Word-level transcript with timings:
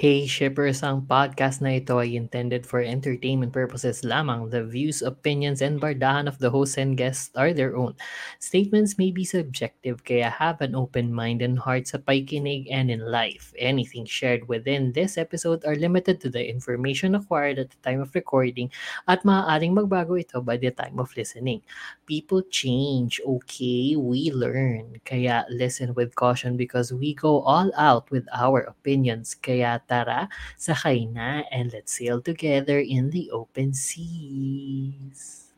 Hey 0.00 0.24
Shippers, 0.24 0.80
ang 0.80 1.04
podcast 1.04 1.60
na 1.60 1.76
ito 1.76 2.00
ay 2.00 2.16
intended 2.16 2.64
for 2.64 2.80
entertainment 2.80 3.52
purposes 3.52 4.00
lamang. 4.00 4.48
The 4.48 4.64
views, 4.64 5.04
opinions, 5.04 5.60
and 5.60 5.76
bardahan 5.76 6.24
of 6.24 6.40
the 6.40 6.48
host 6.48 6.80
and 6.80 6.96
guests 6.96 7.28
are 7.36 7.52
their 7.52 7.76
own. 7.76 7.92
Statements 8.40 8.96
may 8.96 9.12
be 9.12 9.28
subjective 9.28 10.00
kaya 10.00 10.32
have 10.32 10.64
an 10.64 10.72
open 10.72 11.12
mind 11.12 11.44
and 11.44 11.60
heart 11.60 11.84
sa 11.84 12.00
paikinig 12.00 12.64
and 12.72 12.88
in 12.88 13.04
life. 13.12 13.52
Anything 13.60 14.08
shared 14.08 14.48
within 14.48 14.96
this 14.96 15.20
episode 15.20 15.68
are 15.68 15.76
limited 15.76 16.16
to 16.24 16.32
the 16.32 16.40
information 16.40 17.12
acquired 17.12 17.60
at 17.60 17.68
the 17.68 17.80
time 17.84 18.00
of 18.00 18.16
recording 18.16 18.72
at 19.04 19.20
maaaring 19.20 19.76
magbago 19.76 20.16
ito 20.16 20.40
by 20.40 20.56
the 20.56 20.72
time 20.72 20.96
of 20.96 21.12
listening. 21.12 21.60
People 22.08 22.40
change, 22.48 23.20
okay? 23.20 24.00
We 24.00 24.32
learn. 24.32 24.96
Kaya 25.04 25.44
listen 25.52 25.92
with 25.92 26.16
caution 26.16 26.56
because 26.56 26.88
we 26.88 27.12
go 27.12 27.44
all 27.44 27.68
out 27.76 28.08
with 28.08 28.24
our 28.32 28.64
opinions. 28.64 29.36
Kaya 29.36 29.84
tara, 29.90 30.30
sakay 30.54 31.10
na 31.10 31.42
and 31.50 31.74
let's 31.74 31.98
sail 31.98 32.22
together 32.22 32.78
in 32.78 33.10
the 33.10 33.26
open 33.34 33.74
seas. 33.74 35.50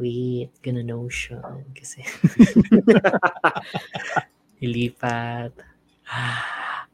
Wait, 0.00 0.48
gonna 0.64 0.80
notion 0.80 1.68
kasi 1.76 2.00
ilipat. 4.64 5.52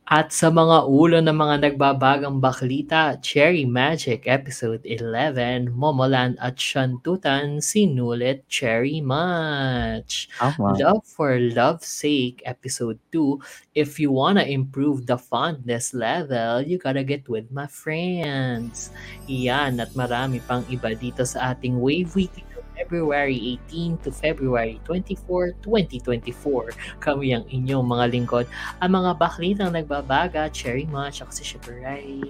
At 0.08 0.32
sa 0.32 0.48
mga 0.48 0.88
ulo 0.88 1.20
ng 1.20 1.36
mga 1.36 1.56
nagbabagang 1.68 2.40
baklita, 2.40 3.20
Cherry 3.20 3.68
Magic 3.68 4.24
Episode 4.24 4.80
11, 4.88 5.68
Momoland 5.76 6.40
at 6.40 6.56
Shantutan, 6.56 7.60
sinulit 7.60 8.48
Cherry 8.48 9.04
Much. 9.04 10.32
Tama. 10.40 10.80
Love 10.80 11.04
for 11.04 11.36
Love's 11.36 11.92
Sake 11.92 12.40
Episode 12.48 12.96
2, 13.12 13.76
if 13.76 14.00
you 14.00 14.08
wanna 14.08 14.48
improve 14.48 15.04
the 15.04 15.20
fondness 15.20 15.92
level, 15.92 16.64
you 16.64 16.80
gotta 16.80 17.04
get 17.04 17.28
with 17.28 17.52
my 17.52 17.68
friends. 17.68 18.88
Yan 19.28 19.76
at 19.76 19.92
marami 19.92 20.40
pang 20.40 20.64
iba 20.72 20.96
dito 20.96 21.20
sa 21.28 21.52
ating 21.52 21.76
Wave 21.76 22.16
Weekly 22.16 22.48
February 22.78 23.58
18 23.66 23.98
to 24.06 24.14
February 24.14 24.78
24, 24.86 25.58
2024. 25.66 27.02
Kami 27.02 27.34
ang 27.34 27.42
inyong 27.50 27.82
mga 27.82 28.06
lingkod, 28.14 28.46
ang 28.78 28.90
mga 28.94 29.18
baklitang 29.18 29.74
nagbabaga, 29.74 30.46
Cherry 30.54 30.86
Much, 30.86 31.18
ako 31.18 31.34
si 31.34 31.42
Shipper 31.42 31.82
Rai. 31.82 32.22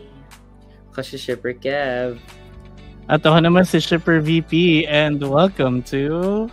Kasi 0.96 1.20
Shipper 1.20 1.52
Kev. 1.52 2.16
At 3.12 3.20
ako 3.20 3.44
naman 3.44 3.69
si 3.69 3.76
Shipper 3.76 4.24
VP 4.24 4.88
and 4.88 5.20
welcome 5.20 5.84
to 5.92 6.48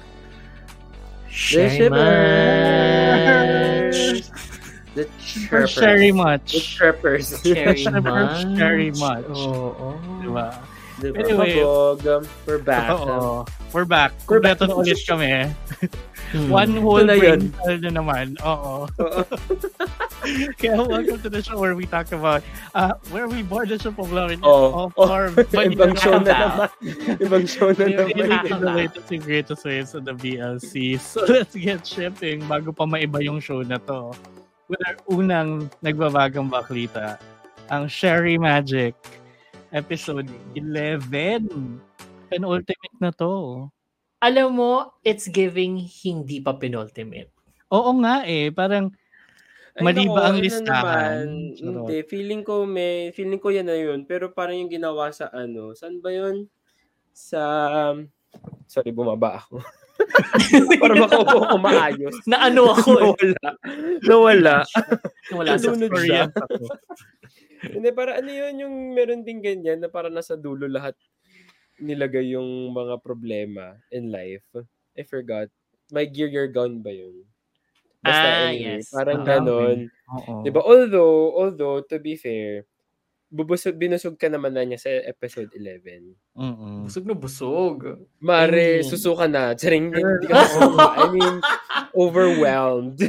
Cherry 1.31 1.87
Much! 1.87 2.75
The 4.95 5.03
Shipper 5.19 5.67
Chirpers. 5.67 5.71
Sherry 5.75 6.11
The 6.11 6.19
Much. 6.19 6.47
Chirpers. 6.55 7.43
Cherry 7.43 7.83
Much. 7.83 8.47
Cherry 8.55 8.91
Much. 8.95 9.27
Oo. 9.27 9.99
Diba? 10.23 10.55
Diba? 10.95 11.19
Anyway. 11.19 11.55
Pabog, 11.59 11.99
um, 12.07 12.23
we're 12.45 12.63
back. 12.63 12.89
um, 12.89 12.99
Oo. 13.09 13.45
We're 13.75 13.83
back. 13.83 14.15
We're 14.31 14.39
back. 14.39 14.63
Na 14.63 14.71
ulit 14.71 15.03
kami. 15.03 15.51
Hmm. 16.31 16.47
One 16.49 16.71
whole 16.79 17.03
na 17.03 17.19
brain 17.19 17.51
yun. 17.51 17.53
cell 17.67 17.79
na 17.83 17.91
naman. 17.91 18.39
Oo. 18.39 18.87
Oo. 18.87 19.21
Kaya 20.57 20.79
welcome 20.81 21.19
to 21.21 21.29
the 21.29 21.43
show 21.43 21.59
where 21.59 21.75
we 21.75 21.85
talk 21.85 22.09
about 22.15 22.41
uh, 22.73 22.95
where 23.11 23.27
we 23.27 23.43
board 23.43 23.69
the 23.69 23.77
ship 23.77 23.99
of 23.99 24.09
love 24.09 24.31
and 24.31 24.41
Oh, 24.41 24.89
oh. 24.95 25.05
our 25.11 25.29
Ibang 25.53 25.93
show 25.99 26.17
na 26.17 26.33
naman. 26.33 26.69
Ibang 27.21 27.45
show 27.45 27.69
na 27.75 27.85
naman. 27.91 28.47
in 28.47 28.57
the 28.63 28.71
latest 28.73 29.11
and 29.11 29.21
greatest 29.21 29.61
ways 29.67 29.93
of 29.93 30.07
the 30.07 30.15
BLC. 30.15 30.95
So 30.97 31.27
let's 31.27 31.53
get 31.53 31.83
shipping 31.85 32.41
bago 32.47 32.71
pa 32.71 32.87
maiba 32.87 33.19
yung 33.21 33.43
show 33.43 33.61
na 33.61 33.77
to. 33.85 34.15
With 34.65 34.81
our 34.87 34.97
unang 35.13 35.69
nagbabagang 35.85 36.49
baklita, 36.49 37.21
ang 37.69 37.85
Sherry 37.85 38.41
Magic, 38.41 38.97
episode 39.75 40.31
11. 40.55 41.51
Penultimate 42.31 42.97
na 43.03 43.11
to. 43.11 43.67
Alam 44.23 44.55
mo, 44.55 44.71
it's 45.03 45.27
giving 45.27 45.77
hindi 45.77 46.39
pa 46.39 46.55
penultimate. 46.55 47.29
Oo 47.75 47.91
nga 47.99 48.23
eh, 48.23 48.49
parang 48.55 48.95
Mali 49.83 50.07
ba 50.07 50.31
ang 50.31 50.39
listahan? 50.39 51.51
Charot. 51.59 51.83
Hindi, 51.83 52.07
feeling 52.07 52.47
ko 52.47 52.63
may, 52.63 53.11
feeling 53.11 53.43
ko 53.43 53.51
yan 53.51 53.67
na 53.67 53.75
yun. 53.75 54.07
Pero 54.07 54.31
parang 54.31 54.55
yung 54.55 54.71
ginawa 54.71 55.11
sa 55.11 55.27
ano, 55.35 55.75
saan 55.75 55.99
ba 55.99 56.15
yun? 56.15 56.47
Sa, 57.11 57.43
sorry, 58.71 58.95
bumaba 58.95 59.43
ako. 59.43 59.59
Para 60.81 60.95
makaupo 60.95 61.43
ko 61.43 61.57
maayos. 61.59 62.15
Na 62.23 62.47
ano 62.47 62.71
ako 62.71 62.91
eh. 63.03 63.35
Nawala. 64.07 64.63
Nawala. 64.63 64.63
Wala 65.35 65.51
sa 65.59 65.71
story 65.75 66.11
ako. 66.23 66.43
Hindi, 67.73 67.89
para 67.95 68.19
ano 68.19 68.29
yun, 68.29 68.53
yung 68.61 68.75
meron 68.93 69.21
din 69.25 69.39
ganyan 69.41 69.81
na 69.81 69.89
para 69.89 70.11
nasa 70.11 70.37
dulo 70.37 70.67
lahat 70.69 70.93
nilagay 71.79 72.35
yung 72.35 72.71
mga 72.71 73.03
problema 73.03 73.75
in 73.91 74.07
life. 74.11 74.43
I 74.95 75.03
forgot. 75.03 75.51
My 75.91 76.07
Gear 76.07 76.31
You're 76.31 76.51
Gone 76.51 76.79
ba 76.79 76.91
yun? 76.91 77.27
Basta 77.99 78.27
Ah, 78.27 78.53
anyway, 78.53 78.79
yes. 78.79 78.93
parang 78.93 79.21
Ang 79.21 79.27
ganon. 79.27 79.77
Oo. 80.13 80.33
Diba? 80.45 80.61
Although, 80.63 81.35
although, 81.35 81.81
to 81.83 81.97
be 81.99 82.15
fair, 82.15 82.63
bubusog, 83.27 83.75
binusog 83.75 84.15
ka 84.15 84.27
naman 84.27 84.51
na 84.51 84.63
niya 84.63 84.79
sa 84.79 84.91
episode 85.03 85.49
11. 85.51 86.13
Mm-mm. 86.33 86.85
Busog 86.85 87.05
na 87.05 87.15
busog. 87.15 87.77
Mare, 88.17 88.79
Mm. 88.79 88.85
susuka 88.85 89.25
na. 89.25 89.51
Charing, 89.53 89.89
hindi 89.89 90.27
ka. 90.27 90.39
I 90.95 91.05
mean, 91.09 91.35
overwhelmed. 91.97 92.99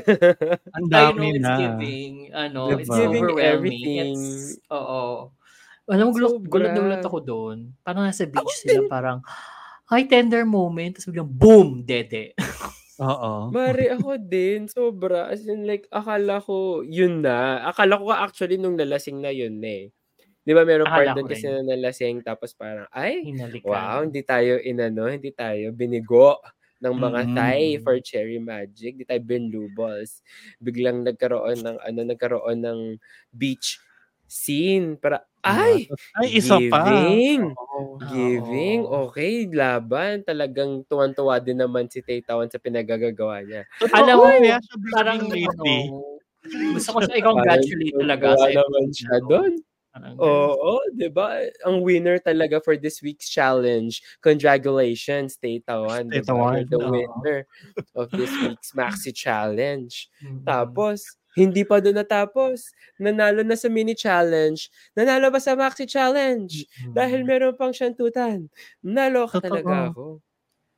Ang 0.72 0.86
I 0.88 0.90
dami 0.90 1.26
know 1.28 1.36
it's 1.36 1.44
na. 1.44 1.54
giving, 1.58 2.14
ano, 2.32 2.60
Diba? 2.68 2.80
it's 2.80 2.90
Giving 2.90 3.24
overwhelming. 3.24 3.46
everything. 3.76 4.10
It's, 4.14 4.58
oo. 4.68 5.30
Alam 5.86 6.04
mo, 6.04 6.12
gulat, 6.12 6.30
Sobra. 6.34 6.50
gulat 6.50 6.70
na 6.72 6.80
gulat 6.80 7.04
ako 7.04 7.18
doon. 7.20 7.58
Parang 7.80 8.02
nasa 8.04 8.26
beach 8.26 8.54
sila, 8.58 8.90
parang, 8.90 9.18
hi, 9.86 10.02
tender 10.04 10.42
moment. 10.42 10.90
Tapos 10.92 11.06
biglang, 11.06 11.30
boom, 11.30 11.68
dede. 11.82 12.34
Oo. 12.98 13.52
Mare, 13.52 13.92
ako 13.92 14.16
din. 14.16 14.66
Sobra. 14.66 15.28
As 15.28 15.44
in, 15.44 15.62
like, 15.62 15.84
akala 15.92 16.40
ko, 16.40 16.80
yun 16.82 17.20
na. 17.20 17.60
Akala 17.62 17.94
ko 17.94 18.08
actually 18.08 18.56
nung 18.56 18.74
nalasing 18.74 19.20
na 19.20 19.28
yun 19.28 19.60
na 19.60 19.84
eh. 19.84 19.86
Di 20.46 20.54
ba 20.54 20.62
meron 20.62 20.86
Akala 20.86 20.94
part 20.94 21.10
doon 21.10 21.26
kasi 21.26 21.50
na 21.50 21.74
nalasing 21.74 22.22
tapos 22.22 22.54
parang, 22.54 22.86
ay, 22.94 23.26
Hinalikan. 23.26 23.66
wow, 23.66 24.06
hindi 24.06 24.22
tayo 24.22 24.62
inano, 24.62 25.10
hindi 25.10 25.34
tayo 25.34 25.74
binigo 25.74 26.38
ng 26.78 26.94
mga 26.94 27.20
Mm. 27.24 27.34
Thai 27.34 27.82
for 27.82 27.98
Cherry 27.98 28.38
Magic. 28.38 28.94
Hindi 28.94 29.06
tayo 29.08 29.18
binluballs. 29.26 30.22
Biglang 30.62 31.02
nagkaroon 31.02 31.66
ng, 31.66 31.78
ano, 31.82 32.00
nagkaroon 32.06 32.60
ng 32.62 32.80
beach 33.34 33.82
scene. 34.30 34.94
Para, 35.00 35.26
ay, 35.42 35.90
Ay, 36.14 36.28
isa 36.38 36.62
pa. 36.62 37.18
giving. 37.18 37.56
Oo. 37.58 37.98
Giving, 37.98 38.84
Oo. 38.86 39.06
okay, 39.08 39.48
laban. 39.50 40.22
Talagang 40.22 40.84
tuwan-tuwa 40.86 41.40
din 41.42 41.58
naman 41.64 41.88
si 41.90 42.04
Taytawan 42.04 42.52
sa 42.52 42.60
pinagagagawa 42.62 43.42
niya. 43.42 43.64
Alam 43.92 44.16
mo, 44.18 44.28
Kaya 44.40 44.56
siya 44.64 44.76
parang, 44.90 45.20
lately. 45.32 45.92
ano, 45.92 46.18
gusto 46.74 46.90
ko 46.94 46.98
siya 47.04 47.18
i-congratulate 47.20 47.96
talaga 47.98 48.28
sa 48.38 48.48
naman 48.54 48.86
siya 48.94 49.16
doon. 49.24 49.52
Oo, 50.16 50.80
di 50.96 51.08
ba? 51.12 51.44
Ang 51.68 51.84
winner 51.84 52.16
talaga 52.16 52.56
for 52.64 52.76
this 52.80 53.04
week's 53.04 53.28
challenge. 53.28 54.00
Congratulations, 54.24 55.36
Taytawan. 55.36 56.08
Tay 56.08 56.24
Diba? 56.24 56.64
The 56.72 56.80
winner 56.80 57.44
of 57.92 58.08
this 58.16 58.40
week's 58.40 58.72
Maxi 58.72 59.12
Challenge. 59.12 59.92
mm, 60.24 60.40
Tapos, 60.48 61.04
hindi 61.36 61.68
pa 61.68 61.84
doon 61.84 62.00
natapos. 62.00 62.72
Nanalo 62.96 63.44
na 63.44 63.60
sa 63.60 63.68
mini 63.68 63.92
challenge. 63.92 64.72
Nanalo 64.96 65.28
pa 65.28 65.36
sa 65.36 65.52
maxi 65.52 65.84
challenge. 65.84 66.64
mm. 66.80 66.96
Dahil 66.96 67.28
meron 67.28 67.52
pang 67.60 67.76
shantutan. 67.76 68.48
Naloka 68.80 69.36
Totoo. 69.36 69.44
talaga 69.44 69.92
ako. 69.92 70.04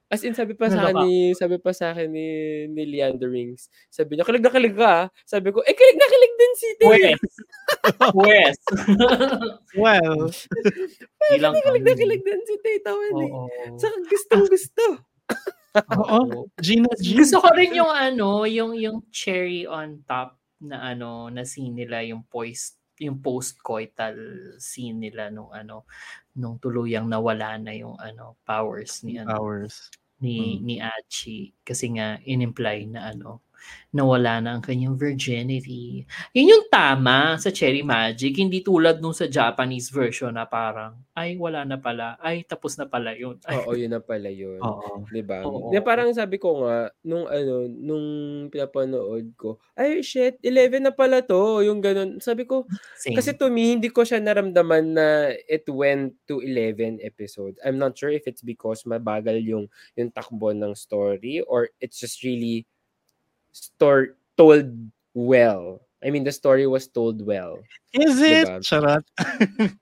As 0.08 0.24
in, 0.24 0.32
sabi 0.32 0.56
pa 0.56 0.72
sa 0.72 0.88
akin 0.88 1.04
ni, 1.04 1.36
sabi 1.36 1.60
pa 1.60 1.68
sa 1.76 1.92
akin 1.92 2.08
ni, 2.08 2.28
ni 2.72 2.82
Leander 2.88 3.28
Rings. 3.28 3.68
Sabi 3.92 4.16
niya, 4.16 4.24
kilig 4.24 4.40
na 4.40 4.48
kilig 4.48 4.72
ka. 4.72 4.88
ah." 4.88 5.04
Sabi 5.28 5.52
ko, 5.52 5.60
eh, 5.60 5.76
kilig 5.76 5.98
na 6.00 6.08
kilig 6.08 6.34
din 6.34 6.52
si 6.56 6.68
Tay. 6.80 6.88
Wes. 6.88 7.18
Wes. 8.24 8.56
Well, 9.76 10.32
Ilang 11.36 11.54
Kilig 11.60 11.84
na 11.84 11.92
kilig 11.92 12.22
din 12.24 12.40
si 12.48 12.54
Tay 12.64 12.76
Tawan 12.80 13.16
eh. 13.20 13.32
Saka 13.76 13.96
gustong 14.08 14.44
gusto. 14.48 14.84
oo. 15.76 16.48
Gina 16.64 16.88
G. 16.96 17.12
Gusto 17.20 17.44
ko 17.44 17.52
rin 17.52 17.76
yung 17.76 17.92
ano, 17.92 18.48
yung 18.48 18.72
yung 18.80 19.04
cherry 19.12 19.68
on 19.68 20.00
top 20.08 20.40
na 20.64 20.88
ano, 20.96 21.28
na 21.28 21.44
scene 21.44 21.76
nila 21.84 22.00
yung 22.00 22.24
post 22.32 22.77
yung 23.02 23.18
post-coital 23.22 24.16
scene 24.60 24.98
nila 25.00 25.30
nung 25.32 25.50
ano 25.54 25.86
nung 26.36 26.58
tuluyang 26.62 27.06
nawala 27.10 27.58
na 27.60 27.72
yung 27.76 27.96
ano 28.00 28.36
powers 28.46 29.02
ni 29.06 29.18
ano 29.20 29.38
Hours. 29.38 29.90
ni 30.22 30.58
Mm. 30.58 30.62
ni 30.62 30.78
Achi 30.82 31.54
kasi 31.64 31.92
nga 31.96 32.18
inimply 32.26 32.90
na 32.90 33.10
ano 33.14 33.42
nawala 33.92 34.42
na 34.42 34.56
ang 34.56 34.62
kanyang 34.64 34.98
virginity. 34.98 36.04
Yun 36.36 36.52
yung 36.52 36.66
tama 36.68 37.40
sa 37.40 37.48
Cherry 37.48 37.80
Magic, 37.80 38.36
hindi 38.36 38.60
tulad 38.60 39.00
nung 39.00 39.16
sa 39.16 39.24
Japanese 39.24 39.88
version 39.88 40.34
na 40.36 40.44
parang, 40.44 40.98
ay, 41.16 41.40
wala 41.40 41.64
na 41.64 41.80
pala, 41.80 42.20
ay, 42.20 42.44
tapos 42.44 42.76
na 42.76 42.84
pala 42.84 43.16
yun. 43.16 43.40
Ay, 43.48 43.56
Oo, 43.64 43.72
yun 43.74 43.92
na 43.96 44.02
pala 44.02 44.28
yun. 44.28 44.60
Oo. 44.60 45.08
'Di 45.08 45.22
ba? 45.24 45.42
Oo. 45.44 45.72
Na 45.72 45.80
parang 45.80 46.12
sabi 46.12 46.36
ko 46.36 46.62
nga 46.64 46.92
nung 47.02 47.26
ano, 47.26 47.66
nung 47.68 48.06
pinapanood 48.52 49.34
ko, 49.34 49.58
ay 49.74 50.04
shit, 50.04 50.38
11 50.44 50.84
na 50.84 50.92
pala 50.94 51.24
'to, 51.24 51.64
yung 51.64 51.80
ganun. 51.80 52.20
Sabi 52.20 52.44
ko, 52.44 52.68
same. 53.00 53.16
kasi 53.16 53.34
to 53.34 53.48
me 53.48 53.74
hindi 53.76 53.88
ko 53.88 54.04
siya 54.04 54.20
naramdaman 54.20 54.84
na 54.94 55.06
it 55.48 55.64
went 55.68 56.14
to 56.28 56.40
11 56.44 57.00
episodes. 57.02 57.58
I'm 57.64 57.80
not 57.80 57.96
sure 57.96 58.12
if 58.12 58.28
it's 58.28 58.44
because 58.44 58.84
mabagal 58.84 59.42
yung 59.42 59.66
yung 59.96 60.10
takbo 60.12 60.52
ng 60.54 60.76
story 60.76 61.42
or 61.44 61.72
it's 61.82 61.98
just 61.98 62.22
really 62.22 62.68
story 63.52 64.14
told 64.36 64.70
well. 65.14 65.80
I 66.04 66.10
mean, 66.10 66.22
the 66.22 66.32
story 66.32 66.66
was 66.66 66.86
told 66.86 67.20
well. 67.24 67.58
Is 67.92 68.20
it? 68.22 68.46
Diba? 68.46 68.62
Charot. 68.62 69.04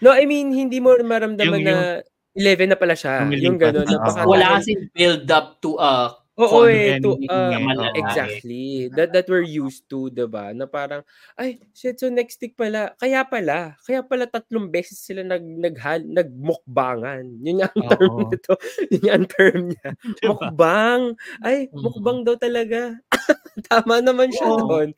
No, 0.00 0.08
I 0.08 0.24
mean, 0.24 0.56
hindi 0.56 0.80
mo 0.80 0.96
maramdaman 0.96 1.60
Yung- 1.60 1.68
na 1.68 2.00
11 2.32 2.72
na 2.72 2.78
pala 2.80 2.96
siya. 2.96 3.28
Humiling 3.28 3.44
Yung 3.44 3.58
pa. 3.60 3.64
gano'n. 3.68 3.88
Oo. 3.92 4.00
Ah, 4.08 4.24
wala 4.24 4.56
kasing 4.56 4.88
build 4.96 5.28
up 5.28 5.60
to 5.60 5.76
a 5.76 6.16
Oo 6.40 6.64
eh, 6.64 6.96
to, 7.02 7.20
ending 7.20 7.28
ah, 7.28 7.52
eh, 7.52 7.76
oo. 7.76 7.92
exactly. 8.00 8.88
That 8.96 9.12
that 9.12 9.28
we're 9.28 9.44
used 9.44 9.84
to, 9.92 10.08
'di 10.08 10.24
ba? 10.30 10.56
Na 10.56 10.64
parang 10.64 11.04
ay, 11.36 11.60
shit, 11.76 12.00
so 12.00 12.08
next 12.08 12.40
week 12.40 12.56
pala. 12.56 12.96
Kaya 12.96 13.28
pala, 13.28 13.76
kaya 13.84 14.00
pala 14.06 14.24
tatlong 14.24 14.72
beses 14.72 15.02
sila 15.04 15.20
nag 15.26 15.44
naghal 15.44 16.00
nagmukbangan. 16.06 17.24
Yun 17.44 17.66
ang 17.68 17.82
term 17.92 18.12
Oo. 18.12 18.24
nito. 18.24 18.54
Yun 18.94 19.10
ang 19.12 19.26
term 19.28 19.60
niya. 19.74 19.88
Diba? 20.20 20.50
Mukbang. 20.60 21.02
Ay, 21.44 21.68
Mm. 21.72 21.82
mukbang 21.84 22.18
daw 22.24 22.36
talaga. 22.40 22.96
Tama 23.70 23.98
naman 24.00 24.30
siya 24.30 24.48
Oo. 24.48 24.66
doon. 24.66 24.88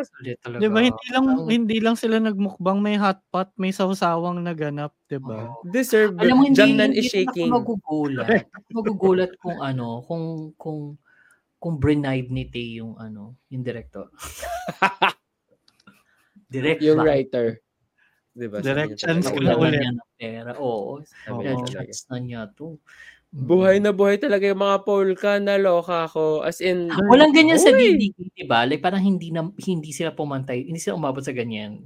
Sulit 0.00 0.36
talaga. 0.40 0.60
di 0.60 0.68
ba, 0.68 0.80
hindi 0.80 1.06
lang, 1.12 1.24
Ang- 1.28 1.48
hindi 1.48 1.76
lang 1.78 1.96
sila 1.96 2.16
nagmukbang, 2.18 2.78
may 2.80 2.96
hotpot, 2.96 3.52
may 3.56 3.70
sawsawang 3.70 4.40
naganap, 4.40 4.96
di 5.06 5.20
ba? 5.20 5.50
Oo. 5.50 5.64
Deserve 5.66 6.16
Alam 6.18 6.34
mo, 6.36 6.42
hindi, 6.48 6.56
Jamnan 6.56 6.90
hindi 6.92 7.00
is 7.00 7.08
ako 7.08 7.14
shaking. 7.14 7.50
magugulat. 7.52 8.28
magugulat 8.72 9.30
kung 9.38 9.58
ano, 9.60 10.00
kung, 10.04 10.24
kung, 10.56 10.80
kung 11.60 11.74
bribe 11.76 12.32
ni 12.32 12.48
Tay 12.48 12.80
yung 12.80 12.96
ano, 12.96 13.36
yung 13.52 13.60
director. 13.60 14.08
Direct 16.50 16.82
Yung 16.82 16.98
ba? 16.98 17.06
writer. 17.06 17.62
'Di 18.34 18.46
ba? 18.50 18.58
Direct 18.58 18.98
chance 18.98 19.30
ko 19.30 19.38
na 19.38 19.54
Nakuha 19.54 19.70
ulit. 19.70 19.78
niya 19.78 19.92
ng 19.94 20.10
pera. 20.18 20.50
Oo. 20.58 20.98
Sabi 21.06 21.46
niya 21.46 21.54
talaga. 21.54 21.70
chance 21.70 22.00
na 22.10 22.18
niya 22.18 22.42
to. 22.58 22.74
Mm. 23.30 23.46
Buhay 23.46 23.76
na 23.78 23.94
buhay 23.94 24.18
talaga 24.18 24.42
yung 24.50 24.58
mga 24.58 24.82
polka 24.82 25.38
na 25.38 25.54
loka 25.54 26.10
ako. 26.10 26.42
As 26.42 26.58
in, 26.58 26.90
Walang 26.90 27.30
ganyan 27.30 27.62
sa 27.62 27.70
Uy! 27.70 27.94
DDK, 27.94 28.18
di 28.34 28.42
ba? 28.42 28.66
Like, 28.66 28.82
parang 28.82 29.06
hindi 29.06 29.30
na, 29.30 29.46
hindi 29.54 29.94
sila 29.94 30.10
pumantay, 30.10 30.66
hindi 30.66 30.82
sila 30.82 30.98
umabot 30.98 31.22
sa 31.22 31.30
ganyan. 31.30 31.78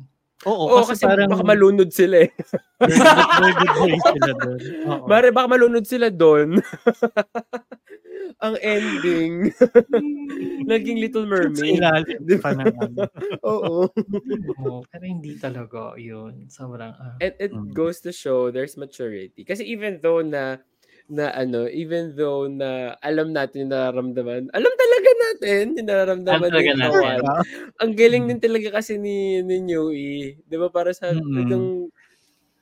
Oo, 0.49 0.73
Oo, 0.73 0.81
kasi, 0.89 1.05
kasi 1.05 1.05
parang 1.05 1.29
baka 1.29 1.45
malunod 1.45 1.93
sila 1.93 2.25
eh. 2.25 2.33
very 2.81 3.53
good 3.61 3.73
boy, 3.77 3.93
sila 4.01 4.33
doon. 4.41 4.59
Oo. 4.89 5.05
Mare, 5.05 5.29
baka 5.37 5.47
malunod 5.53 5.85
sila 5.85 6.09
doon. 6.09 6.49
Ang 8.45 8.57
ending. 8.61 9.53
Naging 10.71 10.99
Little 11.01 11.29
Sa 11.29 11.33
Mermaid. 11.33 11.77
ilalim 11.81 12.19
Di 12.25 12.37
pa 12.41 12.53
ng 12.57 12.73
ano. 12.73 13.05
Oo. 13.53 13.89
Oo, 14.61 14.77
pero 14.89 15.05
hindi 15.05 15.37
talaga 15.37 15.93
yun. 16.01 16.49
Sobrang, 16.49 16.93
ah. 16.97 17.17
It, 17.21 17.37
it 17.41 17.53
Mm. 17.53 17.73
goes 17.73 18.01
to 18.01 18.13
show 18.13 18.49
there's 18.49 18.77
maturity. 18.77 19.45
Kasi 19.45 19.65
even 19.65 20.01
though 20.01 20.21
na 20.25 20.61
na 21.11 21.29
ano, 21.37 21.69
even 21.69 22.17
though 22.17 22.49
na 22.49 22.97
alam 23.05 23.31
natin 23.37 23.69
yung 23.69 23.73
nararamdaman, 23.77 24.49
alam 24.57 24.73
talaga 24.73 25.11
natin 25.29 25.65
yung 25.77 25.89
nararamdaman 25.89 26.53
ni 26.57 26.67
natin. 26.81 26.81
Kawan. 26.81 27.23
Ang 27.83 27.93
galing 27.99 28.25
Mm. 28.25 28.31
din 28.31 28.41
talaga 28.41 28.81
kasi 28.81 28.97
ni, 29.01 29.41
ni 29.45 29.61
Newey. 29.65 30.41
Di 30.49 30.57
ba 30.61 30.69
para 30.73 30.93
sa 30.97 31.13
talagang 31.21 31.91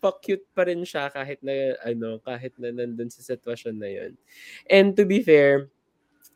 pa-cute 0.02 0.46
pa 0.54 0.66
rin 0.68 0.82
siya 0.86 1.10
kahit 1.12 1.40
na 1.44 1.76
ano, 1.86 2.20
kahit 2.24 2.54
na 2.60 2.70
nandun 2.74 3.10
sa 3.12 3.22
sitwasyon 3.24 3.76
na 3.80 3.90
yun. 3.90 4.12
And 4.70 4.94
to 4.98 5.04
be 5.08 5.22
fair, 5.24 5.70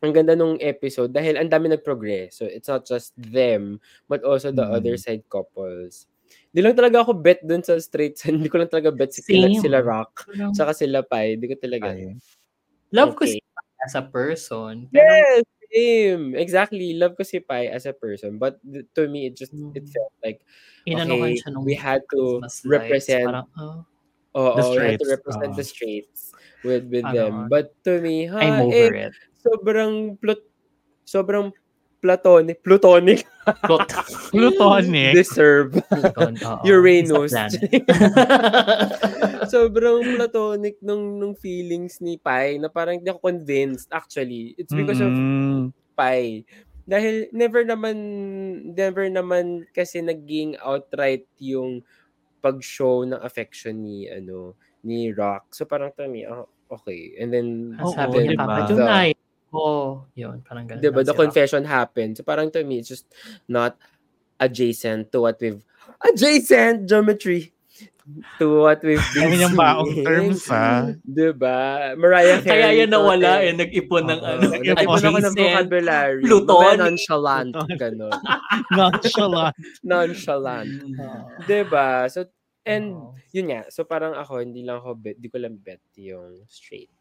ang 0.03 0.13
ganda 0.15 0.35
nung 0.37 0.57
episode 0.61 1.13
dahil 1.15 1.37
ang 1.39 1.49
dami 1.51 1.71
nag-progress. 1.71 2.37
So 2.41 2.45
it's 2.49 2.69
not 2.71 2.85
just 2.89 3.13
them, 3.17 3.79
but 4.09 4.23
also 4.27 4.51
the 4.53 4.65
Mm. 4.65 4.69
other 4.69 4.99
side 5.01 5.25
couples. 5.31 6.07
Di 6.51 6.59
lang 6.63 6.73
talaga 6.75 7.03
ako 7.03 7.11
bet 7.17 7.43
dun 7.43 7.61
sa 7.61 7.75
straight 7.79 8.17
side. 8.17 8.35
Hindi 8.39 8.49
ko 8.51 8.57
lang 8.61 8.71
talaga 8.71 8.91
bet 8.93 9.13
si 9.13 9.21
sila, 9.21 9.47
Same. 9.51 9.61
sila 9.61 9.79
Rock. 9.83 10.25
Parang, 10.27 10.51
Tsaka 10.53 10.71
sila 10.73 11.03
Pai. 11.03 11.35
Hindi 11.35 11.47
ko 11.51 11.55
talaga. 11.59 11.91
Ay. 11.93 12.15
love 12.95 13.13
ko 13.19 13.27
okay. 13.27 13.37
siya 13.37 13.61
as 13.83 13.93
a 13.99 14.03
person. 14.03 14.87
Pero, 14.91 15.11
Yes! 15.11 15.43
Same. 15.67 16.31
Exactly. 16.39 16.95
Love 16.95 17.19
ko 17.19 17.27
si 17.27 17.43
Pai 17.43 17.67
as 17.67 17.83
a 17.83 17.91
person. 17.91 18.39
But 18.39 18.55
th- 18.63 18.87
to 18.95 19.11
me, 19.11 19.27
it 19.27 19.35
just, 19.35 19.51
it 19.75 19.83
Mm. 19.83 19.91
felt 19.91 20.13
like, 20.23 20.39
okay, 20.87 21.43
we 21.59 21.75
had 21.75 22.07
to 22.15 22.39
Christmas 22.39 22.63
lights. 22.63 22.71
represent 22.71 23.27
Parang, 23.27 23.47
oh, 23.59 23.83
Oo, 24.37 24.53
The 24.53 24.63
we 24.69 24.85
had 24.93 25.01
to 25.01 25.09
represent 25.09 25.51
oo. 25.53 25.57
the 25.57 25.65
straights 25.65 26.29
with 26.61 26.85
with 26.93 27.01
Ano, 27.09 27.15
them. 27.17 27.33
But 27.49 27.73
to 27.89 27.97
me, 27.97 28.29
ha, 28.29 28.37
I'm 28.37 28.69
eh, 28.69 28.85
over 28.85 29.09
it. 29.09 29.13
sobrang 29.41 30.21
plut 30.21 30.45
sobrang 31.09 31.49
platonic, 32.07 32.63
plutonic. 32.63 33.27
Plutonic. 34.31 35.15
deserve 35.15 35.71
Pluton. 35.87 36.35
Uranus. 36.67 37.31
Sobrang 39.51 40.03
platonic 40.19 40.75
nung 40.83 41.19
nung 41.19 41.35
feelings 41.35 41.99
ni 42.03 42.19
Pai 42.19 42.59
na 42.59 42.71
parang 42.71 42.99
hindi 42.99 43.11
ako 43.11 43.19
convinced 43.23 43.91
actually. 43.91 44.55
It's 44.55 44.71
because 44.71 45.03
of 45.03 45.11
Mm. 45.11 45.75
Pai. 45.95 46.47
Dahil 46.87 47.27
never 47.35 47.67
naman 47.67 47.95
never 48.71 49.11
naman 49.11 49.67
kasi 49.75 49.99
naging 49.99 50.55
outright 50.63 51.27
yung 51.39 51.83
pag-show 52.39 53.03
ng 53.03 53.19
affection 53.19 53.83
ni 53.83 54.07
ano 54.07 54.55
ni 54.87 55.11
Rock. 55.11 55.51
So 55.51 55.67
parang 55.67 55.91
to 55.99 56.07
me, 56.07 56.23
oh, 56.23 56.47
okay. 56.71 57.15
And 57.19 57.31
then 57.31 57.75
sabi 57.91 58.27
niya, 58.27 58.31
diba? 58.35 58.43
Papa 58.43 58.59
Junay. 58.71 59.09
Oh, 59.51 60.03
yun, 60.13 60.43
parang 60.43 60.67
ganun. 60.67 60.83
Diba, 60.83 61.01
lang 61.01 61.07
the 61.07 61.15
confession 61.15 61.63
happened. 61.63 62.19
So 62.19 62.23
parang 62.23 62.51
to 62.51 62.63
me, 62.63 62.79
it's 62.83 62.91
just 62.91 63.07
not 63.47 63.79
adjacent 64.37 65.09
to 65.15 65.23
what 65.23 65.39
we've 65.39 65.63
adjacent 66.03 66.85
geometry 66.85 67.55
to 68.39 68.63
what 68.63 68.79
we've 68.87 69.03
been 69.11 69.27
Dami 69.27 69.35
niyang 69.35 69.55
baong 69.59 69.91
seeing. 69.91 70.05
terms, 70.07 70.47
ha? 70.47 70.95
Diba? 71.03 71.91
Mariah 71.99 72.39
Carey. 72.39 72.63
Kaya 72.63 72.67
yan 72.79 72.89
nawala 72.91 73.43
eh. 73.43 73.51
Nag-ipon 73.51 74.03
ng 74.07 74.19
Oo, 74.23 74.29
ano. 74.31 74.41
nag-ipon 74.47 74.63
Nag-ipon 74.63 74.95
ako 75.03 75.07
ng 75.07 75.15
adjacent. 75.27 75.43
vocabulary. 75.43 76.21
Plutonic. 76.23 76.47
Mamaya 76.47 76.75
nonchalant. 76.79 77.51
Ganon. 77.75 78.13
Nonchalant. 78.79 79.55
Nonchalant. 79.83 80.71
Mm. 80.87 81.23
Diba? 81.43 82.07
So, 82.07 82.31
and 82.63 82.95
Oo. 82.95 83.11
yun 83.35 83.51
nga. 83.51 83.61
So 83.67 83.83
parang 83.83 84.15
ako, 84.15 84.39
hindi 84.39 84.63
lang 84.63 84.79
ako 84.79 84.95
bet, 84.95 85.19
di 85.19 85.27
ko 85.27 85.43
lang 85.43 85.59
bet 85.59 85.83
yung 85.99 86.47
straight. 86.47 86.91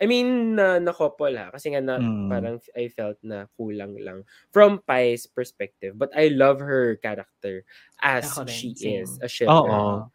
I 0.00 0.06
mean, 0.06 0.54
na, 0.54 0.78
na 0.78 0.92
couple 0.94 1.34
ha. 1.34 1.50
Kasi 1.50 1.74
nga 1.74 1.82
na, 1.82 1.96
Mm. 1.98 2.30
parang 2.30 2.62
I 2.78 2.86
felt 2.92 3.18
na 3.26 3.50
kulang 3.58 3.98
lang 3.98 4.22
from 4.54 4.78
Pai's 4.86 5.26
perspective. 5.26 5.98
But 5.98 6.14
I 6.14 6.30
love 6.30 6.62
her 6.62 6.96
character 7.02 7.66
as 8.02 8.38
Ako 8.38 8.46
rin, 8.46 8.54
she 8.54 8.78
same. 8.78 9.02
is. 9.02 9.18
A 9.22 9.28
shipper. 9.28 9.50
Oo. 9.50 10.06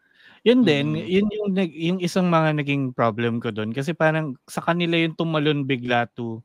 Yun 0.43 0.63
din, 0.67 0.95
Mm. 0.95 1.07
yun 1.07 1.27
yung, 1.31 1.51
yung 1.71 1.99
isang 2.03 2.27
mga 2.31 2.59
naging 2.63 2.91
problem 2.95 3.39
ko 3.43 3.51
doon. 3.51 3.71
Kasi 3.75 3.95
parang 3.95 4.35
sa 4.47 4.59
kanila 4.63 4.95
yung 4.99 5.15
tumalon 5.15 5.63
bigla 5.67 6.07
to, 6.15 6.43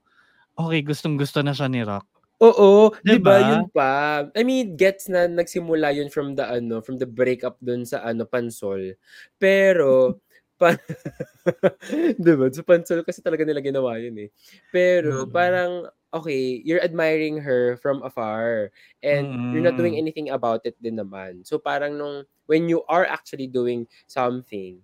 okay, 0.58 0.82
gustong 0.84 1.16
gusto 1.18 1.40
na 1.44 1.52
siya 1.56 1.68
ni 1.70 1.82
Rock. 1.86 2.06
Oo, 2.40 2.94
'di 3.02 3.18
ba? 3.18 3.42
Diba? 3.42 3.42
Yun 3.42 3.66
pa. 3.74 4.22
I 4.38 4.46
mean, 4.46 4.78
gets 4.78 5.10
na 5.10 5.26
nagsimula 5.26 5.90
yun 5.90 6.06
from 6.06 6.38
the 6.38 6.46
ano, 6.46 6.78
from 6.78 6.94
the 7.02 7.06
breakup 7.10 7.58
dun 7.58 7.82
sa 7.82 7.98
ano 8.06 8.22
Pansol. 8.30 8.94
Pero 9.42 10.22
pa 10.58 10.74
'di 12.20 12.32
ba? 12.38 12.46
Sa 12.52 12.62
Pansol 12.66 13.02
kasi 13.06 13.22
talaga 13.24 13.46
nila 13.46 13.62
ginawa 13.64 13.96
yun 14.02 14.28
eh. 14.28 14.30
Pero 14.74 15.26
Mm. 15.26 15.30
parang 15.30 15.86
okay, 16.14 16.60
you're 16.64 16.82
admiring 16.82 17.38
her 17.44 17.76
from 17.80 18.02
afar 18.02 18.72
and 19.04 19.40
you're 19.52 19.64
not 19.64 19.76
doing 19.78 19.94
Mm. 19.94 20.00
anything 20.00 20.28
about 20.34 20.64
it 20.66 20.76
din 20.82 20.98
naman. 20.98 21.44
So 21.46 21.58
parang 21.62 21.96
nung 22.00 22.24
when 22.50 22.66
you 22.68 22.82
are 22.90 23.06
actually 23.06 23.46
doing 23.48 23.86
something 24.10 24.80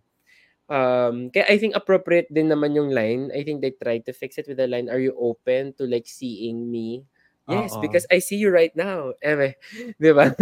um 0.72 1.28
kaya 1.34 1.46
I 1.50 1.58
think 1.60 1.76
appropriate 1.76 2.30
din 2.32 2.48
naman 2.52 2.74
yung 2.78 2.90
line. 2.94 3.30
I 3.34 3.44
think 3.44 3.60
they 3.62 3.74
tried 3.76 4.06
to 4.08 4.14
fix 4.16 4.38
it 4.40 4.48
with 4.48 4.58
the 4.60 4.68
line 4.70 4.88
are 4.92 5.00
you 5.02 5.14
open 5.18 5.74
to 5.80 5.84
like 5.88 6.06
seeing 6.08 6.70
me 6.70 7.04
Yes, 7.50 7.76
Oo. 7.76 7.80
because 7.80 8.06
I 8.08 8.20
see 8.24 8.38
you 8.40 8.48
right 8.54 8.72
now. 8.76 9.12
Eme, 9.20 9.54
'di 10.00 10.12
ba? 10.16 10.32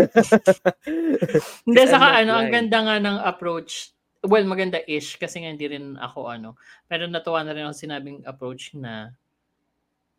Hindi, 1.67 1.83
saka 1.87 2.19
ano, 2.19 2.35
ang 2.35 2.51
blind. 2.51 2.51
ganda 2.51 2.79
nga 2.83 2.97
ng 2.99 3.19
approach. 3.23 3.92
Well, 4.23 4.47
maganda-ish 4.47 5.19
kasi 5.19 5.43
nga 5.43 5.51
hindi 5.51 5.67
rin 5.67 5.99
ako 5.99 6.31
ano. 6.31 6.55
Pero 6.87 7.11
natuwa 7.11 7.43
na 7.43 7.51
rin 7.55 7.67
ako 7.67 7.75
sinabing 7.75 8.23
approach 8.23 8.75
na 8.79 9.11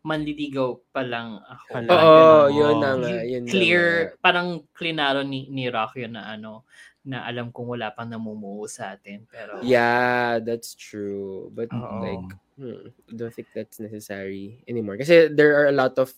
manliligaw 0.04 0.76
pa 0.92 1.02
lang 1.08 1.40
ako. 1.48 1.80
Oo, 1.80 1.88
ganun. 1.88 2.52
yun 2.52 2.76
na 2.84 2.92
nga, 3.00 3.16
yun 3.24 3.44
na 3.48 3.50
clear, 3.50 3.84
nga. 3.88 4.20
parang 4.20 4.68
klinaro 4.76 5.24
ni, 5.24 5.48
ni 5.48 5.72
Rock 5.72 5.96
yun 5.96 6.20
na 6.20 6.36
ano, 6.36 6.68
na 7.08 7.24
alam 7.24 7.56
kong 7.56 7.80
wala 7.80 7.96
pang 7.96 8.12
namumuo 8.12 8.68
sa 8.68 8.96
atin. 8.96 9.24
Pero, 9.32 9.64
Yeah, 9.64 10.44
that's 10.44 10.76
true. 10.76 11.48
But 11.56 11.72
Oo. 11.72 12.04
like, 12.04 12.28
hmm, 12.60 12.92
I 12.92 13.12
don't 13.16 13.32
think 13.32 13.48
that's 13.56 13.80
necessary 13.80 14.64
anymore. 14.68 15.00
Kasi 15.00 15.32
there 15.32 15.56
are 15.56 15.72
a 15.72 15.76
lot 15.76 15.96
of 15.96 16.12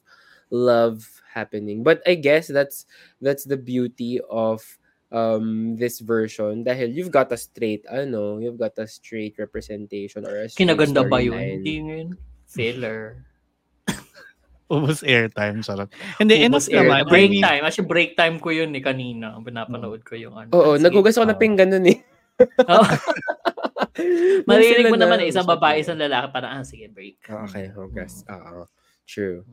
love 0.50 1.06
happening. 1.30 1.86
But 1.86 2.02
I 2.06 2.18
guess 2.18 2.50
that's 2.50 2.86
that's 3.22 3.46
the 3.46 3.58
beauty 3.58 4.22
of 4.30 4.66
um 5.10 5.78
this 5.78 6.02
version 6.02 6.66
dahil 6.66 6.90
you've 6.90 7.14
got 7.14 7.30
a 7.30 7.38
straight 7.38 7.86
ano, 7.86 8.42
you've 8.42 8.58
got 8.58 8.74
a 8.78 8.88
straight 8.88 9.38
representation 9.38 10.26
or 10.26 10.44
a 10.44 10.50
straight 10.50 10.66
Kinaganda 10.66 11.06
ba 11.06 11.22
yun? 11.22 11.38
Hindi 11.38 11.74
ngayon. 11.82 12.10
Filler. 12.46 13.22
Ubus 14.66 15.06
airtime, 15.06 15.62
sarap. 15.62 15.94
Hindi, 16.18 16.42
enough 16.42 16.66
Ubus 16.66 16.74
air. 16.74 16.90
naman. 16.90 17.06
I 17.06 17.06
Break 17.06 17.30
mean, 17.30 17.44
time. 17.46 17.62
Actually, 17.62 17.86
break 17.86 18.12
time 18.18 18.42
ko 18.42 18.50
yun 18.50 18.74
ni 18.74 18.82
kanina. 18.82 19.38
Pinapanood 19.38 20.02
ko 20.02 20.18
yung 20.18 20.34
ano. 20.34 20.50
Oo, 20.58 20.82
nagugas 20.82 21.14
ako 21.14 21.30
ng 21.30 21.38
Oo. 21.38 21.44
pinggan 21.46 21.70
nun 21.70 21.86
eh. 21.86 22.02
Nung 22.66 22.82
Maririnig 24.50 24.90
mo 24.90 24.98
na, 24.98 25.06
naman 25.06 25.22
eh, 25.22 25.30
isang 25.30 25.46
babae, 25.46 25.86
isang 25.86 26.02
lalaki, 26.02 26.34
parang, 26.34 26.52
ah, 26.58 26.66
sige, 26.66 26.90
break. 26.90 27.22
Ah, 27.30 27.46
Okay, 27.46 27.70
hugas. 27.72 28.26
Oo. 28.26 28.66
True. 29.06 29.46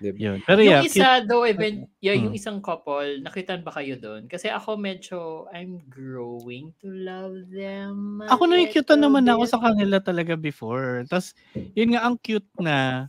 Diba? 0.00 0.16
yun. 0.16 0.38
Pero 0.48 0.64
yung 0.64 0.80
yeah, 0.80 0.88
isa 0.88 1.08
though, 1.28 1.44
even, 1.44 1.84
yeah, 2.00 2.16
yung 2.16 2.32
Hmm. 2.32 2.40
isang 2.40 2.58
couple, 2.64 3.20
nakitan 3.20 3.60
ba 3.60 3.68
kayo 3.70 4.00
doon? 4.00 4.24
Kasi 4.32 4.48
ako 4.48 4.80
medyo, 4.80 5.44
I'm 5.52 5.84
growing 5.92 6.72
to 6.80 6.88
love 6.88 7.36
them. 7.52 8.24
Ako 8.24 8.48
nakikita 8.48 8.96
little 8.96 9.12
naman 9.12 9.28
ako 9.28 9.44
sa 9.44 9.60
kanila 9.60 10.00
talaga 10.00 10.40
before. 10.40 11.04
Tapos, 11.04 11.36
yun 11.76 11.92
nga, 11.92 12.08
ang 12.08 12.16
cute 12.16 12.48
na 12.56 13.06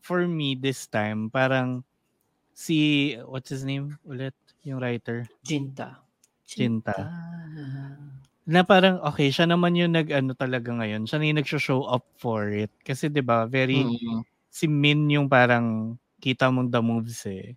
for 0.00 0.24
me 0.24 0.56
this 0.56 0.88
time, 0.88 1.28
parang 1.28 1.84
si, 2.56 3.14
what's 3.28 3.52
his 3.52 3.64
name 3.68 3.96
ulit? 4.08 4.36
Yung 4.64 4.80
writer. 4.80 5.28
Jinta. 5.44 6.00
Jinta. 6.48 6.96
Na 8.48 8.64
parang, 8.64 8.98
okay, 9.04 9.28
siya 9.28 9.44
naman 9.48 9.76
yung 9.76 9.92
nag-ano 9.94 10.32
talaga 10.34 10.72
ngayon. 10.72 11.04
Siya 11.04 11.20
na 11.20 11.26
yung 11.28 11.40
nag-show 11.40 11.84
up 11.86 12.04
for 12.16 12.48
it. 12.50 12.72
Kasi 12.82 13.12
'di 13.12 13.20
ba 13.22 13.44
very, 13.46 13.84
Mm. 13.84 14.24
si 14.50 14.66
Min 14.66 15.06
yung 15.12 15.28
parang, 15.30 15.94
kita 16.20 16.52
mong 16.52 16.68
the 16.68 16.80
moves 16.84 17.24
eh. 17.24 17.56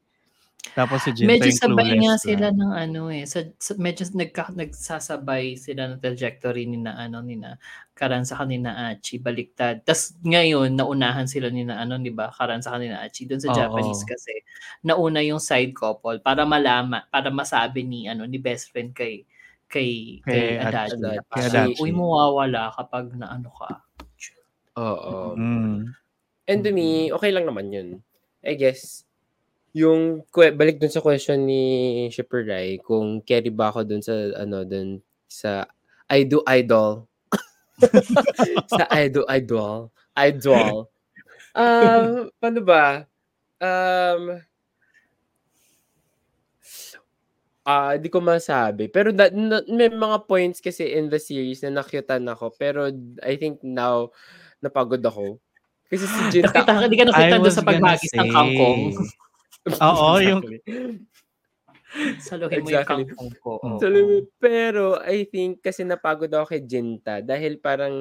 Tapos 0.71 1.03
si 1.03 1.11
Jinta 1.11 1.35
Medyo 1.35 1.51
sabay 1.59 1.99
nga 1.99 2.15
clueless 2.15 2.23
sila 2.23 2.47
lang. 2.49 2.55
ng 2.55 2.71
ano 2.71 3.01
eh. 3.11 3.27
Sa, 3.27 3.43
sa- 3.59 3.75
medyo 3.75 4.07
nagka, 4.15 4.47
nagsasabay 4.55 5.59
sila 5.59 5.91
ng 5.91 5.99
trajectory 5.99 6.63
ni 6.63 6.79
na 6.79 6.95
ano 6.95 7.19
ni 7.19 7.35
na 7.35 7.59
Karan 7.93 8.23
sa 8.23 8.39
kanina 8.41 8.89
Achi 8.89 9.19
baliktad. 9.19 9.83
Tapos 9.83 10.17
ngayon 10.23 10.73
naunahan 10.73 11.27
sila 11.29 11.51
ni 11.51 11.67
na 11.67 11.83
ano 11.83 11.99
'di 11.99 12.09
ba? 12.15 12.31
Karan 12.33 12.63
sa 12.63 12.79
kanina 12.79 13.03
Achi 13.03 13.27
doon 13.29 13.43
sa 13.43 13.53
Oo. 13.53 13.59
Japanese 13.59 14.01
kasi 14.07 14.33
nauna 14.81 15.21
yung 15.21 15.43
side 15.43 15.75
couple 15.77 16.17
para 16.23 16.41
malama 16.47 17.05
para 17.11 17.29
masabi 17.29 17.85
ni 17.85 18.07
ano 18.09 18.25
ni 18.25 18.41
best 18.41 18.73
friend 18.73 18.95
kay 18.97 19.27
kay 19.69 20.23
kay, 20.25 20.57
Kay 20.57 20.63
Adachi. 20.63 20.95
Adachi. 20.97 21.29
Kay 21.29 21.43
Adachi. 21.53 21.79
Uy, 21.83 21.91
mawawala 21.93 22.73
kapag 22.73 23.13
na 23.13 23.29
ano 23.35 23.49
ka. 23.53 23.69
Oo. 24.79 25.37
Mm. 25.37 25.93
And 26.49 26.59
to 26.65 26.71
me, 26.73 27.13
okay 27.13 27.29
lang 27.29 27.45
naman 27.45 27.69
yun. 27.69 27.89
I 28.43 28.53
guess, 28.59 29.07
yung, 29.73 30.21
balik 30.35 30.77
dun 30.77 30.91
sa 30.93 31.01
question 31.01 31.47
ni 31.47 31.63
Shipper 32.13 32.45
Rai, 32.45 32.77
kung 32.83 33.23
carry 33.25 33.49
ba 33.49 33.71
ako 33.73 33.87
dun 33.87 34.03
sa, 34.03 34.13
ano, 34.37 34.61
dun 34.67 35.01
sa, 35.25 35.65
I 36.11 36.27
do 36.27 36.45
idol. 36.45 37.07
sa 38.77 38.85
I 38.93 39.09
do 39.09 39.25
idol. 39.25 39.89
Idol. 40.13 40.93
Um, 41.57 42.29
paano 42.37 42.59
ba? 42.61 43.09
Um, 43.57 44.41
ah, 47.65 47.95
di 47.95 48.09
ko 48.11 48.19
masabi. 48.19 48.91
Pero 48.91 49.09
da, 49.09 49.31
na- 49.33 49.65
may 49.69 49.89
mga 49.89 50.27
points 50.27 50.59
kasi 50.59 50.93
in 50.93 51.07
the 51.07 51.17
series 51.17 51.63
na 51.63 51.81
nakyutan 51.81 52.27
ako. 52.29 52.53
Pero 52.57 52.91
I 53.23 53.39
think 53.39 53.63
now, 53.63 54.11
napagod 54.59 55.01
ako. 55.01 55.39
Kasi 55.93 56.05
si 56.09 56.21
Jinta, 56.33 56.49
Nakita, 56.65 56.71
hindi 56.81 56.97
ka 56.97 57.05
nakita 57.05 57.35
doon 57.37 57.53
sa 57.53 57.61
paghagis 57.61 58.11
ng 58.17 58.25
say. 58.25 58.33
kangkong. 58.33 58.81
Oo, 59.93 60.09
yung 60.17 60.41
Saluhin 62.17 62.65
mo 62.65 62.69
Exactly. 62.73 63.05
yung 63.05 63.09
kangkong 63.13 63.33
ko. 63.37 63.51
Oo. 63.61 63.77
So, 63.77 63.85
pero 64.41 64.97
I 65.05 65.29
think 65.29 65.61
kasi 65.61 65.85
napagod 65.85 66.33
ako 66.33 66.57
kay 66.57 66.65
Jinta 66.65 67.21
dahil 67.21 67.61
parang 67.61 67.93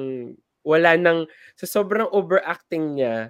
wala 0.65 0.97
nang 0.97 1.29
sa 1.53 1.69
sobrang 1.69 2.09
overacting 2.09 2.97
niya 2.97 3.29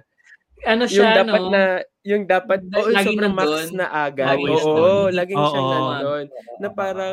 ano 0.64 0.86
yung 0.88 1.04
siya, 1.04 1.20
dapat 1.20 1.42
no? 1.44 1.50
na 1.52 1.62
yung 2.06 2.24
dapat 2.24 2.60
Da- 2.64 2.80
oh, 2.80 2.88
laging 2.88 3.20
sobrang 3.20 3.34
max 3.36 3.52
na 3.74 3.86
agad 3.90 4.38
Laging 4.38 4.54
oo 4.54 4.64
nandun. 4.64 5.10
laging 5.12 5.40
Oo. 5.42 5.52
nandun 5.68 6.26
na 6.62 6.68
parang 6.72 7.12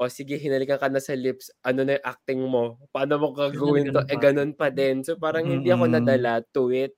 o 0.00 0.08
sige 0.08 0.40
hinalikan 0.40 0.80
ka 0.80 0.88
na 0.88 0.98
sa 1.04 1.12
lips 1.12 1.52
ano 1.60 1.84
na 1.84 2.00
yung 2.00 2.06
acting 2.08 2.40
mo 2.40 2.80
paano 2.88 3.20
mo 3.20 3.36
gagawin 3.36 3.92
to 3.92 4.00
eh 4.08 4.16
pa. 4.16 4.32
ganun 4.32 4.56
pa 4.56 4.72
din 4.72 5.04
so 5.04 5.20
parang 5.20 5.44
hindi 5.44 5.68
ako 5.68 5.84
nadala 5.92 6.40
to 6.56 6.72
it 6.72 6.96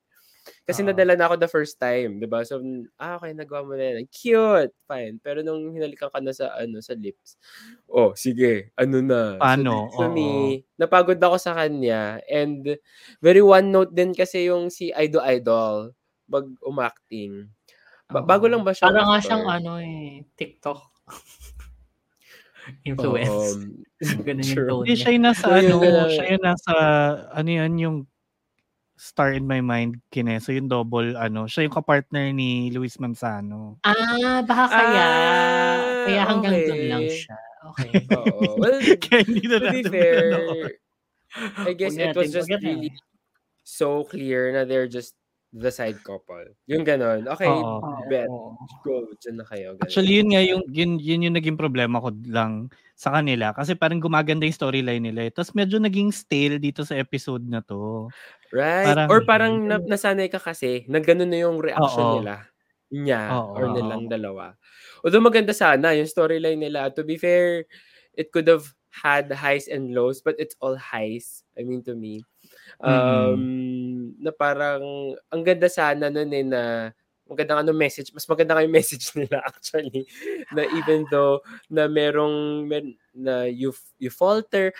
kasi 0.66 0.82
Oo. 0.82 0.90
nadala 0.90 1.14
na 1.14 1.24
ako 1.30 1.34
the 1.38 1.50
first 1.50 1.78
time, 1.78 2.18
'di 2.18 2.26
ba? 2.26 2.42
So 2.42 2.58
ah 2.98 3.18
okay 3.18 3.30
nagawa 3.34 3.62
mo 3.62 3.74
na 3.78 3.94
yan. 3.94 4.06
Cute, 4.10 4.74
fine. 4.90 5.22
Pero 5.22 5.46
nung 5.46 5.70
hinalikan 5.70 6.10
ka 6.10 6.18
na 6.18 6.34
sa 6.34 6.50
ano 6.58 6.82
sa 6.82 6.98
lips. 6.98 7.38
Oh, 7.86 8.14
sige. 8.18 8.74
Ano 8.74 8.98
na? 9.04 9.38
Paano? 9.38 9.86
So, 9.94 10.10
Oo. 10.10 10.14
me, 10.14 10.62
napagod 10.80 11.20
ako 11.22 11.36
sa 11.38 11.54
kanya 11.54 12.18
and 12.26 12.74
very 13.22 13.42
one 13.44 13.70
note 13.70 13.94
din 13.94 14.16
kasi 14.16 14.50
yung 14.50 14.66
si 14.72 14.90
Idol 14.90 15.22
Idol 15.22 15.74
pag 16.26 16.46
umacting. 16.64 17.52
Ba- 18.10 18.24
bago 18.26 18.50
lang 18.50 18.66
ba 18.66 18.74
siya? 18.74 18.90
Parang 18.90 19.08
nga 19.14 19.20
siyang 19.22 19.46
ano 19.46 19.78
eh, 19.78 20.26
TikTok. 20.34 20.80
Influence. 22.88 23.30
Oo. 24.02 24.22
Ganun 24.26 24.46
yung 24.46 24.66
tone 24.66 24.82
Hindi 24.82 24.94
niya. 24.94 25.00
siya 25.02 25.10
yung 25.14 25.24
nasa 25.26 25.46
ano, 25.46 25.74
na- 25.78 26.10
siya 26.10 26.26
yung 26.34 26.44
nasa 26.44 26.72
ano 27.30 27.50
yan 27.50 27.72
yung 27.78 27.96
Star 29.02 29.34
in 29.34 29.50
My 29.50 29.58
Mind 29.58 29.98
Kineso, 30.14 30.54
yung 30.54 30.70
double 30.70 31.18
ano, 31.18 31.50
siya 31.50 31.66
yung 31.66 31.74
kapartner 31.74 32.30
ni 32.30 32.70
Luis 32.70 33.02
Manzano. 33.02 33.82
Ah, 33.82 34.46
baka 34.46 34.64
kaya. 34.70 35.06
Ah, 35.10 35.76
kaya 36.06 36.22
hanggang 36.22 36.54
okay. 36.54 36.66
doon 36.70 36.84
lang 36.86 37.06
siya. 37.10 37.36
Okay. 37.62 37.90
Oo. 38.18 38.62
Well, 38.62 38.78
Kaya 39.02 39.20
hindi 39.26 39.42
na 39.46 39.58
to 39.58 39.66
be 39.70 39.82
natin 39.82 39.90
fair, 39.90 40.18
pinanood. 40.30 40.72
I 41.66 41.72
guess 41.74 41.94
Huwag 41.96 42.10
it 42.10 42.14
was 42.14 42.30
natin 42.30 42.38
just 42.38 42.50
really 42.62 42.92
so 43.66 44.04
clear 44.06 44.52
na 44.54 44.62
they're 44.66 44.90
just 44.90 45.14
the 45.52 45.68
side 45.68 46.00
couple. 46.00 46.48
Yung 46.64 46.80
ganon. 46.82 47.28
Okay, 47.28 47.46
Oo. 47.46 47.84
bet. 48.08 48.24
Oo. 48.26 48.56
Go. 48.80 49.04
Diyan 49.20 49.36
na 49.36 49.46
kayo. 49.46 49.68
Ganun. 49.76 49.84
Actually, 49.84 50.12
yun 50.16 50.28
nga 50.32 50.42
yung 50.42 50.62
yun, 50.72 50.90
yun 50.96 51.24
yung 51.28 51.36
naging 51.36 51.60
problema 51.60 52.00
ko 52.00 52.08
lang 52.24 52.72
sa 52.96 53.12
kanila 53.12 53.52
kasi 53.52 53.76
parang 53.76 54.00
gumaganda 54.00 54.48
yung 54.48 54.56
storyline 54.56 55.04
nila. 55.04 55.28
eh. 55.28 55.32
Tapos 55.34 55.52
medyo 55.52 55.76
naging 55.76 56.08
stale 56.08 56.56
dito 56.56 56.82
sa 56.82 56.96
episode 56.96 57.44
na 57.44 57.60
to. 57.60 58.08
right. 58.52 58.88
parang- 58.88 59.08
Or 59.12 59.18
parang 59.24 59.54
na, 59.68 59.76
nasanay 59.76 60.32
ka 60.32 60.40
kasi 60.40 60.88
na 60.88 61.00
ganun 61.00 61.28
na 61.28 61.44
yung 61.44 61.60
reaction 61.60 62.00
Oo. 62.00 62.16
nila. 62.20 62.48
Niya 62.92 63.32
Oo. 63.36 63.52
or 63.56 63.64
nilang 63.72 64.08
dalawa. 64.08 64.56
Although 65.04 65.24
maganda 65.24 65.52
sana 65.52 65.92
yung 65.92 66.08
storyline 66.08 66.60
nila. 66.60 66.88
To 66.96 67.04
be 67.04 67.16
fair, 67.16 67.64
it 68.16 68.32
could 68.32 68.48
have 68.48 68.72
had 68.92 69.32
highs 69.32 69.68
and 69.68 69.96
lows 69.96 70.20
but 70.20 70.36
it's 70.36 70.56
all 70.60 70.76
highs. 70.76 71.44
I 71.56 71.64
mean 71.64 71.80
to 71.88 71.96
me. 71.96 72.24
Um, 72.82 74.14
na 74.18 74.34
parang 74.34 75.14
ang 75.30 75.42
ganda 75.46 75.70
sana 75.70 76.10
nun 76.10 76.34
eh 76.34 76.42
na 76.42 76.62
maganda 77.30 77.62
ano 77.62 77.72
message, 77.72 78.10
mas 78.12 78.26
maganda 78.26 78.58
nga 78.58 78.66
yung 78.66 78.74
message 78.82 79.14
nila 79.14 79.40
actually 79.46 80.04
na 80.50 80.66
even 80.76 81.06
though 81.08 81.40
na 81.70 81.86
merong 81.86 82.66
mer, 82.66 82.84
na 83.14 83.46
you 83.46 83.70
you 84.02 84.10
falter 84.10 84.74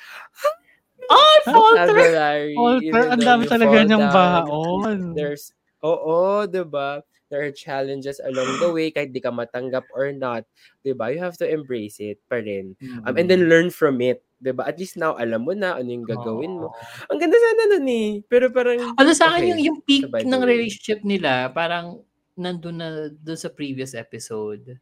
Oh, 1.11 1.35
falter! 1.44 1.82
vocabulary, 1.90 2.54
Falter, 2.54 2.87
even 2.87 3.02
ang 3.11 3.23
dami 3.23 3.44
talaga 3.50 3.75
niyang 3.82 4.09
baon. 4.14 5.18
There's 5.18 5.50
oo, 5.82 6.47
'di 6.47 6.62
ba? 6.71 7.02
There 7.26 7.42
are 7.42 7.50
challenges 7.50 8.21
along 8.23 8.61
the 8.61 8.71
way 8.71 8.92
kahit 8.94 9.11
di 9.11 9.18
ka 9.18 9.35
matanggap 9.35 9.88
or 9.97 10.14
not, 10.14 10.47
'di 10.87 10.94
ba? 10.94 11.11
You 11.11 11.18
have 11.18 11.35
to 11.42 11.49
embrace 11.49 11.99
it 11.99 12.23
pa 12.30 12.38
rin. 12.38 12.78
Um, 13.02 13.18
and 13.18 13.26
then 13.26 13.50
learn 13.50 13.75
from 13.75 13.99
it, 13.99 14.23
'di 14.43 14.51
ba? 14.59 14.67
At 14.67 14.77
least 14.83 14.99
now 14.99 15.15
alam 15.15 15.47
mo 15.47 15.55
na 15.55 15.79
ano 15.79 15.87
yung 15.87 16.03
gagawin 16.03 16.59
mo. 16.59 16.75
Ang 17.07 17.19
ganda 17.23 17.39
sana 17.39 17.63
nun 17.79 17.87
eh. 17.87 18.09
Pero 18.27 18.51
parang 18.51 18.99
Ano 18.99 19.11
sa 19.15 19.31
akin 19.31 19.43
okay, 19.47 19.51
yung, 19.55 19.63
yung 19.63 19.79
peak 19.87 20.05
sabay 20.11 20.23
ng 20.27 20.43
relationship 20.43 21.01
nila, 21.07 21.49
parang 21.55 22.03
nandun 22.35 22.77
na 22.83 22.89
doon 23.15 23.39
sa 23.39 23.49
previous 23.55 23.95
episode. 23.95 24.77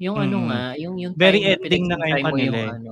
Yung 0.00 0.16
ano 0.18 0.36
Mm. 0.42 0.48
nga, 0.50 0.62
yung 0.80 0.96
yung 0.98 1.14
Very 1.14 1.40
time 1.44 1.60
ending 1.60 1.84
na 1.90 1.96
ngayon 2.00 2.16
mo 2.24 2.28
kanila 2.32 2.58
yung 2.58 2.70
ano. 2.80 2.90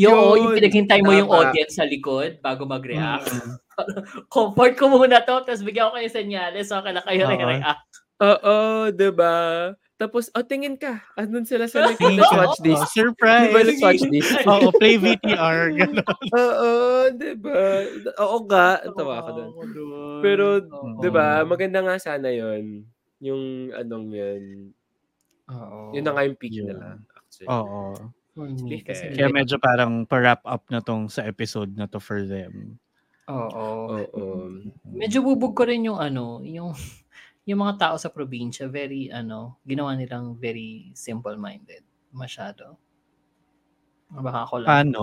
Yung, 0.00 0.18
Yun, 0.18 0.36
yung 0.40 0.54
pinaghintay 0.56 1.00
mo 1.04 1.12
yung 1.14 1.30
audience 1.30 1.76
sa 1.78 1.84
likod 1.86 2.40
bago 2.42 2.64
mag-react. 2.66 3.28
Mm. 3.30 3.54
Comfort 4.34 4.74
ko 4.76 4.84
muna 4.92 5.20
to, 5.24 5.36
tapos 5.46 5.62
bigyan 5.64 5.88
ko 5.92 5.96
kayo 6.00 6.08
senyales, 6.12 6.68
so 6.68 6.80
kailan 6.82 7.04
kayo 7.06 7.22
Oo. 7.24 7.30
re-react. 7.30 7.88
Oo, 8.22 8.56
'di 8.94 9.08
ba? 9.12 9.34
Tapos 10.02 10.34
oh 10.34 10.42
tingin 10.42 10.74
ka. 10.74 10.98
Andun 11.14 11.46
sila 11.46 11.70
sa 11.70 11.86
likod. 11.86 12.18
Let's 12.18 12.34
watch 12.34 12.58
this. 12.58 12.74
oh, 12.74 12.90
surprise! 12.90 13.46
Di 13.46 13.54
ba, 13.54 13.62
let's 13.62 13.78
watch 13.78 14.02
this. 14.10 14.26
Oo, 14.50 14.74
play 14.74 14.98
VTR. 14.98 15.70
Ganun. 15.78 16.02
Oo, 16.42 16.70
'di 17.14 17.32
ba? 17.38 17.86
Oo 18.18 18.36
nga, 18.50 18.82
tawa 18.82 19.22
ako 19.22 19.30
doon. 19.30 19.50
Pero, 20.18 20.58
Oo. 20.58 20.98
'di 20.98 21.08
ba, 21.14 21.46
maganda 21.46 21.86
nga 21.86 22.02
sana 22.02 22.34
'yon. 22.34 22.82
Yung 23.22 23.70
anong 23.70 24.10
'yun. 24.10 24.42
Oo. 25.54 25.94
Yun 25.94 26.02
na 26.02 26.12
nga 26.18 26.26
yung 26.26 26.34
peak 26.34 26.50
Yun. 26.50 26.66
nila. 26.74 26.98
Actually. 27.14 27.46
Oo. 27.46 27.94
Be 28.66 28.82
kasi 28.82 29.14
Kaya 29.14 29.30
medyo 29.30 29.60
parang 29.62 30.02
pa-wrap 30.02 30.42
up 30.48 30.66
na 30.66 30.82
tong 30.82 31.06
sa 31.06 31.22
episode 31.30 31.78
na 31.78 31.86
to 31.86 32.02
for 32.02 32.26
them. 32.26 32.74
Oo. 33.30 34.02
Oo. 34.02 34.50
Medyo 34.90 35.22
bubog 35.22 35.54
ko 35.54 35.62
rin 35.62 35.86
yung 35.86 36.02
ano, 36.02 36.42
yung 36.42 36.74
yung 37.46 37.60
mga 37.62 37.74
tao 37.78 37.94
sa 37.98 38.12
probinsya, 38.12 38.70
very, 38.70 39.10
ano, 39.10 39.58
ginawa 39.66 39.98
nilang 39.98 40.38
very 40.38 40.94
simple-minded. 40.94 41.82
Masyado. 42.14 42.78
Baka 44.12 44.38
ako 44.46 44.54
lang. 44.62 44.68
Paano? 44.68 45.02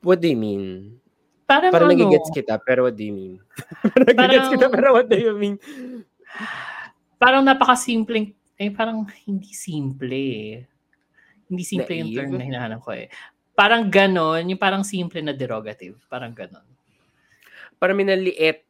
What 0.00 0.24
do 0.24 0.30
you 0.30 0.38
mean? 0.38 0.96
Parang, 1.44 1.74
Parang 1.74 1.90
ano, 1.90 1.98
nagigets 1.98 2.30
kita, 2.30 2.56
pero 2.62 2.86
what 2.86 2.94
do 2.94 3.04
you 3.04 3.12
mean? 3.12 3.34
Parang 3.96 4.16
nagigets 4.16 4.50
kita, 4.54 4.66
pero 4.70 4.88
what 4.94 5.06
do 5.10 5.18
you 5.18 5.34
mean? 5.34 5.58
parang 7.20 7.44
napakasimpleng, 7.44 8.32
eh, 8.56 8.72
parang 8.72 9.04
hindi 9.28 9.52
simple 9.52 10.16
eh. 10.16 10.64
Hindi 11.52 11.62
simple 11.68 11.92
yung 12.00 12.08
Naive? 12.08 12.16
term 12.16 12.32
na 12.40 12.48
hinahanap 12.48 12.80
ko 12.80 12.96
eh. 12.96 13.12
Parang 13.52 13.92
ganon, 13.92 14.40
yung 14.48 14.56
parang 14.56 14.80
simple 14.80 15.20
na 15.20 15.36
derogative. 15.36 16.00
Parang 16.08 16.32
ganon. 16.32 16.64
Parang 17.76 17.98
minaliit. 17.98 18.64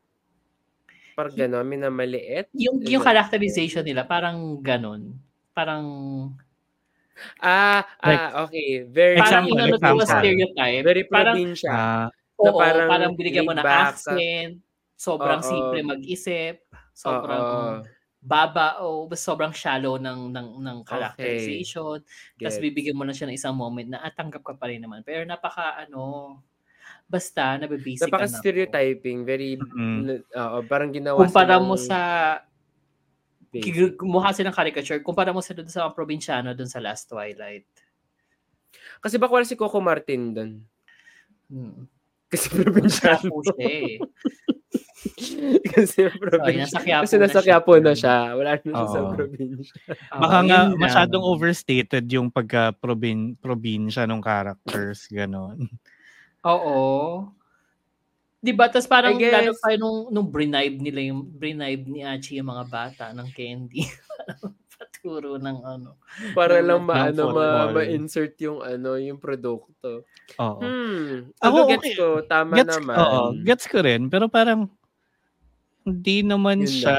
Parang 1.17 1.35
gano'n, 1.35 1.67
minamaliit. 1.67 2.47
Yung, 2.55 2.81
yung 2.83 3.03
characterization 3.03 3.83
nila, 3.85 4.07
parang 4.07 4.59
ganon. 4.61 5.15
Parang, 5.53 5.85
Ah, 7.37 7.85
Like- 8.01 8.17
ah, 8.33 8.49
okay. 8.49 8.69
Very, 8.89 9.21
parang 9.21 9.45
Example, 9.45 9.57
inano 9.61 9.77
example. 9.77 10.07
stereotype. 10.09 10.83
very 10.89 11.05
parang, 11.05 11.37
probinsya. 11.37 11.69
Ah, 11.69 12.07
oo, 12.41 12.49
na 12.49 12.53
parang, 12.57 12.89
parang 12.89 13.13
binigyan 13.13 13.45
mo 13.45 13.53
ng 13.53 13.61
accent, 13.67 14.53
sobrang 14.97 15.41
Oo. 15.45 15.49
simple 15.53 15.81
mag-isip, 15.85 16.65
sobrang 16.97 17.45
Oo. 17.45 17.69
baba 18.25 18.81
o 18.85 19.05
sobrang 19.17 19.53
shallow 19.53 19.97
ng 20.01 20.33
ng 20.33 20.49
ng 20.65 20.79
characterization. 20.85 22.01
Tapos 22.37 22.57
Gets. 22.57 22.65
bibigyan 22.65 22.97
mo 22.97 23.05
lang 23.05 23.17
siya 23.17 23.29
ng 23.29 23.37
isang 23.37 23.53
moment 23.53 23.89
na 23.89 24.01
at 24.01 24.17
tanggap 24.17 24.41
ka 24.41 24.57
pa 24.57 24.69
rin 24.69 24.81
naman. 24.81 25.01
Pero 25.05 25.21
napaka 25.25 25.77
ano, 25.77 26.37
basta 27.11 27.59
nabibasic 27.59 28.07
ka 28.07 28.15
na. 28.15 28.23
Napaka-stereotyping. 28.23 29.27
Very, 29.27 29.59
Mm. 29.59 29.99
n- 30.07 30.23
oo, 30.31 30.59
parang 30.65 30.95
ginawa 30.95 31.19
Kumpara 31.19 31.59
silang 31.59 31.67
mo 31.67 31.75
sa 31.75 31.99
kumuha 33.99 34.31
silang 34.31 34.55
caricature, 34.55 35.03
kumpara 35.03 35.35
mo 35.35 35.43
sa 35.43 35.51
doon 35.51 35.67
sa 35.67 35.85
mga 35.85 35.95
probinsyano 35.95 36.55
doon 36.55 36.71
sa 36.71 36.79
Last 36.79 37.11
Twilight. 37.11 37.67
Kasi 39.03 39.19
baka 39.19 39.35
wala 39.35 39.43
si 39.43 39.59
Coco 39.59 39.83
Martin 39.83 40.23
doon. 40.31 40.51
Hmm. 41.51 41.91
Kasi 42.31 42.47
probinsyano. 42.55 43.43
Siya 43.43 43.59
eh. 43.59 43.99
Kasi 45.67 46.07
So, 46.07 46.15
probinsya. 46.15 46.79
nasa 46.79 47.03
Kasi 47.03 47.17
nasa 47.19 47.41
siya. 47.41 47.59
Quiapo 47.59 47.73
na 47.81 47.91
siya. 47.91 48.17
Wala 48.37 48.51
na 48.55 48.61
siya 48.61 48.87
sa 48.87 49.01
Oo. 49.03 49.11
probinsya. 49.17 49.75
Baka 50.13 50.39
nga 50.47 50.59
lang. 50.69 50.79
masyadong 50.79 51.25
overstated 51.25 52.05
yung 52.07 52.29
pagka 52.31 52.71
probin 52.71 53.35
probinsya 53.35 54.07
ng 54.07 54.23
characters, 54.23 55.11
ganon. 55.11 55.67
Oo. 56.45 56.79
Di 58.41 58.57
ba? 58.57 58.73
Tapos 58.73 58.89
parang 58.89 59.21
guess- 59.21 59.37
lalo 59.37 59.53
pa 59.55 59.77
nung, 59.77 60.09
nung 60.09 60.29
bribe 60.29 60.81
nila 60.81 61.13
yung 61.13 61.21
bribe 61.23 61.85
ni 61.85 62.01
Achi 62.01 62.41
yung 62.41 62.49
mga 62.49 62.65
bata 62.67 63.05
ng 63.13 63.29
candy. 63.31 63.85
Paturo 64.81 65.37
ng 65.37 65.61
ano. 65.61 66.01
Para 66.33 66.57
Ng- 66.57 66.65
lang 66.65 66.81
ng 66.81 66.89
maano 66.89 67.23
ma, 67.37 67.69
ma-insert 67.69 68.33
yung 68.41 68.65
ano, 68.65 68.97
yung 68.97 69.21
produkto. 69.21 70.09
Oo. 70.41 70.61
Hmm. 70.61 71.29
Ako, 71.37 71.57
Ako 71.59 71.69
gets 71.69 71.85
okay. 71.85 71.95
ko, 71.95 72.07
tama 72.25 72.53
Gets, 72.57 72.77
naman. 72.81 72.97
oo, 72.97 73.21
gets 73.45 73.67
ko 73.69 73.79
rin, 73.85 74.09
pero 74.09 74.33
parang 74.33 74.73
hindi 75.85 76.25
naman 76.25 76.65
Yun 76.65 76.73
siya 76.73 76.99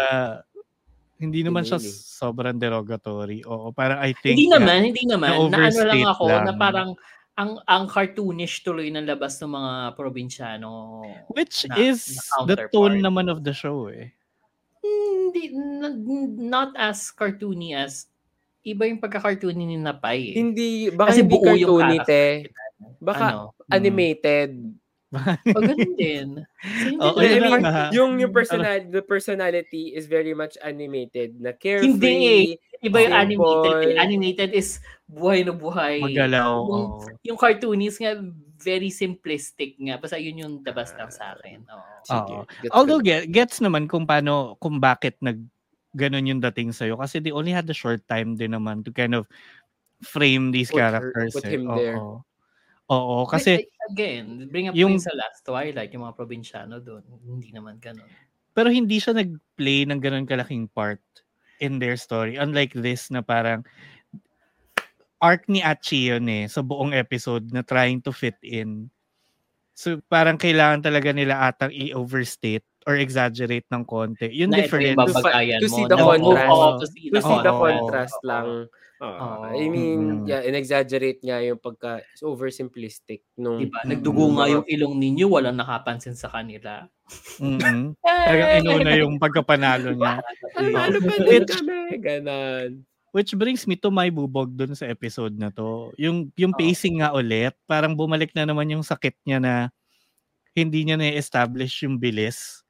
hindi 1.17 1.45
naman 1.45 1.61
siya 1.61 1.77
Yun 1.77 1.85
yun 1.85 1.93
eh. 1.93 2.01
sobrang 2.17 2.57
derogatory. 2.57 3.45
Oo, 3.45 3.69
parang 3.69 4.01
I 4.01 4.13
think 4.13 4.37
Hindi 4.37 4.49
na- 4.49 4.57
naman, 4.57 4.77
hindi 4.89 5.03
naman. 5.05 5.29
Na 5.49 5.57
ano 5.69 5.81
lang 5.85 6.01
ako 6.05 6.23
na 6.25 6.37
lang. 6.49 6.57
parang 6.57 6.89
ang 7.41 7.57
ang 7.65 7.89
cartoonish 7.89 8.61
tuloy 8.61 8.93
ng 8.93 9.09
labas 9.09 9.41
ng 9.41 9.49
mga 9.49 9.73
probinsyano. 9.97 11.01
which 11.33 11.65
na- 11.65 11.77
is 11.81 12.21
na 12.37 12.45
the 12.45 12.69
tone 12.69 13.01
naman 13.01 13.25
of 13.25 13.41
the 13.41 13.53
show 13.53 13.89
eh. 13.89 14.13
Hindi, 14.81 15.49
n- 15.49 16.37
not 16.37 16.77
as 16.77 17.09
cartoony 17.09 17.73
as 17.73 18.05
iba 18.61 18.85
yung 18.85 19.01
pagka-cartoony 19.01 19.65
ni 19.65 19.77
Napay. 19.81 20.33
Eh. 20.33 20.35
Hindi, 20.37 20.69
baka 20.93 21.17
Kasi 21.17 21.21
hindi 21.25 21.33
buo 21.33 21.41
yung 21.49 21.81
cartoony, 21.81 21.97
te. 22.05 22.25
Baka 23.01 23.25
ano? 23.33 23.57
animated. 23.73 24.80
O, 25.55 25.59
ganun 25.59 25.93
din. 25.99 26.27
So, 26.39 27.03
Oo, 27.03 27.13
ko 27.15 27.19
I 27.19 27.39
mean, 27.43 27.63
yung, 27.91 28.11
yung 28.15 28.31
personal, 28.31 28.79
the 28.87 29.03
personality 29.03 29.91
is 29.91 30.07
very 30.07 30.31
much 30.31 30.55
animated. 30.63 31.35
Na 31.35 31.51
carefree. 31.51 31.91
Hindi 31.91 32.15
eh. 32.23 32.45
Iba 32.79 32.97
yung 33.03 33.15
animated. 33.15 33.75
Yung 33.91 33.99
animated 33.99 34.49
is 34.55 34.79
buhay 35.11 35.43
na 35.43 35.51
buhay. 35.51 35.99
Magalaw. 35.99 36.53
Yung, 36.63 36.87
oo. 36.95 37.05
yung 37.27 37.37
cartoonies 37.37 37.99
nga, 37.99 38.15
very 38.61 38.87
simplistic 38.87 39.75
nga. 39.83 39.99
Basta 39.99 40.15
yun 40.15 40.47
yung 40.47 40.53
dabas 40.63 40.95
lang 40.95 41.11
sa 41.11 41.35
akin. 41.35 41.59
Oo. 41.67 41.91
Sige, 42.07 42.33
Oo. 42.39 42.45
gets 42.63 42.71
Although 42.71 43.03
get, 43.03 43.27
gets 43.27 43.59
naman 43.59 43.91
kung 43.91 44.07
paano, 44.07 44.55
kung 44.63 44.79
bakit 44.79 45.19
nag 45.19 45.43
ganun 45.91 46.23
yung 46.23 46.39
dating 46.39 46.71
sa'yo. 46.71 46.95
Kasi 46.95 47.19
they 47.19 47.35
only 47.35 47.51
had 47.51 47.67
a 47.67 47.75
short 47.75 47.99
time 48.07 48.39
din 48.39 48.55
naman 48.55 48.79
to 48.87 48.95
kind 48.95 49.11
of 49.11 49.27
frame 49.99 50.55
these 50.55 50.71
Put 50.71 50.79
her- 50.79 51.11
characters. 51.11 51.33
put 51.35 51.43
eh. 51.45 51.51
him 51.51 51.67
Oo. 51.67 51.75
there. 51.75 51.99
But, 51.99 52.30
Oo, 52.91 53.23
kasi 53.23 53.63
like, 53.63 53.71
again, 53.87 54.51
bring 54.51 54.67
up 54.67 54.75
yung- 54.75 54.99
yung, 54.99 54.99
sa 54.99 55.15
Last 55.15 55.47
Twilight, 55.47 55.95
yung 55.95 56.03
mga 56.03 56.17
probinsyano 56.19 56.83
doon. 56.83 57.03
Hindi 57.23 57.55
naman 57.55 57.79
ganun. 57.79 58.07
pero 58.51 58.67
hindi 58.67 58.99
siya 58.99 59.15
nag-play 59.15 59.87
ng 59.87 60.03
ganun 60.03 60.27
kalaking 60.27 60.67
part 60.67 60.99
in 61.63 61.79
their 61.79 61.95
story. 61.95 62.35
Unlike 62.35 62.75
this 62.83 63.07
na 63.07 63.23
parang 63.23 63.63
arc 65.23 65.47
ni 65.47 65.63
Achi 65.63 66.11
yun 66.11 66.27
eh, 66.27 66.51
sa 66.51 66.59
buong 66.59 66.91
episode 66.91 67.47
na 67.55 67.63
trying 67.63 68.03
to 68.03 68.11
fit 68.11 68.35
in. 68.43 68.91
So 69.71 70.03
parang 70.11 70.35
kailangan 70.35 70.83
talaga 70.83 71.15
nila 71.15 71.47
atang 71.47 71.71
i-overstate 71.71 72.65
or 72.85 72.97
exaggerate 72.97 73.67
ng 73.69 73.85
konti. 73.85 74.29
Yung 74.33 74.49
na 74.49 74.65
ito 74.65 74.73
difference. 74.73 74.97
yung 74.97 75.61
To 75.61 75.69
see 75.69 75.85
the 75.85 75.97
contrast. 75.97 76.49
Oo, 76.49 76.67
to 76.81 76.87
see 76.89 77.07
To 77.07 77.13
the 77.13 77.21
see 77.21 77.39
the 77.45 77.53
Oo. 77.53 77.61
contrast 77.61 78.19
Oo. 78.21 78.27
lang. 78.27 78.47
Oo. 79.01 79.49
I 79.49 79.65
mean, 79.65 79.99
Mm. 80.21 80.29
yeah, 80.29 80.41
in-exaggerate 80.45 81.25
nga 81.25 81.41
yung 81.41 81.57
pagka 81.57 82.05
oversimplistic 82.21 83.25
nung 83.33 83.57
Diba? 83.57 83.81
Mm. 83.81 83.89
Nagdugo 83.97 84.25
nga 84.37 84.45
yung 84.45 84.65
ilong 84.69 84.95
ninyo, 84.97 85.25
walang 85.25 85.57
nakapansin 85.57 86.13
sa 86.13 86.29
kanila. 86.29 86.85
Mm-mm. 87.41 87.97
Talagang 88.29 88.51
inuna 88.61 88.91
yung 88.93 89.17
pagkapanalo 89.17 89.97
niya. 89.97 90.21
Ano 90.53 90.97
pa 91.01 91.13
din 91.17 91.25
Which- 91.27 91.49
kami? 91.49 91.77
Ganon. 91.97 92.69
Which 93.11 93.35
brings 93.35 93.67
me 93.67 93.75
to 93.75 93.91
my 93.91 94.07
bubog 94.07 94.55
dun 94.55 94.71
sa 94.71 94.87
episode 94.87 95.35
na 95.35 95.51
to. 95.51 95.91
Yung, 95.99 96.31
yung 96.39 96.55
pacing 96.55 97.03
nga 97.03 97.11
ulit, 97.11 97.51
parang 97.67 97.91
bumalik 97.91 98.31
na 98.31 98.47
naman 98.47 98.71
yung 98.71 98.87
sakit 98.87 99.19
niya 99.27 99.35
na 99.35 99.53
hindi 100.55 100.87
niya 100.87 100.95
na-establish 100.95 101.83
yung 101.83 101.99
bilis 101.99 102.60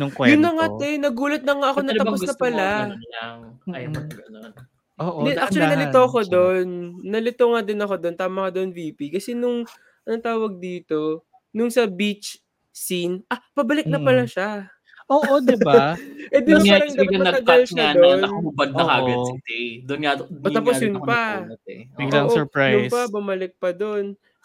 nung 0.00 0.08
kwento. 0.10 0.32
Yun 0.32 0.40
na 0.40 0.50
nga, 0.50 0.66
te. 0.74 0.88
Nagulat 0.96 1.42
na 1.44 1.54
nga 1.54 1.68
ako 1.68 1.80
na 1.82 1.92
tapos 1.92 2.20
na 2.20 2.32
mo? 2.32 2.40
pala. 2.40 2.66
Ganun 2.88 3.04
lang. 3.12 3.38
Ayaw 3.68 3.88
mo 3.90 4.00
ganun. 4.08 4.52
Oo, 4.96 5.18
Hindi, 5.20 5.32
actually, 5.34 5.68
nalito 5.68 5.98
ako 6.00 6.18
doon. 6.26 6.66
Nalito 7.02 7.44
nga 7.46 7.60
din 7.60 7.80
ako 7.80 7.94
doon. 7.96 8.16
Tama 8.16 8.38
ka 8.44 8.50
doon, 8.54 8.70
VP. 8.70 8.98
Kasi 9.10 9.32
nung, 9.32 9.64
anong 10.04 10.24
tawag 10.24 10.56
dito? 10.56 11.24
Nung 11.50 11.68
sa 11.68 11.84
beach 11.84 12.40
scene, 12.70 13.24
ah, 13.26 13.40
pabalik 13.52 13.84
na 13.84 13.96
Mm. 13.96 14.06
pala 14.06 14.24
siya. 14.24 14.68
Oo, 15.08 15.40
di 15.40 15.56
ba? 15.56 15.96
Eh, 16.30 16.38
di 16.38 16.54
Doon 16.54 16.62
ba 16.62 16.78
parang 16.78 16.94
dapat 16.94 17.10
nag-cut 17.10 17.26
matagal 17.42 17.60
siya 17.66 17.74
na 17.82 17.94
doon? 17.98 18.20
nakahubad 18.22 18.68
na 18.70 18.82
kagad 18.86 19.18
si 19.18 19.34
Tay. 19.42 19.64
Doon 19.82 20.00
nga, 20.00 20.12
doon 20.14 20.30
Oh, 20.38 20.54
tapos 20.54 20.74
yun 20.78 20.96
pa. 21.02 21.22
eh. 21.66 21.82
Biglang 21.98 22.28
surprise. 22.30 22.74
Yung 22.76 22.86
pa, 22.86 23.02
bumalik 23.10 23.52
pa 23.58 23.70
doon. 23.72 24.04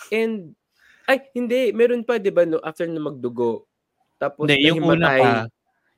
And, 0.09 0.33
ay, 1.05 1.21
hindi. 1.31 1.69
Meron 1.69 2.01
pa, 2.01 2.17
di 2.17 2.33
ba, 2.33 2.41
no, 2.41 2.57
after 2.59 2.89
na 2.89 2.97
magdugo. 2.97 3.69
Tapos, 4.25 4.49
Hindi, 4.49 4.65
yung 4.65 4.81
una 4.81 5.05
nahimatay. 5.05 5.21
pa. 5.21 5.33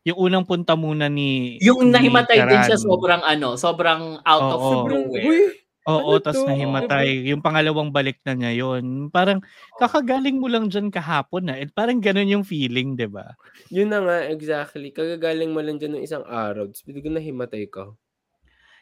Yung 0.08 0.20
unang 0.24 0.46
punta 0.48 0.74
muna 0.76 1.08
ni 1.08 1.60
Yung 1.60 1.88
ni 1.88 1.92
nahimatay 1.92 2.40
din 2.48 2.62
siya 2.64 2.76
Karan. 2.80 2.88
sobrang 2.88 3.24
ano, 3.24 3.50
sobrang 3.56 4.02
out 4.24 4.48
of 4.52 4.60
Oo. 4.60 4.72
Sobrang, 4.84 5.04
nowhere. 5.08 5.26
uy, 5.28 5.42
Oo, 5.88 6.16
Ano 6.16 6.20
tas 6.20 6.36
to? 6.36 6.44
nahimatay. 6.44 7.32
Yung 7.32 7.40
pangalawang 7.40 7.96
balik 7.96 8.20
na 8.28 8.36
niya 8.36 8.52
yon 8.52 9.08
Parang 9.08 9.40
kakagaling 9.80 10.36
mo 10.36 10.52
lang 10.52 10.68
dyan 10.68 10.92
kahapon 10.92 11.48
na. 11.48 11.56
Eh, 11.56 11.68
parang 11.72 12.04
ganun 12.04 12.28
yung 12.28 12.44
feeling, 12.44 13.00
di 13.00 13.08
ba? 13.08 13.36
yun 13.72 13.88
na 13.88 14.04
nga, 14.04 14.18
exactly. 14.28 14.92
Kagagaling 14.92 15.52
mo 15.52 15.64
lang 15.64 15.80
dyan 15.80 15.96
ng 15.96 16.04
isang 16.04 16.28
araw. 16.28 16.68
Tapos, 16.68 16.84
biglang 16.84 17.16
nahimatay 17.16 17.72
ka. 17.72 17.96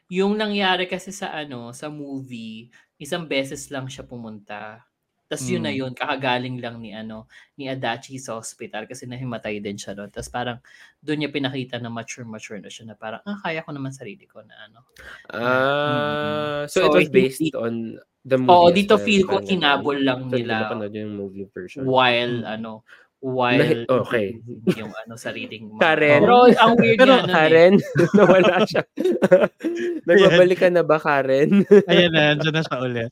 Yung 0.10 0.38
nangyari 0.38 0.86
kasi 0.86 1.10
sa 1.10 1.34
ano, 1.34 1.73
sa 1.73 1.89
movie, 1.89 2.69
isang 2.97 3.25
beses 3.25 3.69
lang 3.73 3.86
siya 3.86 4.05
pumunta. 4.05 4.86
Tapos 5.26 5.46
yun 5.48 5.60
na 5.60 5.70
Mm. 5.70 5.80
yun, 5.80 5.92
kakagaling 5.92 6.58
lang 6.58 6.78
ni 6.78 6.92
ano, 6.92 7.26
ni 7.54 7.66
Adachi 7.66 8.16
sa 8.16 8.36
hospital 8.36 8.86
kasi 8.86 9.06
nahimatay 9.06 9.58
din 9.58 9.74
siya 9.74 9.92
doon. 9.92 10.08
Tapos 10.08 10.30
parang 10.30 10.62
doon 11.00 11.18
niya 11.18 11.30
pinakita 11.30 11.78
na 11.78 11.90
mature-mature 11.90 12.60
na 12.60 12.70
siya 12.70 12.86
na 12.86 12.96
parang, 12.96 13.22
ah, 13.22 13.40
kaya 13.40 13.60
ko 13.60 13.70
naman 13.70 13.90
sarili 13.90 14.24
ko 14.24 14.40
na 14.40 14.54
ano. 14.64 14.86
Ah, 15.28 16.62
so, 16.66 16.80
So, 16.80 16.86
it 16.86 16.92
was 16.92 17.04
hindi- 17.04 17.18
based 17.28 17.56
on 17.56 17.74
the 18.22 18.38
movie. 18.38 18.52
Oo, 18.52 18.68
dito 18.70 18.96
feel 18.98 19.24
ko 19.24 19.42
ganun. 19.42 20.00
lang 20.00 20.20
So, 20.20 20.26
hindi 20.28 20.42
nila 20.42 20.56
napanood 20.64 20.94
yung 20.94 21.14
movie 21.16 21.48
version. 21.48 21.84
while 21.84 22.36
Mm. 22.40 22.54
ano, 22.56 22.72
while 23.20 23.58
Nahi- 23.58 23.86
okay. 23.88 24.28
yung 24.80 24.94
ano 24.96 25.14
sariling 25.16 25.64
mga- 25.72 25.82
Karen. 25.82 26.22
Pero 26.22 26.36
ang 26.48 26.74
weird 26.76 26.98
Pero 26.98 27.14
niya 27.16 27.22
eh. 27.24 27.34
Karen, 27.34 27.74
nawala 28.18 28.56
siya. 28.64 28.82
Nagbabalik 30.06 30.60
ka 30.60 30.70
na 30.70 30.82
ba, 30.82 30.98
Karen? 30.98 31.66
Ayan 31.86 32.12
na, 32.12 32.34
dyan 32.36 32.54
na 32.54 32.62
siya 32.62 32.78
ulit. 32.80 33.12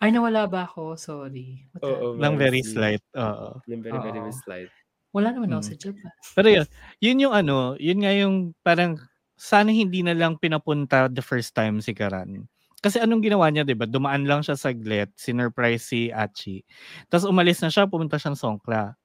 Ay, 0.00 0.12
nawala 0.12 0.44
ba 0.44 0.68
ako? 0.68 0.92
Sorry. 1.00 1.64
What 1.72 1.84
Oo, 1.84 2.16
Lang 2.16 2.40
very 2.40 2.64
slight. 2.64 2.64
slight. 2.64 3.04
Oo. 3.16 3.60
Yung 3.68 3.82
very, 3.84 3.98
very 4.00 4.32
Oo. 4.32 4.32
slight. 4.32 4.70
Wala 5.16 5.32
naman 5.34 5.52
ako 5.54 5.62
Mm. 5.62 5.72
sa 5.72 5.76
Japan. 5.80 6.14
Pero 6.36 6.48
yun, 6.50 6.66
yun 7.02 7.18
yung 7.28 7.34
ano, 7.36 7.74
yun 7.80 8.00
nga 8.02 8.12
yung 8.14 8.36
parang 8.64 8.98
sana 9.36 9.70
hindi 9.74 10.02
na 10.04 10.14
lang 10.16 10.38
pinapunta 10.40 11.08
the 11.12 11.22
first 11.24 11.52
time 11.56 11.80
si 11.82 11.92
Karan. 11.96 12.48
Kasi 12.82 13.00
anong 13.02 13.24
ginawa 13.26 13.48
niya, 13.50 13.64
'di 13.66 13.74
ba? 13.78 13.86
Dumaan 13.90 14.24
lang 14.28 14.42
siya 14.46 14.54
saglit, 14.58 15.10
sinurprise 15.18 15.84
si 15.90 16.00
Achi. 16.14 16.62
Tapos 17.10 17.26
umalis 17.28 17.60
na 17.64 17.70
siya, 17.72 17.88
pumunta 17.90 18.16
siyang 18.20 18.38
Songkla. 18.38 18.96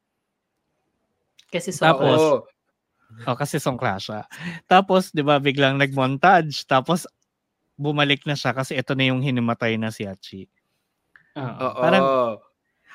Kasi 1.51 1.71
so, 1.73 1.84
Tapos, 1.84 2.38
Oo. 2.39 2.45
Oh, 3.27 3.36
kasi 3.38 3.60
songkla 3.62 3.97
siya. 4.01 4.25
Tapos, 4.69 5.12
'di 5.13 5.21
ba, 5.25 5.38
biglang 5.41 5.77
nag-montage, 5.82 6.65
tapos 6.69 7.06
bumalik 7.80 8.23
na 8.30 8.36
siya 8.38 8.54
kasi 8.56 8.77
ito 8.80 8.93
na 8.97 9.10
yung 9.12 9.21
hinimatay 9.25 9.75
na 9.82 9.89
si 9.93 10.06
Achi. 10.08 10.47
Oo. 11.38 11.67
Parang- 11.78 12.39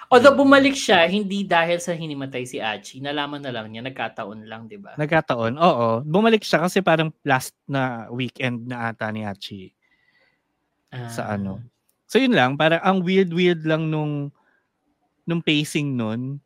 Although 0.06 0.38
bumalik 0.38 0.78
siya, 0.78 1.02
hindi 1.10 1.42
dahil 1.42 1.82
sa 1.82 1.90
hinimatay 1.90 2.46
si 2.46 2.62
Achi. 2.62 3.02
Nalaman 3.02 3.42
na 3.42 3.50
lang 3.50 3.66
niya, 3.66 3.82
nagkataon 3.82 4.46
lang, 4.46 4.70
di 4.70 4.78
ba? 4.78 4.94
Nagkataon, 4.94 5.58
oo. 5.58 5.88
Bumalik 6.06 6.46
siya 6.46 6.62
kasi 6.62 6.78
parang 6.78 7.10
last 7.26 7.58
na 7.66 8.06
weekend 8.14 8.70
na 8.70 8.94
ata 8.94 9.10
ni 9.10 9.26
Achi. 9.26 9.74
sa 11.10 11.28
Ah. 11.28 11.34
ano. 11.34 11.58
So 12.06 12.16
yun 12.16 12.32
lang, 12.32 12.54
parang 12.54 12.78
ang 12.80 12.98
weird-weird 13.02 13.66
lang 13.66 13.90
nung 13.90 14.30
nung 15.26 15.42
pacing 15.42 15.98
nun. 15.98 16.38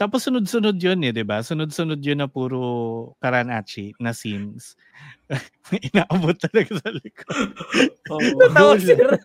Tapos 0.00 0.24
sunod-sunod 0.24 0.80
yun 0.80 1.04
eh, 1.04 1.12
di 1.12 1.20
ba? 1.20 1.44
Sunod-sunod 1.44 2.00
yun 2.00 2.24
na 2.24 2.28
puro 2.32 3.12
Karanachi 3.20 3.92
na 4.00 4.16
scenes. 4.16 4.72
Inaabot 5.92 6.32
talaga 6.40 6.72
sa 6.80 6.88
likod. 6.88 7.52
Oo. 8.16 8.28
Natawa 8.40 8.80
si 8.80 8.96
Ran. 8.96 9.20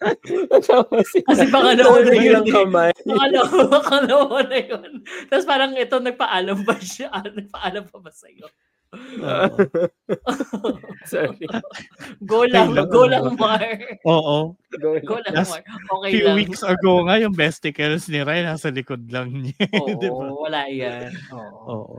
Natawa 0.51 0.99
si 1.07 1.23
Kasi 1.23 1.47
baka 1.47 1.79
nauna 1.79 2.11
Ran. 2.11 2.27
yun 2.27 2.45
kamay. 2.51 2.91
Akala 2.91 3.39
ko, 3.47 3.57
akala 3.71 4.13
ko 4.27 4.37
na 4.43 4.59
yun. 4.59 4.91
Tapos 5.31 5.45
parang 5.47 5.71
ito, 5.79 5.95
nagpaalam 5.95 6.59
ba 6.67 6.75
siya? 6.83 7.07
Nagpaalam 7.39 7.87
pa 7.87 7.97
ba 8.03 8.11
sa'yo? 8.11 8.51
Sorry. 11.11 11.45
Go 12.29 12.45
lang, 12.45 12.73
go 12.89 13.05
lang, 13.05 13.35
Mar. 13.37 13.61
Oo. 14.05 14.53
Go 14.79 14.89
Go 15.01 15.15
lang, 15.21 15.45
Mar. 15.45 15.61
Okay 15.65 16.11
Few 16.11 16.25
lang. 16.25 16.35
weeks 16.37 16.61
ago 16.61 17.05
nga, 17.05 17.15
yung 17.19 17.33
besticles 17.33 18.07
ni 18.09 18.21
Ray 18.21 18.43
nasa 18.43 18.69
likod 18.69 19.05
lang 19.09 19.31
niya. 19.31 19.65
Oo, 19.81 19.95
di 19.97 20.07
ba? 20.09 20.25
wala 20.31 20.61
yan. 20.67 21.11
Oo. 21.31 21.57
Oo. 21.65 21.95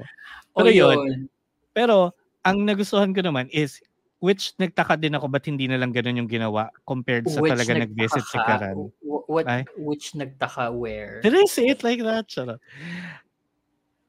O 0.54 0.58
Pero 0.62 0.70
yun, 0.72 0.96
yun. 0.96 1.18
Pero, 1.72 1.96
ang 2.42 2.62
nagustuhan 2.64 3.12
ko 3.12 3.20
naman 3.20 3.48
is, 3.52 3.80
which 4.18 4.56
nagtaka 4.56 4.96
din 4.96 5.12
ako 5.12 5.28
ba't 5.28 5.44
hindi 5.44 5.68
na 5.68 5.76
lang 5.76 5.92
ganun 5.92 6.24
yung 6.24 6.30
ginawa 6.30 6.72
compared 6.88 7.28
sa 7.28 7.44
Which 7.44 7.52
talaga 7.52 7.76
nag-visit 7.76 8.24
si 8.24 8.38
Karan. 8.40 8.88
wh- 9.04 9.24
What, 9.26 9.44
Ay. 9.50 9.66
which 9.76 10.14
nagtaka 10.14 10.70
where? 10.70 11.18
Did 11.20 11.34
I 11.34 11.44
say 11.50 11.66
it 11.66 11.82
like 11.82 11.98
that? 12.00 12.30
Charot. 12.30 12.62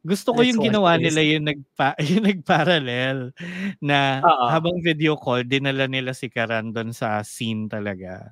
Gusto 0.08 0.32
ko 0.32 0.40
That's 0.40 0.56
yung 0.56 0.64
ginawa 0.64 0.96
nila 0.96 1.20
yung, 1.20 1.44
nagpa, 1.52 2.00
yung 2.16 2.24
nagparallel 2.24 3.36
na 3.84 4.24
Oo. 4.24 4.46
habang 4.48 4.80
video 4.80 5.20
call, 5.20 5.44
dinala 5.44 5.84
nila 5.92 6.16
si 6.16 6.32
Karan 6.32 6.72
doon 6.72 6.96
sa 6.96 7.20
scene 7.28 7.68
talaga. 7.68 8.32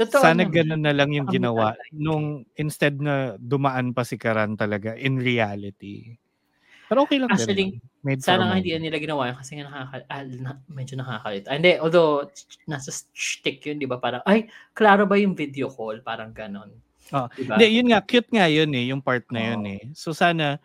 Totoo 0.00 0.24
Sana 0.24 0.48
naman. 0.48 0.54
ganun 0.56 0.82
na 0.88 0.94
lang 0.96 1.10
yung 1.12 1.28
ginawa 1.28 1.74
nung 1.92 2.46
instead 2.56 2.96
na 2.96 3.36
dumaan 3.36 3.92
pa 3.92 4.08
si 4.08 4.16
Karan 4.16 4.56
talaga 4.56 4.96
in 4.96 5.20
reality. 5.20 6.16
Pero 6.88 7.04
okay 7.04 7.20
lang 7.20 7.28
Actually. 7.28 7.76
Made 8.00 8.24
Sana 8.24 8.48
nga 8.48 8.56
hindi 8.56 8.72
nila 8.78 8.96
ginawa 8.96 9.28
yun 9.28 9.36
kasi 9.36 9.58
nga 9.60 9.68
nakaka, 9.68 10.06
ah, 10.08 10.24
na- 10.24 10.62
medyo 10.70 10.94
nakakalit. 10.96 11.44
Ah, 11.50 11.58
hindi, 11.60 11.76
although 11.76 12.24
nasa 12.64 12.88
shtick 13.12 13.60
yun, 13.68 13.76
di 13.76 13.84
ba? 13.84 14.00
Parang, 14.00 14.24
ay, 14.24 14.48
klaro 14.72 15.04
ba 15.04 15.20
yung 15.20 15.36
video 15.36 15.68
call? 15.68 16.00
Parang 16.00 16.32
ganon. 16.32 16.72
Oo. 17.14 17.28
Diba? 17.34 17.54
Hindi, 17.56 17.66
yun 17.72 17.88
nga, 17.92 18.00
cute 18.04 18.30
nga 18.32 18.46
yun 18.48 18.70
eh, 18.74 18.84
yung 18.90 19.02
part 19.02 19.24
na 19.32 19.40
yun 19.54 19.62
Oo. 19.64 19.72
eh. 19.74 19.82
So 19.94 20.12
sana, 20.12 20.58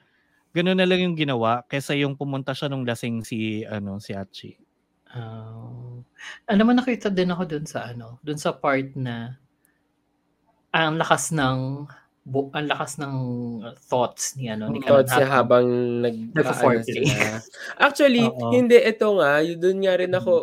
ganun 0.51 0.77
na 0.77 0.88
lang 0.88 1.01
yung 1.01 1.17
ginawa 1.17 1.63
kaysa 1.65 1.95
yung 1.97 2.13
pumunta 2.15 2.53
siya 2.53 2.69
nung 2.69 2.86
lasing 2.86 3.23
si, 3.25 3.63
ano, 3.65 3.97
si 3.97 4.13
Achi. 4.13 4.58
Oh. 5.13 6.01
ano 6.49 6.58
naman 6.58 6.73
nakita 6.82 7.13
din 7.13 7.29
ako 7.29 7.45
dun 7.45 7.65
sa 7.69 7.86
ano, 7.86 8.17
dun 8.25 8.41
sa 8.41 8.49
part 8.49 8.97
na 8.97 9.38
ang 10.73 10.97
lakas 10.97 11.29
ng 11.29 11.86
bu- 12.25 12.49
ang 12.49 12.65
lakas 12.65 12.97
ng 12.97 13.13
thoughts 13.86 14.34
ni 14.39 14.49
ano 14.49 14.73
ni 14.73 14.82
Mm, 14.82 14.89
Thoughts 14.89 15.13
niya 15.13 15.27
habang 15.29 15.65
nag 16.01 16.34
ano. 17.13 17.38
Actually, 17.77 18.25
Oo. 18.25 18.49
hindi 18.49 18.82
ito 18.82 19.08
nga, 19.21 19.43
yun 19.45 19.60
doon 19.62 19.77
nga 19.86 19.93
rin 20.01 20.13
ako 20.17 20.34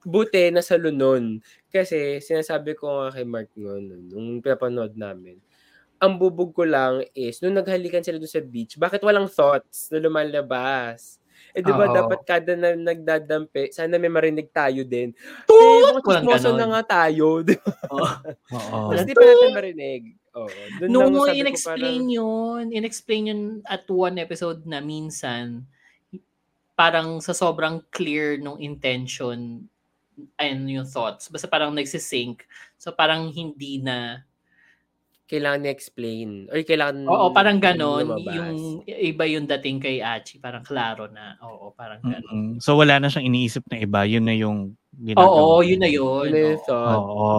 buti 0.00 0.48
na 0.48 0.64
sa 0.64 0.80
lunon. 0.80 1.44
Kasi 1.70 2.18
sinasabi 2.18 2.74
ko 2.74 2.90
nga 3.06 3.14
kay 3.14 3.24
Mark 3.24 3.50
noon, 3.54 4.10
nung 4.10 4.42
pinapanood 4.42 4.98
namin, 4.98 5.38
ang 6.02 6.18
bubog 6.18 6.50
ko 6.52 6.64
lang 6.66 7.06
is, 7.14 7.38
nung 7.40 7.54
naghalikan 7.54 8.02
sila 8.02 8.18
doon 8.18 8.30
sa 8.30 8.42
beach, 8.42 8.74
bakit 8.74 9.00
walang 9.00 9.30
thoughts 9.30 9.86
na 9.92 10.02
lumalabas? 10.02 11.22
Eh, 11.54 11.62
di 11.64 11.72
ba 11.72 11.88
Oo. 11.88 11.94
dapat 11.94 12.20
kada 12.22 12.52
na 12.54 12.76
nagdadampi, 12.76 13.72
sana 13.72 13.96
may 13.96 14.12
marinig 14.12 14.50
tayo 14.52 14.84
din. 14.84 15.10
Tut! 15.48 15.56
Eh, 15.56 16.02
Walang 16.04 16.26
ganon. 16.28 16.56
na 16.58 16.66
nga 16.78 16.82
tayo. 17.00 17.40
Di 17.48 17.56
ba? 17.56 17.72
Oo. 17.90 18.90
Tapos 18.92 19.04
di 19.08 19.14
pa 19.16 19.22
natin 19.24 19.50
marinig. 19.56 20.02
Oo. 20.36 20.50
Doon 20.78 20.88
No, 20.92 21.00
lang 21.00 21.14
sabi 21.16 21.32
ko 21.32 21.40
in-explain 21.42 22.02
yun. 22.06 22.64
In-explain 22.70 23.22
yun 23.32 23.40
at 23.66 23.82
one 23.88 24.20
episode 24.20 24.62
na 24.68 24.78
minsan, 24.84 25.64
parang 26.74 27.20
sa 27.20 27.32
sobrang 27.32 27.82
clear 27.92 28.36
nung 28.36 28.56
intention 28.56 29.68
and 30.36 30.66
yung 30.68 30.88
thoughts. 30.88 31.28
Basta 31.28 31.46
parang 31.46 31.72
nagsisync. 31.72 32.42
So 32.76 32.92
parang 32.92 33.30
hindi 33.30 33.78
na 33.78 34.24
kailangan 35.30 35.62
ni-explain. 35.62 36.50
Or 36.50 36.58
kailangan 36.66 37.06
Oo, 37.06 37.30
parang 37.30 37.62
ganon. 37.62 38.18
Yung 38.18 38.82
iba 38.82 39.24
yung 39.30 39.46
dating 39.46 39.78
kay 39.78 40.02
Achi. 40.02 40.42
Parang 40.42 40.66
klaro 40.66 41.06
na. 41.06 41.38
Oo, 41.46 41.70
parang 41.70 42.02
ganon. 42.02 42.58
Mm-mm. 42.58 42.58
So 42.58 42.74
wala 42.74 42.98
na 42.98 43.06
siyang 43.06 43.30
iniisip 43.30 43.62
na 43.70 43.78
iba, 43.78 44.02
yun 44.02 44.26
na 44.26 44.34
yung 44.34 44.74
Oo, 45.14 45.62
ginagawa. 45.62 45.62
yun 45.62 45.80
na 45.80 45.88
yun. 45.88 46.24
Ano 46.26 46.36
yung 46.36 46.58
Oo. 46.58 46.66
thought? 46.66 46.98
Oo. 46.98 47.30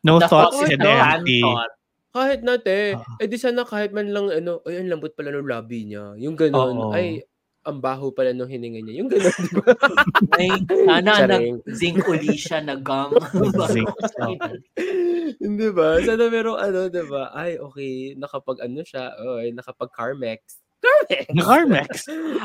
No 0.00 0.12
The 0.16 0.28
thoughts 0.32 0.58
is 0.64 0.72
the 0.80 0.88
empty. 0.88 1.44
thought. 1.44 1.72
Kahit 2.10 2.40
na, 2.42 2.56
te. 2.56 2.96
Oo. 2.96 3.04
Eh 3.20 3.28
di 3.28 3.38
sana 3.38 3.62
kahit 3.68 3.92
man 3.92 4.08
lang, 4.10 4.32
ano, 4.32 4.64
ay, 4.66 4.80
ang 4.82 4.88
lambot 4.90 5.12
pala 5.14 5.30
ng 5.30 5.44
labi 5.46 5.92
niya. 5.92 6.16
Yung 6.18 6.34
ganon. 6.40 6.88
Oo. 6.88 6.96
Ay, 6.96 7.20
ang 7.60 7.78
baho 7.78 8.08
pala 8.08 8.32
nung 8.32 8.48
hininga 8.48 8.80
niya. 8.80 9.04
Yung 9.04 9.10
ganon, 9.12 9.36
di 9.36 9.52
ba? 9.60 9.72
Ay, 10.40 10.48
sana 10.88 11.12
nag-zinc 11.28 12.00
uli 12.08 12.32
siya 12.32 12.64
na 12.64 12.80
gum. 12.80 13.12
Zinc. 13.72 13.92
Hindi 15.36 15.68
ba? 15.68 16.00
Sana 16.00 16.32
merong 16.32 16.56
ano, 16.56 16.88
di 16.88 17.04
ba? 17.04 17.28
Ay, 17.36 17.60
okay. 17.60 18.16
Nakapag 18.16 18.64
ano 18.64 18.80
siya. 18.80 19.12
Oy, 19.20 19.52
nakapag 19.52 19.92
Carmex. 19.92 20.60
Carmex! 20.80 21.28
Carmex. 21.36 21.88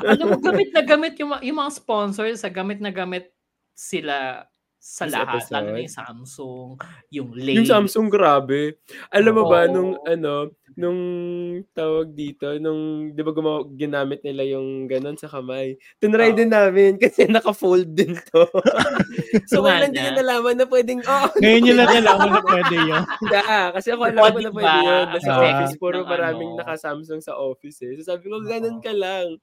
Alam 0.03 0.25
mo, 0.35 0.37
gamit 0.43 0.69
na 0.75 0.83
gamit 0.83 1.15
yung, 1.23 1.31
yung 1.39 1.57
mga 1.63 1.71
sponsors, 1.71 2.43
sa 2.43 2.51
gamit 2.51 2.83
na 2.83 2.91
gamit 2.91 3.31
sila 3.71 4.43
sa 4.85 5.09
This 5.09 5.17
lahat. 5.17 5.41
Lalo 5.49 5.65
na 5.65 5.73
episode? 5.73 5.81
yung 5.81 5.95
Samsung, 5.97 6.69
yung 7.09 7.29
Lay. 7.33 7.55
Yung 7.57 7.65
Samsung, 7.65 8.05
grabe. 8.05 8.77
Alam 9.09 9.33
mo 9.33 9.43
ba, 9.49 9.65
Oo. 9.65 9.73
nung 9.73 9.91
ano, 10.05 10.33
nung 10.75 10.99
tawag 11.71 12.13
dito, 12.13 12.51
nung, 12.59 12.81
di 13.09 13.21
ba 13.23 13.31
gumawa, 13.31 13.65
ginamit 13.73 14.21
nila 14.21 14.45
yung 14.45 14.85
ganon 14.85 15.15
sa 15.15 15.25
kamay. 15.25 15.73
Tinry 15.97 16.29
Oo. 16.29 16.37
din 16.37 16.51
namin 16.53 16.91
kasi 17.01 17.25
naka-fold 17.25 17.89
din 17.89 18.13
to. 18.29 18.45
so, 19.49 19.65
wala 19.65 19.89
hindi 19.89 19.97
na 19.97 20.21
nalaman 20.21 20.53
na 20.53 20.67
pwedeng, 20.67 21.01
oh, 21.01 21.27
Ngayon 21.33 21.61
nyo 21.63 21.73
lang 21.73 21.89
nalaman 21.97 22.29
na 22.29 22.41
pwede 22.45 22.75
yun. 22.77 23.03
Hindi, 23.23 23.35
ah, 23.41 23.67
kasi 23.73 23.87
ako 23.89 24.01
alam 24.05 24.21
ko 24.21 24.39
na 24.39 24.51
pwede 24.53 24.77
yun. 24.85 25.05
Nasa 25.09 25.31
Ah. 25.33 25.41
office, 25.41 25.75
puro 25.81 25.97
Ng 25.97 26.07
maraming 26.07 26.51
ano. 26.53 26.59
naka-Samsung 26.61 27.21
sa 27.23 27.33
office 27.33 27.81
eh. 27.81 27.97
So 27.97 28.13
sabi 28.13 28.29
ko, 28.29 28.37
ganun 28.43 28.77
ka 28.77 28.93
lang. 28.93 29.41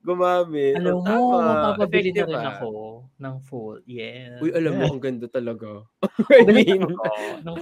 Gumamit. 0.00 0.78
Alam 0.78 1.04
Oh, 1.04 1.36
mo, 1.36 1.42
mapapabili 1.42 2.14
na 2.14 2.24
rin 2.24 2.38
ah. 2.38 2.56
ako 2.56 2.70
ng 3.18 3.36
fold. 3.44 3.82
Yeah. 3.84 4.38
Uy, 4.38 4.54
alam 4.54 4.77
mo, 4.78 4.86
ang 4.94 5.02
ganda 5.02 5.26
talaga. 5.26 5.68
I 6.38 6.46
mean, 6.46 6.82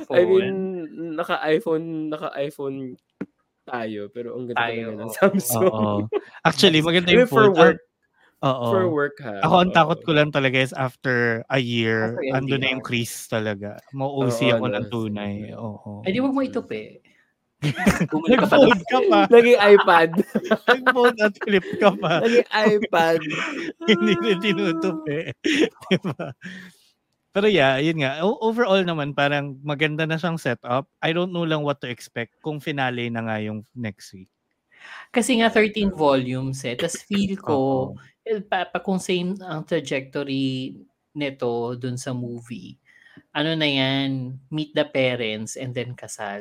phone. 0.04 0.16
I 0.16 0.22
mean, 0.24 0.56
naka-iPhone, 1.16 2.12
naka-iPhone 2.12 2.78
tayo, 3.66 4.08
pero 4.14 4.38
ang 4.38 4.46
ganda 4.46 4.62
Tayo, 4.62 4.78
talaga 4.78 4.94
ng 4.94 5.10
oo. 5.10 5.16
Samsung. 5.18 5.66
Oo. 5.66 5.96
Actually, 6.48 6.80
maganda 6.84 7.10
yung 7.10 7.26
for 7.26 7.50
fold. 7.50 7.58
work, 7.58 7.80
Oo. 8.46 8.66
for 8.70 8.84
work 8.92 9.16
ha. 9.24 9.42
Ako, 9.42 9.54
ang 9.66 9.72
takot 9.74 10.00
ko 10.06 10.10
lang 10.14 10.30
talaga 10.30 10.60
is 10.62 10.76
after 10.76 11.42
a 11.50 11.58
year, 11.58 12.14
After 12.14 12.36
ando 12.38 12.54
na 12.60 12.70
yung 12.76 12.84
crease 12.84 13.26
talaga. 13.26 13.82
Mau-OC 13.90 14.38
Oo, 14.46 14.52
ako 14.60 14.64
ano, 14.70 14.74
ng 14.78 14.86
tunay. 14.92 15.34
Oo. 15.56 15.90
Ay, 16.06 16.14
di 16.14 16.22
wag 16.22 16.36
mo 16.36 16.40
itupi. 16.44 17.02
Ka 17.56 17.72
pa 18.20 18.26
Nag-fold 18.28 18.80
ka 18.92 18.98
pa. 19.08 19.20
Naging 19.32 19.58
iPad. 19.58 20.10
Nag-fold 20.68 21.16
at 21.24 21.34
flip 21.40 21.66
ka 21.80 21.90
pa. 21.96 22.20
Naging 22.20 22.48
iPad. 22.52 23.20
Hindi 23.88 24.12
na 24.20 24.32
tinutupi. 24.38 25.18
diba? 25.88 26.36
Pero 27.36 27.52
yeah, 27.52 27.76
yun 27.76 28.00
nga. 28.00 28.24
Overall 28.24 28.80
naman, 28.80 29.12
parang 29.12 29.60
maganda 29.60 30.08
na 30.08 30.16
siyang 30.16 30.40
setup. 30.40 30.88
I 31.04 31.12
don't 31.12 31.36
know 31.36 31.44
lang 31.44 31.60
what 31.60 31.84
to 31.84 31.88
expect 31.92 32.40
kung 32.40 32.64
finale 32.64 33.12
na 33.12 33.28
nga 33.28 33.36
yung 33.44 33.60
next 33.76 34.16
week. 34.16 34.32
Kasi 35.12 35.36
nga 35.44 35.52
13 35.52 35.92
volumes 35.92 36.64
eh. 36.64 36.80
Tapos 36.80 37.04
feel 37.04 37.36
ko, 37.36 37.92
eh, 38.24 38.40
pa, 38.40 38.64
pa 38.64 38.80
kung 38.80 38.96
same 38.96 39.36
ang 39.44 39.68
trajectory 39.68 40.80
nito 41.12 41.76
dun 41.76 42.00
sa 42.00 42.16
movie, 42.16 42.80
ano 43.36 43.52
na 43.52 43.68
yan, 43.68 44.40
meet 44.48 44.72
the 44.72 44.88
parents 44.88 45.60
and 45.60 45.76
then 45.76 45.92
kasal. 45.92 46.40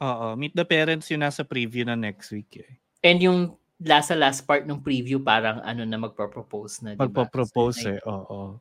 Oo. 0.00 0.40
Meet 0.40 0.56
the 0.56 0.64
parents 0.64 1.12
yun 1.12 1.20
nasa 1.20 1.44
preview 1.44 1.84
na 1.84 2.00
next 2.00 2.32
week. 2.32 2.64
Eh. 2.64 2.72
And 3.04 3.20
yung 3.20 3.60
last 3.76 4.08
sa 4.08 4.16
last 4.16 4.48
part 4.48 4.64
ng 4.64 4.80
preview 4.80 5.20
parang 5.20 5.60
ano 5.60 5.84
na 5.84 6.00
magpo-propose 6.00 6.80
na, 6.80 6.90
diba? 6.96 7.12
Magpo-propose 7.12 7.76
So, 7.84 7.92
eh, 7.92 8.00
oo. 8.08 8.56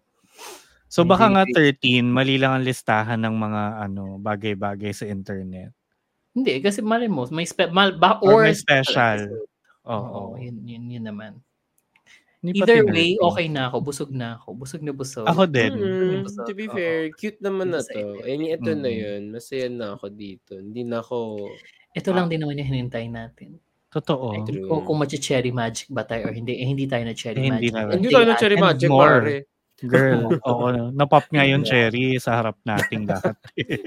So 0.94 1.02
baka 1.02 1.26
nga 1.26 1.42
13, 1.50 2.06
mali 2.06 2.38
lang 2.38 2.62
ang 2.62 2.66
listahan 2.70 3.18
ng 3.26 3.34
mga 3.34 3.64
ano 3.90 4.22
bagay-bagay 4.22 4.94
sa 4.94 5.10
internet. 5.10 5.74
Hindi, 6.38 6.62
kasi 6.62 6.86
mali 6.86 7.10
mo, 7.10 7.26
may 7.34 7.50
spe- 7.50 7.74
mal, 7.74 7.98
ba, 7.98 8.22
Or 8.22 8.46
or, 8.46 8.46
may 8.46 8.54
special. 8.54 9.42
Oo, 9.90 9.90
Oo. 9.90 10.22
yun, 10.38 10.62
yun, 10.70 10.86
yun 10.94 11.06
naman. 11.10 11.42
Hindi 12.46 12.62
Either 12.62 12.86
way, 12.86 13.18
okay 13.18 13.48
na 13.50 13.72
ako. 13.72 13.78
Busog 13.90 14.12
na 14.14 14.38
ako. 14.38 14.54
Busog 14.54 14.84
na 14.86 14.92
busog. 14.94 15.26
Ako 15.26 15.48
din. 15.50 15.74
Mm, 15.80 16.28
Busog, 16.28 16.46
to 16.46 16.54
be 16.54 16.68
fair, 16.70 17.10
cute 17.16 17.40
naman 17.42 17.74
na 17.74 17.80
to. 17.82 18.20
Eh, 18.28 18.36
ito 18.54 18.72
na 18.76 18.90
Mm. 18.92 19.00
yun. 19.00 19.22
Masaya 19.32 19.72
na 19.72 19.96
ako 19.98 20.06
dito. 20.12 20.60
Hindi 20.60 20.84
na 20.86 21.00
ako... 21.02 21.48
Ito 21.96 22.10
lang 22.14 22.28
din 22.30 22.44
naman 22.44 22.60
yung 22.60 22.70
hinintay 22.70 23.08
natin. 23.10 23.58
Totoo. 23.90 24.44
True. 24.44 24.68
Kung, 24.68 24.84
kung 24.84 25.00
cherry 25.08 25.56
magic 25.56 25.88
ba 25.90 26.04
tayo 26.04 26.30
or 26.30 26.36
hindi, 26.36 26.60
eh, 26.60 26.68
hindi 26.68 26.84
tayo 26.86 27.02
na 27.08 27.16
cherry 27.16 27.40
Eh, 27.40 27.50
hindi 27.50 27.72
magic. 27.72 27.88
na. 27.88 27.96
Hindi 27.96 28.10
tayo 28.12 28.26
na 28.28 28.36
cherry 28.36 28.58
magic, 28.60 28.90
more. 28.92 29.22
pare. 29.24 29.53
Girl, 29.82 30.30
oo. 30.46 30.94
Napop 30.94 31.26
nga 31.34 31.42
yung 31.50 31.66
cherry 31.66 32.22
sa 32.22 32.38
harap 32.40 32.62
nating 32.62 33.04
lahat. 33.10 33.34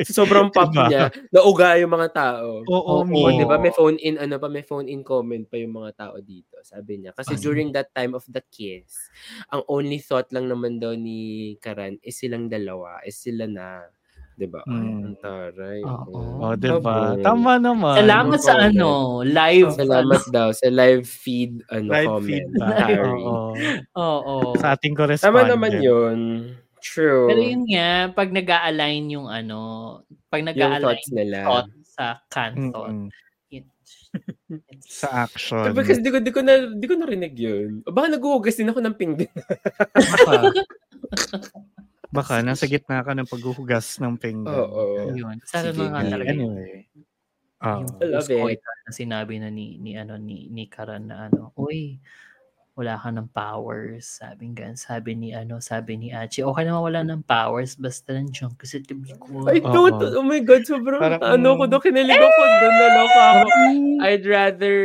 Sobrang 0.03 0.51
pop 0.51 0.75
Diba? 0.75 0.91
niya. 0.91 1.05
Nauga 1.31 1.79
yung 1.79 1.95
mga 1.95 2.09
tao. 2.11 2.67
Oo, 2.67 3.01
Oo, 3.01 3.07
mi. 3.07 3.23
O, 3.23 3.31
di 3.31 3.47
ba 3.47 3.57
may 3.57 3.71
phone 3.71 3.95
in, 4.03 4.19
ano 4.19 4.37
pa, 4.37 4.51
may 4.51 4.67
phone 4.67 4.91
in 4.91 5.07
comment 5.07 5.47
pa 5.47 5.57
yung 5.57 5.79
mga 5.79 5.95
tao 5.95 6.19
dito. 6.19 6.59
Sabi 6.67 7.01
niya. 7.01 7.15
Kasi 7.15 7.39
Ano? 7.39 7.43
during 7.47 7.71
that 7.71 7.95
time 7.95 8.19
of 8.19 8.27
the 8.27 8.43
kiss, 8.51 9.09
ang 9.55 9.63
only 9.71 10.03
thought 10.03 10.27
lang 10.35 10.51
naman 10.51 10.83
daw 10.83 10.93
ni 10.93 11.55
Karan 11.63 12.03
is 12.03 12.19
silang 12.19 12.51
dalawa, 12.51 12.99
is 13.07 13.17
sila 13.17 13.47
na. 13.47 13.87
Di 14.37 14.45
ba? 14.45 14.61
Mm. 14.69 15.17
taray. 15.25 15.81
Oo. 15.81 16.45
Oh, 16.45 16.53
di 16.53 16.69
ba? 16.69 17.17
Tama 17.25 17.57
naman. 17.57 18.05
Salamat 18.05 18.39
sa 18.45 18.69
ano, 18.69 19.25
live. 19.25 19.73
Salamat 19.73 20.29
daw 20.29 20.53
sa 20.53 20.69
live 20.69 21.09
feed 21.09 21.65
ano 21.73 21.89
Live 21.89 22.09
comment. 22.13 22.49
Oo. 22.61 23.57
Oo. 23.97 24.37
Sa 24.61 24.77
ating 24.77 24.93
Tama 24.93 25.09
correspondent. 25.09 25.49
naman 25.57 25.73
yun. 25.81 26.19
True. 26.85 27.33
Pero 27.33 27.41
yun 27.41 27.65
nga, 27.65 28.13
pag 28.13 28.29
nag 28.29 28.45
align 28.45 29.09
yung 29.09 29.33
ano, 29.33 29.59
pag 30.29 30.45
nag 30.45 30.53
yung 30.53 30.77
align 30.77 30.85
thoughts 30.85 31.09
nila. 31.17 31.39
thought 31.49 31.71
sa 31.97 32.21
it's, 33.49 33.97
Sa 35.01 35.09
action. 35.27 35.65
Diba, 35.65 35.83
kasi 35.85 36.01
di 36.05 36.11
ko, 36.13 36.19
di 36.21 36.33
ko, 36.33 36.41
na, 36.45 36.53
di 36.77 36.87
ko 36.87 36.95
narinig 36.97 37.35
yun. 37.37 37.83
O 37.85 37.93
baka 37.93 38.09
naghuhugas 38.13 38.57
din 38.57 38.69
ako 38.69 38.81
ng 38.85 38.97
pinggan. 38.97 39.33
Baka, 42.17 42.41
nasa 42.41 42.65
gitna 42.65 43.05
ka 43.05 43.13
ng 43.13 43.29
paghuhugas 43.29 44.01
ng 44.01 44.17
pinggan. 44.17 44.57
Oo. 44.67 45.13
yun. 45.13 45.37
Sana 45.45 45.71
Sige, 45.71 45.85
mga 45.85 46.01
sige. 46.01 46.11
talaga 46.11 46.31
Anyway. 46.33 46.77
Ah. 47.57 47.81
yung 47.81 47.89
I 48.01 48.07
love 48.13 48.29
it. 48.29 48.61
na 48.61 48.91
sinabi 48.93 49.35
na 49.41 49.49
ni, 49.49 49.77
ni, 49.81 49.97
ano, 49.97 50.17
ni, 50.21 50.49
ni 50.53 50.69
Karan 50.69 51.09
na 51.09 51.29
ano, 51.29 51.53
uy, 51.57 51.97
wala 52.77 53.01
ka 53.01 53.09
ng 53.09 53.33
powers. 53.33 54.21
Sabi 54.21 54.53
nga, 54.53 54.69
sabi 54.77 55.17
ni 55.17 55.33
ano, 55.33 55.65
sabi 55.65 55.97
ni 55.97 56.13
Achi, 56.13 56.45
okay 56.45 56.69
naman 56.69 56.85
wala 56.85 57.01
ng 57.09 57.25
powers, 57.25 57.73
basta 57.73 58.13
nandiyan 58.13 58.53
kasi 58.61 58.85
tabi 58.85 59.17
ko. 59.17 59.33
Oo. 59.49 59.49
don't. 59.49 59.97
Oh 60.13 60.21
my 60.21 60.45
God, 60.45 60.69
sobrang 60.69 61.01
Parang- 61.01 61.25
ano 61.25 61.57
ko 61.57 61.65
doon. 61.65 61.81
Kinilig 61.81 62.21
ako 62.21 62.43
doon. 62.45 62.75
Naloka 62.77 63.23
ako. 63.33 63.47
I'd 64.05 64.25
rather, 64.29 64.77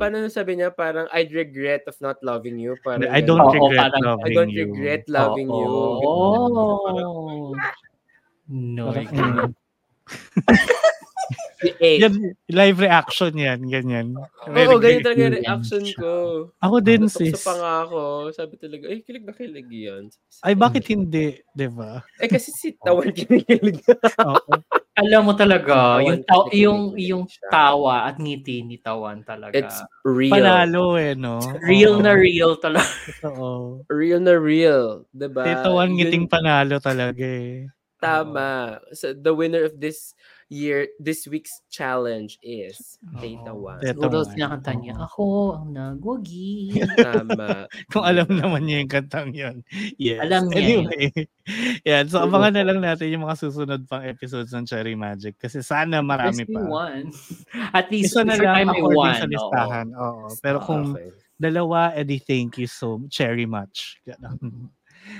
paano 0.00 0.24
sabi 0.32 0.56
niya? 0.56 0.72
Parang, 0.72 1.04
I'd 1.12 1.36
regret 1.36 1.84
of 1.84 2.00
not 2.00 2.16
loving 2.24 2.56
you. 2.56 2.80
Parang, 2.80 3.12
I 3.12 3.20
don't 3.20 3.44
Oo, 3.44 3.52
regret 3.52 3.92
parang- 3.92 4.04
loving 4.16 4.24
I 4.24 4.30
don't 4.32 4.48
you. 4.48 4.64
regret 4.72 5.04
loving 5.12 5.48
you. 5.52 5.68
Oh. 5.68 7.52
No. 8.48 8.84
Parang, 8.88 9.06
mm. 9.12 9.52
Yan, 11.80 12.14
live 12.46 12.78
reaction 12.78 13.32
yan, 13.32 13.60
ganyan. 13.64 14.12
Oo, 14.44 14.76
ganyan 14.76 15.00
talaga 15.00 15.20
yung 15.22 15.36
reaction 15.38 15.84
ko. 15.94 16.12
Ako 16.58 16.76
din, 16.78 17.04
Natukso 17.04 17.24
sis. 17.24 17.40
pa 17.40 17.54
nga 17.54 17.72
ako. 17.82 18.00
Sabi 18.30 18.54
talaga, 18.56 18.84
ay, 18.86 19.00
kilig 19.00 19.24
na 19.24 19.32
kilig 19.32 19.68
yan. 19.68 20.04
Ay, 20.40 20.54
bakit 20.54 20.84
hindi? 20.86 21.40
Di 21.48 21.66
ba? 21.66 22.04
Eh, 22.16 22.26
kasi 22.26 22.50
si 22.50 22.76
Tawan 22.76 23.08
kinikilig. 23.16 23.80
Oo. 24.20 24.52
Alam 24.94 25.22
mo 25.26 25.32
talaga, 25.34 25.98
Tawan 25.98 26.04
yung, 26.04 26.20
taw- 26.22 26.50
yung, 26.50 26.80
yung 26.94 27.22
tawa 27.48 28.06
at 28.06 28.16
ngiti 28.16 28.62
ni 28.62 28.76
Tawan 28.76 29.22
talaga. 29.22 29.54
It's 29.54 29.78
real. 30.02 30.30
Panalo 30.32 30.94
eh, 30.94 31.12
no? 31.12 31.42
real 31.62 31.98
na 31.98 32.12
real 32.12 32.54
talaga. 32.56 32.86
Oo. 33.26 33.82
Real 33.88 34.20
na 34.20 34.34
real. 34.34 35.02
Diba? 35.10 35.42
Titawan 35.42 35.88
Yun- 35.88 35.96
ngiting 35.98 36.26
panalo 36.26 36.78
talaga 36.78 37.24
eh. 37.24 37.66
Tama. 37.96 38.78
So, 38.92 39.16
the 39.16 39.32
winner 39.32 39.64
of 39.64 39.80
this 39.80 40.12
year, 40.48 40.88
this 40.98 41.24
week's 41.26 41.62
challenge 41.68 42.36
is 42.42 42.98
Oo. 43.14 43.20
Titawan. 43.20 43.78
Teta 43.80 43.96
Siguro 43.96 44.18
Wan. 44.22 44.32
kinakanta 44.32 44.72
niya, 44.76 44.94
Oo. 44.96 45.04
ako 45.06 45.24
ang 45.56 45.68
nagwagi. 45.72 46.54
Tama. 47.00 47.66
Kung 47.92 48.04
alam 48.04 48.28
naman 48.28 48.64
niya 48.64 48.76
yung 48.84 48.92
kantang 48.92 49.30
yun. 49.32 49.56
Yes. 49.96 50.20
Alam 50.22 50.42
niya 50.50 50.58
Anyway. 50.60 51.06
yan. 51.88 52.04
So, 52.08 52.24
abangan 52.24 52.54
na 52.56 52.64
lang 52.66 52.80
natin 52.80 53.12
yung 53.12 53.24
mga 53.24 53.36
susunod 53.40 53.84
pang 53.86 54.04
episodes 54.04 54.52
ng 54.52 54.64
Cherry 54.64 54.96
Magic. 54.96 55.36
Kasi 55.36 55.60
sana 55.60 56.00
marami 56.00 56.44
pa. 56.44 56.60
won. 56.64 57.08
At 57.72 57.88
least, 57.92 58.12
Isa 58.16 58.24
na 58.24 58.36
lang 58.36 58.68
according 58.68 58.96
one. 58.96 59.16
sa 59.16 59.26
oo. 59.26 59.32
listahan. 59.32 59.86
Oo. 59.92 60.24
Pero 60.40 60.58
kung 60.60 60.96
Okay. 60.96 61.10
dalawa, 61.36 61.90
edi 61.92 62.16
thank 62.22 62.56
you 62.56 62.68
so 62.68 63.02
Cherry 63.08 63.44
much. 63.44 63.98
Ganon. 64.06 64.70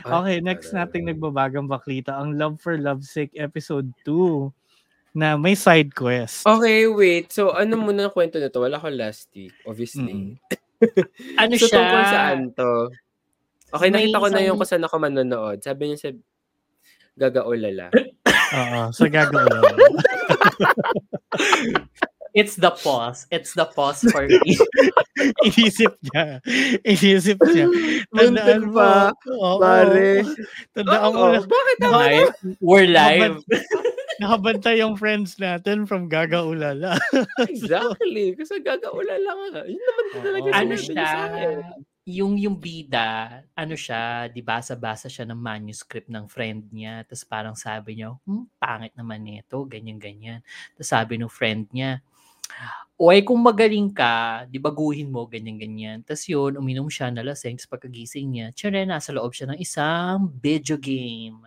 Okay, 0.00 0.40
next 0.40 0.72
nating 0.72 1.04
nagbabagang 1.04 1.68
baklita 1.68 2.16
ang 2.16 2.40
Love 2.40 2.56
for 2.56 2.80
Love's 2.80 3.12
Sake 3.12 3.36
episode 3.36 3.92
2 4.08 4.48
na 5.14 5.38
may 5.38 5.54
side 5.54 5.94
quest. 5.94 6.42
Okay, 6.42 6.86
wait. 6.86 7.30
So, 7.30 7.54
ano 7.54 7.78
muna 7.78 8.06
ang 8.06 8.14
kwento 8.14 8.36
nito? 8.36 8.58
Wala 8.58 8.76
ko 8.76 8.90
last 8.90 9.30
week, 9.32 9.54
Mm. 9.62 9.66
obviously. 9.66 10.14
Ano 11.40 11.54
so, 11.56 11.64
siya? 11.64 11.78
tungkol 11.80 12.02
saan 12.04 12.38
to? 12.52 12.72
Okay, 13.72 13.88
May 13.88 14.04
nakita 14.04 14.20
ko 14.20 14.28
na 14.28 14.42
yung 14.42 14.56
kung 14.56 14.68
saan 14.68 14.84
ako 14.84 14.96
manonood. 15.00 15.58
Sabi 15.58 15.82
niya 15.88 15.98
sa 15.98 16.10
Gagaulala. 17.14 17.94
Oo, 18.52 18.80
sa 18.90 19.06
gagawin. 19.06 19.78
It's 22.34 22.58
the 22.58 22.74
pause. 22.74 23.30
It's 23.30 23.54
the 23.54 23.62
pause 23.64 24.02
for 24.10 24.26
me. 24.26 24.42
Inisip 25.46 25.94
niya. 26.02 26.42
Inisip 26.82 27.38
niya. 27.46 27.70
Tandaan 28.10 28.62
mo. 28.66 28.74
pa, 28.74 29.14
Oo. 29.30 29.62
Pare. 29.62 30.26
Tandaan 30.74 31.10
mo 31.14 31.18
Oo, 31.22 31.30
na. 31.30 31.38
bakit 31.46 31.78
ako? 31.78 31.94
live. 31.94 32.34
We're 32.58 32.90
live. 32.90 33.38
Nakabantay 34.20 34.78
yung 34.78 34.94
friends 34.94 35.36
natin 35.42 35.86
from 35.90 36.06
Gaga 36.06 36.46
Ulala. 36.46 36.94
Exactly. 37.50 38.34
Kasi 38.38 38.62
Gagaulala 38.62 39.30
nga. 39.50 39.62
Yun 39.66 39.82
naman 39.82 40.06
Oo. 40.14 40.22
talaga 40.22 40.48
ano 40.54 40.74
siya? 40.78 41.08
Yung 42.04 42.36
yung 42.36 42.60
bida, 42.60 43.40
ano 43.56 43.72
siya, 43.74 44.28
di 44.28 44.44
basa-basa 44.44 45.08
siya 45.08 45.24
ng 45.24 45.40
manuscript 45.40 46.12
ng 46.12 46.28
friend 46.28 46.68
niya. 46.70 47.02
Tapos 47.08 47.24
parang 47.24 47.56
sabi 47.56 47.96
niya, 47.98 48.12
hmm, 48.28 48.44
pangit 48.60 48.92
naman 48.94 49.24
nito, 49.24 49.64
ganyan-ganyan. 49.64 50.44
Tapos 50.76 50.88
sabi 50.92 51.16
ng 51.18 51.32
friend 51.32 51.72
niya, 51.72 52.04
Oy, 52.94 53.26
kung 53.26 53.42
magaling 53.42 53.90
ka, 53.90 54.46
di 54.46 54.62
baguhin 54.62 55.10
mo, 55.10 55.26
ganyan-ganyan. 55.26 56.06
Tapos 56.06 56.30
yun, 56.30 56.54
uminom 56.62 56.86
siya, 56.86 57.10
nalasing, 57.10 57.58
tapos 57.58 57.70
pagkagising 57.74 58.26
niya, 58.30 58.46
tsure, 58.54 58.86
nasa 58.86 59.10
loob 59.10 59.34
siya 59.34 59.50
ng 59.50 59.58
isang 59.58 60.30
video 60.38 60.78
game. 60.78 61.42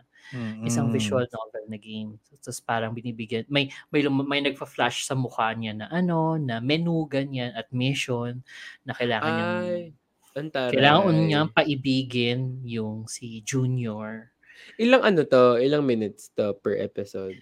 Isang 0.61 0.91
Mm. 0.91 0.93
visual 0.93 1.23
novel 1.23 1.63
na 1.67 1.77
game. 1.77 2.19
Tapos 2.39 2.59
parang 2.59 2.91
binibigyan, 2.91 3.47
may, 3.47 3.67
may, 3.87 4.03
lum- 4.03 4.27
may 4.27 4.43
nagpa-flash 4.43 5.07
sa 5.07 5.15
mukha 5.15 5.51
niya 5.51 5.71
na 5.73 5.87
ano, 5.87 6.35
na 6.35 6.59
menu, 6.59 7.07
ganyan, 7.07 7.55
at 7.55 7.71
mission, 7.71 8.43
na 8.83 8.91
kailangan 8.91 9.33
taray. 9.33 10.75
kailangan 10.75 11.15
niyang 11.17 11.49
paibigin 11.49 12.61
yung 12.61 13.07
si 13.07 13.41
Junior. 13.41 14.29
Ilang 14.75 15.01
ano 15.01 15.21
to? 15.23 15.57
Ilang 15.57 15.81
minutes 15.81 16.29
to 16.35 16.53
per 16.59 16.75
episode? 16.75 17.33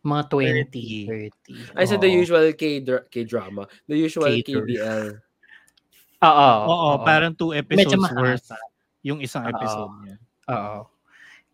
Mga 0.00 0.22
20, 0.30 1.06
30. 1.10 1.74
Ay, 1.74 1.84
so 1.84 1.98
the 1.98 2.08
usual 2.08 2.46
K- 2.54 2.80
K-drama. 3.10 3.66
The 3.84 3.98
usual 3.98 4.30
K-drama. 4.30 4.64
KBL. 4.64 5.04
Oo. 6.18 6.50
Oo, 6.66 6.88
parang 7.02 7.30
two 7.30 7.54
episodes 7.54 7.94
worth 8.14 8.50
yung 9.02 9.22
isang 9.22 9.46
episode 9.46 9.92
niya. 10.02 10.16
Oo. 10.50 10.78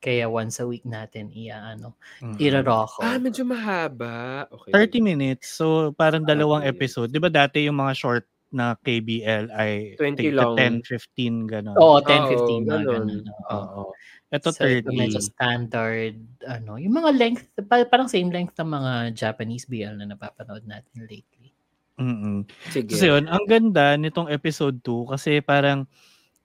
Kaya 0.04 0.28
once 0.28 0.60
a 0.60 0.68
week 0.68 0.84
natin 0.84 1.32
iya 1.32 1.72
ano, 1.72 1.96
Mm. 2.20 2.36
iraroko. 2.36 3.00
Ah, 3.00 3.16
medyo 3.16 3.40
mahaba. 3.42 4.44
Okay. 4.52 4.68
30 4.70 5.00
minutes. 5.00 5.48
So, 5.48 5.96
parang 5.96 6.28
dalawang 6.28 6.60
Okay. 6.60 6.76
episode. 6.76 7.08
Di 7.08 7.16
ba 7.16 7.32
dati 7.32 7.64
yung 7.64 7.80
mga 7.80 7.96
short 7.96 8.28
na 8.52 8.76
KBL 8.76 9.48
ay 9.50 9.96
20 9.96 10.14
tigta 10.20 10.44
lang. 10.46 10.54
10, 10.54 10.74
15, 10.84 11.34
gano'n. 11.48 11.74
Oo, 11.74 11.98
10, 12.04 12.22
Oo, 12.22 12.30
15 12.30 12.62
mga 12.62 12.70
ganun. 12.84 13.06
ganun. 13.08 13.24
Oo. 13.50 13.82
Ito 14.28 14.48
So, 14.52 14.60
ito 14.60 14.90
30. 14.90 14.94
medyo 14.94 15.18
standard, 15.18 16.14
ano, 16.44 16.76
yung 16.76 16.94
mga 16.94 17.10
length, 17.16 17.44
pa- 17.64 17.88
parang 17.88 18.06
same 18.06 18.28
length 18.28 18.54
ng 18.54 18.68
mga 18.68 18.92
Japanese 19.16 19.64
BL 19.64 19.96
na 19.96 20.06
napapanood 20.06 20.68
natin 20.68 21.02
lately. 21.02 21.50
Mm-mm. 21.94 22.42
Sige. 22.68 22.90
Kasi 22.90 23.06
yun, 23.06 23.24
ang 23.24 23.46
ganda 23.46 23.94
nitong 23.94 24.26
episode 24.28 24.82
2 24.82 25.06
kasi 25.08 25.38
parang 25.38 25.86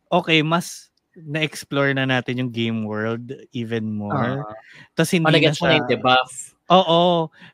okay, 0.08 0.41
mas 0.41 0.88
na-explore 1.25 1.91
na 1.95 2.05
natin 2.08 2.39
yung 2.39 2.51
game 2.53 2.79
world 2.86 3.34
even 3.51 3.91
more. 3.95 4.43
Ah. 4.43 4.53
Tapos 4.95 5.12
hindi 5.15 5.27
Oh, 5.27 5.34
na 5.34 5.38
nagets 5.39 5.60
mo 5.60 5.65
na 5.67 5.71
siya 5.73 5.79
yung 5.82 5.89
debuff. 5.91 6.32
Oo. 6.69 7.01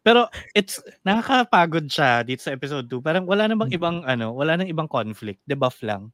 Pero 0.04 0.28
it's 0.54 0.84
nakakapagod 1.08 1.88
siya 1.88 2.22
dito 2.28 2.44
sa 2.44 2.52
episode 2.54 2.86
2. 2.92 3.00
Parang 3.02 3.24
wala 3.26 3.48
namang 3.48 3.72
Mm. 3.72 3.78
ibang 3.80 3.98
ano, 4.04 4.36
wala 4.36 4.60
nang 4.60 4.68
ibang 4.70 4.90
conflict. 4.92 5.40
Debuff 5.48 5.80
lang. 5.82 6.12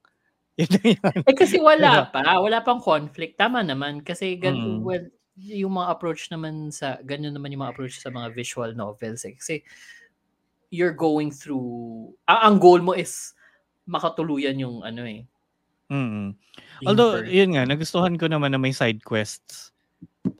Eh 1.27 1.35
kasi 1.37 1.57
wala 1.57 2.07
pa, 2.13 2.37
wala 2.37 2.61
pang 2.61 2.79
conflict. 2.83 3.39
Tama 3.39 3.63
naman 3.65 4.03
kasi 4.05 4.37
gan 4.37 4.53
Mm. 4.55 4.81
well, 4.85 5.05
yung 5.39 5.73
mga 5.79 5.89
approach 5.97 6.29
naman 6.29 6.69
sa 6.69 6.99
ganyan 7.07 7.33
naman 7.33 7.49
yung 7.55 7.63
mga 7.65 7.73
approach 7.73 7.97
sa 7.97 8.11
mga 8.13 8.29
visual 8.35 8.71
novels 8.77 9.23
eh. 9.25 9.33
Kasi 9.39 9.63
you're 10.71 10.95
going 10.95 11.31
through 11.31 12.13
ang, 12.29 12.39
ang 12.39 12.55
goal 12.63 12.79
mo 12.83 12.93
is 12.95 13.33
makatuluyan 13.87 14.55
yung 14.59 14.83
ano 14.85 15.03
eh. 15.07 15.27
Mm. 15.91 16.39
Although, 16.87 17.21
birth. 17.21 17.29
yun 17.29 17.51
nga, 17.53 17.67
nagustuhan 17.67 18.15
ko 18.15 18.31
naman 18.31 18.55
na 18.55 18.59
may 18.61 18.71
side 18.71 19.03
quests 19.03 19.75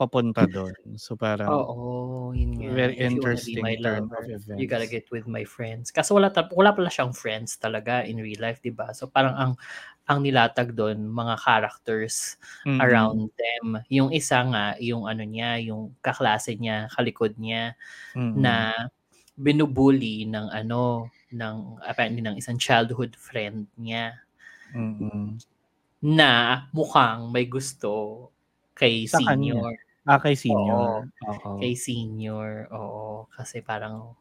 papunta 0.00 0.46
doon. 0.50 0.96
So 0.96 1.14
parang 1.14 1.50
Oo, 1.50 2.30
yun 2.32 2.56
nga. 2.58 2.72
very 2.72 2.96
If 2.96 3.12
you 3.12 3.20
interesting 3.20 3.60
my 3.60 3.76
turn 3.76 4.08
lover, 4.08 4.24
of 4.24 4.30
events. 4.30 4.58
You 4.58 4.66
gotta 4.66 4.88
get 4.88 5.06
with 5.12 5.28
my 5.28 5.44
friends. 5.44 5.92
Kaso 5.92 6.16
wala, 6.16 6.32
ta- 6.32 6.50
wala 6.54 6.72
pala 6.72 6.88
siyang 6.88 7.12
friends 7.14 7.60
talaga 7.60 8.02
in 8.06 8.18
real 8.18 8.40
life, 8.40 8.62
di 8.64 8.72
ba? 8.72 8.90
So 8.96 9.06
parang 9.10 9.36
ang 9.36 9.52
ang 10.10 10.18
nilatag 10.26 10.74
doon, 10.74 11.06
mga 11.06 11.38
characters 11.38 12.34
Mm-mm. 12.66 12.82
around 12.82 13.30
them. 13.38 13.78
Yung 13.86 14.10
isa 14.10 14.42
nga, 14.42 14.74
yung 14.82 15.06
ano 15.06 15.22
niya, 15.22 15.62
yung 15.62 15.94
kaklase 16.02 16.58
niya, 16.58 16.90
kalikod 16.90 17.38
niya, 17.38 17.78
Mm-mm. 18.18 18.34
na 18.42 18.74
binubuli 19.38 20.26
ng 20.26 20.50
ano, 20.50 21.06
ng 21.30 21.80
apparently 21.86 22.20
ng 22.20 22.34
isang 22.36 22.58
childhood 22.58 23.14
friend 23.14 23.70
niya 23.78 24.18
Mm-mm. 24.74 25.38
na 26.02 26.66
mukhang 26.74 27.30
may 27.30 27.46
gusto 27.46 28.26
kay 28.74 29.06
Sa 29.06 29.22
kanya. 29.22 29.54
senior. 29.54 29.72
Ah, 30.02 30.18
kay 30.18 30.34
senior. 30.34 31.06
Oo. 31.22 31.62
Kay 31.62 31.78
senior, 31.78 32.66
oo. 32.74 33.30
Kasi 33.30 33.62
parang 33.62 34.18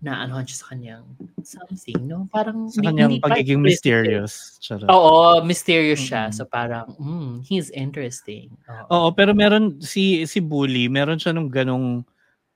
naanohan 0.00 0.48
siya 0.48 0.58
sa 0.64 0.66
kanyang 0.72 1.04
something, 1.44 2.00
no? 2.08 2.24
Parang 2.32 2.72
Sa 2.72 2.80
kanyang 2.80 3.20
pagiging 3.20 3.60
mysterious. 3.60 4.56
Charot. 4.64 4.88
Oo, 4.88 5.44
mysterious 5.44 6.00
siya. 6.00 6.32
Mm. 6.32 6.34
So 6.34 6.48
parang, 6.48 6.96
mm, 6.96 7.44
he's 7.44 7.68
interesting. 7.76 8.48
Oo. 8.64 8.88
Oo, 8.88 9.08
pero 9.12 9.36
meron 9.36 9.76
si 9.84 10.24
si 10.24 10.40
Bully, 10.40 10.88
meron 10.88 11.20
siya 11.20 11.36
nung 11.36 11.52
ganong 11.52 12.00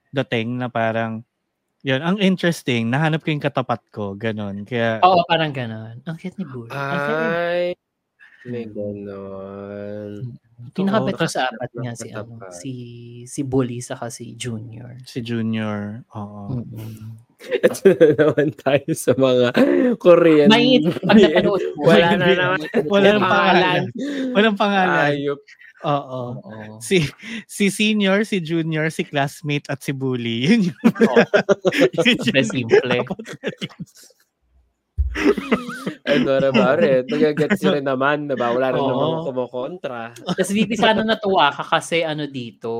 dating 0.09 0.57
na 0.64 0.72
parang 0.72 1.20
yun, 1.83 2.01
ang 2.01 2.16
interesting, 2.18 2.87
nahanap 2.87 3.21
ko 3.21 3.31
yung 3.31 3.42
katapat 3.42 3.83
ko, 3.90 4.14
ganon. 4.14 4.62
Kaya, 4.62 5.03
Oo, 5.03 5.27
parang 5.27 5.51
ganon. 5.51 5.99
Ang 6.03 6.16
cute 6.16 6.38
ni 6.38 6.47
Bully. 6.47 6.71
Ang 6.71 6.99
cute 7.01 7.18
ni- 7.18 7.31
Ay, 7.35 7.64
may 8.45 8.66
ganon. 8.66 10.11
Pinakabeto 10.73 11.27
Oo, 11.27 11.31
sa 11.31 11.51
apat 11.51 11.71
nga 11.75 11.92
si 11.92 12.09
ano, 12.14 12.38
si 12.55 12.73
si 13.27 13.42
Bully 13.42 13.83
saka 13.83 14.14
si 14.14 14.38
Junior. 14.38 14.95
si 15.03 15.18
Junior, 15.18 16.07
oo. 16.14 16.55
Mm-mm. 16.55 17.18
Ito 17.66 17.90
na 17.90 18.07
naman 18.14 18.49
tayo 18.55 18.87
sa 18.95 19.11
mga 19.18 19.47
Korean. 19.99 20.47
May 20.47 20.79
pag 20.79 21.18
napanood 21.18 21.62
mo, 21.75 21.90
Wala 21.90 22.14
na 22.14 22.27
naman. 22.31 22.59
Wala 22.87 23.07
nang 23.11 23.27
pangalan. 23.27 23.81
Walang 24.31 24.55
pangalan. 24.57 25.11
Ayop. 25.11 25.40
Oo. 25.83 26.23
Oo. 26.42 26.79
Si 26.79 27.03
si 27.47 27.66
senior, 27.71 28.23
si 28.23 28.38
junior, 28.38 28.90
si 28.90 29.03
classmate 29.03 29.66
at 29.71 29.83
si 29.83 29.90
bully. 29.90 30.47
Yun 30.51 30.71
yung, 30.71 30.85
yun 32.03 32.18
yung 32.23 32.47
simple. 32.47 32.99
And 36.07 36.25
what 36.25 36.45
about 36.45 36.81
it? 36.83 37.07
Nagagets 37.07 37.62
rin 37.62 37.87
naman, 37.87 38.27
diba? 38.27 38.51
Wala 38.51 38.73
rin 38.75 38.83
Oo. 38.83 38.90
naman 38.90 39.09
kumukontra. 39.29 40.03
Tapos 40.16 40.51
VP, 40.51 40.75
sana 40.75 41.05
natuwa 41.05 41.53
ka 41.53 41.62
kasi 41.62 42.03
ano 42.03 42.27
dito, 42.27 42.71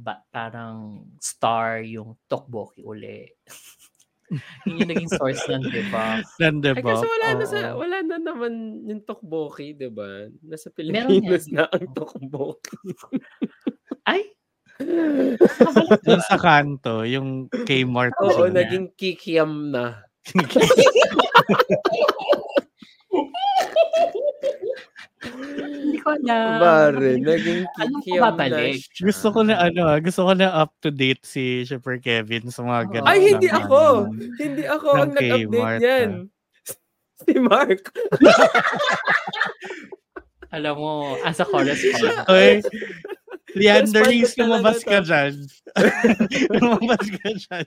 ba, 0.00 0.20
parang 0.28 1.06
star 1.20 1.82
yung 1.86 2.18
Tokboki 2.26 2.82
uli. 2.84 3.24
Yun 4.66 4.82
yung 4.82 4.90
naging 4.90 5.12
source 5.12 5.42
ng? 5.46 5.62
Nande 6.42 6.70
Ay, 6.74 6.82
ba? 6.82 6.98
kasi 6.98 7.06
wala 7.06 7.28
na, 7.34 7.44
sa, 7.46 7.58
wala 7.78 7.96
na 8.02 8.16
naman 8.18 8.52
yung 8.86 9.02
Tokboki, 9.06 9.78
di 9.78 9.86
ba? 9.86 10.26
Nasa 10.42 10.70
Pilipinas 10.74 11.46
na 11.50 11.70
ang 11.70 11.86
Tokboki. 11.94 12.74
Ay! 14.10 14.22
Doon 16.04 16.22
sa 16.26 16.36
kanto, 16.36 17.06
yung 17.06 17.48
Kmart. 17.48 18.12
Oo, 18.20 18.50
na. 18.50 18.62
naging 18.62 18.92
kikiam 18.98 19.70
na. 19.72 20.04
Hindi 25.16 25.98
ko 25.98 26.12
alam. 26.12 26.60
Bare, 26.60 27.10
naging 27.16 27.64
Anong 27.80 28.02
kikiam 28.04 28.20
na 28.20 28.24
pababalik? 28.30 28.84
siya. 28.84 29.02
Gusto 29.08 29.26
ko 29.32 29.40
na 29.42 29.54
ano, 29.56 29.80
ah, 29.88 29.98
gusto 29.98 30.20
ko 30.22 30.32
na 30.36 30.48
up 30.52 30.70
to 30.84 30.92
date 30.92 31.24
si 31.24 31.64
Shipper 31.64 31.96
Kevin 31.98 32.52
sa 32.52 32.60
mga 32.60 32.80
Oo. 32.80 32.90
ganun. 32.92 33.08
Ay, 33.08 33.18
hindi 33.32 33.48
ng- 33.48 33.56
ako! 33.56 33.80
Hindi 34.36 34.64
ako 34.68 34.86
ng 34.86 35.00
ang 35.00 35.12
nag-update 35.16 35.56
Kmart, 35.56 35.80
yan. 35.80 36.10
Si 37.16 37.32
Mark. 37.40 37.80
Alam 40.52 40.74
mo, 40.76 40.92
as 41.24 41.40
a 41.40 41.44
correspondent. 41.44 42.28
Oy, 42.28 42.62
Leander 43.56 44.04
Reese, 44.04 44.36
lumabas 44.36 44.84
ka 44.84 45.00
dyan. 45.00 45.48
lumabas 46.60 47.06
ka 47.08 47.28
dyan. 47.32 47.66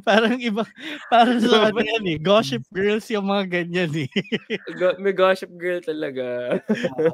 Parang 0.00 0.40
iba, 0.40 0.64
parang 1.12 1.38
sa 1.44 1.68
ano 1.68 1.84
yan 1.84 2.04
eh, 2.08 2.18
gossip 2.18 2.64
girls 2.72 3.04
yung 3.12 3.28
mga 3.28 3.44
ganyan 3.60 3.92
eh. 4.08 4.10
Go- 4.80 4.96
may 4.96 5.12
gossip 5.12 5.52
girl 5.60 5.84
talaga. 5.84 6.58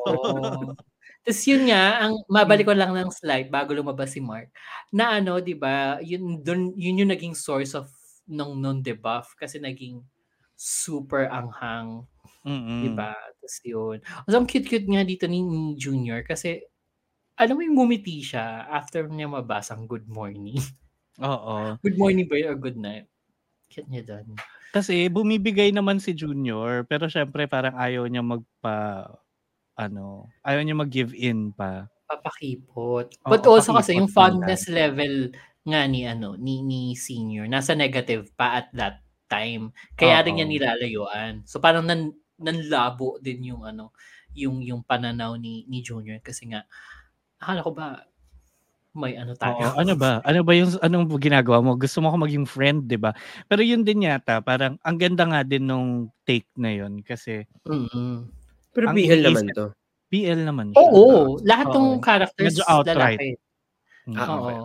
Oo. 0.07 0.79
Tapos 1.25 1.43
yun 1.49 1.73
nga, 1.73 2.05
ang 2.05 2.21
mabalik 2.29 2.69
ko 2.69 2.77
lang 2.77 2.93
ng 2.93 3.09
slide 3.09 3.49
bago 3.49 3.73
lumabas 3.73 4.13
si 4.13 4.21
Mark, 4.21 4.53
na 4.93 5.19
ano, 5.19 5.41
'di 5.41 5.57
ba? 5.57 5.97
Yun 6.05 6.45
dun, 6.45 6.77
yun 6.77 7.01
yung 7.01 7.11
naging 7.11 7.33
source 7.33 7.73
of 7.73 7.89
ng 8.29 8.61
non-debuff 8.61 9.33
kasi 9.37 9.57
naging 9.57 10.05
super 10.53 11.25
anghang, 11.33 12.05
Mm-mm. 12.45 12.81
'di 12.85 12.91
ba? 12.93 13.17
Tapos 13.17 13.57
yun. 13.65 13.97
Tapos 14.05 14.37
ang 14.37 14.45
cute-cute 14.49 14.85
nga 14.85 15.01
dito 15.01 15.25
ni 15.25 15.41
Junior 15.81 16.21
kasi 16.29 16.61
alam 17.35 17.55
mo 17.59 17.63
yung 17.67 17.77
ngumiti 17.79 18.23
siya 18.23 18.67
after 18.71 19.11
niya 19.11 19.27
mabasang 19.27 19.91
good 19.91 20.07
morning. 20.07 20.59
Oo. 21.23 21.75
good 21.85 21.99
morning 21.99 22.27
ba 22.31 22.39
yun 22.39 22.55
or 22.55 22.59
good 22.59 22.79
night? 22.79 23.11
Cute 23.71 23.91
niya 23.91 24.07
doon. 24.07 24.39
Kasi 24.75 25.07
bumibigay 25.11 25.71
naman 25.71 26.03
si 26.03 26.15
Junior, 26.15 26.83
pero 26.87 27.07
syempre 27.07 27.47
parang 27.47 27.79
ayaw 27.79 28.07
niya 28.11 28.23
magpa, 28.23 29.07
ano, 29.79 30.31
ayaw 30.43 30.63
niya 30.63 30.79
mag-give 30.79 31.15
in 31.15 31.55
pa. 31.55 31.91
Papakipot. 32.11 33.15
Oo, 33.23 33.31
But 33.31 33.47
also 33.47 33.75
kasi 33.75 33.99
yung 33.99 34.11
lang 34.11 34.15
fondness 34.15 34.71
level 34.71 35.35
nga 35.65 35.89
ni 35.89 36.05
ano 36.05 36.37
ni 36.37 36.61
ni 36.61 36.93
senior 36.93 37.49
nasa 37.49 37.73
negative 37.73 38.29
pa 38.37 38.61
at 38.63 38.69
that 38.77 39.01
time. 39.33 39.73
Kaya 39.97 40.21
rin 40.23 40.37
Oo. 40.37 40.39
niya 40.43 40.47
nilalayuan. 40.47 41.43
So 41.49 41.59
parang 41.59 41.89
nan 41.89 42.13
nanlabo 42.37 43.17
din 43.23 43.55
yung 43.55 43.63
ano 43.65 43.95
yung 44.35 44.61
yung 44.61 44.83
pananaw 44.85 45.39
ni 45.39 45.65
ni 45.71 45.81
Junior 45.81 46.19
kasi 46.21 46.51
nga 46.51 46.67
akala 47.45 47.61
ko 47.61 47.71
ba 47.71 48.01
may 48.95 49.19
ano 49.19 49.35
Oo, 49.35 49.43
tayo. 49.43 49.75
ano 49.75 49.93
ba? 49.95 50.23
Ano 50.23 50.41
ba 50.41 50.55
yung 50.55 50.71
anong 50.79 51.19
ginagawa 51.19 51.59
mo? 51.59 51.75
Gusto 51.75 51.99
mo 51.99 52.09
ako 52.09 52.25
maging 52.25 52.47
friend, 52.47 52.87
'di 52.87 52.97
ba? 52.97 53.11
Pero 53.45 53.61
yun 53.61 53.83
din 53.83 54.07
yata, 54.07 54.39
parang 54.39 54.79
ang 54.81 54.97
ganda 54.97 55.27
nga 55.27 55.43
din 55.43 55.67
nung 55.67 55.89
take 56.23 56.47
na 56.55 56.71
yun 56.71 57.03
kasi 57.03 57.43
Mm-mm. 57.67 58.31
Pero 58.71 58.85
Ang 58.89 58.97
BL 58.97 59.03
iniisip- 59.19 59.27
naman 59.29 59.45
to. 59.53 59.67
BL 60.09 60.41
naman 60.41 60.67
siya. 60.71 60.79
Oo, 60.81 61.43
lahat 61.43 61.67
Oo. 61.69 61.77
ng 61.77 61.89
characters 61.99 62.55
Medyo 62.55 62.65
outright. 62.65 63.19
lalaki. 63.19 63.31
Mm. 64.07 64.15
Ah, 64.15 64.27
Oo. 64.31 64.39
okay. 64.39 64.57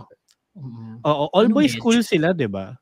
Mm. 0.62 0.96
Oo, 1.02 1.24
all 1.34 1.46
Ano 1.46 1.56
boys 1.56 1.74
school 1.74 2.00
sila, 2.00 2.30
'di 2.32 2.46
ba? 2.46 2.78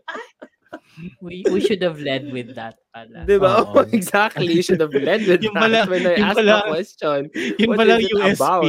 We 1.25 1.41
we 1.49 1.61
should 1.61 1.81
have 1.81 1.97
led 1.99 2.29
with 2.29 2.53
that 2.53 2.77
pala. 2.93 3.25
Di 3.25 3.41
ba? 3.41 3.65
Oo. 3.65 3.81
exactly. 3.97 4.53
You 4.53 4.61
should 4.61 4.81
have 4.81 4.93
led 4.93 5.25
with 5.25 5.41
Yung 5.41 5.57
that 5.57 5.65
pala- 5.65 5.89
when 5.89 6.05
I 6.05 6.15
yung 6.21 6.29
asked 6.29 6.39
pala- 6.39 6.61
the 6.61 6.69
question. 6.69 7.21
Yun 7.33 7.69
What 7.73 7.79
pala 7.81 7.95
USP. 7.97 8.37
about? 8.37 8.63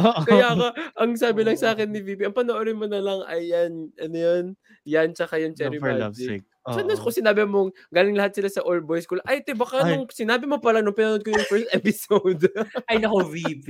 Oo. 0.00 0.20
Kaya 0.24 0.46
ako, 0.56 0.66
ang 0.96 1.10
sabi 1.20 1.40
lang 1.44 1.56
sa 1.60 1.76
akin 1.76 1.92
ni 1.92 2.00
VP, 2.00 2.24
ang 2.24 2.36
panoorin 2.36 2.80
mo 2.80 2.88
na 2.88 3.04
lang 3.04 3.20
ay 3.28 3.52
yan, 3.52 3.92
ano 3.94 4.16
yun, 4.16 4.44
yan 4.88 5.12
tsaka 5.12 5.36
yung 5.36 5.52
Cherry 5.52 5.76
Love 5.76 5.84
for 5.84 5.92
Magic. 5.92 6.28
sake. 6.40 6.46
So, 6.60 6.84
Oo. 6.84 6.92
kung 7.00 7.16
sinabi 7.16 7.48
mong 7.48 7.72
galing 7.88 8.12
lahat 8.12 8.36
sila 8.36 8.52
sa 8.52 8.60
All 8.60 8.84
Boys 8.84 9.08
School, 9.08 9.24
ay, 9.24 9.40
te, 9.40 9.56
baka 9.56 9.80
Ay. 9.80 9.96
nung 9.96 10.04
sinabi 10.12 10.44
mo 10.44 10.60
pala 10.60 10.84
nung 10.84 10.92
pinanood 10.92 11.24
ko 11.24 11.32
yung 11.32 11.48
first 11.48 11.72
episode. 11.74 12.44
Ay, 12.84 13.00
nako, 13.00 13.24
VP. 13.26 13.68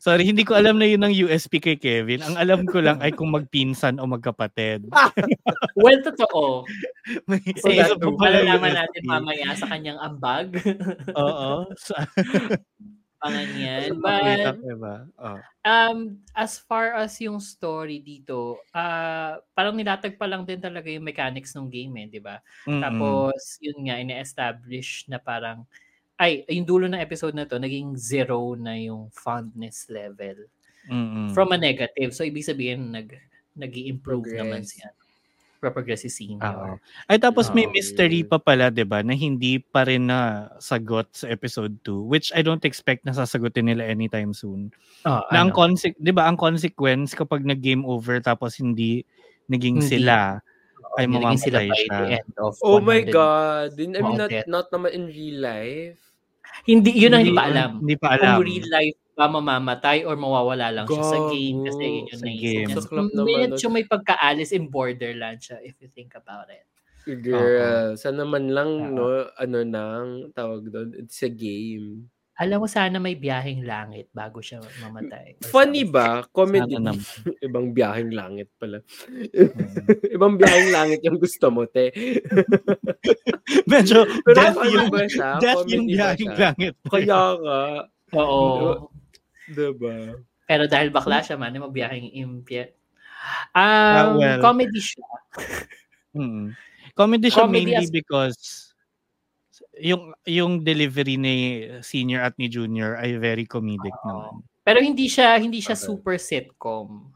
Sorry, 0.00 0.24
hindi 0.24 0.40
ko 0.40 0.56
alam 0.56 0.80
na 0.80 0.88
yun 0.88 1.04
ang 1.04 1.12
USP 1.12 1.60
kay 1.60 1.76
Kevin. 1.76 2.24
Ang 2.24 2.40
alam 2.40 2.64
ko 2.64 2.80
lang 2.80 2.96
ay 3.04 3.12
kung 3.12 3.28
magpinsan 3.28 4.00
o 4.00 4.08
magkapatid. 4.08 4.88
Well, 5.76 6.00
totoo. 6.04 6.64
May 7.28 7.42
isa 7.44 7.94
pa 7.94 8.08
pala 8.14 8.42
malalaman 8.42 8.72
natin 8.74 9.02
mamaya 9.04 9.48
sa 9.58 9.66
kanyang 9.70 9.98
ambag. 10.00 10.54
Oo. 11.18 11.68
Sa- 11.76 12.06
abangan 13.22 13.50
yan. 13.54 13.80
Paborito 14.02 14.50
But, 14.50 14.58
diba? 14.66 14.96
Oh. 15.22 15.38
um, 15.62 15.98
as 16.34 16.58
far 16.58 16.98
as 16.98 17.14
yung 17.22 17.38
story 17.38 18.02
dito, 18.02 18.58
ah 18.74 19.38
parang 19.54 19.78
nilatag 19.78 20.18
pa 20.18 20.26
lang 20.26 20.42
din 20.42 20.58
talaga 20.58 20.90
yung 20.90 21.06
mechanics 21.06 21.54
ng 21.54 21.70
game 21.70 21.94
eh, 22.02 22.06
di 22.10 22.18
ba? 22.18 22.42
Tapos, 22.66 23.62
yun 23.62 23.86
nga, 23.86 24.02
ine-establish 24.02 25.06
na 25.06 25.22
parang, 25.22 25.62
ay, 26.18 26.42
yung 26.50 26.66
dulo 26.66 26.90
ng 26.90 26.98
episode 26.98 27.38
na 27.38 27.46
to, 27.46 27.62
naging 27.62 27.94
zero 27.94 28.58
na 28.58 28.74
yung 28.74 29.06
fondness 29.14 29.86
level. 29.86 30.42
Mm-mm. 30.90 31.30
From 31.30 31.54
a 31.54 31.58
negative. 31.58 32.10
So, 32.10 32.26
ibig 32.26 32.42
sabihin, 32.42 32.90
nag, 32.90 33.14
nag 33.54 33.70
improve 33.70 34.34
naman 34.34 34.66
siya. 34.66 34.90
Pro-progress 35.62 36.02
si 36.02 36.10
senior. 36.10 36.82
Ay 37.06 37.22
tapos 37.22 37.54
may 37.54 37.64
Oo. 37.64 37.72
mystery 37.72 38.26
pa 38.26 38.42
pala 38.42 38.66
'di 38.66 38.82
ba 38.82 38.98
na 39.00 39.14
hindi 39.14 39.62
pa 39.62 39.86
rin 39.86 40.10
na 40.10 40.50
sagot 40.58 41.06
sa 41.14 41.30
episode 41.30 41.78
2 41.86 42.02
which 42.02 42.34
I 42.34 42.42
don't 42.42 42.66
expect 42.66 43.06
na 43.06 43.14
sasagutin 43.14 43.70
nila 43.70 43.86
anytime 43.86 44.34
soon. 44.34 44.74
Oh, 45.06 45.22
Na 45.30 45.46
ang 45.46 45.54
ano? 45.54 45.62
conse- 45.70 45.94
'di 45.94 46.10
ba 46.10 46.26
ang 46.26 46.34
consequence 46.34 47.14
kapag 47.14 47.46
nag-game 47.46 47.86
over 47.86 48.18
tapos 48.18 48.58
hindi 48.58 49.06
naging 49.46 49.78
Hindi. 49.78 49.86
sila 49.86 50.42
ay 50.98 51.06
naging 51.06 51.38
sila 51.38 51.58
mamamatay 51.62 51.70
by 51.70 51.78
siya. 51.78 51.94
the 51.94 52.06
end 52.18 52.34
of 52.36 52.52
Oh 52.60 52.82
my 52.82 53.00
100. 53.00 53.14
God. 53.14 53.68
I 53.72 53.86
mean, 53.86 54.18
not, 54.18 54.30
not 54.44 54.66
naman 54.68 54.90
in 54.92 55.04
real 55.06 55.38
life. 55.40 55.96
Hindi, 56.62 56.90
yun 56.92 57.14
ang 57.14 57.22
hindi 57.22 57.32
Hindi- 57.32 57.38
pa 57.38 57.46
alam. 57.48 57.70
Hindi 57.80 57.96
pa 57.96 58.08
alam. 58.12 58.34
Kung 58.36 58.44
real 58.44 58.66
life 58.68 58.98
ba 59.12 59.28
mamamatay 59.28 60.08
or 60.08 60.16
mawawala 60.16 60.72
lang 60.72 60.86
siya 60.88 61.04
sa 61.04 61.18
game 61.28 61.68
kasi 61.68 61.84
yun 61.84 62.04
yung 62.08 62.22
naisip 62.24 62.40
game. 62.40 62.68
niya. 62.68 62.76
Naman 63.12 63.28
Medyo 63.28 63.66
may 63.68 63.84
pagka-Alice 63.84 64.52
in 64.56 64.66
Borderland 64.72 65.40
siya 65.40 65.60
if 65.60 65.76
you 65.80 65.88
think 65.92 66.16
about 66.16 66.48
it. 66.48 66.64
Girl, 67.02 67.98
sana 67.98 68.22
man 68.22 68.54
lang, 68.54 68.94
Oo. 68.94 68.94
no, 68.94 69.04
ano 69.34 69.58
nang 69.66 70.30
tawag 70.32 70.70
doon, 70.70 70.94
it's 70.96 71.18
a 71.26 71.30
game. 71.30 72.06
Alam 72.40 72.64
mo 72.64 72.68
sana 72.70 72.96
may 72.96 73.12
biyaheng 73.12 73.62
langit 73.68 74.08
bago 74.10 74.40
siya 74.40 74.64
mamatay. 74.80 75.36
or 75.36 75.46
Funny 75.52 75.84
ba? 75.84 76.24
Comedy. 76.34 76.74
Ibang 77.46 77.76
biyaheng 77.76 78.10
langit 78.14 78.48
pala. 78.56 78.80
Mm. 79.10 79.52
Ibang 80.16 80.34
biyaheng 80.40 80.70
langit 80.72 81.00
yung 81.04 81.20
gusto 81.20 81.52
mo, 81.52 81.68
te. 81.68 81.92
Medyo 83.68 84.08
Pero 84.24 84.36
death 84.38 84.58
yung, 84.64 84.88
ba 84.88 85.04
siya? 85.04 85.30
death 85.38 85.66
yung 85.68 85.86
siya? 85.86 86.16
langit. 86.16 86.74
Kaya 86.88 87.20
nga. 87.36 87.60
Oo. 88.16 88.91
Diba? 89.48 90.20
Pero 90.44 90.62
dahil 90.66 90.90
bakla 90.90 91.18
siya 91.18 91.34
man, 91.34 91.50
may 91.50 91.58
mabiyaheng 91.58 92.12
impyet. 92.12 92.76
Um, 93.50 93.58
Ah, 93.58 94.06
well. 94.14 94.40
comedy 94.40 94.78
siya. 94.78 95.06
Mm. 96.12 96.52
Comedy 96.92 97.32
siya 97.32 97.48
Comedy 97.48 97.72
mainly 97.72 97.80
as- 97.80 97.88
because 97.88 98.36
yung 99.80 100.12
yung 100.28 100.60
delivery 100.60 101.16
ni 101.16 101.36
senior 101.80 102.20
at 102.20 102.36
ni 102.36 102.52
junior 102.52 103.00
ay 103.00 103.16
very 103.16 103.48
comedic 103.48 103.96
Oo. 104.04 104.04
naman. 104.04 104.32
Pero 104.60 104.78
hindi 104.84 105.08
siya 105.08 105.40
hindi 105.40 105.64
siya 105.64 105.72
Okay. 105.72 105.86
super 105.88 106.20
sitcom. 106.20 107.08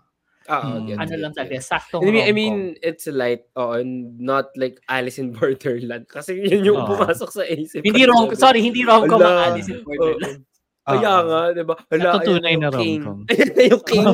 Ah, 0.49 0.79
Mm. 0.81 0.97
ano 0.97 1.12
lang 1.20 1.33
talaga, 1.35 1.61
saktong 1.61 2.07
I 2.07 2.09
mean, 2.09 2.24
I 2.24 2.33
mean, 2.33 2.57
it's 2.81 3.05
light, 3.05 3.51
oh, 3.53 3.83
not 4.16 4.49
like 4.57 4.79
Alice 4.87 5.18
in 5.20 5.35
Borderland. 5.37 6.07
Kasi 6.09 6.39
yun 6.41 6.64
yung 6.64 6.81
Oo. 6.81 6.97
pumasok 6.97 7.29
sa 7.29 7.43
isip. 7.45 7.85
hindi 7.85 8.07
rom 8.09 8.31
sorry, 8.33 8.62
hindi 8.64 8.81
rom-com 8.81 9.20
ang. 9.20 9.53
Alice 9.53 9.68
in 9.68 9.85
Borderland. 9.85 10.41
Kaya 10.87 11.11
Oo. 11.12 11.22
nga, 11.26 11.41
di 11.51 11.62
ba? 11.62 11.74
Hala, 11.91 12.05
Natutunay 12.14 12.55
na 12.55 12.68
yung 12.70 12.78
king. 12.78 13.01
rom-com. 13.03 13.18
Yung 13.59 13.82
king. 13.82 14.07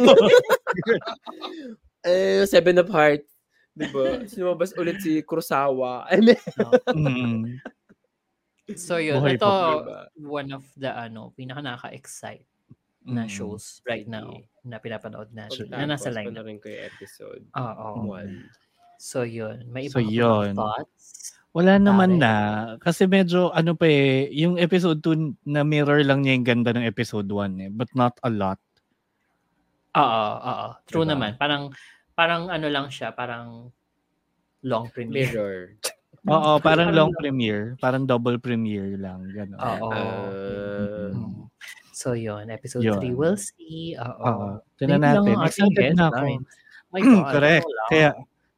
eh, 2.02 2.42
Seven 2.44 2.80
of 2.80 2.88
Hearts. 2.88 3.28
Di 3.72 3.86
ba? 3.88 4.24
Sinumabas 4.24 4.72
ulit 4.74 5.00
si 5.00 5.20
Kurosawa. 5.20 6.08
Mm. 6.92 7.60
So 8.72 8.96
yun, 8.96 9.20
Buhay 9.20 9.36
ito 9.36 9.44
pa 9.44 9.74
diba? 9.76 10.00
one 10.22 10.48
of 10.50 10.64
the 10.76 10.88
ano, 10.88 11.34
pinaka 11.34 11.60
nakaka-excite 11.60 12.46
na 13.04 13.26
Mm. 13.26 13.28
shows 13.28 13.82
right 13.84 14.06
now 14.06 14.32
na 14.62 14.78
pinapanood 14.78 15.28
natin. 15.30 15.66
Na 15.68 15.84
nasa 15.84 16.08
line. 16.08 16.30
na 16.30 16.40
rin 16.40 16.56
ko 16.56 16.70
yung 16.70 16.84
episode. 16.86 17.42
Oo. 17.52 18.06
One. 18.08 18.48
So 18.96 19.26
yun, 19.26 19.66
may 19.68 19.90
So, 19.90 19.98
iba 19.98 20.06
ka 20.06 20.08
pa 20.08 20.14
yun. 20.14 20.52
thoughts? 20.54 21.04
Wala 21.52 21.76
naman 21.76 22.16
Pare. 22.16 22.22
na. 22.22 22.32
Kasi 22.80 23.04
medyo 23.04 23.52
ano 23.52 23.76
pa 23.76 23.84
eh, 23.84 24.32
yung 24.32 24.56
episode 24.56 24.98
2 24.98 25.44
na 25.44 25.60
mirror 25.62 26.00
lang 26.00 26.24
niya 26.24 26.32
yung 26.34 26.48
ganda 26.48 26.72
ng 26.72 26.82
episode 26.82 27.28
1 27.28 27.60
eh. 27.60 27.68
But 27.68 27.92
not 27.92 28.16
a 28.20 28.30
lot. 28.32 28.56
Oo, 29.92 30.24
oo. 30.40 30.66
True 30.88 31.04
Diba? 31.04 31.12
naman. 31.12 31.36
Parang 31.36 31.68
parang 32.12 32.48
ano 32.48 32.66
lang 32.66 32.88
siya, 32.88 33.12
parang 33.12 33.68
long 34.64 34.88
premiere. 34.88 35.28
Mirror. 35.28 35.56
Oo, 36.24 36.56
parang 36.64 36.88
Parang- 36.88 36.96
long 36.96 37.12
premiere. 37.12 37.76
Parang 37.76 38.08
double 38.08 38.40
premiere 38.40 38.96
lang. 38.96 39.28
Gano'n. 39.28 39.58
Oo. 39.60 39.88
Ah, 39.92 40.30
Mm. 41.12 41.44
So 41.92 42.16
yun, 42.16 42.48
episode 42.48 42.82
Yun. 42.82 42.98
3 42.98 43.12
we'll 43.12 43.36
see. 43.36 43.92
Oo. 43.94 44.58
Tingnan 44.80 45.04
natin. 45.04 45.36
ating 45.36 45.44
Excited 45.44 45.92
na 45.94 46.08
ako. 46.08 46.24
My 46.90 47.00
God, 47.00 47.24
Correct. 47.30 47.66
Kaya 47.86 48.08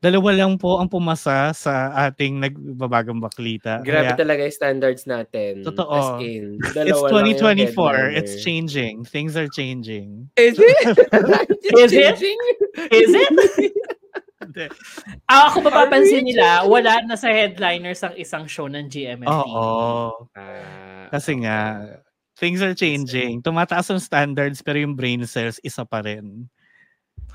dalawa 0.04 0.30
lang 0.36 0.60
po 0.60 0.76
ang 0.76 0.92
pumasa 0.92 1.56
sa 1.56 1.88
ating 2.04 2.36
nagbabagang 2.44 3.16
baklita. 3.24 3.80
Grabe 3.80 4.12
Kaya, 4.12 4.20
talaga 4.20 4.40
yung 4.44 4.52
standards 4.52 5.08
natin. 5.08 5.64
Totoo. 5.64 5.88
As 5.96 6.08
in, 6.20 6.60
it's 6.60 6.76
dalawa 6.76 7.24
lang 7.24 7.32
yung 7.32 7.40
2024. 7.40 7.72
headliner. 7.72 8.08
It's 8.12 8.34
changing. 8.44 9.08
Things 9.08 9.32
are 9.40 9.48
changing. 9.48 10.28
Is 10.36 10.60
it? 10.60 10.76
Is 11.80 11.92
it? 11.96 12.20
changing? 12.20 12.40
Is 12.92 13.10
it? 13.16 13.32
Hindi. 14.44 14.66
Ah, 15.24 15.48
ako 15.48 15.64
mapapansin 15.64 16.28
nila, 16.28 16.68
wala 16.68 17.00
na 17.08 17.16
sa 17.16 17.32
headliners 17.32 18.04
ang 18.04 18.12
isang 18.20 18.44
show 18.44 18.68
ng 18.68 18.92
GMFT. 18.92 19.24
Oo. 19.48 20.28
Ah, 20.36 21.08
Kasi 21.08 21.40
nga, 21.40 21.80
things 22.36 22.60
are 22.60 22.76
changing. 22.76 23.40
Tumataas 23.40 23.88
ang 23.88 24.04
standards 24.04 24.60
pero 24.60 24.76
yung 24.84 24.92
brain 24.92 25.24
cells 25.24 25.56
isa 25.64 25.88
pa 25.88 26.04
rin. 26.04 26.44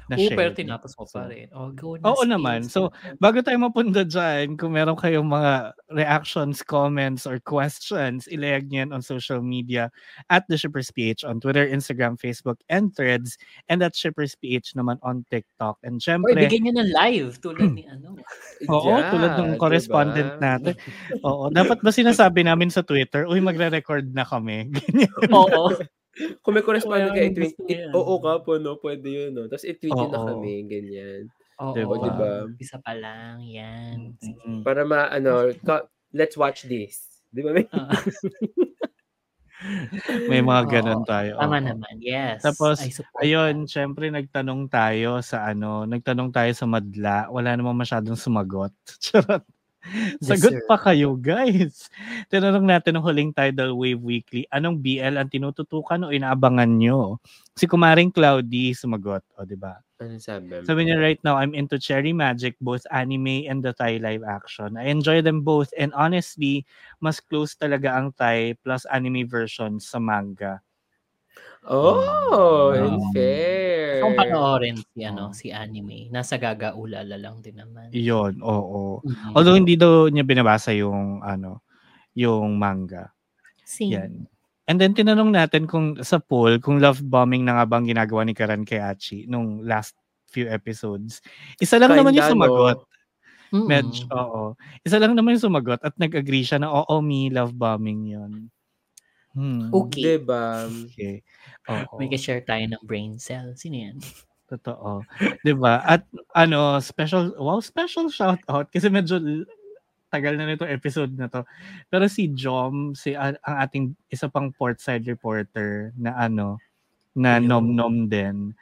Na 0.09 0.17
Oo, 0.17 0.25
share. 0.25 0.37
pero 0.41 0.49
tinapos 0.57 0.97
mo 0.97 1.05
pa 1.05 1.29
rin. 1.29 1.45
Oh, 1.53 1.69
go 1.69 1.93
na. 1.93 2.09
Oo 2.09 2.25
naman. 2.25 2.65
So, 2.65 2.89
Bago 3.21 3.45
tayo 3.45 3.61
mapunta 3.61 4.01
dyan, 4.01 4.57
kung 4.57 4.73
meron 4.73 4.97
kayong 4.97 5.29
mga 5.29 5.77
reactions, 5.93 6.65
comments, 6.65 7.29
or 7.29 7.37
questions, 7.45 8.25
ilayag 8.25 8.73
niyan 8.73 8.89
on 8.89 9.05
social 9.05 9.45
media 9.45 9.93
at 10.33 10.49
The 10.49 10.57
Shippers 10.57 10.89
PH 10.89 11.21
on 11.29 11.37
Twitter, 11.37 11.69
Instagram, 11.69 12.17
Facebook, 12.17 12.57
and 12.73 12.89
Threads, 12.97 13.37
and 13.69 13.85
at 13.85 13.93
Shippers 13.93 14.33
PH 14.33 14.73
naman 14.73 14.97
on 15.05 15.29
TikTok. 15.29 15.77
And 15.85 16.01
syempre, 16.01 16.33
bigyan 16.33 16.73
nyo 16.73 16.73
ng 16.81 16.89
live 16.89 17.37
tulad 17.37 17.69
ni 17.77 17.85
ano. 17.85 18.17
Oo, 18.73 18.89
yeah, 18.89 19.13
tulad 19.13 19.31
ng 19.37 19.49
correspondent 19.61 20.41
diba? 20.41 20.41
natin. 20.41 20.73
oo, 21.21 21.53
dapat 21.53 21.85
ba 21.85 21.91
sinasabi 21.93 22.41
namin 22.49 22.73
sa 22.73 22.81
Twitter, 22.81 23.29
uy, 23.29 23.37
magre-record 23.43 24.09
na 24.09 24.25
kami. 24.25 24.73
Oo. 25.29 25.69
Kung 26.41 26.51
may 26.51 26.61
correspondent 26.61 27.11
ka, 27.11 27.21
i-tweet, 27.21 27.55
oo 27.91 28.15
ka 28.19 28.41
po, 28.41 28.55
no? 28.55 28.75
Pwede 28.75 29.07
yun, 29.07 29.31
no? 29.31 29.45
Tapos 29.45 29.63
i-tweet 29.63 29.89
nyo 29.89 30.07
na 30.07 30.19
kami, 30.25 30.53
ganyan. 30.65 31.21
Oo, 31.59 31.73
Diba? 31.73 31.95
Diba? 31.97 32.31
Isa 32.55 32.77
pa 32.77 32.91
lang, 32.91 33.39
yan. 33.41 34.15
Sige. 34.17 34.63
Para 34.63 34.83
ma, 34.83 35.07
ano, 35.07 35.51
ka- 35.59 35.87
let's 36.11 36.35
watch 36.35 36.63
this. 36.65 37.07
Di 37.29 37.39
ba? 37.39 37.51
may- 37.51 37.67
Ah, 37.69 37.91
May 40.31 40.39
mga 40.39 40.71
ganun 40.71 41.03
tayo. 41.03 41.35
tama 41.35 41.59
oo. 41.59 41.67
naman, 41.67 41.95
yes. 41.99 42.39
Tapos, 42.39 42.79
Ayun, 43.19 43.67
that. 43.67 43.69
syempre 43.69 44.07
nagtanong 44.07 44.71
tayo 44.71 45.19
sa 45.19 45.43
ano, 45.45 45.83
nagtanong 45.83 46.31
tayo 46.31 46.47
sa 46.55 46.63
madla. 46.63 47.27
Wala 47.27 47.59
namang 47.59 47.75
masyadong 47.75 48.15
sumagot. 48.15 48.71
Charot. 49.03 49.43
Sagot 50.25 50.59
sir. 50.59 50.63
pa 50.67 50.75
kayo, 50.75 51.15
guys. 51.15 51.87
Tinanong 52.27 52.67
natin 52.67 52.99
ng 52.99 53.03
huling 53.03 53.31
Tidal 53.31 53.73
Wave 53.73 54.01
Weekly, 54.03 54.43
anong 54.51 54.83
BL 54.83 55.15
ang 55.15 55.31
tinututukan 55.31 56.03
o 56.03 56.11
inaabangan 56.11 56.67
nyo? 56.67 57.17
Si 57.55 57.65
Kumaring 57.67 58.11
Cloudy 58.11 58.75
sumagot, 58.75 59.23
o 59.39 59.47
di 59.47 59.55
ba? 59.55 59.79
Ano 59.99 60.15
sabi? 60.15 60.63
Sabi 60.63 60.87
niya, 60.87 60.95
right 60.99 61.19
now, 61.27 61.35
I'm 61.35 61.51
into 61.51 61.75
Cherry 61.75 62.15
Magic, 62.15 62.55
both 62.63 62.87
anime 62.87 63.47
and 63.51 63.59
the 63.59 63.75
Thai 63.75 63.99
live 63.99 64.23
action. 64.23 64.79
I 64.79 64.87
enjoy 64.87 65.19
them 65.19 65.43
both 65.43 65.71
and 65.75 65.91
honestly, 65.91 66.63
mas 67.03 67.19
close 67.19 67.55
talaga 67.55 67.99
ang 67.99 68.15
Thai 68.15 68.55
plus 68.63 68.87
anime 68.87 69.27
version 69.27 69.79
sa 69.83 69.99
manga. 69.99 70.63
Oh, 71.67 72.71
Mm. 72.71 73.11
Unfair. 73.99 74.07
Kung 74.07 74.15
panoorin 74.17 74.77
si, 74.79 74.99
ano, 75.03 75.23
Oo. 75.29 75.35
si 75.35 75.47
anime, 75.51 76.07
nasa 76.09 76.39
gaga 76.39 76.73
ulala 76.73 77.15
lang 77.19 77.43
din 77.43 77.59
naman. 77.59 77.91
Iyon, 77.91 78.39
oo. 78.41 79.03
Mhm. 79.03 79.33
Although 79.35 79.57
hindi 79.59 79.75
daw 79.75 80.07
niya 80.07 80.23
binabasa 80.23 80.71
yung 80.73 81.21
ano, 81.21 81.61
yung 82.15 82.55
manga. 82.59 83.11
Same. 83.67 83.93
Yan. 83.95 84.13
And 84.69 84.77
then 84.77 84.93
tinanong 84.93 85.33
natin 85.33 85.65
kung 85.65 85.97
sa 86.05 86.21
poll, 86.21 86.61
kung 86.61 86.77
love 86.81 87.01
bombing 87.01 87.43
na 87.45 87.57
nga 87.61 87.65
bang 87.65 87.89
ginagawa 87.89 88.21
ni 88.25 88.37
Karan 88.37 88.63
kay 88.65 88.77
Achi 88.81 89.25
nung 89.25 89.65
last 89.65 89.97
few 90.29 90.45
episodes. 90.45 91.25
Isa 91.57 91.81
lang 91.81 91.93
naman 91.97 92.13
yung 92.13 92.21
Kinda, 92.21 92.33
no? 92.33 92.33
sumagot. 92.37 92.77
Mm-mm. 93.49 93.65
Medj, 93.65 94.05
oo. 94.13 94.53
Isa 94.85 95.01
lang 95.01 95.17
naman 95.17 95.33
yung 95.37 95.49
sumagot 95.49 95.81
at 95.81 95.97
nag-agree 95.97 96.45
siya 96.45 96.61
na 96.61 96.69
oo, 96.69 96.95
me, 97.01 97.33
love 97.33 97.53
bombing 97.57 98.05
yun. 98.13 98.53
Hmm. 99.39 99.71
Okay. 99.71 100.19
Diba? 100.19 100.67
Okay. 100.67 101.23
Oo. 101.71 101.95
May 101.95 102.11
share 102.19 102.43
tayo 102.43 102.67
ng 102.67 102.83
brain 102.83 103.15
cell. 103.15 103.55
Sino 103.55 103.79
yan? 103.79 104.03
Totoo. 104.51 105.05
'Di 105.45 105.53
ba? 105.55 105.79
At 105.85 106.03
ano, 106.35 106.83
special 106.83 107.37
wow, 107.39 107.63
special 107.63 108.11
shout 108.11 108.41
out 108.51 108.67
kasi 108.73 108.91
medyo 108.91 109.21
tagal 110.09 110.35
na 110.35 110.49
nito 110.49 110.65
episode 110.65 111.13
na 111.13 111.29
to. 111.29 111.45
Pero 111.87 112.09
si 112.09 112.33
Jom, 112.33 112.97
si 112.97 113.13
ang 113.13 113.37
ating 113.45 113.93
isa 114.09 114.25
pang 114.27 114.49
portside 114.49 115.05
reporter 115.05 115.93
na 115.95 116.17
ano, 116.17 116.57
na 117.13 117.37
Ayun. 117.37 117.45
nom-nom 117.45 117.95
din. 118.09 118.57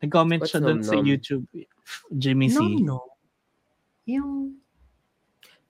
Nag-comment 0.00 0.42
What's 0.42 0.56
siya 0.56 0.64
doon 0.64 0.80
sa? 0.82 0.96
YouTube. 0.98 1.44
Jimmy 2.10 2.48
C. 2.48 2.58
No, 2.58 2.98
no. 2.98 2.98
Yung... 4.08 4.58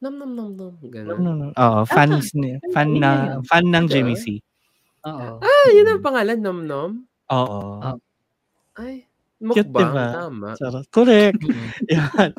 Nom 0.03 0.15
nom 0.19 0.33
nom 0.35 0.51
nom. 0.51 0.75
No, 0.83 0.91
Ganun. 0.91 1.19
no, 1.23 1.31
no. 1.39 1.47
Oo, 1.55 1.81
fans 1.87 2.35
ni, 2.35 2.59
fan 2.75 2.99
na, 2.99 3.39
yun. 3.39 3.47
fan 3.47 3.71
ng 3.71 3.87
Jimmy 3.87 4.19
ah. 4.19 4.23
C. 4.23 4.25
Oo. 5.07 5.29
Ah, 5.39 5.67
yun 5.71 5.87
ang 5.87 6.03
pangalan, 6.03 6.39
nom 6.43 6.59
nom. 6.67 6.91
Oo. 7.31 7.79
Ah. 7.79 7.95
Ay, 8.75 9.07
Cute, 9.39 9.71
mukbang. 9.71 9.95
diba? 9.95 10.07
Tama. 10.11 10.49
Sarap. 10.59 10.85
Correct. 10.91 11.39
Yan. 11.95 12.35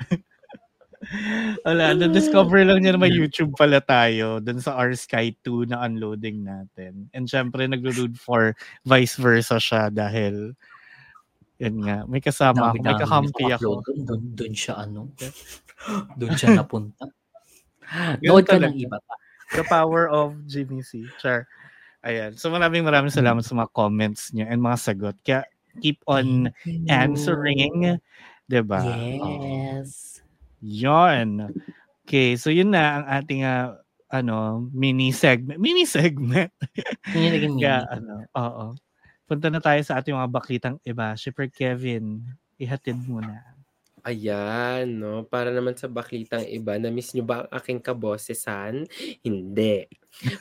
Wala, 1.63 1.95
na-discover 1.95 2.67
lang 2.67 2.83
niya 2.83 2.95
na 2.95 3.01
may 3.03 3.11
YouTube 3.15 3.55
pala 3.55 3.79
tayo 3.79 4.43
dun 4.43 4.59
sa 4.59 4.75
R 4.75 4.91
Sky 4.95 5.31
2 5.47 5.71
na 5.71 5.87
unloading 5.87 6.43
natin. 6.43 7.07
And 7.15 7.31
syempre, 7.31 7.63
naglo-load 7.63 8.19
for 8.19 8.55
vice 8.83 9.15
versa 9.15 9.55
siya 9.55 9.87
dahil 9.87 10.51
yun 11.63 11.75
nga, 11.79 12.03
may 12.11 12.19
kasama 12.19 12.75
ako, 12.75 12.81
may 12.83 12.97
kakampi 12.99 13.45
ako. 13.55 13.71
Doon, 13.87 13.99
doon, 14.03 14.21
doon 14.35 14.53
siya 14.55 14.83
ano. 14.83 15.11
doon 16.19 16.33
siya 16.39 16.59
napunta. 16.59 17.07
Nood 18.23 18.45
ka 18.49 18.57
ng 18.57 18.75
iba 18.77 18.97
pa. 18.97 19.15
The 19.53 19.65
power 19.69 20.09
of 20.09 20.33
Jimmy 20.49 20.81
C. 20.81 21.05
Char. 21.21 21.45
Ayan. 22.03 22.35
So 22.35 22.49
maraming 22.49 22.83
maraming 22.83 23.13
salamat 23.13 23.45
sa 23.45 23.55
mga 23.55 23.71
comments 23.71 24.33
niyo 24.33 24.49
and 24.49 24.59
mga 24.59 24.77
sagot. 24.81 25.15
Kaya 25.23 25.47
keep 25.79 26.01
on 26.09 26.51
answering. 26.89 28.01
'di 28.47 28.61
ba? 28.65 28.81
Yes. 28.83 30.19
Yon. 30.63 31.51
Okay, 32.03 32.35
so 32.35 32.51
yun 32.51 32.71
na 32.71 32.99
ang 32.99 33.05
ating 33.07 33.41
ah, 33.47 33.79
ano, 34.11 34.67
mini 34.75 35.15
segment. 35.15 35.59
Mini 35.59 35.87
segment. 35.87 36.51
Yun 37.15 37.31
naging 37.31 37.55
Kaya 37.63 37.87
meaning. 37.87 37.95
ano, 37.95 38.13
oo. 38.35 38.65
Punta 39.23 39.47
na 39.47 39.63
tayo 39.63 39.79
sa 39.81 39.97
ating 40.03 40.13
mga 40.13 40.31
baklitang 40.31 40.77
iba. 40.83 41.15
Shipper 41.15 41.47
Kevin, 41.47 42.21
ihatid 42.59 42.99
mo 43.07 43.23
na. 43.23 43.52
Ayan, 44.03 44.99
no? 44.99 45.23
Para 45.23 45.47
naman 45.47 45.79
sa 45.79 45.87
baklitang 45.87 46.43
iba, 46.51 46.75
na-miss 46.75 47.15
nyo 47.15 47.23
ba 47.23 47.47
ang 47.47 47.49
aking 47.55 47.79
kaboses,san? 47.79 48.83
Hindi. 49.23 49.87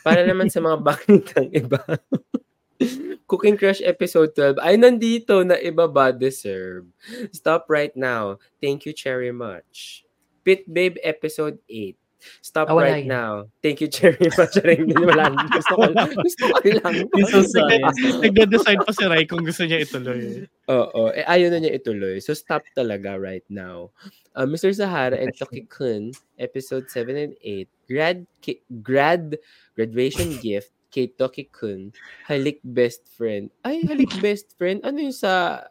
Para 0.02 0.26
naman 0.26 0.50
sa 0.50 0.58
mga 0.58 0.82
baklitang 0.90 1.46
iba, 1.54 1.78
Cooking 3.30 3.54
Crush 3.54 3.78
episode 3.86 4.34
12 4.34 4.58
ay 4.58 4.74
nandito 4.74 5.46
na 5.46 5.54
iba 5.62 5.86
ba 5.86 6.10
deserve. 6.10 6.90
Stop 7.30 7.70
right 7.70 7.94
now. 7.94 8.42
Thank 8.58 8.82
you 8.82 8.98
very 8.98 9.30
much. 9.30 10.02
Pit 10.42 10.66
Babe 10.66 10.98
episode 11.06 11.62
8. 11.70 12.01
Stop 12.40 12.70
wala 12.70 12.86
right 12.88 13.04
yun. 13.04 13.12
now. 13.12 13.32
Thank 13.60 13.82
you 13.82 13.88
very 13.90 14.30
much. 14.38 14.54
Rin, 14.62 14.88
wala. 14.94 15.30
Gusto 15.50 15.72
ko, 15.74 15.84
gusto 15.94 16.42
ko 16.48 16.56
lang. 16.82 16.96
So 17.32 17.40
sad. 17.42 17.82
Nagde-decide 18.22 18.80
pa 18.82 18.92
si 18.92 19.04
Rai 19.06 19.24
kung 19.26 19.42
gusto 19.42 19.62
niya 19.64 19.82
ituloy. 19.82 20.46
Oo. 20.70 21.10
Eh, 21.12 21.24
ayaw 21.26 21.50
na 21.50 21.62
niya 21.62 21.74
ituloy. 21.76 22.18
So, 22.22 22.34
stop 22.34 22.62
talaga 22.72 23.18
right 23.18 23.44
now. 23.48 23.90
Uh, 24.32 24.48
Mr. 24.48 24.72
Sahara 24.72 25.18
and 25.18 25.32
Toki 25.36 25.68
Kun, 25.68 26.12
episode 26.40 26.88
7 26.88 27.12
and 27.16 27.34
8. 27.44 27.68
Grad, 27.90 28.18
ki- 28.40 28.64
grad, 28.80 29.36
graduation 29.76 30.36
gift 30.44 30.72
kay 30.88 31.08
Toki 31.08 31.48
Kun. 31.48 31.92
Halik 32.28 32.60
best 32.64 33.04
friend. 33.12 33.48
Ay, 33.64 33.80
halik 33.84 34.12
best 34.20 34.52
friend? 34.56 34.80
Ano 34.84 35.00
yung 35.00 35.16
sa 35.16 35.64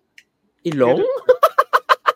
ilong? 0.61 1.01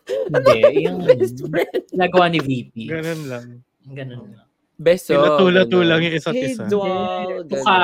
Hindi, 0.06 0.60
yung 0.90 1.02
best 1.06 1.38
friend. 1.42 1.86
nagawa 1.94 2.30
ni 2.30 2.42
VP. 2.42 2.90
Ganun 2.90 3.22
lang. 3.30 3.48
Ganun. 3.92 4.38
Beso. 4.76 5.16
Tula-tula 5.16 5.96
lang 5.96 6.02
yung 6.04 6.16
isa't 6.18 6.36
Hey, 6.36 6.52
isa. 6.52 6.68
Dwal. 6.68 7.48
Tuka. 7.48 7.78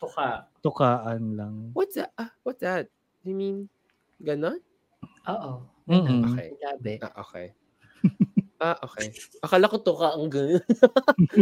Tuka. 0.00 0.28
Tukaan 0.64 1.36
lang. 1.36 1.54
What's 1.76 2.00
that? 2.00 2.10
Ah, 2.16 2.32
what's 2.42 2.64
that? 2.64 2.88
You 3.22 3.36
mean, 3.36 3.68
ganon? 4.20 4.58
Oo. 5.28 5.64
Mm-mm. 5.84 6.32
Okay. 6.32 6.56
Sabi. 6.56 6.92
Ah, 7.04 7.14
okay. 7.20 7.46
ah, 8.64 8.76
okay. 8.80 9.08
Akala 9.44 9.68
ko 9.68 9.76
tuka 9.84 10.16
ang 10.16 10.32
ganun. 10.32 10.64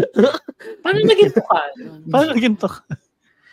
Paano 0.82 0.98
naging 1.07 1.32
tuka? 1.34 1.61
Paano 2.11 2.34
ginto 2.34 2.66
ka? 2.66 2.82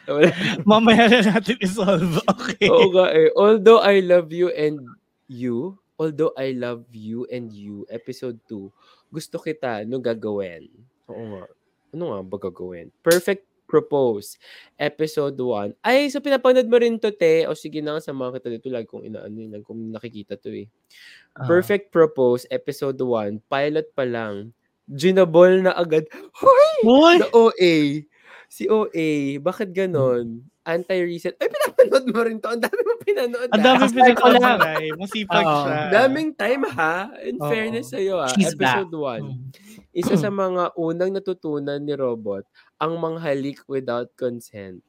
Wala. 0.10 0.34
Mamaya 0.70 1.06
na 1.06 1.38
natin 1.38 1.58
isolve. 1.62 2.18
Okay. 2.26 2.66
Oo 2.66 2.89
nga 2.97 3.14
eh. 3.14 3.30
Although 3.38 3.82
I 3.86 4.02
love 4.02 4.34
you 4.34 4.50
and 4.50 4.82
you, 5.30 5.78
although 6.02 6.34
I 6.34 6.58
love 6.58 6.89
you 6.89 7.30
and 7.30 7.54
you, 7.54 7.86
episode 7.93 8.41
2, 8.50 8.74
gusto 9.10 9.41
kita, 9.41 9.84
ano 9.86 9.97
gagawin? 9.97 10.70
Oo 11.10 11.24
nga. 11.36 11.45
Ano 11.93 12.03
nga 12.14 12.20
ba 12.22 12.38
gagawin? 12.38 12.93
Perfect 13.01 13.49
Propose, 13.70 14.41
episode 14.82 15.38
1. 15.38 15.78
Ay, 15.86 16.10
so 16.10 16.18
pinapanood 16.18 16.66
mo 16.66 16.82
rin 16.82 16.97
to, 16.97 17.14
te. 17.14 17.45
O 17.45 17.53
sige 17.53 17.86
na 17.86 17.97
nga, 17.97 18.01
sa 18.01 18.18
mga 18.18 18.41
kita 18.41 18.47
dito, 18.49 18.68
lagi 18.74 18.89
kong 18.89 19.05
inaano 19.05 19.38
yun, 19.38 19.62
kong 19.62 19.93
nakikita 19.93 20.41
to 20.41 20.49
eh. 20.49 20.66
Ah. 21.38 21.45
Perfect 21.45 21.93
Propose, 21.93 22.49
episode 22.49 22.97
1, 22.97 23.45
pilot 23.45 23.88
pa 23.93 24.10
lang. 24.10 24.49
Ginabol 24.89 25.62
na 25.62 25.78
agad. 25.78 26.10
Hoy! 26.34 26.74
Boy! 26.82 27.16
The 27.22 27.30
OA. 27.30 27.76
Si 28.49 28.66
OA. 28.66 29.38
Bakit 29.38 29.70
ganon? 29.70 30.41
Anti-reset. 30.70 31.34
Ay, 31.36 31.49
pinapanood 31.49 32.05
mo 32.05 32.20
rin 32.22 32.38
to. 32.38 32.47
Ang 32.47 32.61
dami 32.61 32.80
mo 32.80 32.93
pinanood. 33.01 33.49
Ang 33.49 33.57
ah. 33.57 33.65
dami 33.65 33.82
Kasi 33.82 33.89
ko 33.89 33.97
lang. 33.97 34.05
pinagkakasaray. 34.05 34.86
Masipag 34.93 35.41
Oo. 35.43 35.57
siya. 35.65 35.78
Daming 35.89 36.32
time 36.36 36.63
ha. 36.70 36.95
In 37.26 37.38
Oo. 37.38 37.49
fairness 37.49 37.89
sa'yo 37.89 38.22
ha. 38.22 38.30
She's 38.32 38.53
Episode 38.53 38.93
back. 38.93 39.17
1. 39.17 39.26
Mm. 39.26 39.39
Isa 39.91 40.13
sa 40.15 40.30
mga 40.30 40.78
unang 40.78 41.11
natutunan 41.11 41.82
ni 41.82 41.97
Robot, 41.97 42.45
ang 42.78 42.93
manghalik 42.95 43.57
without 43.65 44.13
consent. 44.13 44.86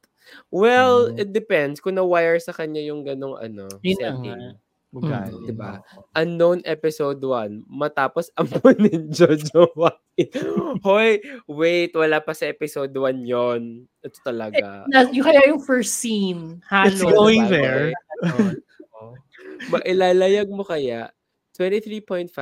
Well, 0.48 1.10
Mm. 1.10 1.16
it 1.18 1.28
depends 1.32 1.80
kung 1.80 1.96
na-wire 1.96 2.36
sa 2.38 2.52
kanya 2.52 2.84
yung 2.84 3.02
ganong 3.02 3.34
ano, 3.34 3.66
Yun 3.80 3.96
setting. 3.96 4.36
nga. 4.36 4.52
Bugal. 4.90 5.30
Mm. 5.30 5.46
Diba? 5.46 5.72
Unknown 6.18 6.66
episode 6.66 7.22
1, 7.22 7.62
matapos 7.70 8.26
ampunin 8.34 9.06
Jojo 9.16 9.70
White. 9.78 10.34
Hoy, 10.86 11.22
wait, 11.46 11.94
wala 11.94 12.18
pa 12.18 12.34
sa 12.34 12.50
episode 12.50 12.90
1 12.90 13.22
yon. 13.22 13.86
Ito 14.02 14.18
talaga. 14.26 14.84
Na, 14.90 15.06
yung 15.14 15.22
kaya 15.22 15.46
yung 15.46 15.62
first 15.62 15.94
scene, 16.02 16.58
It's 16.66 17.00
halo. 17.00 17.14
going 17.14 17.46
diba? 17.46 17.54
there. 17.54 17.86
Mailalayag 19.72 20.50
mo 20.50 20.66
kaya 20.66 21.14
23.5 21.54 22.32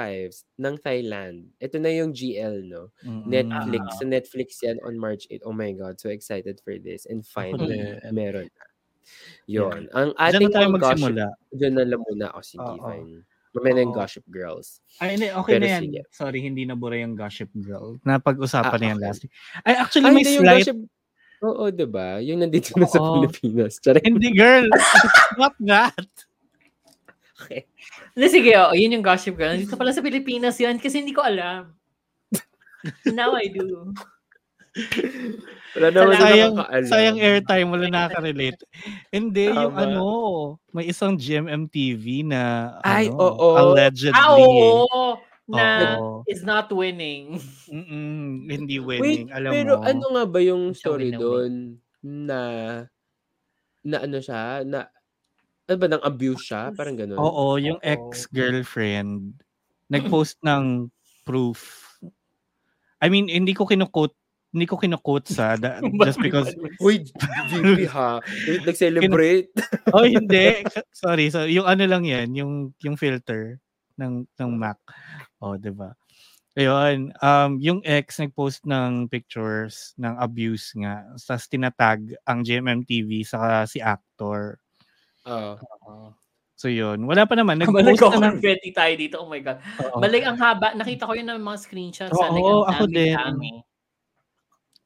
ng 0.56 0.74
Thailand. 0.78 1.52
Ito 1.60 1.76
na 1.82 1.90
yung 1.92 2.16
GL, 2.16 2.64
no? 2.64 2.94
Mm-mm. 3.04 3.28
Netflix. 3.28 3.84
Ah. 3.84 3.96
Sa 3.98 4.04
Netflix 4.06 4.48
yan 4.64 4.78
on 4.86 4.94
March 4.96 5.28
8. 5.28 5.42
Oh 5.44 5.52
my 5.52 5.74
God, 5.76 6.00
so 6.00 6.08
excited 6.08 6.62
for 6.64 6.78
this. 6.80 7.04
And 7.04 7.26
finally, 7.26 7.98
meron 8.08 8.48
na. 8.48 8.67
Yun. 9.46 9.88
Ang 9.90 10.08
Diyan 10.12 10.24
ating 10.28 10.48
na 10.48 10.54
tayo 10.54 10.66
mga 10.66 10.78
gossip, 10.78 10.92
magsimula. 11.00 11.26
dyan 11.50 11.74
na 11.74 11.84
lang 11.84 12.00
muna 12.04 12.26
ako. 12.30 12.40
Sige, 12.42 12.64
Oo. 12.64 12.82
fine. 12.82 13.10
Mamaya 13.48 13.72
na 13.72 13.80
yung. 13.80 13.94
Gossip 13.96 14.24
Girls. 14.28 14.68
Ay, 15.00 15.08
hindi, 15.16 15.26
okay 15.32 15.52
Pero 15.56 15.64
na 15.64 15.70
yan. 15.72 15.82
sige. 15.82 16.00
Sorry, 16.10 16.38
hindi 16.38 16.62
na 16.62 16.74
bura 16.74 16.96
yung 16.96 17.16
Gossip 17.16 17.48
Girl. 17.54 17.96
Napag-usapan 18.02 18.70
Ah, 18.70 18.78
na 18.78 18.86
yan 18.86 18.98
okay. 18.98 19.06
last 19.08 19.20
week. 19.24 19.32
Ay, 19.64 19.74
actually, 19.74 20.04
Ay, 20.04 20.12
may 20.12 20.20
hindi 20.20 20.32
yung 20.36 20.44
slight... 20.44 20.60
Gossip... 20.62 20.78
Oo, 21.38 21.64
diba? 21.70 22.08
Yung 22.20 22.38
nandito 22.42 22.74
na 22.74 22.84
sa. 22.84 22.98
Pilipinas. 22.98 23.78
Charing. 23.78 24.04
Hindi, 24.04 24.30
girl. 24.34 24.66
Not 25.40 25.54
that. 25.62 26.06
Okay. 27.38 27.62
Hindi, 28.12 28.26
sige, 28.28 28.50
oh, 28.58 28.74
yun 28.74 28.98
yung 28.98 29.06
gossip 29.06 29.38
girl. 29.38 29.54
Dito 29.54 29.78
pala 29.78 29.94
sa 29.94 30.02
Pilipinas 30.02 30.58
yun 30.58 30.76
kasi 30.76 30.98
hindi 30.98 31.14
ko 31.14 31.22
alam. 31.22 31.70
Now 33.06 33.38
I 33.38 33.46
do. 33.48 33.94
Wala 35.78 35.88
naman. 35.94 36.14
Sayang, 36.18 36.54
nakakaalam. 36.58 36.88
sayang 36.90 37.18
airtime. 37.20 37.68
Wala 37.70 37.86
nakaka-relate. 37.86 38.60
Hindi, 39.14 39.44
yung 39.52 39.74
Tama. 39.76 39.84
ano, 39.84 40.04
may 40.74 40.90
isang 40.90 41.14
GMMTV 41.14 42.26
na 42.26 42.42
Ay, 42.82 43.12
ano, 43.12 43.20
oo. 43.22 43.48
allegedly. 43.54 44.16
Ah, 44.16 44.34
oo! 44.34 45.18
Na 45.48 45.64
Oo. 45.96 46.28
is 46.28 46.44
not 46.44 46.68
winning. 46.68 47.40
Mm-mm, 47.72 48.44
hindi 48.52 48.76
Wait, 48.76 49.00
winning. 49.00 49.32
Alam 49.32 49.50
pero 49.56 49.72
mo. 49.80 49.84
ano 49.88 50.04
nga 50.12 50.24
ba 50.28 50.40
yung 50.44 50.76
story 50.76 51.08
doon 51.16 51.80
na 52.04 52.40
na 53.80 53.96
ano 54.04 54.20
siya, 54.20 54.60
na 54.68 54.92
ano 55.68 55.76
ba, 55.80 55.86
nang 55.88 56.04
abuse 56.04 56.52
siya? 56.52 56.68
Parang 56.76 57.00
ganun. 57.00 57.16
Oo, 57.16 57.56
yung 57.56 57.80
Oo. 57.80 57.86
ex-girlfriend 57.88 59.40
nag-post 59.88 60.36
ng 60.44 60.92
proof. 61.24 61.88
I 63.00 63.08
mean, 63.08 63.32
hindi 63.32 63.56
ko 63.56 63.64
kinu-quote 63.64 64.12
hindi 64.48 64.64
ko 64.64 64.80
kinu-quote 64.80 65.28
sa 65.28 65.56
da- 65.60 65.80
just 66.08 66.20
because 66.20 66.52
Uy, 66.80 67.04
VP 67.52 67.84
ha. 67.92 68.20
Nag-celebrate. 68.66 69.52
oh 69.92 70.04
hindi 70.08 70.64
sorry 70.92 71.28
so 71.28 71.44
yung 71.44 71.68
ano 71.68 71.84
lang 71.84 72.08
yan 72.08 72.32
yung 72.32 72.72
yung 72.80 72.96
filter 72.96 73.60
ng 74.00 74.24
ng 74.24 74.50
Mac 74.56 74.80
oh 75.44 75.60
di 75.60 75.72
ba 75.72 75.92
Ayun, 76.58 77.14
um, 77.22 77.54
yung 77.62 77.78
ex 77.86 78.18
nag-post 78.18 78.66
ng 78.66 79.06
pictures 79.06 79.94
ng 79.94 80.18
abuse 80.18 80.74
nga. 80.74 81.06
Tapos 81.14 81.46
tinatag 81.46 82.18
ang 82.26 82.42
GMMTV 82.42 83.22
sa 83.22 83.62
si 83.62 83.78
actor. 83.78 84.58
Oo. 85.30 85.54
Oo. 85.86 86.10
So 86.58 86.66
yun, 86.66 87.06
wala 87.06 87.30
pa 87.30 87.38
naman. 87.38 87.62
Nag-post 87.62 87.86
Nag-post 87.86 88.18
na 88.18 88.34
ng... 88.34 88.42
confetti 88.42 88.74
tayo 88.74 88.90
dito. 88.98 89.22
Oh 89.22 89.30
my 89.30 89.38
God. 89.38 89.62
Oo. 89.86 90.02
Balik 90.02 90.26
ang 90.26 90.34
haba. 90.42 90.74
Nakita 90.74 91.06
ko 91.06 91.14
yun 91.14 91.30
ng 91.30 91.38
mga 91.38 91.58
screenshots. 91.62 92.18
Oo, 92.18 92.66
ang 92.66 92.74
ako 92.74 92.84
din. 92.90 93.14
dami. 93.14 93.50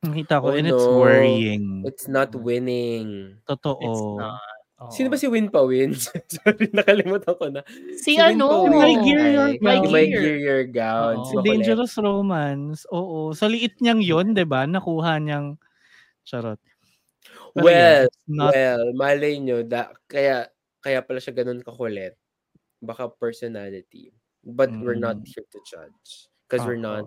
Nakita 0.02 0.42
ko 0.42 0.50
Oh, 0.50 0.58
and 0.58 0.66
it's 0.66 0.82
no. 0.82 0.98
worrying. 0.98 1.86
It's 1.86 2.10
not 2.10 2.34
winning. 2.34 3.38
Totoo. 3.46 3.78
It's 3.78 4.02
not. 4.18 4.42
Oo. 4.82 4.90
Sino 4.90 5.06
ba 5.06 5.16
si 5.16 5.30
Win 5.30 5.46
pa 5.46 5.62
Win? 5.62 5.94
Sorry, 6.34 6.66
nakalimutan 6.74 7.38
ko 7.38 7.46
na. 7.46 7.62
Si, 7.94 8.02
si 8.02 8.18
Win 8.18 8.34
ano? 8.34 8.66
Pauwin 8.66 8.74
My 8.74 8.92
Gear 8.98 9.22
Your 9.30 9.46
ay- 9.54 9.62
My 9.62 9.76
yung 9.78 9.94
My 9.94 10.04
Gear. 10.10 10.18
Gear 10.26 10.38
Your 10.42 10.64
Gown. 10.66 11.16
Si 11.22 11.34
Si. 11.38 11.44
Dangerous 11.46 11.94
Romance. 12.02 12.82
Oo. 12.90 13.30
Sa 13.30 13.46
liit 13.46 13.78
niyang 13.78 14.02
yun, 14.02 14.34
di 14.34 14.42
ba? 14.42 14.66
Nakuha 14.66 15.22
niyang... 15.22 15.54
Charot. 16.26 16.58
Pero 17.54 17.62
Well, 17.62 18.02
it's 18.10 18.26
not... 18.26 18.50
well, 18.58 18.90
malay 18.98 19.38
nyo, 19.38 19.62
da, 19.62 19.94
kaya, 20.10 20.50
kaya 20.82 20.98
pala 21.06 21.22
siya 21.22 21.30
ganun 21.30 21.62
kakulit. 21.62 22.18
Baka 22.82 23.06
personality. 23.06 24.10
But 24.42 24.74
we're 24.74 24.98
not 24.98 25.22
Mm. 25.22 25.30
here 25.30 25.46
to 25.46 25.62
judge. 25.62 26.26
Because 26.50 26.66
we're 26.66 26.82
Oo. 26.82 27.06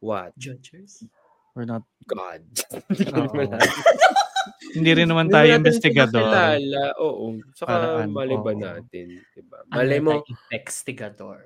what? 0.00 0.32
Judges. 0.40 1.04
We're 1.52 1.68
not... 1.68 1.84
God. 2.08 2.42
Hindi 2.88 3.04
ko 3.06 3.28
naman 3.28 3.46
Hindi 4.76 4.90
rin 4.96 5.06
naman 5.06 5.28
Hindi 5.28 5.36
tayo 5.36 5.50
investigador. 5.52 6.24
kilala. 6.24 6.82
Oo. 6.98 7.36
Saka 7.52 7.68
Paraan, 7.68 8.08
malay 8.08 8.38
ba 8.40 8.52
oo. 8.56 8.58
natin? 8.58 9.06
Diba? 9.36 9.58
Malay 9.68 10.00
mo, 10.00 10.24
Investigador. 10.50 11.38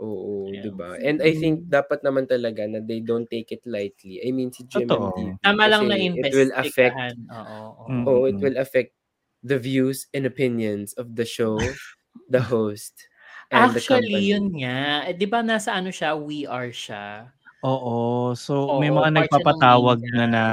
oo, 0.00 0.48
Yeah. 0.48 0.64
diba? 0.70 0.96
And 1.02 1.18
I 1.20 1.34
think 1.36 1.66
dapat 1.68 2.00
naman 2.00 2.24
talaga 2.24 2.64
na 2.64 2.80
they 2.80 3.02
don't 3.02 3.26
take 3.28 3.50
it 3.52 3.66
lightly. 3.66 4.22
I 4.24 4.30
mean, 4.32 4.54
si 4.54 4.64
Jim 4.64 4.86
Totoo. 4.88 5.12
and 5.18 5.36
Tama 5.42 5.66
lang 5.68 5.90
na 5.90 5.98
It 5.98 6.32
will 6.32 6.54
affect. 6.56 6.96
Oo. 7.28 7.58
oo. 7.76 7.84
Mm. 7.90 8.04
oh, 8.06 8.24
it 8.24 8.38
will 8.38 8.56
affect 8.56 8.94
the 9.42 9.58
views 9.58 10.06
and 10.14 10.24
opinions 10.24 10.94
of 10.94 11.18
the 11.18 11.26
show, 11.26 11.58
the 12.32 12.40
host, 12.54 12.96
and 13.50 13.74
the 13.74 13.82
Actually, 13.82 14.14
company. 14.14 14.30
yun 14.30 14.46
nga. 14.56 15.10
Eh, 15.10 15.14
di 15.18 15.26
ba 15.26 15.42
nasa 15.42 15.74
ano 15.74 15.90
siya, 15.90 16.14
we 16.16 16.46
are 16.46 16.70
siya. 16.70 17.28
Oo. 17.64 18.32
So, 18.32 18.80
may 18.80 18.88
Oo, 18.88 18.96
mga 18.96 19.10
ng 19.12 19.16
nagpapatawag 19.24 19.98
na 20.16 20.24
na 20.26 20.44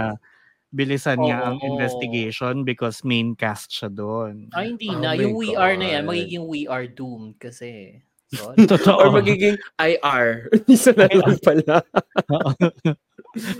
bilisan 0.75 1.23
niya 1.23 1.39
ang 1.47 1.57
Oo. 1.63 1.67
investigation 1.75 2.67
because 2.67 3.01
main 3.07 3.33
cast 3.35 3.71
siya 3.71 3.87
doon. 3.91 4.51
Ay, 4.51 4.75
hindi 4.75 4.91
Oh 4.91 4.99
na. 4.99 5.15
my 5.15 5.23
Yung 5.23 5.35
we 5.39 5.55
are 5.55 5.75
na 5.79 5.87
yan, 5.87 6.03
God. 6.03 6.09
magiging 6.11 6.45
we 6.47 6.61
are 6.67 6.85
doomed 6.87 7.39
kasi. 7.39 8.03
Sorry. 8.27 8.59
Totoo. 8.67 8.99
Or 8.99 9.07
magiging 9.15 9.55
IR. 9.79 10.51
Isa 10.67 10.91
na 10.91 11.07
lang 11.07 11.39
pala. 11.47 11.79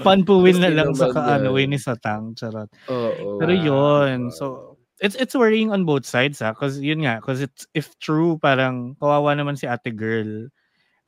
Panpuwin 0.04 0.60
na 0.60 0.68
lang 0.72 0.92
sa 0.92 1.08
naman 1.08 1.16
kaano, 1.16 1.50
yan. 1.56 1.72
ni 1.72 1.80
Satang. 1.80 2.36
Charot. 2.36 2.68
Oo. 2.92 3.40
Pero 3.40 3.54
yun, 3.56 4.28
Wow. 4.28 4.36
so 4.36 4.46
it's 5.00 5.16
it's 5.16 5.38
worrying 5.38 5.70
on 5.72 5.86
both 5.86 6.04
sides 6.10 6.42
ha 6.42 6.52
because 6.58 6.82
yun 6.82 7.06
nga 7.06 7.22
because 7.22 7.38
it's 7.40 7.70
if 7.78 7.94
true 8.02 8.36
parang 8.42 8.98
kawawa 8.98 9.38
naman 9.38 9.54
si 9.54 9.70
ate 9.70 9.94
girl 9.94 10.50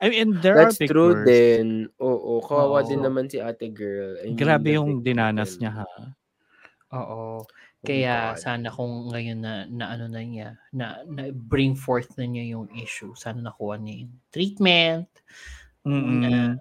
I 0.00 0.08
mean 0.08 0.40
there 0.40 0.56
That's 0.56 0.72
are 0.72 0.74
true 0.88 1.14
pictures 1.14 1.22
din. 1.22 1.92
Oo, 2.02 2.42
kawawa 2.42 2.82
Oo. 2.82 2.88
din 2.88 3.04
naman 3.06 3.30
si 3.30 3.38
ate 3.38 3.70
girl. 3.70 4.18
I 4.18 4.32
mean, 4.34 4.36
grabe 4.38 4.72
yung 4.76 5.02
dinanas 5.04 5.58
niya 5.60 5.72
ha 5.84 5.86
Oo. 6.92 7.46
Oh 7.84 7.88
Kaya 7.88 8.10
God. 8.10 8.44
sana 8.44 8.68
kung 8.68 9.08
ngayon 9.14 9.40
na, 9.40 9.64
na 9.70 9.94
ano 9.94 10.04
na 10.10 10.20
niya, 10.26 10.58
na, 10.74 11.00
na 11.08 11.30
bring 11.32 11.72
forth 11.78 12.12
na 12.18 12.26
niya 12.28 12.58
yung 12.58 12.68
issue, 12.76 13.14
sana 13.16 13.40
nakuha 13.40 13.78
niya 13.80 14.04
yung 14.04 14.14
treatment, 14.34 15.08
Mm-mm. 15.86 16.60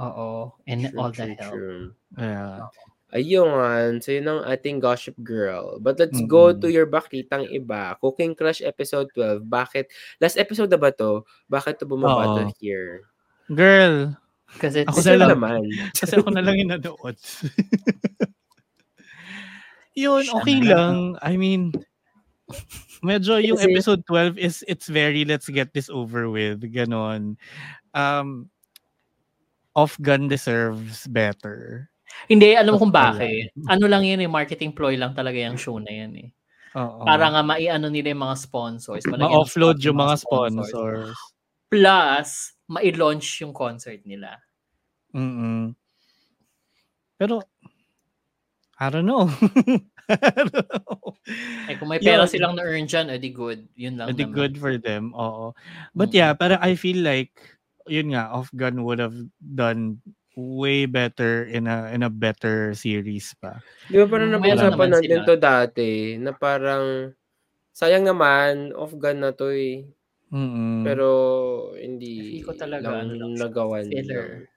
oo, 0.00 0.56
and 0.66 0.90
True, 0.90 0.98
all 0.98 1.12
the 1.14 1.26
true, 1.26 1.36
help. 1.38 1.64
true. 1.64 1.94
Yeah. 2.18 2.66
Ayun, 3.14 4.02
so 4.02 4.10
yun 4.10 4.26
ang 4.26 4.42
ating 4.42 4.82
gossip 4.82 5.14
girl. 5.22 5.78
But 5.78 5.96
let's 6.02 6.18
go 6.26 6.50
Mm-mm. 6.50 6.60
to 6.60 6.68
your 6.68 6.90
bakitang 6.90 7.46
iba. 7.48 7.94
Cooking 8.02 8.34
Crush 8.34 8.58
episode 8.60 9.06
12. 9.14 9.46
Bakit? 9.46 9.86
Last 10.18 10.36
episode 10.36 10.68
na 10.68 10.76
ba 10.76 10.90
to? 10.90 11.22
Bakit 11.46 11.78
to 11.78 11.86
bumaba 11.86 12.42
to 12.42 12.50
here? 12.58 13.06
girl 13.46 14.18
Kasi 14.58 14.82
Ako 14.82 14.98
na 15.06 15.14
lang. 15.22 15.30
naman. 15.38 15.62
kasi 15.98 16.18
ako 16.18 16.34
na 16.34 16.42
lang 16.42 16.58
yung 16.58 16.74
nanood 16.74 17.14
yun 19.94 20.26
okay 20.34 20.58
lang. 20.60 20.66
lang 20.66 20.96
I 21.22 21.38
mean 21.38 21.70
medyo 23.02 23.38
yung 23.38 23.58
Kasi- 23.58 23.70
episode 23.70 24.02
12 24.06 24.38
is 24.38 24.64
it's 24.66 24.88
very 24.90 25.24
let's 25.24 25.46
get 25.46 25.72
this 25.74 25.86
over 25.88 26.28
with 26.30 26.62
ganon 26.74 27.38
um 27.94 28.50
off 29.74 29.94
gun 30.02 30.26
deserves 30.26 31.06
better 31.06 31.90
Hindi, 32.24 32.56
alam 32.56 32.74
mo 32.74 32.80
kung 32.80 32.94
bakit. 32.94 33.52
Ano 33.68 33.84
lang 33.86 34.02
yan 34.02 34.24
eh, 34.24 34.30
marketing 34.30 34.72
ploy 34.72 34.96
lang 34.96 35.12
talaga 35.12 35.36
yung 35.36 35.60
show 35.60 35.76
na 35.76 35.92
yan 35.92 36.12
eh. 36.16 36.28
Oo. 36.76 37.04
Para 37.04 37.28
nga 37.32 37.40
maiano 37.40 37.88
nila 37.88 38.12
yung 38.12 38.24
mga 38.24 38.36
sponsors. 38.36 39.04
ma-offload 39.08 39.80
yung 39.84 39.96
mga 39.96 40.16
sponsors. 40.20 41.16
Plus, 41.68 42.28
ma-launch 42.68 43.26
yung 43.40 43.52
concert 43.56 44.00
nila. 44.04 44.40
Mm. 45.14 45.72
Pero 47.16 47.40
I 48.76 48.92
don't 48.92 49.08
know. 49.08 49.24
I 50.12 50.16
don't 50.20 50.52
know. 50.52 51.16
Eh 51.66 51.74
kung 51.80 51.88
may 51.88 51.98
pera 51.98 52.22
Yun. 52.22 52.30
silang 52.30 52.54
na-earn 52.60 52.84
dyan, 52.84 53.08
edi 53.08 53.32
good. 53.32 53.64
Yun 53.74 53.96
lang 53.96 54.12
Edi 54.12 54.28
naman. 54.28 54.36
good 54.36 54.54
for 54.60 54.76
them. 54.76 55.16
Oo. 55.16 55.56
But 55.96 56.12
Mm. 56.12 56.18
yeah, 56.20 56.30
parang 56.36 56.60
I 56.60 56.76
feel 56.76 57.00
like 57.00 57.32
yun 57.88 58.12
nga, 58.12 58.28
Off 58.30 58.52
Gun 58.52 58.84
would 58.84 59.00
have 59.00 59.16
done 59.40 60.04
way 60.36 60.84
better 60.84 61.48
in 61.48 61.64
a 61.64 61.88
in 61.96 62.04
a 62.04 62.12
better 62.12 62.76
series 62.76 63.32
pa. 63.40 63.56
Di 63.88 63.96
ba 63.96 64.04
parang 64.04 64.36
napag-usapan 64.36 64.88
natin 64.92 65.24
sila. 65.24 65.26
to 65.26 65.34
dati 65.40 65.90
na 66.20 66.36
parang 66.36 67.16
sayang 67.72 68.04
naman, 68.04 68.76
off-gun 68.76 69.24
na 69.24 69.32
to 69.32 69.48
eh. 69.52 69.88
Mm. 70.28 70.84
Pero 70.84 71.08
hindi 71.80 72.44
ko 72.44 72.52
talaga, 72.52 72.92
lang 72.92 73.08
ano 73.08 73.12
lang 73.16 73.32
nagawan 73.40 73.88
filler. 73.88 74.52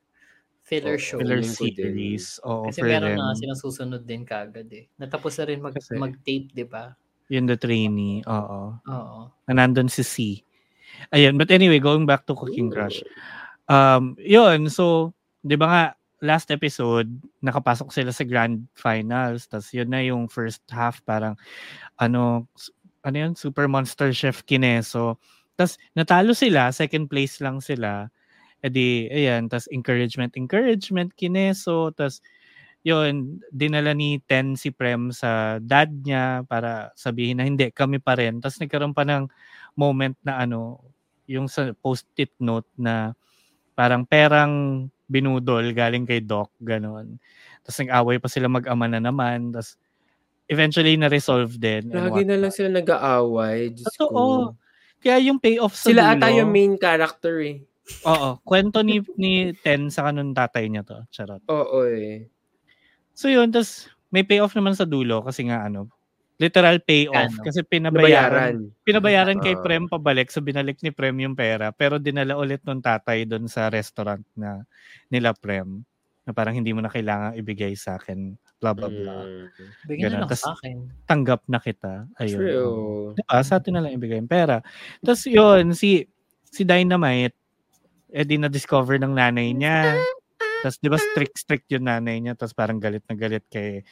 Filler 0.67 0.97
Oo. 0.99 1.01
show. 1.01 1.17
filler 1.17 1.41
series. 1.41 2.37
Oo, 2.45 2.69
Kasi 2.69 2.83
meron 2.85 3.15
them. 3.15 3.23
na 3.23 3.33
silang 3.33 3.57
susunod 3.57 4.03
din 4.05 4.21
kagad 4.27 4.69
eh. 4.69 4.85
Natapos 4.99 5.33
na 5.39 5.45
rin 5.49 5.59
mag, 5.63 5.73
Kasi- 5.73 5.97
mag-tape, 5.97 6.51
di 6.53 6.65
ba? 6.67 6.93
Yun 7.29 7.45
the 7.45 7.57
trainee. 7.57 8.21
Oo. 8.25 8.77
Oo. 8.77 9.19
Na 9.49 9.51
nandun 9.53 9.87
si 9.89 10.01
C. 10.01 10.15
Ayun. 11.13 11.37
But 11.37 11.53
anyway, 11.53 11.77
going 11.77 12.05
back 12.05 12.25
to 12.25 12.33
Cooking 12.33 12.69
Crush. 12.73 13.05
Um, 13.69 14.17
yun. 14.17 14.65
So, 14.73 15.13
di 15.49 15.57
ba 15.57 15.65
nga, 15.65 15.83
last 16.21 16.51
episode, 16.53 17.09
nakapasok 17.41 17.89
sila 17.89 18.11
sa 18.13 18.27
grand 18.27 18.61
finals. 18.77 19.49
Tapos 19.49 19.73
yun 19.73 19.89
na 19.89 20.03
yung 20.05 20.29
first 20.29 20.61
half, 20.69 21.01
parang, 21.01 21.33
ano, 21.97 22.45
ano 23.01 23.15
yun, 23.17 23.33
Super 23.33 23.65
Monster 23.65 24.13
Chef 24.13 24.45
Kineso. 24.45 25.17
Tapos 25.57 25.81
natalo 25.97 26.37
sila, 26.37 26.69
second 26.69 27.09
place 27.09 27.41
lang 27.41 27.63
sila. 27.63 28.11
E 28.61 28.67
di, 28.69 29.07
ayan, 29.09 29.49
tapos 29.49 29.71
encouragement, 29.73 30.35
encouragement, 30.37 31.09
Kineso. 31.15 31.95
Tapos, 31.95 32.21
yun, 32.83 33.39
dinala 33.51 33.91
ni 33.95 34.19
Ten 34.23 34.55
si 34.55 34.71
Prem 34.71 35.11
sa 35.11 35.59
dad 35.59 35.91
niya 35.91 36.43
para 36.47 36.91
sabihin 36.95 37.39
na 37.39 37.47
hindi, 37.47 37.71
kami 37.71 37.99
pa 37.99 38.15
rin. 38.15 38.39
Tapos 38.39 38.59
nagkaroon 38.59 38.95
pa 38.95 39.03
ng 39.03 39.27
moment 39.75 40.15
na 40.23 40.43
ano, 40.43 40.83
yung 41.27 41.47
sa 41.47 41.71
post-it 41.79 42.31
note 42.39 42.67
na 42.79 43.15
parang 43.75 44.03
perang 44.07 44.87
binudol 45.09 45.73
galing 45.73 46.05
kay 46.05 46.21
Doc, 46.21 46.53
ganon. 46.61 47.17
Tapos 47.65 47.77
nag-away 47.81 48.17
pa 48.21 48.29
sila 48.29 48.45
mag-ama 48.45 48.85
na 48.85 49.01
naman. 49.01 49.49
Tapos 49.49 49.75
eventually 50.45 50.95
na-resolve 50.95 51.57
din. 51.57 51.89
Lagi 51.89 52.23
na 52.23 52.37
lang 52.37 52.53
sila 52.53 52.69
nag-aaway. 52.69 53.73
Diyos 53.73 53.89
Totoo. 53.97 54.13
ko. 54.13 54.23
Kaya 54.99 55.17
yung 55.25 55.41
payoff 55.41 55.73
sa 55.73 55.89
Sila 55.89 56.13
dulo, 56.13 56.13
ata 56.19 56.27
yung 56.29 56.51
main 56.51 56.75
character 56.75 57.39
eh. 57.41 57.63
Oo, 58.05 58.37
kwento 58.45 58.85
ni, 58.85 59.01
ni 59.17 59.55
Ten 59.65 59.89
sa 59.89 60.05
kanun 60.05 60.35
tatay 60.35 60.69
niya 60.69 60.85
to. 60.85 61.01
Charot. 61.09 61.41
Oo 61.49 61.87
eh. 61.89 62.29
So 63.15 63.31
yun, 63.31 63.49
tapos 63.49 63.89
may 64.13 64.27
payoff 64.27 64.53
naman 64.53 64.75
sa 64.75 64.85
dulo 64.85 65.23
kasi 65.25 65.47
nga 65.47 65.65
ano, 65.65 65.89
literal 66.39 66.79
payoff. 66.79 67.35
Ano? 67.35 67.43
Kasi 67.43 67.59
pinabayaran, 67.67 68.55
Nabayaran. 68.55 68.83
pinabayaran 68.87 69.37
kay. 69.43 69.59
Prem 69.59 69.85
pabalik. 69.91 70.31
So 70.31 70.39
binalik 70.39 70.79
ni 70.79 70.89
Prem 70.95 71.13
yung 71.19 71.35
pera. 71.35 71.75
Pero 71.75 71.99
dinala 71.99 72.39
ulit 72.39 72.63
nung 72.63 72.79
tatay 72.79 73.27
doon 73.27 73.51
sa 73.51 73.67
restaurant 73.67 74.23
na 74.33 74.63
nila 75.11 75.35
Prem. 75.35 75.83
Na 76.23 76.31
parang 76.31 76.55
hindi 76.55 76.71
mo 76.71 76.79
na 76.79 76.87
kailangan 76.87 77.35
ibigay 77.35 77.75
sa 77.75 77.99
akin. 77.99 78.39
Blah, 78.59 78.75
blah, 78.75 78.91
blah. 78.91 79.23
Mm. 79.23 79.45
Bigyan 79.87 80.09
na 80.15 80.19
lang 80.23 80.31
Tas- 80.31 80.43
sa 80.43 80.55
akin. 80.55 80.87
Tanggap 81.07 81.43
na 81.47 81.59
kita. 81.59 82.07
Ayun. 82.19 82.39
True. 82.39 83.15
Diba? 83.15 83.39
Sa 83.43 83.59
atin 83.59 83.71
na 83.75 83.81
lang 83.83 83.95
ibigay 83.95 84.19
yung 84.19 84.31
pera. 84.31 84.63
Tapos 85.03 85.23
yun, 85.27 85.71
si, 85.75 86.07
si 86.47 86.63
Dynamite, 86.67 87.35
eh 88.09 88.25
di 88.25 88.35
na-discover 88.35 88.99
ng 88.99 89.15
nanay 89.15 89.55
niya. 89.55 89.95
Tapos 90.59 90.75
di 90.83 90.91
ba 90.91 90.99
strict-strict 90.99 91.71
yung 91.71 91.87
nanay 91.87 92.19
niya. 92.19 92.35
Tapos 92.35 92.51
parang 92.51 92.83
galit 92.83 93.03
na 93.07 93.15
galit 93.15 93.47
kay, 93.47 93.83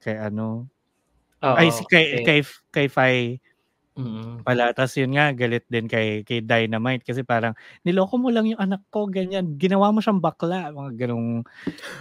kay 0.00 0.16
ano. 0.16 0.64
Oo, 1.44 1.52
ay, 1.56 1.68
si, 1.72 1.84
kay, 1.84 2.16
okay. 2.16 2.24
kay, 2.24 2.40
kay 2.72 2.86
Fai 2.88 3.40
Mm. 3.96 4.46
pala. 4.46 4.70
Tapos 4.70 4.94
yun 4.94 5.10
nga, 5.18 5.34
galit 5.34 5.66
din 5.66 5.90
kay, 5.90 6.22
kay 6.26 6.38
Dynamite. 6.44 7.02
Kasi 7.06 7.26
parang, 7.26 7.50
niloko 7.82 8.14
mo 8.14 8.30
lang 8.30 8.46
yung 8.46 8.62
anak 8.62 8.82
ko, 8.94 9.10
ganyan. 9.10 9.58
Ginawa 9.58 9.90
mo 9.90 9.98
siyang 9.98 10.22
bakla. 10.22 10.70
Mga 10.70 10.92
ganong 11.06 11.42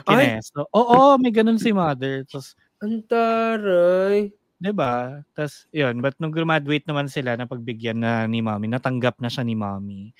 Ay! 0.07 0.35
kineso. 0.35 0.67
Oo, 0.73 1.17
may 1.21 1.31
ganon 1.33 1.59
si 1.61 1.71
mother. 1.75 2.25
Tapos, 2.29 2.55
Ang 2.83 3.07
taray. 3.07 4.35
'Di 4.61 4.71
ba? 4.71 5.19
Tas 5.35 5.67
'yun, 5.75 5.99
but 5.99 6.15
nung 6.15 6.31
graduate 6.31 6.87
naman 6.87 7.11
sila 7.11 7.35
napagbigyan 7.35 7.99
na 7.99 8.23
ni 8.23 8.39
mommy, 8.39 8.71
natanggap 8.71 9.19
na 9.19 9.27
siya 9.27 9.43
ni 9.43 9.51
mommy. 9.55 10.15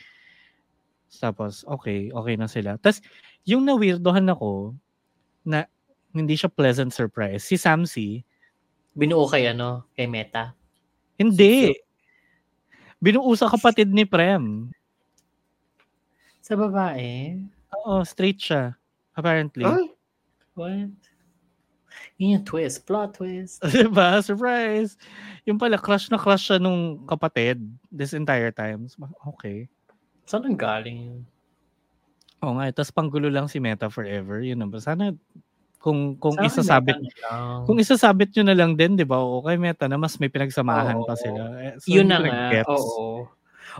Tapos 1.21 1.63
okey, 1.67 2.11
okey 2.11 2.35
na 2.39 2.47
sila. 2.49 2.75
Tas 2.81 2.99
yung 3.47 3.63
na-weirdohan 3.67 4.27
ako 4.31 4.75
na 5.47 5.67
hindi 6.15 6.35
siya 6.37 6.49
pleasant 6.51 6.91
surprise, 6.93 7.43
si 7.45 7.57
Samsi 7.59 8.23
Binuo 8.95 9.27
kay 9.27 9.51
ano, 9.51 9.83
kay 9.93 10.07
Meta. 10.07 10.55
hindi. 11.15 11.75
Binuo 12.97 13.27
sa 13.35 13.51
kapatid 13.51 13.91
ni 13.91 14.07
Prem. 14.07 14.71
Sa 16.41 16.55
babae? 16.55 17.37
Oo, 17.83 18.01
straight 18.07 18.39
siya 18.39 18.73
apparently. 19.13 19.63
Ay, 19.67 19.91
What? 20.55 20.95
Yun 22.15 22.39
yung 22.39 22.45
twist. 22.47 22.87
Plot 22.87 23.19
twist. 23.19 23.59
'Di 23.67 23.91
ba? 23.91 24.23
Surprise. 24.23 24.95
Yung 25.43 25.59
pala 25.59 25.75
crush 25.75 26.07
na 26.07 26.15
crush 26.15 26.47
siya 26.47 26.59
nung 26.59 27.03
kapatid 27.03 27.59
this 27.91 28.15
entire 28.15 28.51
time. 28.55 28.87
Okay. 29.35 29.67
Saan 30.23 30.47
ang 30.47 30.55
galing 30.55 30.97
yun? 31.11 31.21
Oo 32.39 32.55
nga, 32.55 32.71
tapos 32.71 32.91
panggulo 32.95 33.27
lang 33.27 33.51
si 33.51 33.59
Meta 33.59 33.91
forever. 33.91 34.39
Yun 34.39 34.63
naman. 34.63 34.79
Sana 34.79 35.11
kung 35.85 36.17
kung 36.17 36.33
Sana 36.33 36.49
isasabit 36.49 36.97
kung 37.69 37.77
isasabit 37.77 38.33
nyo 38.33 38.43
na 38.49 38.57
lang 38.57 38.73
din, 38.73 38.97
'di 38.97 39.05
ba? 39.05 39.21
O 39.21 39.45
kay 39.45 39.61
Meta 39.61 39.85
na 39.85 40.01
mas 40.01 40.17
may 40.17 40.33
pinagsamahan 40.33 41.05
pa 41.05 41.13
Oo. 41.13 41.21
sila. 41.21 41.41
Eh, 41.61 41.73
so 41.77 41.93
Yun 41.93 42.09
na 42.09 42.17
nga. 42.25 42.41
Oo. 42.73 43.29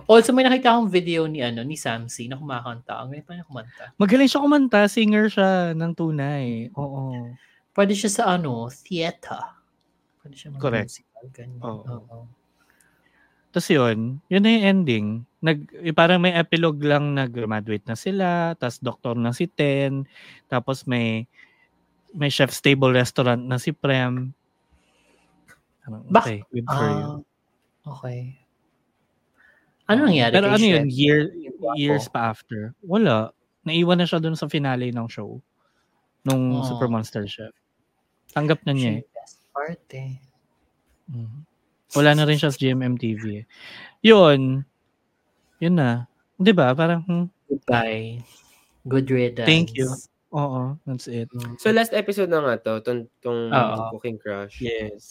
Also, 0.06 0.36
may 0.36 0.44
nakita 0.46 0.76
akong 0.76 0.92
video 0.92 1.26
ni 1.26 1.40
ano 1.42 1.64
ni 1.66 1.74
Samsi 1.80 2.28
na 2.30 2.38
kumakanta. 2.38 3.00
Ang 3.02 3.16
galing 3.16 3.26
pa 3.26 3.34
niya 3.34 3.46
kumanta. 3.48 3.84
Magaling 3.98 4.30
siya 4.30 4.44
kumanta, 4.44 4.80
singer 4.92 5.26
siya 5.34 5.74
ng 5.74 5.92
tunay. 5.98 6.70
Oo. 6.78 7.34
Pwede 7.74 7.94
siya 7.98 8.12
sa 8.12 8.24
ano, 8.38 8.70
theater. 8.70 9.42
Pwede 10.22 10.36
siya 10.38 10.52
Correct. 10.62 10.92
mag-musical. 11.02 11.24
Ganyan. 11.34 11.62
Oo. 11.64 11.84
Oo. 12.06 12.20
Tapos 13.54 13.70
yun, 13.72 14.20
yun 14.28 14.42
na 14.44 14.50
yung 14.52 14.66
ending. 14.66 15.06
Nag, 15.40 15.60
eh, 15.80 15.94
parang 15.96 16.20
may 16.20 16.34
epilogue 16.36 16.82
lang 16.84 17.14
na 17.16 17.30
graduate 17.30 17.86
na 17.88 17.96
sila, 17.96 18.52
tapos 18.58 18.82
doktor 18.82 19.16
na 19.16 19.32
si 19.32 19.46
Ten, 19.48 20.04
tapos 20.50 20.84
may 20.90 21.30
may 22.16 22.32
chef's 22.32 22.60
table 22.60 22.90
restaurant 22.90 23.44
na 23.44 23.60
si 23.60 23.72
Prem. 23.72 24.32
Bak- 26.10 26.26
Okay, 26.26 26.40
good 26.50 26.66
for 26.66 26.88
you. 26.90 27.06
Ah, 27.06 27.18
okay. 27.94 28.20
Ano 29.86 30.10
nangyari 30.10 30.34
Pero 30.34 30.50
ano 30.50 30.66
yun, 30.66 30.90
Chef? 30.90 30.98
year, 30.98 31.20
years 31.78 32.10
pa 32.10 32.34
after. 32.34 32.74
Wala. 32.82 33.30
Naiwan 33.62 34.02
na 34.02 34.10
siya 34.10 34.18
dun 34.18 34.34
sa 34.34 34.50
finale 34.50 34.90
ng 34.90 35.06
show. 35.06 35.38
Nung 36.26 36.58
Oh. 36.58 36.66
Super 36.66 36.90
Monster 36.90 37.30
Chef. 37.30 37.54
Tanggap 38.34 38.66
na 38.66 38.74
niya 38.74 38.92
eh. 38.98 39.04
best 39.14 39.38
part 39.54 39.86
eh. 39.94 40.18
Mhm. 41.06 41.46
Wala 41.94 42.12
na 42.18 42.26
rin 42.26 42.36
siya 42.36 42.50
sa 42.50 42.58
GMMTV 42.58 43.24
eh. 43.40 43.46
Yun. 44.02 44.66
Yun 45.62 45.76
na. 45.78 46.10
'Di 46.36 46.52
ba 46.52 46.74
Parang, 46.74 47.06
hmm, 47.06 47.30
Goodbye. 47.46 48.26
Good 48.90 49.08
riddance. 49.08 49.46
Thank 49.46 49.78
you. 49.78 49.94
Oo, 50.36 50.62
that's 50.84 51.08
it. 51.08 51.32
Mm. 51.32 51.56
so 51.56 51.72
last 51.72 51.96
episode 51.96 52.28
na 52.28 52.44
nga 52.44 52.56
to, 52.60 52.74
tong, 52.84 53.08
tong 53.24 53.50
Oo. 53.50 53.96
Cooking 53.96 54.20
Crush. 54.20 54.60
Yes. 54.60 55.04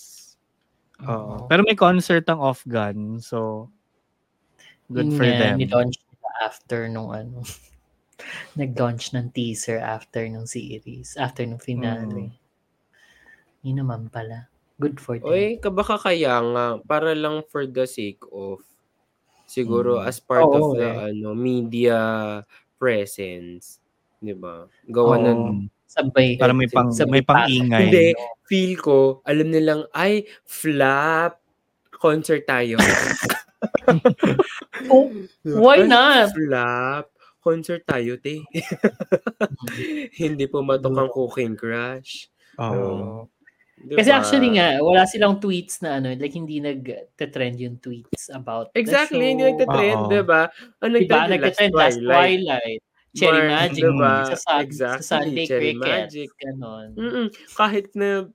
Oo. 1.03 1.09
Oo. 1.09 1.49
Pero 1.49 1.65
may 1.65 1.75
concert 1.75 2.29
ang 2.29 2.39
off-gun. 2.45 3.19
So, 3.19 3.69
good 4.93 5.11
Yun 5.11 5.19
for 5.19 5.25
nga, 5.27 5.39
them. 5.41 5.57
Ni-launch 5.59 5.97
nila 5.99 6.31
after 6.45 6.87
nung 6.93 7.11
ano. 7.11 7.41
Nag-launch 8.61 9.11
ng 9.17 9.35
teaser 9.35 9.83
after 9.83 10.23
nung 10.31 10.47
series. 10.47 11.19
After 11.19 11.43
nung 11.49 11.59
finale. 11.59 12.31
Yun 13.67 13.81
naman 13.83 14.13
pala. 14.13 14.47
Good 14.79 14.99
for 15.03 15.19
them. 15.19 15.31
Oy, 15.31 15.59
kabaka 15.59 15.99
kaya 15.99 16.39
nga, 16.43 16.65
para 16.85 17.15
lang 17.15 17.43
for 17.49 17.65
the 17.67 17.87
sake 17.89 18.23
of, 18.31 18.63
siguro 19.47 20.01
Mm. 20.03 20.09
as 20.09 20.19
part 20.23 20.45
Oo, 20.47 20.55
of 20.55 20.67
the 20.79 20.89
eh. 20.89 21.09
ano 21.13 21.35
media 21.37 21.99
presence, 22.81 23.79
'di 24.25 24.35
ba? 24.41 24.65
Gawa 24.89 25.21
Oo. 25.21 25.25
ng 25.25 25.41
Sabay. 25.95 26.35
Para 26.35 26.51
may 26.51 26.67
pang 26.67 26.91
sabay 26.91 27.23
may 27.23 27.25
pang-ingay. 27.25 27.87
Hindi, 27.87 28.07
feel 28.51 28.75
ko, 28.83 29.23
alam 29.23 29.47
nilang, 29.55 29.87
ay, 29.95 30.27
flap, 30.43 31.39
concert 31.95 32.43
tayo. 32.45 32.79
Oh, 34.93 35.09
why 35.41 35.81
not? 35.89 36.29
Flap, 36.37 37.09
concert 37.41 37.81
tayo, 37.89 38.21
te. 38.21 38.45
Hindi 40.21 40.45
pumatok 40.45 40.93
ang 40.93 41.09
cooking 41.09 41.57
crush. 41.57 42.29
Oo. 42.61 43.25
Diba? 43.81 44.05
Kasi 44.05 44.11
actually 44.13 44.61
nga, 44.61 44.85
wala 44.85 45.09
silang 45.09 45.41
tweets 45.41 45.81
na 45.81 45.97
ano, 45.97 46.13
like 46.13 46.37
hindi 46.37 46.61
nag-trend 46.61 47.57
yung 47.57 47.81
tweets 47.81 48.29
about 48.33 48.69
Exactly, 48.77 49.33
the 49.33 49.57
hindi 49.57 49.65
Oo. 49.65 50.13
di 50.13 50.21
ba? 50.25 50.49
Ang 50.85 50.93
Diba? 50.93 51.25
nagtatrend 51.25 51.33
yung 51.33 51.33
last 51.33 51.33
Nagtatrend 51.33 51.73
last 51.73 51.99
Twilight. 52.05 52.41
Twilight. 52.45 52.83
Cherry 53.15 53.43
Magic. 53.47 53.83
diba? 53.87 54.15
Sa, 54.35 54.61
Exactly, 54.61 55.03
sa 55.07 55.23
Sunday 55.23 55.47
Cherry 55.47 55.73
Cricket. 55.79 56.03
Magic. 56.11 56.29
Ganon. 56.43 56.89
Mm-mm. 56.99 57.27
Kahit 57.55 57.87
na 57.95 58.27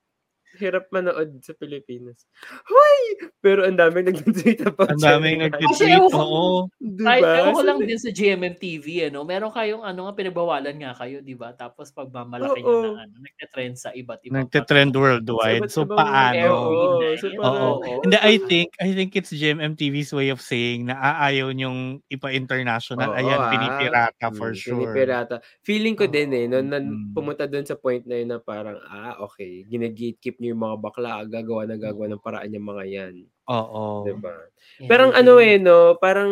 hirap 0.59 0.85
manood 0.89 1.39
sa 1.39 1.51
Pilipinas. 1.53 2.27
Hoy! 2.67 2.99
Pero 3.39 3.63
ang 3.63 3.73
daming 3.73 4.11
nag-tweet 4.11 4.67
about 4.67 4.91
Ang. 4.91 4.99
Kasi 4.99 5.39
nag-tweet. 5.39 5.95
ewan 5.95 6.11
ko- 6.11 6.19
Oo. 6.19 6.51
Diba? 6.77 7.07
Kahit 7.07 7.23
ewan 7.23 7.49
ko 7.49 7.59
So, 7.59 7.65
lang 7.65 7.79
din 7.81 7.97
sa 7.97 8.11
GMMTV, 8.11 8.85
ano, 9.07 9.19
meron 9.23 9.49
kayong 9.49 9.81
ano 9.81 9.99
nga, 10.05 10.13
pinagbawalan 10.13 10.75
nga 10.75 10.91
kayo, 10.93 11.17
di 11.19 11.33
ba? 11.33 11.51
Tapos 11.53 11.89
pagmamalaki 11.89 12.59
nyo 12.59 12.67
Oo. 12.69 12.83
na 12.93 13.07
ano, 13.07 13.15
nagte-trend 13.17 13.75
sa 13.75 13.89
iba't 13.91 14.19
ibang 14.21 14.35
Nagte-trend 14.43 14.91
worldwide. 14.91 15.67
So, 15.67 15.83
ibang- 15.83 15.97
paano? 15.97 16.47
Oo, 16.51 16.83
so 17.15 17.27
Oo. 17.31 17.69
Hindi, 18.03 18.17
I 18.19 18.35
think, 18.37 18.69
I 18.77 18.91
think 18.91 19.15
it's 19.15 19.31
GMMTV's 19.31 20.11
way 20.11 20.27
of 20.27 20.39
saying 20.39 20.85
na 20.85 20.99
aayaw 20.99 21.49
niyong 21.49 22.03
ipa-international. 22.05 23.07
Oo, 23.07 23.15
Ayan, 23.15 23.37
ah. 23.37 23.49
pinipirata 23.49 24.27
for 24.31 24.51
Mm, 24.51 24.59
sure. 24.59 24.75
Pinipirata. 24.91 25.35
Feeling 25.61 25.95
ko 25.95 26.05
din 26.05 26.29
eh, 26.31 26.45
no, 26.45 26.59
na 26.59 26.77
Mm. 26.77 27.11
pumunta 27.11 27.45
doon 27.45 27.63
sa 27.63 27.75
point 27.75 28.03
na 28.03 28.15
yun 28.15 28.29
na 28.29 28.39
parang, 28.39 28.77
ah, 28.83 29.15
okay, 29.21 29.63
gine-gatekeep 29.65 30.37
niyo 30.37 30.48
yung 30.49 30.59
mga 30.59 30.75
bakla, 30.77 31.23
gagawa 31.23 31.63
na 31.63 31.75
gagawa 31.75 32.05
ng 32.07 32.19
paraan 32.19 32.51
yung 32.51 32.67
mga 32.67 32.83
yan. 32.85 33.15
Oo. 33.47 34.05
Diba? 34.05 34.35
Yeah, 34.77 34.89
Parang 34.89 35.11
ano 35.11 35.37
eh, 35.37 35.57
no, 35.57 35.95
parang 35.95 36.31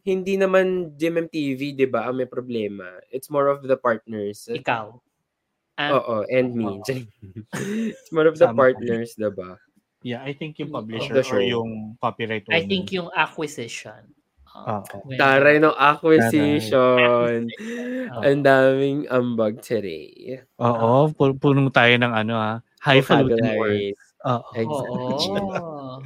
hindi 0.00 0.34
naman 0.34 0.94
GMMTV, 0.94 1.74
di 1.74 1.86
ba, 1.86 2.06
ang 2.06 2.18
may 2.18 2.26
problema. 2.26 2.86
It's 3.08 3.28
more 3.28 3.46
of 3.46 3.62
the 3.62 3.76
partners. 3.76 4.46
Ikaw. 4.46 4.98
Ah, 5.74 5.90
Oo, 5.94 6.26
and 6.26 6.52
me. 6.52 6.66
Oo. 6.68 6.84
It's 7.90 8.10
more 8.10 8.26
of 8.26 8.36
the 8.36 8.50
Sama. 8.50 8.58
partners, 8.58 9.14
diba? 9.14 9.56
Yeah, 10.02 10.20
I 10.20 10.34
think 10.34 10.58
yung 10.58 10.74
Of 10.74 10.82
publisher 10.82 11.14
or 11.30 11.40
yung 11.40 11.94
copyright 11.96 12.42
owner. 12.44 12.58
I 12.58 12.66
think 12.66 12.90
yung 12.90 13.06
acquisition. 13.08 14.02
Uh, 14.52 14.82
Oo. 14.84 15.08
when- 15.08 15.16
Taray 15.16 15.56
ng 15.56 15.72
acquisition. 15.72 17.48
Oo. 18.12 18.20
Ang 18.20 18.42
daming 18.44 19.08
ambag 19.08 19.62
today. 19.64 20.42
Oo, 20.60 21.08
pu- 21.08 21.38
puno 21.38 21.70
tayo 21.72 21.94
ng 21.96 22.12
ano 22.12 22.34
ah, 22.36 22.58
highfalutin 22.82 23.54
words. 23.56 23.94
Oo. 24.26 24.50
Exactly. 24.58 25.38
Oo. 25.38 26.02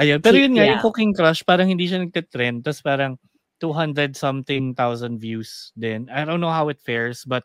Ayun, 0.00 0.18
pero 0.22 0.36
yun 0.38 0.52
nga, 0.58 0.64
Yeah. 0.66 0.72
yung 0.78 0.82
Cooking 0.82 1.12
Crush, 1.14 1.42
parang 1.46 1.68
hindi 1.70 1.86
siya 1.86 2.02
nagte-trend. 2.02 2.66
Tapos 2.66 2.82
parang 2.82 3.14
200 3.62 4.16
something 4.16 4.72
thousand 4.74 5.20
views 5.20 5.70
din. 5.76 6.08
I 6.08 6.24
don't 6.24 6.40
know 6.40 6.50
how 6.52 6.66
it 6.72 6.80
fares, 6.80 7.22
but 7.28 7.44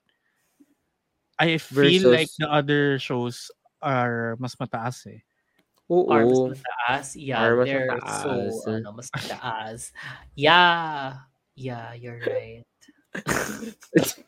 I 1.35 1.59
feel 1.59 2.01
Versus- 2.01 2.15
like 2.15 2.31
the 2.39 2.47
other 2.47 2.95
shows 2.97 3.51
are 3.83 4.39
mas 4.39 4.55
mataas 4.55 5.03
eh. 5.11 5.19
Oo. 5.91 6.07
Or 6.09 6.23
mas 6.25 6.63
mataas. 6.63 7.07
Yeah, 7.19 7.43
Or 7.43 7.59
mas 7.61 7.67
they're 7.67 7.89
mataas. 7.91 8.23
so, 8.63 8.71
ano, 8.71 8.89
mas 8.95 9.09
mataas. 9.11 9.91
Yeah. 10.33 11.27
Yeah, 11.59 11.91
you're 11.93 12.19
right. 12.23 12.63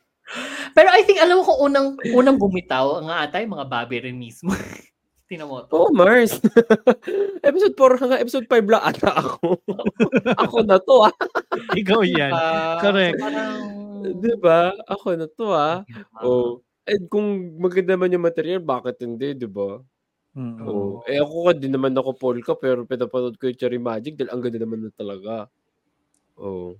Pero 0.75 0.87
I 0.91 1.01
think, 1.07 1.19
alam 1.23 1.39
mo 1.39 1.43
kung 1.47 1.59
unang, 1.71 1.87
unang 2.11 2.37
bumitaw, 2.37 2.99
nga 3.07 3.27
ata 3.27 3.39
yung 3.39 3.55
mga 3.55 3.67
babi 3.67 3.95
rin 4.03 4.17
mismo. 4.19 4.51
Tinan 5.27 5.51
mo 5.51 5.59
to. 5.67 5.75
Oo, 5.75 5.91
Mars. 5.91 6.39
episode 7.49 7.75
4 7.75 7.99
hanggang 7.99 8.23
episode 8.23 8.47
5 8.47 8.63
lang 8.71 8.83
ata 8.83 9.11
ako. 9.11 9.59
ako 10.43 10.57
na 10.63 10.79
to, 10.79 10.95
ah. 11.03 11.15
Ikaw 11.75 11.99
yan. 12.07 12.31
Ah, 12.31 12.79
correct. 12.79 13.19
so 13.19 13.27
parang, 13.27 13.59
Di 14.23 14.33
ba? 14.39 14.71
Ako 14.87 15.07
na 15.19 15.27
to, 15.27 15.47
ah. 15.51 15.83
Oh. 16.23 16.63
And 16.87 17.03
kung 17.11 17.59
maganda 17.59 17.99
man 17.99 18.15
yung 18.15 18.23
material, 18.23 18.63
bakit 18.63 19.03
hindi, 19.03 19.35
di 19.35 19.47
ba? 19.51 19.83
Mm. 20.37 20.63
Oh. 20.63 21.03
Eh 21.03 21.19
ako 21.19 21.49
ka, 21.49 21.51
din 21.59 21.75
naman 21.75 21.91
ako 21.97 22.15
polka, 22.15 22.55
pero 22.55 22.87
pinapanood 22.87 23.35
ko 23.35 23.51
yung 23.51 23.59
Cherry 23.59 23.81
Magic 23.81 24.15
dahil 24.15 24.31
ang 24.31 24.39
ganda 24.39 24.63
naman 24.63 24.79
na 24.87 24.91
talaga. 24.95 25.51
Oh. 26.39 26.79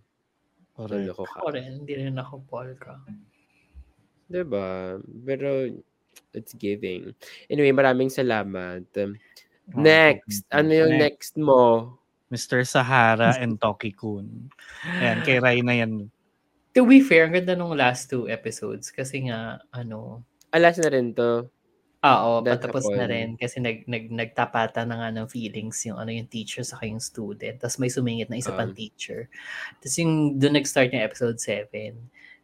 Correct. 0.78 1.10
Ako 1.12 1.24
ka. 1.26 1.52
rin, 1.52 1.84
hindi 1.84 1.94
rin 2.00 2.16
ako 2.16 2.48
polka. 2.48 3.02
Di 4.28 4.44
ba? 4.44 5.00
Pero, 5.26 5.72
it's 6.36 6.54
giving. 6.54 7.16
Anyway, 7.48 7.72
maraming 7.72 8.12
salamat. 8.12 8.84
Next. 9.74 10.48
Ano 10.52 10.72
yung 10.72 10.96
next 11.00 11.36
mo? 11.36 11.96
Mr. 12.28 12.68
Sahara 12.68 13.40
and 13.40 13.56
Toki 13.64 13.96
Kun. 13.96 14.52
Ayan, 14.84 15.24
kay 15.24 15.40
Rai 15.40 15.64
na 15.64 15.80
yan. 15.80 16.12
To 16.76 16.84
be 16.86 17.00
fair, 17.00 17.26
ang 17.26 17.34
ganda 17.34 17.56
nung 17.56 17.74
last 17.74 18.12
two 18.12 18.28
episodes 18.28 18.92
kasi 18.92 19.32
nga, 19.32 19.64
ano, 19.72 20.22
Alas 20.52 20.80
na 20.80 20.88
rin 20.92 21.12
to. 21.12 21.48
Oo, 22.08 22.40
That's 22.40 22.64
patapos 22.64 22.88
na 22.94 23.04
rin 23.10 23.36
kasi 23.36 23.60
nag 23.60 23.84
nag 23.90 24.08
nagtapatan 24.14 24.88
na 24.88 24.96
nga 25.02 25.10
ng 25.12 25.28
feelings 25.28 25.82
yung 25.84 25.98
ano 26.00 26.14
yung 26.14 26.30
teacher 26.32 26.64
sa 26.64 26.80
yung 26.86 27.04
student. 27.04 27.60
Tapos 27.60 27.82
may 27.82 27.92
sumingit 27.92 28.30
na 28.32 28.40
isa 28.40 28.54
pang 28.56 28.72
Um. 28.72 28.78
teacher. 28.78 29.28
Tapos 29.82 29.96
yung 30.00 30.38
doon 30.40 30.56
nag-start 30.62 30.94
yung 30.96 31.04
episode 31.04 31.36
7. 31.42 32.00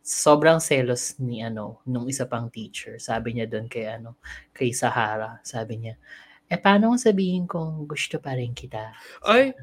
Sobrang 0.06 0.60
selos 0.60 1.16
ni 1.24 1.40
ano 1.40 1.80
nung 1.88 2.12
isa 2.12 2.28
pang 2.28 2.52
teacher. 2.52 3.00
Sabi 3.00 3.40
niya 3.40 3.48
doon 3.48 3.72
kay 3.72 3.88
ano 3.88 4.20
kay 4.52 4.76
Sahara, 4.76 5.40
sabi 5.48 5.80
niya, 5.80 5.96
"Eh 6.48 6.60
paano 6.60 6.92
kung 6.92 7.00
sabihin 7.00 7.48
kong 7.48 7.88
gusto 7.88 8.20
pa 8.20 8.36
rin 8.36 8.52
kita?" 8.52 8.96
Ay! 9.24 9.56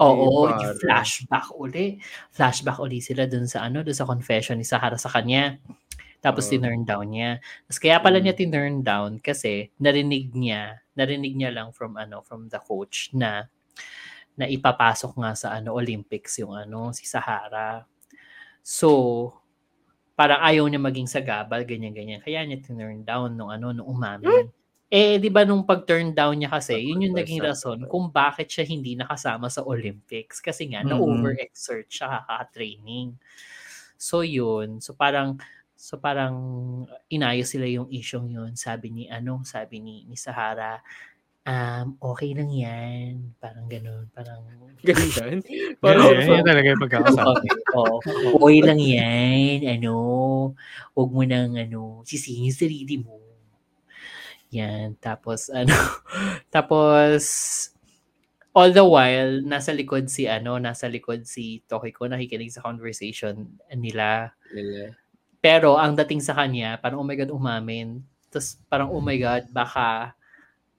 Oo, 0.00 0.52
yung 0.52 0.76
flashback 0.76 1.48
uli. 1.56 1.96
Flashback 2.36 2.76
uli 2.84 3.00
sila 3.00 3.24
dun 3.24 3.48
sa 3.48 3.64
ano, 3.64 3.80
dun 3.80 3.96
sa 3.96 4.04
confession 4.04 4.60
ni 4.60 4.66
Sahara 4.68 5.00
sa 5.00 5.08
kanya. 5.08 5.56
Tapos 6.24 6.48
Oo. 6.48 6.52
tinurn 6.52 6.84
down 6.84 7.08
niya. 7.12 7.40
Tapos 7.68 7.78
kaya 7.80 7.98
pala 8.02 8.18
Mm. 8.20 8.24
niya 8.28 8.34
tinurn 8.38 8.76
down 8.84 9.12
kasi 9.22 9.72
narinig 9.80 10.32
niya, 10.36 10.80
narinig 10.98 11.34
niya 11.38 11.50
lang 11.54 11.70
from 11.72 11.96
ano, 11.96 12.20
from 12.26 12.48
the 12.52 12.60
coach 12.62 13.10
na 13.16 13.48
na 14.38 14.46
ipapasok 14.50 15.12
nga 15.20 15.32
sa 15.36 15.48
ano 15.56 15.74
Olympics 15.76 16.40
yung 16.42 16.54
ano 16.56 16.92
si 16.96 17.04
Sahara. 17.08 17.84
So, 18.66 18.90
parang 20.18 20.42
ayaw 20.42 20.66
niya 20.66 20.82
maging 20.82 21.06
sagabal, 21.10 21.62
ganyan-ganyan. 21.66 22.20
Kaya 22.24 22.42
niya 22.46 22.62
tinurn 22.64 23.06
down 23.06 23.38
nung 23.38 23.50
ano, 23.54 23.70
nung 23.74 23.86
umamin. 23.88 24.50
Eh, 24.90 25.18
di 25.22 25.30
ba 25.30 25.42
nung 25.46 25.66
pag-turn 25.66 26.14
down 26.14 26.34
niya 26.38 26.50
kasi, 26.54 26.78
yun 26.82 27.06
yung 27.10 27.16
naging 27.18 27.42
rason 27.42 27.86
kung 27.90 28.10
bakit 28.10 28.50
siya 28.50 28.66
hindi 28.66 28.94
nakasama 28.98 29.50
sa 29.50 29.62
Olympics. 29.66 30.42
Kasi 30.42 30.70
nga, 30.74 30.82
Mhm. 30.82 30.86
na-overexert 30.86 31.86
siya 31.90 32.22
kaka-training. 32.26 33.14
So, 33.98 34.22
yun. 34.26 34.80
So, 34.84 34.94
parang, 34.98 35.38
so 35.76 35.98
parang 36.00 36.36
inayos 37.12 37.52
sila 37.54 37.66
yung 37.68 37.88
issue 37.92 38.22
yun. 38.28 38.54
Sabi 38.58 38.90
ni, 38.94 39.04
ano, 39.10 39.42
sabi 39.46 39.80
ni, 39.82 40.04
ni 40.08 40.16
Sahara, 40.18 40.80
um, 41.46 41.86
okay 42.02 42.34
lang 42.34 42.50
yan. 42.50 43.32
Parang 43.38 43.70
ganun. 43.70 44.10
Parang, 44.12 44.42
Ganyan. 44.86 45.40
Pero, 45.42 45.78
Parang 45.82 46.04
yun, 46.12 46.42
yun 46.42 46.46
talaga 46.46 46.66
yung 46.68 46.82
pagkakasama. 46.82 47.32
Okay, 47.36 47.52
oo. 47.74 47.96
Okay 48.42 48.58
lang 48.62 48.80
yan. 48.80 49.58
Ano, 49.78 49.94
huwag 50.92 51.10
mo 51.10 51.22
nang 51.24 51.56
ano, 51.56 52.02
sisihin 52.04 52.50
yung 52.50 52.58
sarili 52.58 52.96
mo. 53.00 53.18
Yan. 54.54 54.94
Tapos, 54.98 55.50
ano, 55.50 55.74
tapos, 56.54 57.22
all 58.56 58.72
the 58.72 58.84
while, 58.84 59.42
nasa 59.44 59.74
likod 59.74 60.08
si, 60.08 60.24
ano, 60.30 60.56
nasa 60.56 60.88
likod 60.88 61.28
si 61.28 61.60
Tokiko, 61.68 62.08
nakikinig 62.08 62.54
sa 62.54 62.64
conversation 62.64 63.58
nila. 63.74 64.32
Nila. 64.54 64.96
Pero, 65.44 65.76
ang 65.76 65.94
dating 65.94 66.24
sa 66.24 66.34
kanya, 66.34 66.80
parang, 66.80 67.02
oh 67.02 67.06
my 67.06 67.16
God, 67.18 67.32
umamin. 67.34 68.00
Tapos, 68.32 68.56
parang, 68.70 68.88
oh 68.90 69.02
my 69.04 69.18
God, 69.20 69.44
baka, 69.52 70.15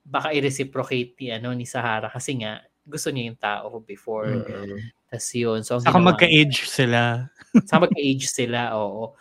baka 0.08 0.32
i-reciprocate 0.32 1.20
ni, 1.20 1.28
ano, 1.36 1.52
ni 1.52 1.68
Sahara 1.68 2.08
kasi 2.08 2.40
nga, 2.40 2.64
gusto 2.88 3.12
niya 3.12 3.28
yung 3.28 3.40
tao 3.40 3.84
before. 3.84 4.32
Oo. 4.48 4.80
Tapos 5.12 5.28
yun. 5.36 5.60
So, 5.68 5.76
Saka 5.84 6.00
ginawa- 6.00 6.16
magka-age 6.16 6.64
sila. 6.64 7.28
sa 7.70 7.84
magka-age 7.84 8.24
sila, 8.32 8.80
oo. 8.80 9.20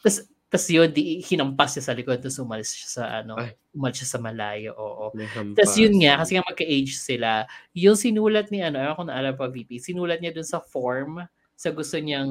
Tapos, 0.00 0.24
tapos 0.48 0.66
yun, 0.72 0.88
di, 0.88 1.20
hinampas 1.20 1.76
siya 1.76 1.84
sa 1.84 1.96
likod, 1.98 2.16
tapos 2.24 2.40
umalis 2.40 2.72
siya 2.72 2.88
sa, 2.88 3.02
ano, 3.20 3.36
Ay. 3.36 3.52
umalis 3.76 4.00
siya 4.00 4.10
sa 4.16 4.20
malayo, 4.24 4.72
oo. 4.72 5.12
Tapos 5.52 5.74
yun 5.76 5.92
nga, 6.00 6.16
kasi 6.24 6.30
nga 6.40 6.46
magka-age 6.48 6.94
sila, 6.96 7.44
yung 7.76 7.98
sinulat 7.98 8.48
ni, 8.48 8.64
ano, 8.64 8.80
ewan 8.80 8.96
ko 8.96 9.04
na 9.04 9.16
alam 9.20 9.34
pa, 9.36 9.52
VP, 9.52 9.76
sinulat 9.76 10.24
niya 10.24 10.32
dun 10.32 10.46
sa 10.48 10.64
form, 10.64 11.20
sa 11.52 11.68
gusto 11.68 12.00
niyang 12.00 12.30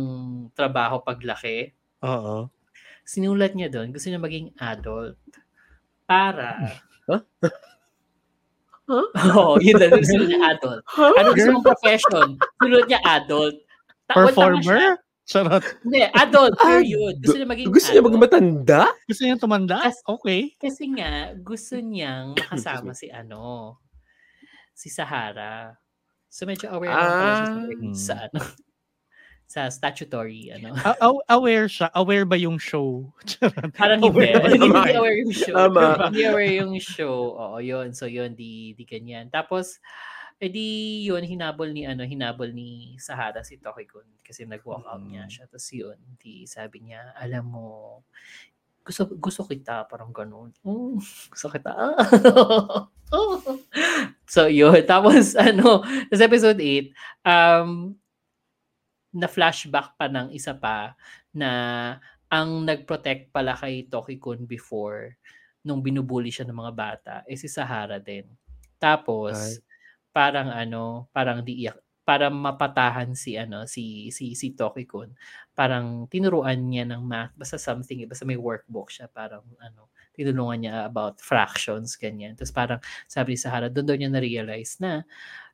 trabaho 0.57 1.03
paglaki, 1.05 1.69
Oo. 2.01 2.49
sinulat 3.05 3.53
niya 3.53 3.69
dun, 3.69 3.93
gusto 3.93 4.09
niya 4.09 4.17
maging 4.17 4.49
adult. 4.57 5.21
Para, 6.09 6.57
Huh? 7.03 7.19
Oo, 8.93 9.55
oh, 9.55 9.55
yun 9.63 9.79
na, 9.79 9.87
gusto 9.87 10.19
niya 10.19 10.39
adult. 10.53 10.81
Ano 10.97 11.27
gusto 11.31 11.49
mong 11.55 11.67
profession? 11.67 12.27
Sinulat 12.59 12.87
niya 12.91 13.01
adult. 13.07 13.55
Siya. 13.55 14.13
Performer? 14.13 14.83
Charot. 15.23 15.63
Hindi, 15.87 16.03
adult, 16.11 16.51
period. 16.59 17.15
Gusto 17.23 17.37
niya 17.39 17.47
maging 17.47 17.67
Gusto 17.71 17.89
niya 17.95 18.03
maging 18.03 18.23
matanda? 18.27 18.81
Gusto 19.07 19.21
niya 19.23 19.39
tumanda? 19.39 19.77
As- 19.79 20.03
Okay. 20.03 20.51
Kasi 20.59 20.91
nga, 20.91 21.31
gusto 21.39 21.79
niyang 21.79 22.35
makasama 22.39 22.91
si 22.91 23.07
ano, 23.07 23.79
si 24.75 24.91
Sahara. 24.91 25.79
So 26.27 26.43
medyo 26.43 26.67
aware 26.75 26.91
sa, 26.91 27.07
Ah. 27.07 27.55
sa 27.95 28.13
ano, 28.27 28.39
sa 29.53 29.69
statutory, 29.69 30.49
ano. 30.49 30.73
A- 30.81 30.97
aw- 30.97 31.21
aware 31.29 31.69
siya. 31.69 31.93
Aware 31.93 32.25
ba 32.25 32.33
yung 32.33 32.57
show? 32.57 33.13
Parang 33.77 34.01
hindi. 34.01 34.33
Aware 34.33 34.49
hindi, 34.49 34.65
naman. 34.65 34.81
hindi 34.89 34.97
aware 34.97 35.17
yung 35.21 35.29
show. 35.37 35.53
Tama. 35.53 35.85
Hindi 36.09 36.21
aware 36.25 36.53
yung 36.57 36.73
show. 36.81 37.17
Oo, 37.37 37.57
yun. 37.61 37.93
So 37.93 38.09
yun, 38.09 38.33
di, 38.33 38.73
di 38.73 38.81
ganyan. 38.81 39.29
Tapos, 39.29 39.77
edi 40.41 41.05
yun, 41.05 41.21
hinabol 41.21 41.69
ni, 41.69 41.85
ano, 41.85 42.01
hinabol 42.01 42.49
ni 42.49 42.97
Sahara 42.97 43.45
si 43.45 43.61
Tokikun 43.61 44.25
kasi 44.25 44.41
nag-walk 44.49 44.89
out 44.89 45.05
niya 45.05 45.29
Mm. 45.29 45.29
siya. 45.29 45.45
Tapos 45.45 45.69
yun, 45.69 45.97
di 46.17 46.49
sabi 46.49 46.89
niya, 46.89 47.13
alam 47.13 47.45
mo, 47.45 48.01
gusto 48.81 49.05
gusto 49.15 49.45
kita 49.45 49.85
parang 49.85 50.09
ganun. 50.09 50.49
Mm, 50.65 50.97
gusto 51.29 51.45
kita. 51.47 51.71
so 54.33 54.49
yun, 54.49 54.81
tapos 54.83 55.37
ano, 55.37 55.85
sa 56.09 56.25
episode 56.25 56.57
8, 56.57 56.89
um 57.23 57.93
na 59.13 59.29
flashback 59.29 59.93
pa 59.95 60.09
ng 60.09 60.33
isa 60.33 60.57
pa 60.57 60.97
na 61.31 61.51
ang 62.33 62.65
nag-protect 62.65 63.29
pala 63.29 63.53
kay 63.53 63.85
Toki-kun 63.85 64.49
before 64.49 65.13
nung 65.61 65.85
binubuli 65.85 66.33
siya 66.33 66.49
ng 66.49 66.57
mga 66.57 66.73
bata 66.73 67.15
eh 67.29 67.37
si 67.37 67.45
Sahara 67.45 68.01
din. 68.01 68.25
Tapos 68.81 69.37
Ay. 69.37 69.61
parang 70.09 70.49
ano, 70.49 71.07
parang 71.13 71.45
di 71.45 71.69
para 72.03 72.27
mapatahan 72.27 73.15
si 73.15 73.39
ano 73.39 73.63
si 73.63 74.11
si 74.11 74.35
si 74.35 74.51
Toki-kun. 74.57 75.13
Parang 75.55 76.09
tinuruan 76.11 76.59
niya 76.67 76.83
ng 76.89 76.99
math 77.05 77.31
basta 77.37 77.55
something 77.55 78.03
basta 78.09 78.27
may 78.27 78.35
workbook 78.35 78.91
siya 78.91 79.07
parang 79.07 79.45
ano 79.63 79.87
tinulungan 80.11 80.59
niya 80.67 80.75
about 80.89 81.21
fractions 81.23 81.95
ganyan. 81.95 82.35
Tapos 82.35 82.51
parang 82.51 82.79
sabi 83.07 83.37
ni 83.37 83.39
Sahara 83.39 83.71
doon 83.71 83.87
daw 83.87 83.95
niya 83.95 84.11
na-realize 84.11 84.81
na 84.83 85.05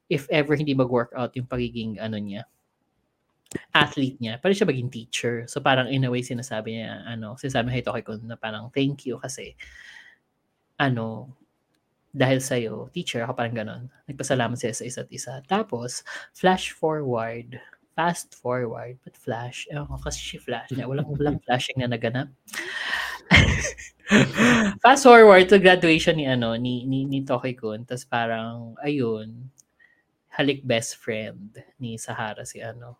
if 0.10 0.26
ever 0.34 0.58
hindi 0.58 0.74
mag-work 0.74 1.14
out 1.14 1.36
yung 1.38 1.46
pagiging 1.46 2.02
ano 2.02 2.18
niya 2.18 2.48
athlete 3.70 4.18
niya, 4.18 4.42
pwede 4.42 4.54
siya 4.58 4.70
maging 4.70 4.90
teacher. 4.90 5.36
So 5.46 5.62
parang 5.62 5.94
in 5.94 6.06
a 6.06 6.10
way 6.10 6.26
sinasabi 6.26 6.82
niya, 6.82 7.06
ano, 7.06 7.38
sinasabi 7.38 7.70
niya 7.70 7.76
kay 7.82 7.86
Toki-kun 7.86 8.22
na 8.26 8.38
parang 8.38 8.74
thank 8.74 9.06
you 9.06 9.22
kasi 9.22 9.54
ano, 10.80 11.30
dahil 12.10 12.42
sa'yo, 12.42 12.90
teacher, 12.90 13.22
ako 13.22 13.38
parang 13.38 13.54
ganon. 13.54 13.84
Nagpasalamat 14.10 14.58
siya 14.58 14.74
sa 14.74 14.86
isa't 14.88 15.10
isa. 15.14 15.46
Tapos, 15.46 16.02
flash 16.34 16.74
forward, 16.74 17.62
fast 17.94 18.34
forward, 18.34 18.98
but 19.06 19.14
flash, 19.14 19.70
ewan 19.70 19.86
ko 19.86 20.02
kasi 20.02 20.18
si 20.18 20.38
flash 20.42 20.74
niya, 20.74 20.90
walang, 20.90 21.06
walang 21.06 21.38
flashing 21.46 21.78
na 21.78 21.92
naganap. 21.92 22.34
fast 24.82 25.06
forward 25.06 25.46
to 25.46 25.62
graduation 25.62 26.18
ni 26.18 26.26
ano 26.26 26.58
ni 26.58 26.82
ni, 26.90 27.06
ni 27.06 27.22
Toki-kun 27.22 27.86
tapos 27.86 28.10
parang 28.10 28.74
ayun 28.82 29.54
halik 30.34 30.66
best 30.66 30.98
friend 30.98 31.62
ni 31.78 31.94
Sahara 31.94 32.42
si 32.42 32.58
ano 32.58 32.98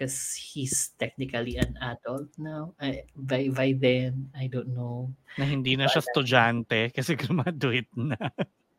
because 0.00 0.32
he's 0.32 0.96
technically 0.96 1.60
an 1.60 1.76
adult 1.84 2.32
now. 2.40 2.72
I, 2.80 3.04
by 3.12 3.52
by 3.52 3.76
then, 3.76 4.32
I 4.32 4.48
don't 4.48 4.72
know. 4.72 5.12
Na 5.36 5.44
hindi 5.44 5.76
na 5.76 5.92
siya 5.92 6.00
estudyante 6.00 6.88
kasi 6.88 7.12
graduate 7.20 7.92
na. 7.92 8.16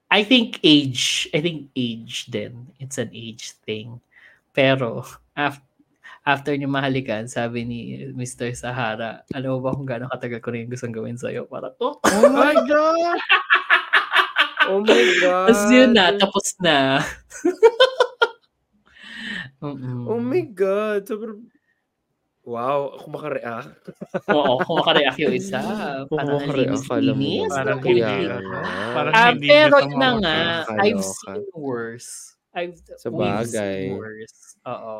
I 0.09 0.25
think 0.25 0.57
age, 0.65 1.29
I 1.29 1.45
think 1.45 1.69
age 1.77 2.33
then. 2.33 2.73
It's 2.81 2.97
an 2.97 3.13
age 3.13 3.53
thing. 3.61 4.01
Pero 4.49 5.05
after 5.37 5.61
after 6.25 6.57
niya 6.57 6.65
mahalikan, 6.65 7.29
sabi 7.29 7.69
ni 7.69 7.79
Mr. 8.17 8.49
Sahara, 8.57 9.21
alam 9.29 9.57
mo 9.57 9.59
ba 9.61 9.77
kung 9.77 9.85
gaano 9.85 10.09
katagal 10.09 10.41
ko 10.41 10.49
yung 10.57 10.73
gustong 10.73 10.93
gawin 10.93 11.21
sa'yo? 11.21 11.45
Parang, 11.45 11.77
oh! 11.81 12.01
Oh 12.01 12.29
my 12.33 12.57
God! 12.65 13.21
Oh 14.61 14.77
my 14.85 15.03
God. 15.17 15.49
Tapos 15.49 15.73
yun 15.73 15.89
na, 15.97 16.13
tapos 16.21 16.53
na. 16.61 17.01
Mm-mm. 19.61 20.09
Oh 20.09 20.19
my 20.19 20.41
God. 20.49 21.05
Sobrang... 21.05 21.45
Wow, 22.41 22.97
ako 22.97 23.05
makareact. 23.13 23.85
Oo, 24.33 24.57
kung 24.65 24.81
makareact 24.81 25.17
yung 25.21 25.37
isa. 25.37 25.61
Kung 26.09 26.17
Parang 26.25 26.41
makareact, 26.41 26.89
alam 26.89 27.13
mo. 27.13 27.21
linis-linis. 27.21 27.51
Parang 27.53 27.79
hindi, 27.85 28.01
parang 28.97 29.13
Ah, 29.13 29.29
hindi 29.29 29.45
pero 29.45 29.75
yun 29.77 29.93
na 29.93 30.09
nga, 30.17 30.37
Nakakaloka. 30.65 30.81
I've 30.81 31.03
seen 31.05 31.43
worse. 31.53 32.09
I've 32.57 32.75
Sa 32.97 33.07
we've 33.13 33.21
bagay. 33.21 33.77
seen 33.85 33.93
worse. 33.93 34.37
Oo. 34.65 34.95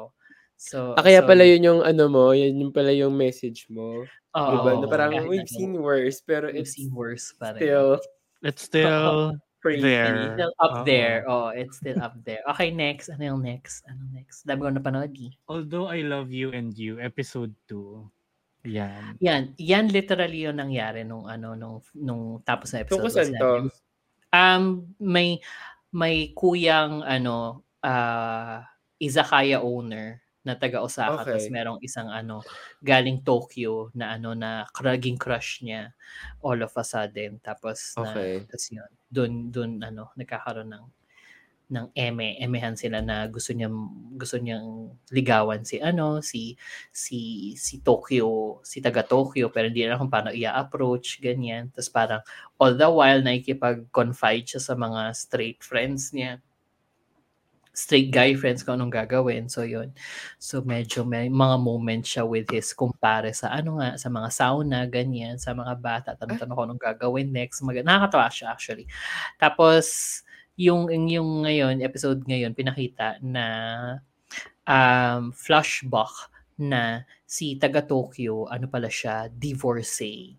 So, 0.62 0.94
Ah, 0.94 1.02
kaya 1.02 1.26
so, 1.26 1.28
pala 1.28 1.42
yun 1.42 1.66
yung 1.66 1.82
ano 1.82 2.06
mo, 2.06 2.30
yan 2.38 2.54
yung 2.62 2.70
pala 2.70 2.94
yung 2.94 3.18
message 3.18 3.66
mo. 3.74 4.06
Oo, 4.38 4.52
diba? 4.62 4.72
Na 4.78 4.86
parang 4.86 5.10
kahit 5.10 5.26
we've 5.26 5.50
ano, 5.50 5.58
seen 5.58 5.74
worse, 5.82 6.22
pero 6.22 6.46
we've 6.54 6.62
it's 6.62 6.78
seen 6.78 6.94
worse 6.94 7.34
pa 7.42 7.58
rin. 7.58 7.66
still 7.66 7.98
It's 8.46 8.70
still 8.70 9.34
crazy. 9.62 9.86
there. 9.86 10.34
Still 10.36 10.54
up 10.58 10.74
Oo. 10.82 10.84
there. 10.84 11.18
Oh, 11.30 11.54
it's 11.54 11.78
still 11.78 12.02
up 12.02 12.18
there. 12.26 12.42
Okay, 12.58 12.74
next. 12.74 13.14
Ano 13.14 13.24
yung 13.24 13.42
next? 13.46 13.86
Ano 13.86 14.02
next? 14.12 14.44
Dami 14.44 14.66
ko 14.66 14.74
napanood 14.74 15.14
eh. 15.14 15.32
Although 15.48 15.88
I 15.88 16.02
Love 16.02 16.34
You 16.34 16.52
and 16.52 16.74
You, 16.74 16.98
episode 16.98 17.54
2. 17.70 18.10
Yan. 18.70 19.18
Yan, 19.22 19.44
yan 19.58 19.86
literally 19.90 20.46
yung 20.46 20.62
nangyari 20.62 21.02
nung 21.02 21.26
ano 21.26 21.58
nung 21.58 21.82
nung 21.98 22.46
tapos 22.46 22.74
na 22.74 22.86
episode. 22.86 23.02
Tungkol 23.02 23.14
saan 23.14 23.34
to? 23.34 23.54
Um 24.32 24.64
may 25.02 25.42
may 25.90 26.30
kuyang 26.38 27.02
ano 27.02 27.66
ah 27.82 28.62
izakaya 29.02 29.66
owner 29.66 30.21
na 30.46 30.58
taga 30.58 30.82
Osaka 30.82 31.26
Okay. 31.26 31.28
tapos 31.30 31.54
merong 31.54 31.80
isang 31.86 32.10
ano 32.10 32.46
galing 32.82 33.22
Tokyo 33.26 33.94
na 33.98 34.16
ano 34.18 34.34
na 34.38 34.66
kraging 34.74 35.18
crush 35.22 35.62
niya 35.66 35.94
all 36.42 36.60
of 36.66 36.74
a 36.78 36.86
sudden 36.86 37.38
tapos 37.44 37.98
na 38.02 38.12
Okay. 38.12 38.50
tapos 38.50 38.66
yun 38.74 38.90
doon 39.12 39.34
doon 39.54 39.72
ano 39.86 40.10
nagkakaroon 40.18 40.72
ng 40.74 40.86
ng 41.72 41.88
eme 41.96 42.36
emehan 42.44 42.76
sila 42.76 43.00
na 43.00 43.32
gusto 43.32 43.56
niya 43.56 43.72
gusto 44.20 44.36
niyang 44.36 44.92
ligawan 45.08 45.64
si 45.64 45.80
ano 45.80 46.20
si 46.20 46.60
si 46.92 47.54
si 47.56 47.80
Tokyo 47.80 48.60
si 48.68 48.84
taga 48.84 49.08
Tokyo 49.08 49.48
pero 49.48 49.72
hindi 49.72 49.88
alam 49.88 50.04
kung 50.04 50.12
paano 50.12 50.36
i-approach 50.36 51.24
ganyan 51.24 51.72
tapos 51.72 51.88
parang 51.96 52.22
all 52.60 52.76
the 52.76 52.90
while 52.92 53.24
nakikipag-confide 53.24 54.44
siya 54.52 54.60
sa 54.60 54.76
mga 54.76 55.16
straight 55.16 55.64
friends 55.64 56.12
niya 56.12 56.44
straight 57.72 58.12
guy 58.12 58.36
friends 58.36 58.64
kung 58.64 58.80
anong 58.80 58.92
gagawin. 58.92 59.48
So, 59.48 59.64
yun. 59.64 59.96
So, 60.38 60.60
medyo 60.62 61.08
may 61.08 61.32
mga 61.32 61.56
moments 61.60 62.12
siya 62.12 62.28
with 62.28 62.52
his 62.52 62.76
kumpare 62.76 63.32
sa 63.32 63.52
ano 63.52 63.80
nga, 63.80 63.96
sa 63.96 64.12
mga 64.12 64.30
sauna, 64.32 64.84
ganyan, 64.88 65.40
sa 65.40 65.56
mga 65.56 65.74
bata. 65.80 66.10
Tanong-tanong 66.20 66.56
kung 66.56 66.68
anong 66.68 66.84
gagawin 66.84 67.32
next. 67.32 67.64
Mag- 67.64 67.80
nakakatawa 67.84 68.28
siya 68.28 68.52
actually. 68.52 68.86
Tapos, 69.40 70.20
yung, 70.60 70.92
yung 70.92 71.48
ngayon, 71.48 71.80
episode 71.80 72.22
ngayon, 72.28 72.52
pinakita 72.52 73.18
na 73.24 73.46
um, 74.68 75.32
flashback 75.32 76.12
na 76.62 77.08
si 77.26 77.56
taga 77.58 77.82
Tokyo, 77.82 78.46
ano 78.52 78.68
pala 78.68 78.92
siya, 78.92 79.32
divorcee. 79.32 80.36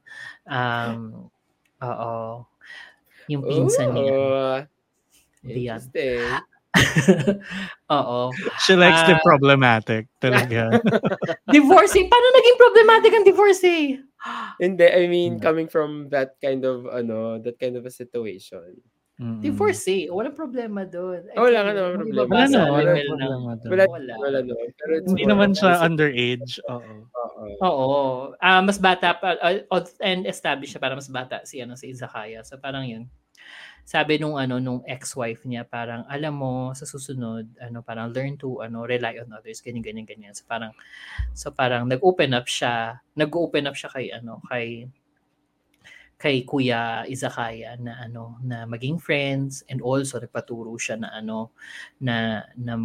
Um, 0.47 1.33
oo. 1.81 2.47
Yung 3.33 3.43
pinsan 3.43 3.97
niya. 3.97 4.13
Oh, 4.13 4.59
interesting. 5.43 6.52
Oo. 7.93 8.33
She 8.65 8.73
likes 8.77 9.05
the 9.05 9.17
Ah. 9.17 9.23
problematic 9.25 10.09
talaga. 10.25 10.81
Divorcing? 11.53 12.09
Paano 12.09 12.27
naging 12.33 12.59
problematic 12.59 13.11
ang 13.13 13.27
divorcing? 13.29 13.85
Hindi, 14.57 14.87
I 14.87 15.05
mean, 15.11 15.37
Hmm. 15.39 15.45
coming 15.45 15.69
from 15.69 16.09
that 16.15 16.39
kind 16.41 16.65
of, 16.65 16.87
ano, 16.89 17.37
that 17.43 17.59
kind 17.59 17.77
of 17.77 17.85
a 17.85 17.93
situation. 17.93 18.79
Mm. 19.21 19.39
Divorcee? 19.45 20.09
Walang 20.11 20.35
problema 20.35 20.83
doon. 20.89 21.29
Ah, 21.37 21.45
wala 21.47 21.59
nga 21.63 21.73
naman 21.77 21.91
problema. 22.01 22.27
Wala 22.27 22.33
Wala 22.33 22.47
na, 22.49 22.61
wala 22.65 22.91
problema 23.07 23.53
doon. 23.55 23.71
Wala, 23.71 23.85
Wala. 23.87 24.13
wala, 24.19 24.39
no. 24.43 24.55
Pero 24.81 24.93
it's 24.99 25.07
Hindi 25.13 25.25
naman 25.29 25.51
siya 25.53 25.73
underage. 25.85 26.53
Oo. 26.67 26.95
Oo. 27.13 27.45
Oo. 27.63 28.03
Ah, 28.41 28.65
mas 28.65 28.81
bata 28.83 29.15
pa 29.15 29.37
uh, 29.39 29.85
and 30.03 30.25
established 30.27 30.75
siya 30.75 30.83
para 30.83 30.97
mas 30.97 31.07
bata 31.13 31.45
si 31.45 31.61
ano 31.63 31.77
si 31.77 31.93
Izakaya. 31.93 32.41
So 32.43 32.57
parang 32.59 32.83
'yun. 32.89 33.07
Sabi 33.83 34.17
nung 34.23 34.39
ano 34.39 34.63
nung 34.63 34.81
ex-wife 34.87 35.43
niya 35.45 35.67
parang 35.67 36.07
alam 36.07 36.35
mo 36.39 36.71
sa 36.73 36.87
susunod 36.87 37.51
ano 37.59 37.83
parang 37.83 38.15
learn 38.15 38.39
to 38.39 38.63
ano 38.63 38.87
rely 38.87 39.19
on 39.19 39.35
others 39.35 39.59
ganyan 39.59 39.83
ganyan 39.83 40.07
ganyan. 40.07 40.33
So 40.35 40.47
parang 40.47 40.73
so 41.35 41.51
parang 41.51 41.91
nag-open 41.91 42.33
up 42.33 42.47
siya, 42.47 43.03
nag-open 43.19 43.67
up 43.67 43.77
siya 43.77 43.91
kay 43.91 44.07
ano 44.15 44.39
kay 44.47 44.87
kay 46.23 46.47
Kuya 46.47 47.03
Izakaya 47.11 47.75
na 47.83 47.99
ano 48.07 48.39
na 48.47 48.63
maging 48.63 49.03
friends 49.03 49.67
and 49.67 49.83
also 49.83 50.23
nagpaturo 50.23 50.71
siya 50.79 51.03
na 51.03 51.11
ano 51.19 51.51
na 51.99 52.47
na 52.55 52.79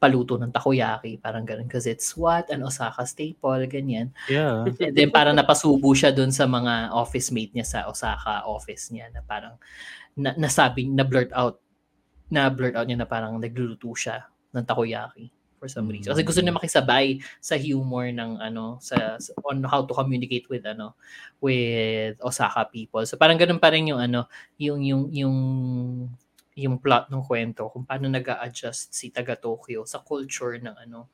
magpaluto 0.00 0.40
ng 0.40 0.48
takoyaki 0.48 1.20
parang 1.20 1.44
ganun 1.44 1.68
because 1.68 1.84
it's 1.84 2.16
what 2.16 2.48
an 2.48 2.64
Osaka 2.64 3.04
staple 3.04 3.60
ganyan 3.68 4.16
Yeah. 4.32 4.64
And 4.64 4.96
then 4.96 5.12
parang 5.12 5.36
napasubo 5.36 5.92
siya 5.92 6.08
doon 6.08 6.32
sa 6.32 6.48
mga 6.48 6.88
office 6.96 7.28
mate 7.28 7.52
niya 7.52 7.68
sa 7.68 7.78
Osaka 7.84 8.48
office 8.48 8.88
niya 8.88 9.12
na 9.12 9.20
parang 9.20 9.60
na, 10.16 10.32
nasabi 10.40 10.88
na 10.88 11.04
blurt 11.04 11.28
out 11.36 11.60
na 12.32 12.48
blurt 12.48 12.80
out 12.80 12.88
niya 12.88 13.04
na 13.04 13.04
parang 13.04 13.36
nagluluto 13.36 13.92
siya 13.92 14.24
ng 14.56 14.64
takoyaki 14.64 15.28
for 15.60 15.68
some 15.68 15.92
reason. 15.92 16.08
Kasi 16.08 16.24
gusto 16.24 16.40
niya 16.40 16.56
makisabay 16.56 17.20
sa 17.36 17.60
humor 17.60 18.08
ng 18.08 18.40
ano 18.40 18.80
sa, 18.80 19.20
sa- 19.20 19.36
on 19.44 19.60
how 19.68 19.84
to 19.84 19.92
communicate 19.92 20.48
with 20.48 20.64
ano 20.64 20.96
with 21.44 22.16
Osaka 22.24 22.64
people. 22.72 23.04
So 23.04 23.20
parang 23.20 23.36
ganun 23.36 23.60
pa 23.60 23.68
rin 23.68 23.92
yung 23.92 24.00
ano 24.00 24.24
yung 24.56 24.80
yung 24.80 25.02
yung 25.12 25.36
yung 26.60 26.76
plot 26.78 27.08
ng 27.08 27.22
kwento 27.24 27.72
kung 27.72 27.84
paano 27.88 28.06
nag-a-adjust 28.12 28.92
si 28.92 29.08
taga 29.08 29.34
Tokyo 29.36 29.84
sa 29.88 30.04
culture 30.04 30.60
ng 30.60 30.76
ano 30.76 31.08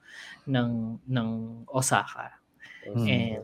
ng 0.46 0.70
ng 1.06 1.30
Osaka 1.70 2.42
Mm. 2.86 3.06
and 3.10 3.42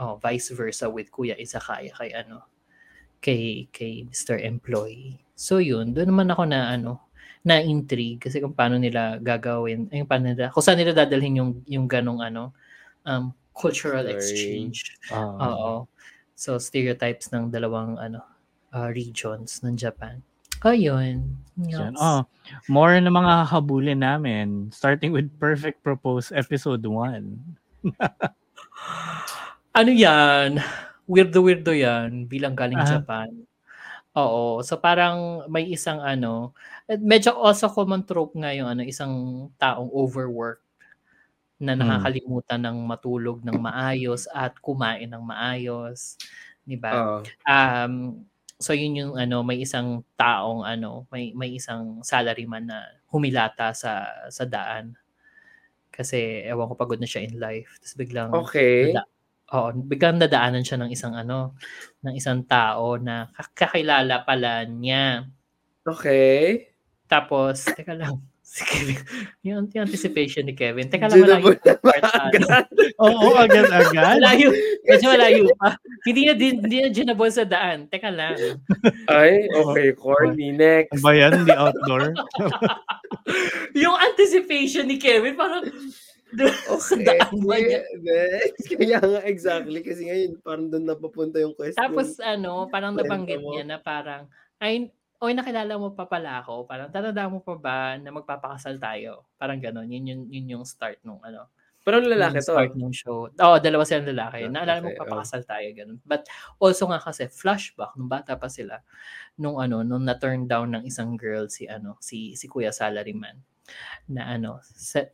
oh 0.00 0.16
vice 0.16 0.56
versa 0.56 0.88
with 0.88 1.12
Kuya 1.12 1.36
Izakaya 1.36 1.92
kay 1.92 2.16
ano 2.16 2.48
kay 3.20 3.68
kay 3.68 4.08
Mr. 4.08 4.40
Employee. 4.40 5.20
So 5.36 5.60
yun, 5.60 5.92
doon 5.92 6.08
naman 6.16 6.32
ako 6.32 6.48
na 6.48 6.72
ano 6.72 7.04
na 7.44 7.60
intrigue 7.60 8.20
kasi 8.20 8.40
kung 8.40 8.56
paano 8.56 8.80
nila 8.80 9.20
gagawin, 9.20 9.88
ay 9.92 10.04
paano 10.08 10.32
nila, 10.32 10.48
kung 10.52 10.64
saan 10.64 10.80
nila 10.80 10.96
dadalhin 10.96 11.40
yung 11.40 11.50
yung 11.68 11.84
ganong 11.88 12.24
ano 12.24 12.56
um 13.04 13.32
cultural 13.52 14.04
Story. 14.08 14.16
exchange. 14.16 14.96
Oo. 15.12 15.36
Oo. 15.36 15.72
So 16.32 16.56
stereotypes 16.56 17.28
ng 17.36 17.52
dalawang 17.52 18.00
ano 18.00 18.24
uh, 18.72 18.88
regions 18.88 19.60
ng 19.60 19.76
Japan. 19.76 20.24
Ayun. 20.60 21.40
Yan. 21.56 21.92
Yes. 21.96 22.00
Oh, 22.00 22.24
more 22.68 22.96
na 23.00 23.08
mga 23.08 23.48
habulin 23.48 24.00
namin. 24.04 24.68
Starting 24.72 25.12
with 25.12 25.28
Perfect 25.40 25.80
Propose 25.80 26.32
Episode 26.32 26.84
1. 26.84 27.36
Ano 29.74 29.90
yan? 29.94 30.58
Weirdo-weirdo 31.06 31.70
yan 31.70 32.26
bilang 32.26 32.58
galing 32.58 32.78
Ah. 32.82 32.86
Japan. 32.98 33.30
Oo. 34.18 34.62
So 34.66 34.78
parang 34.80 35.46
may 35.50 35.66
isang 35.70 36.02
ano, 36.02 36.54
medyo 37.02 37.34
also 37.38 37.70
common 37.70 38.02
trope 38.06 38.34
nga 38.38 38.50
yung 38.54 38.66
ano, 38.70 38.82
isang 38.86 39.12
taong 39.60 39.90
overworked 39.94 40.64
na 41.60 41.74
Hmm. 41.76 41.82
nakakalimutan 41.86 42.60
ng 42.66 42.78
matulog 42.88 43.38
ng 43.44 43.58
maayos 43.60 44.26
at 44.32 44.56
kumain 44.62 45.08
ng 45.10 45.22
maayos. 45.24 46.16
'Di 46.66 46.76
ba? 46.80 46.92
Oo. 46.94 47.18
Um 47.46 48.24
so 48.60 48.72
yun 48.76 48.94
yung 48.96 49.14
ano, 49.18 49.42
may 49.42 49.58
isang 49.64 50.04
taong 50.20 50.62
ano, 50.68 51.08
may 51.12 51.32
may 51.34 51.56
isang 51.56 52.04
salaryman 52.04 52.68
na 52.68 52.78
humilata 53.10 53.72
sa 53.74 54.06
sa 54.30 54.44
daan. 54.46 54.94
Kasi 55.92 56.44
ewan 56.46 56.70
ko 56.70 56.74
pagod 56.78 57.00
na 57.02 57.08
siya 57.10 57.24
in 57.26 57.36
life. 57.40 57.78
Tapos 57.82 57.94
biglang 57.98 58.30
Okay. 58.46 58.92
Nada- 58.94 59.08
Oo, 59.50 59.74
biglang 59.74 60.22
nadaanan 60.22 60.62
siya 60.62 60.78
ng 60.78 60.90
isang 60.94 61.14
ano, 61.18 61.58
ng 62.06 62.14
isang 62.14 62.46
tao 62.46 62.96
na 63.02 63.28
kak- 63.34 63.54
kakilala 63.68 64.22
pala 64.22 64.62
niya. 64.68 65.26
Okay. 65.86 66.70
Tapos, 67.10 67.66
teka 67.66 67.98
lang, 67.98 68.22
si 68.50 68.66
Kevin, 68.66 68.98
yung, 69.46 69.70
yung 69.70 69.86
anticipation 69.86 70.42
ni 70.42 70.58
Kevin. 70.58 70.90
Teka 70.90 71.06
lang, 71.06 71.22
malayo 71.22 71.54
pa 71.54 71.70
yung 71.70 71.82
part 71.86 72.04
agad. 72.26 72.66
Oo, 72.98 73.26
agad-agad. 73.38 74.18
Malayo, 74.18 74.50
medyo 74.82 75.06
malayo 75.06 75.42
pa. 75.54 75.78
Hindi 76.02 76.22
na, 76.26 76.34
din, 76.34 76.54
hindi 76.58 76.78
na 76.82 76.90
ginabon 76.90 77.30
sa 77.30 77.46
daan. 77.46 77.86
Teka 77.86 78.10
lang. 78.10 78.34
Ay, 79.06 79.46
okay, 79.54 79.94
corny. 79.94 80.50
Next. 80.50 80.98
Ano 80.98 81.02
ba 81.06 81.12
yan? 81.14 81.46
The 81.46 81.54
outdoor? 81.54 82.10
Yung 83.86 83.94
anticipation 83.94 84.90
ni 84.90 84.98
Kevin, 84.98 85.38
parang, 85.38 85.70
Okay. 86.30 87.18
Next. 87.98 88.70
Kaya 88.70 89.02
nga, 89.02 89.20
exactly. 89.26 89.82
Kasi 89.82 90.06
ngayon, 90.06 90.38
parang 90.46 90.70
doon 90.70 90.86
napapunta 90.86 91.42
yung 91.42 91.58
question. 91.58 91.82
Tapos 91.82 92.22
ano, 92.22 92.70
parang 92.70 92.94
nabanggit 92.94 93.42
niya 93.42 93.66
na 93.66 93.82
parang, 93.82 94.30
ay, 94.62 94.94
oy 95.20 95.32
nakilala 95.36 95.76
mo 95.76 95.92
pa 95.92 96.08
pala 96.08 96.40
ako. 96.40 96.64
Parang 96.64 96.88
tatanda 96.88 97.28
mo 97.28 97.44
pa 97.44 97.54
ba 97.56 97.76
na 98.00 98.08
magpapakasal 98.12 98.80
tayo? 98.80 99.28
Parang 99.36 99.60
gano'n. 99.60 99.88
Yun, 99.88 100.04
yun, 100.08 100.20
yun 100.32 100.46
yung 100.58 100.64
start 100.64 101.00
nung 101.04 101.20
ano. 101.20 101.48
parang 101.80 102.04
lalaki 102.04 102.40
yung 102.40 102.44
to. 102.44 102.52
start 102.52 102.72
nung 102.76 102.92
show. 102.96 103.28
Oo, 103.32 103.56
dalawa 103.60 103.84
silang 103.88 104.08
lalaki. 104.12 104.48
Ah, 104.48 104.52
Naalala 104.52 104.80
mo 104.84 104.92
okay, 104.92 105.00
papakasal 105.00 105.42
tayo, 105.48 105.68
ganun. 105.72 105.98
But 106.04 106.28
also 106.60 106.88
nga 106.92 107.00
kasi, 107.00 107.28
flashback, 107.28 107.96
nung 107.96 108.08
bata 108.08 108.36
pa 108.36 108.48
sila, 108.52 108.84
nung 109.40 109.56
ano, 109.60 109.80
nung 109.84 110.04
na-turn 110.04 110.44
down 110.48 110.72
ng 110.76 110.84
isang 110.88 111.16
girl 111.16 111.48
si 111.48 111.64
ano, 111.68 111.96
si 112.04 112.36
si 112.36 112.48
Kuya 112.48 112.72
Salaryman 112.72 113.40
na 114.10 114.26
ano, 114.34 114.58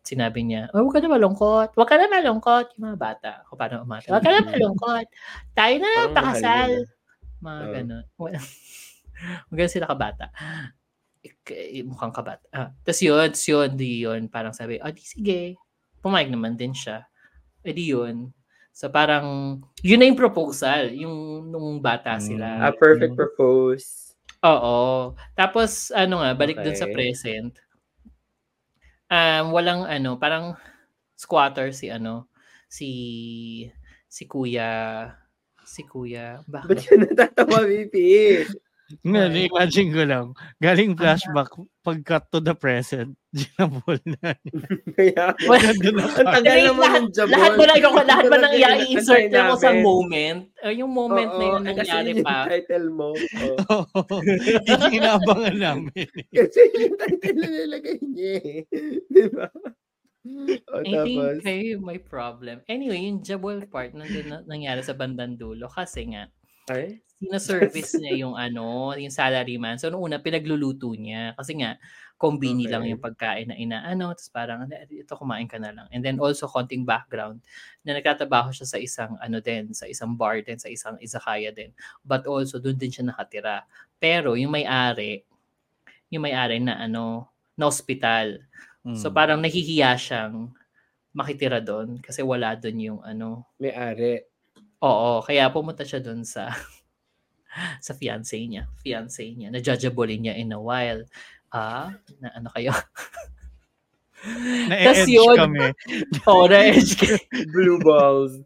sinabi 0.02 0.40
niya, 0.46 0.72
oh, 0.72 0.86
huwag 0.86 0.96
ka 0.96 1.00
na 1.04 1.12
malungkot, 1.12 1.76
huwag 1.76 1.88
ka 1.88 1.96
na 2.00 2.08
malungkot, 2.08 2.72
yung 2.76 2.84
mga 2.92 2.98
bata, 3.00 3.30
kung 3.48 3.58
paano 3.60 3.84
umata, 3.84 4.08
huwag 4.08 4.24
ka 4.24 4.30
na 4.32 4.42
malungkot, 4.54 5.06
tayo 5.52 5.74
na 5.80 5.88
lang 5.92 6.10
pakasal. 6.16 6.70
Mga 7.44 7.60
Oo. 7.62 7.72
ganun. 7.74 8.04
Maganda 9.50 9.70
sila 9.70 9.86
kabata. 9.86 10.26
Eh, 11.22 11.82
mukhang 11.82 12.14
kabata. 12.14 12.46
Ah, 12.50 12.70
Tapos 12.82 13.00
yun, 13.02 13.26
tapos 13.26 13.46
yun, 13.46 13.68
di 13.74 14.06
yun, 14.06 14.30
parang 14.30 14.54
sabi, 14.54 14.78
oh, 14.78 14.90
di 14.90 15.02
sige. 15.02 15.58
Pumayag 15.98 16.30
naman 16.30 16.54
din 16.54 16.70
siya. 16.70 17.02
Eh 17.62 17.74
di 17.74 17.90
yun. 17.90 18.30
So 18.70 18.86
parang, 18.88 19.58
yun 19.80 19.98
na 19.98 20.06
yung 20.06 20.20
proposal, 20.20 20.92
yung 20.92 21.48
nung 21.48 21.80
bata 21.80 22.20
sila. 22.20 22.60
A 22.62 22.70
perfect 22.70 23.12
Yung- 23.12 23.18
propose. 23.18 24.14
Oo. 24.44 25.16
Tapos, 25.32 25.90
ano 25.90 26.20
nga, 26.22 26.36
balik 26.36 26.60
dun 26.60 26.76
sa 26.76 26.86
Okay. 26.86 26.94
present. 26.94 27.56
Um, 29.06 29.50
walang 29.50 29.86
ano, 29.86 30.18
parang 30.18 30.54
squatter 31.14 31.70
si 31.70 31.88
ano, 31.88 32.26
si 32.68 32.90
si 34.06 34.26
Kuya, 34.26 35.10
si 35.62 35.82
Kuya, 35.82 36.42
Ba't 36.44 36.66
bakit? 36.66 36.86
ka 36.86 36.94
natatawa, 36.98 37.62
VP? 37.64 37.94
Ngayon, 39.02 39.50
imagine 39.50 39.88
ko 39.90 40.02
lang, 40.06 40.26
galing 40.62 40.94
flashback, 40.94 41.50
pag-cut 41.82 42.30
to 42.30 42.38
the 42.38 42.54
present, 42.54 43.18
ginabol 43.34 43.98
na. 44.06 44.30
Kaya, 44.94 45.34
ang 45.42 46.22
tagal 46.22 46.46
Lahat- 46.46 46.66
naman 46.70 46.88
ng 46.94 47.08
jabon. 47.10 47.34
Lahat 47.34 47.52
mo 47.58 47.62
lang, 47.66 47.76
ikaw, 47.82 47.92
lahat 48.06 48.24
nang 48.30 48.34
Talaga 48.38 48.68
i-insert 48.78 49.26
mo 49.34 49.54
sa 49.58 49.70
moment? 49.74 50.40
Uh, 50.62 50.70
yung 50.70 50.90
moment 50.94 51.30
na 51.34 51.44
yun 51.50 51.62
kasi 51.66 51.74
nangyari 51.82 52.08
yung 52.14 52.22
pa. 52.22 52.46
title 52.46 52.88
mo. 52.94 53.08
Oo. 53.10 53.78
Oo. 54.06 54.16
Hindi 54.22 54.86
inaabangan 55.02 55.56
namin. 55.58 56.06
Kasi 56.30 56.60
yung 56.78 56.94
title 56.94 57.38
na 57.42 57.46
nilagay 57.50 57.98
niya 58.06 58.34
eh. 58.38 58.60
Di 59.10 59.24
ba? 59.34 59.50
O, 60.26 60.82
I 60.82 60.94
think 61.06 61.22
kayo 61.42 61.78
may 61.78 61.98
problem. 62.02 62.58
Anyway, 62.66 62.98
yung 62.98 63.22
jabol 63.22 63.62
part 63.66 63.94
nandun 63.94 64.26
na, 64.26 64.38
nangyari 64.42 64.82
sa 64.82 64.94
bandang 64.94 65.38
dulo 65.38 65.70
kasi 65.70 66.06
nga, 66.10 66.26
ay? 66.66 66.98
Sinaservice 67.22 67.96
niya 68.00 68.12
yung 68.26 68.34
ano, 68.36 68.92
yung 68.98 69.10
salaryman. 69.14 69.80
So, 69.80 69.88
noong 69.88 70.04
una, 70.12 70.18
pinagluluto 70.20 70.92
niya. 70.98 71.32
Kasi 71.38 71.56
nga, 71.60 71.80
kombini 72.20 72.64
Okay. 72.64 72.72
lang 72.72 72.84
yung 72.88 73.00
pagkain 73.00 73.48
na 73.52 73.56
inaano. 73.56 74.12
Tapos 74.16 74.28
parang, 74.32 74.64
"Ano, 74.68 74.72
ito 74.76 75.14
kumain 75.16 75.48
ka 75.48 75.56
na 75.60 75.72
lang. 75.72 75.86
And 75.92 76.04
then 76.04 76.20
also, 76.20 76.44
konting 76.48 76.84
background 76.88 77.40
na 77.84 77.96
nagtatrabaho 77.96 78.52
siya 78.52 78.66
sa 78.68 78.78
isang 78.80 79.16
ano 79.20 79.40
din, 79.44 79.72
sa 79.76 79.88
isang 79.88 80.16
bar 80.16 80.40
din, 80.44 80.56
sa 80.60 80.68
isang 80.72 80.96
izakaya 81.00 81.52
din. 81.52 81.72
But 82.04 82.24
also, 82.28 82.60
doon 82.60 82.76
din 82.80 82.92
siya 82.92 83.04
nakatira. 83.08 83.64
Pero, 84.00 84.36
yung 84.36 84.52
may-ari, 84.52 85.24
yung 86.12 86.24
may-ari 86.28 86.60
na 86.62 86.80
ano, 86.82 87.30
na 87.58 87.68
hospital. 87.70 88.44
So, 88.96 89.10
Hmm. 89.10 89.16
parang 89.16 89.40
nahihiya 89.44 89.94
siyang 90.00 90.52
makitira 91.16 91.60
doon 91.64 91.98
kasi 92.02 92.22
wala 92.26 92.54
doon 92.58 92.78
yung 92.80 93.00
ano, 93.04 93.46
May-ari. 93.60 94.26
Oo, 94.84 95.24
kaya 95.24 95.48
pumunta 95.48 95.88
siya 95.88 96.04
dun 96.04 96.20
sa 96.28 96.52
sa 97.80 97.92
fiancé 97.92 98.40
niya. 98.44 98.68
Fiancé 98.80 99.32
niya. 99.32 99.48
Na-judgeable 99.50 100.12
niya 100.16 100.34
in 100.36 100.52
a 100.52 100.60
while. 100.60 101.02
Ah, 101.50 101.94
na 102.20 102.32
ano 102.34 102.48
kayo? 102.52 102.72
Tas 104.16 105.04
Na-edge 105.06 105.12
yun. 105.12 105.36
kami. 105.36 105.60
Oo, 106.28 106.44
na-edge 106.50 106.92
ka. 106.98 107.06
Blue 107.52 107.78
balls. 107.78 108.40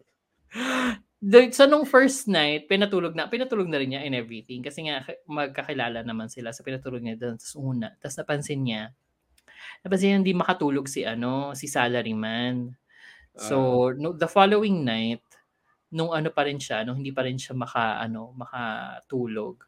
Doon- 1.20 1.52
So, 1.52 1.68
nung 1.68 1.84
first 1.84 2.28
night, 2.28 2.64
pinatulog 2.66 3.12
na, 3.12 3.28
pinatulog 3.28 3.68
na 3.68 3.76
rin 3.80 3.92
niya 3.94 4.04
and 4.04 4.16
everything. 4.16 4.60
Kasi 4.60 4.88
nga, 4.88 5.04
magkakilala 5.28 6.00
naman 6.02 6.28
sila. 6.28 6.52
So, 6.52 6.64
pinatulog 6.64 7.00
niya 7.00 7.16
doon. 7.16 7.36
Tapos 7.36 7.54
una. 7.56 7.92
Tapos 8.00 8.16
napansin 8.18 8.60
niya, 8.64 8.82
napansin 9.84 10.06
niya 10.12 10.18
hindi 10.20 10.34
makatulog 10.36 10.88
si 10.88 11.04
ano, 11.04 11.52
si 11.56 11.68
salaryman. 11.68 12.72
So, 13.36 13.56
no, 13.96 14.12
the 14.12 14.26
following 14.28 14.82
night, 14.84 15.22
nung 15.90 16.14
ano 16.14 16.30
pa 16.30 16.46
rin 16.46 16.58
siya, 16.58 16.86
nung 16.86 16.98
hindi 17.02 17.10
pa 17.14 17.26
rin 17.26 17.36
siya 17.38 17.54
maka, 17.58 17.98
ano, 17.98 18.30
makatulog, 18.38 19.62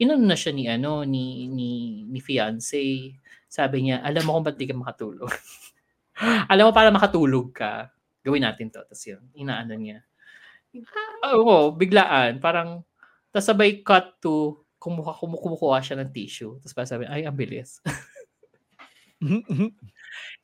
inano 0.00 0.24
na 0.24 0.38
siya 0.38 0.52
ni, 0.56 0.64
ano, 0.70 1.04
ni, 1.04 1.46
ni, 1.50 2.02
ni 2.08 2.20
fiancé. 2.24 3.14
Sabi 3.50 3.90
niya, 3.90 4.00
alam 4.00 4.24
mo 4.24 4.38
kung 4.38 4.46
ba't 4.48 4.56
di 4.56 4.64
ka 4.70 4.74
makatulog? 4.74 5.28
alam 6.52 6.70
mo, 6.70 6.72
para 6.72 6.88
makatulog 6.88 7.52
ka, 7.52 7.90
gawin 8.24 8.46
natin 8.46 8.72
to. 8.72 8.80
Tapos 8.80 9.04
yun, 9.04 9.20
inaano 9.36 9.74
niya. 9.76 10.00
Ah, 11.20 11.36
Oo, 11.36 11.74
biglaan. 11.74 12.38
Parang, 12.40 12.80
tapos 13.34 13.46
sabay 13.50 13.82
cut 13.84 14.16
to, 14.22 14.64
kumuha, 14.80 15.12
kumu- 15.18 15.40
kumukuha 15.42 15.82
siya 15.84 16.00
ng 16.00 16.10
tissue. 16.14 16.56
Tapos 16.64 16.72
parang 16.72 16.90
sabi, 16.96 17.04
ay, 17.10 17.28
ang 17.28 17.36
bilis. 17.36 17.82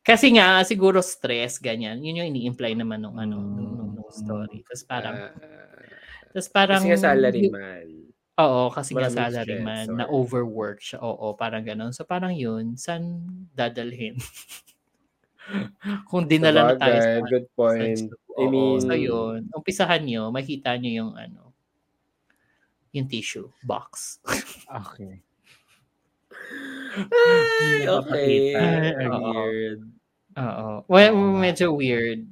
Kasi 0.06 0.30
nga, 0.38 0.62
siguro 0.62 1.02
stress, 1.02 1.58
ganyan. 1.58 1.98
Yun 1.98 2.22
yung 2.22 2.30
ini-imply 2.30 2.78
naman 2.78 3.02
nung, 3.02 3.18
ano, 3.18 3.42
nung, 3.42 3.72
nung, 3.74 3.90
nung 3.98 4.10
story. 4.14 4.62
Tapos 4.62 4.82
parang, 4.86 5.16
Ah, 5.18 5.34
tapos 6.30 6.48
parang, 6.52 6.82
kasi 6.84 6.90
nga 6.94 7.00
salaryman. 7.10 7.86
Oo, 8.36 8.68
kasi 8.68 8.92
nga 8.92 9.08
Maraming 9.08 9.16
salaryman, 9.16 9.84
stress 9.88 9.96
na 9.96 10.04
or- 10.06 10.12
overwork 10.22 10.78
siya. 10.78 10.98
Oo, 11.00 11.32
parang 11.34 11.64
ganun. 11.64 11.90
So 11.96 12.04
parang 12.04 12.36
yun, 12.36 12.76
saan 12.76 13.24
dadalhin? 13.56 14.14
Kung 16.10 16.28
dinala 16.28 16.70
na 16.70 16.74
tayo 16.76 16.98
sa, 17.00 17.10
Sabagay, 17.16 17.30
good 17.32 17.46
point. 17.56 17.98
sa- 18.12 18.24
I 18.36 18.44
mean, 18.52 18.78
so 18.84 18.92
yun, 18.92 19.48
umpisahan 19.56 20.04
nyo, 20.04 20.28
makita 20.28 20.76
nyo 20.76 20.92
yung 20.92 21.12
ano, 21.16 21.56
yung 22.92 23.08
tissue 23.08 23.48
box. 23.64 24.20
okay. 24.68 25.25
Ay, 26.96 27.88
okay. 27.88 28.56
Ay, 28.56 29.06
oo. 29.06 29.32
Weird. 29.36 29.80
Oo. 30.36 30.68
Well, 30.88 31.12
Oo 31.12 31.36
nga. 31.36 31.40
medyo 31.40 31.66
weird. 31.76 32.24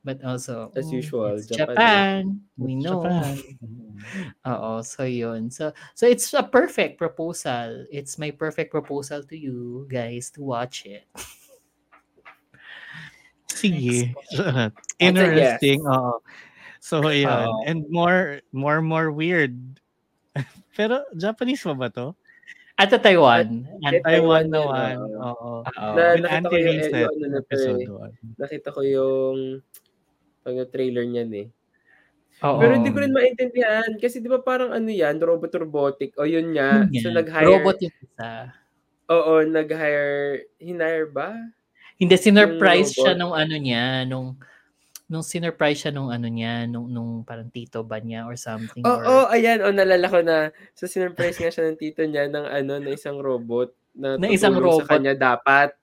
But 0.00 0.24
also, 0.24 0.72
As 0.72 0.88
mm, 0.88 0.96
usual, 1.04 1.36
it's 1.36 1.44
Japan. 1.44 1.76
Japan. 1.76 2.20
We 2.56 2.72
know. 2.72 3.04
Japan. 3.04 3.36
Oo, 4.50 4.80
so 4.80 5.04
yun. 5.04 5.52
So 5.52 5.76
so 5.92 6.08
it's 6.08 6.32
a 6.32 6.40
perfect 6.40 6.96
proposal. 6.96 7.84
It's 7.92 8.16
my 8.16 8.32
perfect 8.32 8.72
proposal 8.72 9.20
to 9.28 9.36
you 9.36 9.84
guys 9.92 10.32
to 10.36 10.40
watch 10.40 10.88
it. 10.88 11.04
Sige. 13.52 14.16
yes. 14.32 14.72
Interesting. 14.96 15.84
Oo. 15.84 16.24
So, 16.80 17.04
ayan. 17.04 17.28
Oo. 17.28 17.68
And 17.68 17.84
more, 17.92 18.40
more, 18.56 18.80
more 18.80 19.12
weird. 19.12 19.52
Pero, 20.80 21.04
Japanese 21.12 21.60
pa 21.60 21.76
ba 21.76 21.92
to? 21.92 22.16
At 22.80 22.88
the 22.88 22.96
Taiwan. 22.98 23.68
At- 23.84 24.00
At, 24.00 24.02
Taiwan 24.02 24.44
Taiwan 24.44 24.44
naman. 24.48 24.92
yun, 24.96 25.12
Oo. 25.20 25.50
Na- 25.68 26.16
With 26.16 26.24
nakita 26.24 26.24
ko 26.24 26.24
yung- 26.24 26.32
anti-reset 26.32 26.94
yung 26.96 27.12
ano 27.12 27.24
na 27.26 27.28
to 27.28 27.36
eh. 27.36 27.44
episode 27.44 27.82
one. 27.92 28.14
Nakita 28.40 28.68
ko 28.72 28.80
yung 28.82 29.36
pag 30.40 30.56
trailer 30.72 31.04
niyan 31.04 31.30
eh. 31.36 31.46
Oo. 32.40 32.56
Pero 32.56 32.72
hindi 32.72 32.88
ko 32.88 32.98
rin 33.04 33.12
maintindihan 33.12 33.90
kasi 34.00 34.16
'di 34.16 34.32
ba 34.32 34.40
parang 34.40 34.72
ano 34.72 34.88
'yan, 34.88 35.20
robot 35.20 35.52
robotic. 35.60 36.16
O 36.16 36.24
yun 36.24 36.56
nga. 36.56 36.88
Yun 36.88 37.04
So 37.04 37.12
nag-hire 37.12 37.44
Robot 37.52 37.76
yung 37.84 37.96
isa. 38.00 38.30
Oo, 39.10 39.44
nag-hire, 39.44 40.48
hinire 40.56 41.04
ba? 41.10 41.36
Hindi, 42.00 42.16
sinurprise 42.16 42.96
siya 42.96 43.12
nung 43.12 43.36
ano 43.36 43.52
niya, 43.52 44.08
nung 44.08 44.40
nung 45.10 45.26
sinurprise 45.26 45.82
siya 45.82 45.90
nung 45.90 46.08
ano 46.08 46.30
niya, 46.30 46.64
nung, 46.64 46.86
nung 46.86 47.26
parang 47.26 47.50
tito 47.50 47.82
ba 47.82 47.98
niya 47.98 48.24
or 48.24 48.38
something. 48.38 48.86
Oo, 48.86 49.26
or, 49.26 49.34
ayan, 49.34 49.58
o 49.60 49.74
nalala 49.74 50.06
ko 50.06 50.22
na. 50.22 50.54
So 50.72 50.86
sinurprise 50.86 51.36
nga 51.36 51.50
siya 51.50 51.66
ng 51.66 51.76
tito 51.76 52.06
niya 52.06 52.30
ng 52.30 52.46
ano, 52.46 52.78
na 52.78 52.90
isang 52.90 53.18
robot 53.18 53.74
na, 53.90 54.14
Na 54.14 54.30
isang 54.30 54.54
robot. 54.54 54.86
sa 54.86 54.94
kanya 54.94 55.18
dapat. 55.18 55.74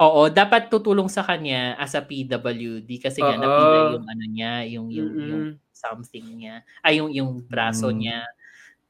Oo, 0.00 0.26
dapat 0.26 0.66
tutulong 0.66 1.06
sa 1.06 1.20
kanya 1.22 1.76
as 1.76 1.92
a 1.92 2.00
PWD 2.00 2.88
kasi 2.98 3.20
nga 3.20 3.36
napila 3.36 3.94
yung 3.94 4.06
ano 4.08 4.24
niya, 4.26 4.52
yung 4.66 4.86
yung, 4.88 5.10
yung 5.14 5.44
Mm-mm. 5.52 5.70
something 5.70 6.26
niya. 6.32 6.64
Ay 6.80 6.98
yung 6.98 7.12
yung 7.12 7.44
braso 7.44 7.92
Mm. 7.92 7.96
niya. 8.00 8.18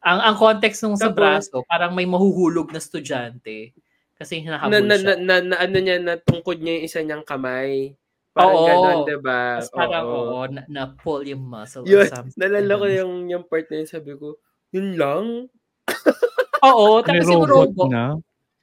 Ang 0.00 0.20
ang 0.22 0.36
context 0.38 0.80
nung 0.80 0.94
sa 0.96 1.10
Tapos- 1.10 1.18
braso, 1.50 1.56
parang 1.66 1.92
may 1.92 2.06
mahuhulog 2.06 2.70
na 2.70 2.78
estudyante 2.78 3.74
kasi 4.14 4.40
Na, 4.40 4.56
hinahabol 4.56 4.78
na, 4.80 4.94
siya. 4.96 5.04
na, 5.04 5.12
na, 5.18 5.34
na, 5.42 5.56
ano 5.58 5.76
niya, 5.82 5.96
natungkod 5.98 6.62
niya 6.62 6.72
yung 6.78 6.86
isa 6.86 6.98
niyang 7.02 7.26
kamay. 7.26 7.92
Parang 8.36 8.56
Oo. 8.56 8.64
ganon, 8.64 8.98
diba? 9.04 9.60
Tapos 9.60 9.70
parang 9.76 10.06
Oo. 10.08 10.40
oo, 10.40 10.48
na, 10.48 10.62
na 10.72 10.82
pull 10.96 11.28
yung 11.28 11.44
muscle 11.44 11.84
Yun, 11.84 12.00
or 12.00 12.08
something. 12.08 12.32
Nalala 12.38 12.72
ko 12.78 12.86
yung, 12.88 13.12
yung 13.28 13.44
part 13.50 13.66
na 13.68 13.82
yun, 13.82 13.88
sabi 13.90 14.14
ko, 14.16 14.38
yun 14.72 14.94
lang? 14.96 15.50
Oo, 16.62 17.02
tapos 17.02 17.26
yung 17.26 17.42
robot 17.42 17.74
robot, 17.74 17.90
na. 17.90 18.14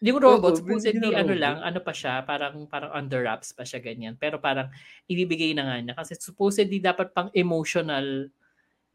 Yung 0.03 0.19
robot, 0.21 0.53
Oo, 0.53 0.59
supposedly 0.59 1.15
ano 1.15 1.33
robot. 1.33 1.37
lang, 1.37 1.59
ano 1.63 1.79
pa 1.83 1.91
siya, 1.95 2.23
parang 2.23 2.67
parang 2.71 2.91
under 2.95 3.23
wraps 3.25 3.51
pa 3.55 3.63
siya 3.67 3.79
ganyan. 3.83 4.15
Pero 4.19 4.39
parang 4.39 4.69
ibibigay 5.09 5.51
na 5.57 5.65
nga 5.67 5.77
niya 5.83 5.95
kasi 5.97 6.15
supposedly 6.19 6.79
dapat 6.83 7.11
pang 7.15 7.29
emotional 7.35 8.29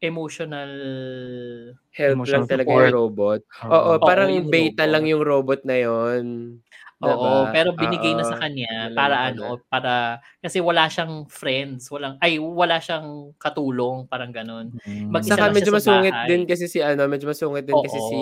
emotional 0.03 0.71
Help 1.93 2.17
Emotional 2.17 2.25
lang 2.25 2.45
talaga 2.49 2.71
support. 2.71 2.89
yung 2.89 2.93
robot. 2.95 3.41
Oo, 3.69 3.91
Oo. 3.97 4.01
parang 4.01 4.29
yung 4.33 4.49
beta 4.49 4.85
robot. 4.85 4.89
lang 4.89 5.05
yung 5.05 5.21
robot 5.25 5.61
na 5.67 5.77
yon. 5.77 6.25
Oo, 7.03 7.51
pero 7.51 7.75
binigay 7.75 8.15
na 8.15 8.23
Oo, 8.23 8.31
sa 8.31 8.39
kanya 8.39 8.87
nalala 8.87 8.95
para 8.95 9.17
ano, 9.27 9.45
para 9.67 9.93
kasi 10.39 10.63
wala 10.63 10.87
siyang 10.87 11.27
friends, 11.27 11.91
walang 11.91 12.15
ay 12.23 12.39
wala 12.39 12.79
siyang 12.79 13.35
katulong, 13.35 14.07
parang 14.07 14.31
ganun. 14.31 14.71
Mm. 14.87 15.11
Mag-isa 15.11 15.35
Saka 15.35 15.51
medyo 15.51 15.75
siya 15.75 15.83
sa 15.83 15.99
masungit 15.99 16.15
bahay. 16.15 16.27
din 16.31 16.41
kasi 16.47 16.65
si 16.71 16.79
ano, 16.79 17.03
medyo 17.11 17.27
masungit 17.27 17.67
din 17.67 17.75
kasi 17.83 17.99
Oo. 17.99 18.07
si 18.07 18.19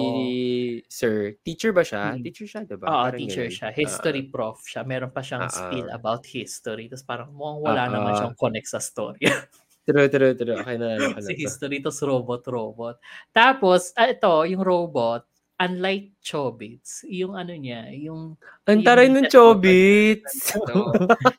Sir. 0.90 1.38
Teacher 1.46 1.70
ba 1.70 1.86
siya? 1.86 2.18
Hmm. 2.18 2.26
Teacher 2.26 2.48
siya, 2.50 2.62
diba? 2.66 2.90
Oo, 2.90 3.06
Parang 3.06 3.20
teacher 3.22 3.46
ganun. 3.46 3.58
siya. 3.62 3.70
History 3.78 4.24
prof 4.26 4.58
siya. 4.66 4.82
Meron 4.82 5.14
pa 5.14 5.22
siyang 5.22 5.46
ah. 5.46 5.54
spill 5.54 5.88
about 5.94 6.26
history. 6.26 6.90
Tapos 6.90 7.06
parang 7.06 7.30
mukhang 7.30 7.60
wala 7.62 7.82
Ah, 7.86 7.90
naman 7.94 8.12
siyang 8.18 8.36
connect 8.36 8.70
sa 8.74 8.82
story. 8.82 9.22
True, 9.84 10.08
true, 10.08 10.32
true. 10.40 10.56
Okay, 10.64 10.80
nalala 10.80 11.12
ko 11.12 11.20
na 11.20 11.28
si 11.28 11.36
to. 11.36 11.44
history, 11.44 11.84
tapos 11.84 12.00
robot, 12.08 12.40
robot. 12.48 12.96
Tapos, 13.36 13.92
ah, 14.00 14.08
ito, 14.08 14.32
yung 14.48 14.64
robot, 14.64 15.28
unlike 15.64 16.20
Chobits, 16.20 17.08
yung 17.08 17.40
ano 17.40 17.56
niya, 17.56 17.88
yung... 17.96 18.36
Ang 18.68 18.84
taray 18.84 19.08
ng 19.08 19.32
Chobits! 19.32 20.56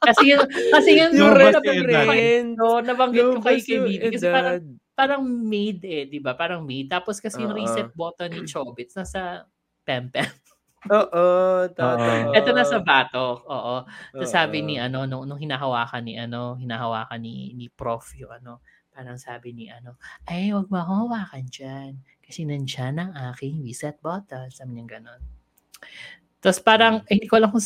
kasi 0.01 0.33
yung, 0.33 0.45
kasi 0.49 0.91
yung, 0.97 1.13
Yung 1.13 1.33
red! 1.37 1.53
No, 2.57 2.81
nabanggit 2.81 3.25
ko 3.37 3.41
kay 3.45 3.61
Kevin. 3.61 4.01
Kasi 4.09 4.27
parang, 4.29 4.59
parang 4.95 5.23
made 5.25 5.85
eh, 5.85 6.03
di 6.09 6.23
ba? 6.23 6.33
Parang 6.33 6.65
made. 6.65 6.89
Tapos 6.89 7.21
kasi 7.21 7.43
yung 7.43 7.53
Oo. 7.53 7.61
reset 7.61 7.91
button 7.93 8.31
ni 8.33 8.43
Chobits, 8.49 8.97
nasa 8.97 9.45
Pempem. 9.85 10.25
Oo, 10.89 11.25
totoo. 11.73 12.33
Ito 12.37 12.51
nasa 12.53 12.81
batok. 12.81 13.45
Oo. 13.49 13.77
Tapos 13.89 14.31
sabi 14.33 14.61
ni 14.61 14.77
ano 14.77 15.09
nung, 15.09 15.25
nung 15.25 15.41
hinahawakan 15.41 16.05
ni 16.05 16.21
ano, 16.21 16.57
hinahawakan 16.61 17.21
ni 17.21 17.57
ni 17.57 17.73
prof 17.73 18.05
yung 18.17 18.33
ano. 18.33 18.61
parang 18.95 19.19
sabi 19.19 19.51
ni 19.51 19.67
ano, 19.67 19.99
ay, 20.31 20.55
wag 20.55 20.71
mo 20.71 20.79
hawakan 20.79 21.51
dyan. 21.51 21.99
Kasi 22.25 22.49
nandyan 22.49 22.97
ang 22.97 23.13
aking 23.33 23.61
reset 23.61 24.01
button. 24.01 24.49
Sabi 24.49 24.81
niya 24.81 24.99
ganon. 24.99 25.23
Tapos 26.41 26.61
parang, 26.61 27.05
eh, 27.09 27.17
hindi 27.17 27.29
ko 27.29 27.37
alam 27.41 27.53
kung, 27.53 27.65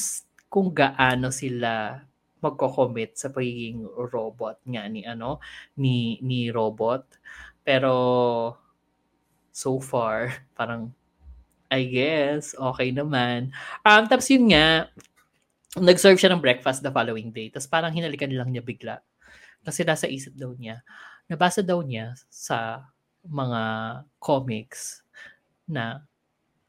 kung 0.51 0.69
gaano 0.75 1.31
sila 1.31 2.03
magko-commit 2.39 3.19
sa 3.19 3.29
pagiging 3.35 3.83
robot 3.87 4.63
nga 4.63 4.87
ni 4.87 5.03
ano 5.03 5.43
ni 5.75 6.23
ni 6.23 6.55
robot 6.55 7.19
pero 7.67 7.95
so 9.51 9.83
far 9.83 10.31
parang 10.59 10.95
I 11.69 11.85
guess 11.91 12.55
okay 12.55 12.95
naman 12.95 13.51
um 13.83 14.03
tapos 14.07 14.31
yun 14.31 14.55
nga 14.55 14.89
nag-serve 15.77 16.17
siya 16.17 16.33
ng 16.33 16.43
breakfast 16.43 16.81
the 16.81 16.95
following 16.95 17.35
day 17.35 17.51
tapos 17.53 17.69
parang 17.69 17.93
hinalikan 17.93 18.31
lang 18.33 18.55
niya 18.55 18.65
bigla 18.65 19.03
kasi 19.67 19.83
nasa 19.85 20.07
isip 20.09 20.33
daw 20.39 20.55
niya 20.55 20.81
nabasa 21.29 21.61
daw 21.61 21.83
niya 21.83 22.15
sa 22.31 22.89
mga 23.29 23.63
comics 24.19 25.05
na 25.69 26.03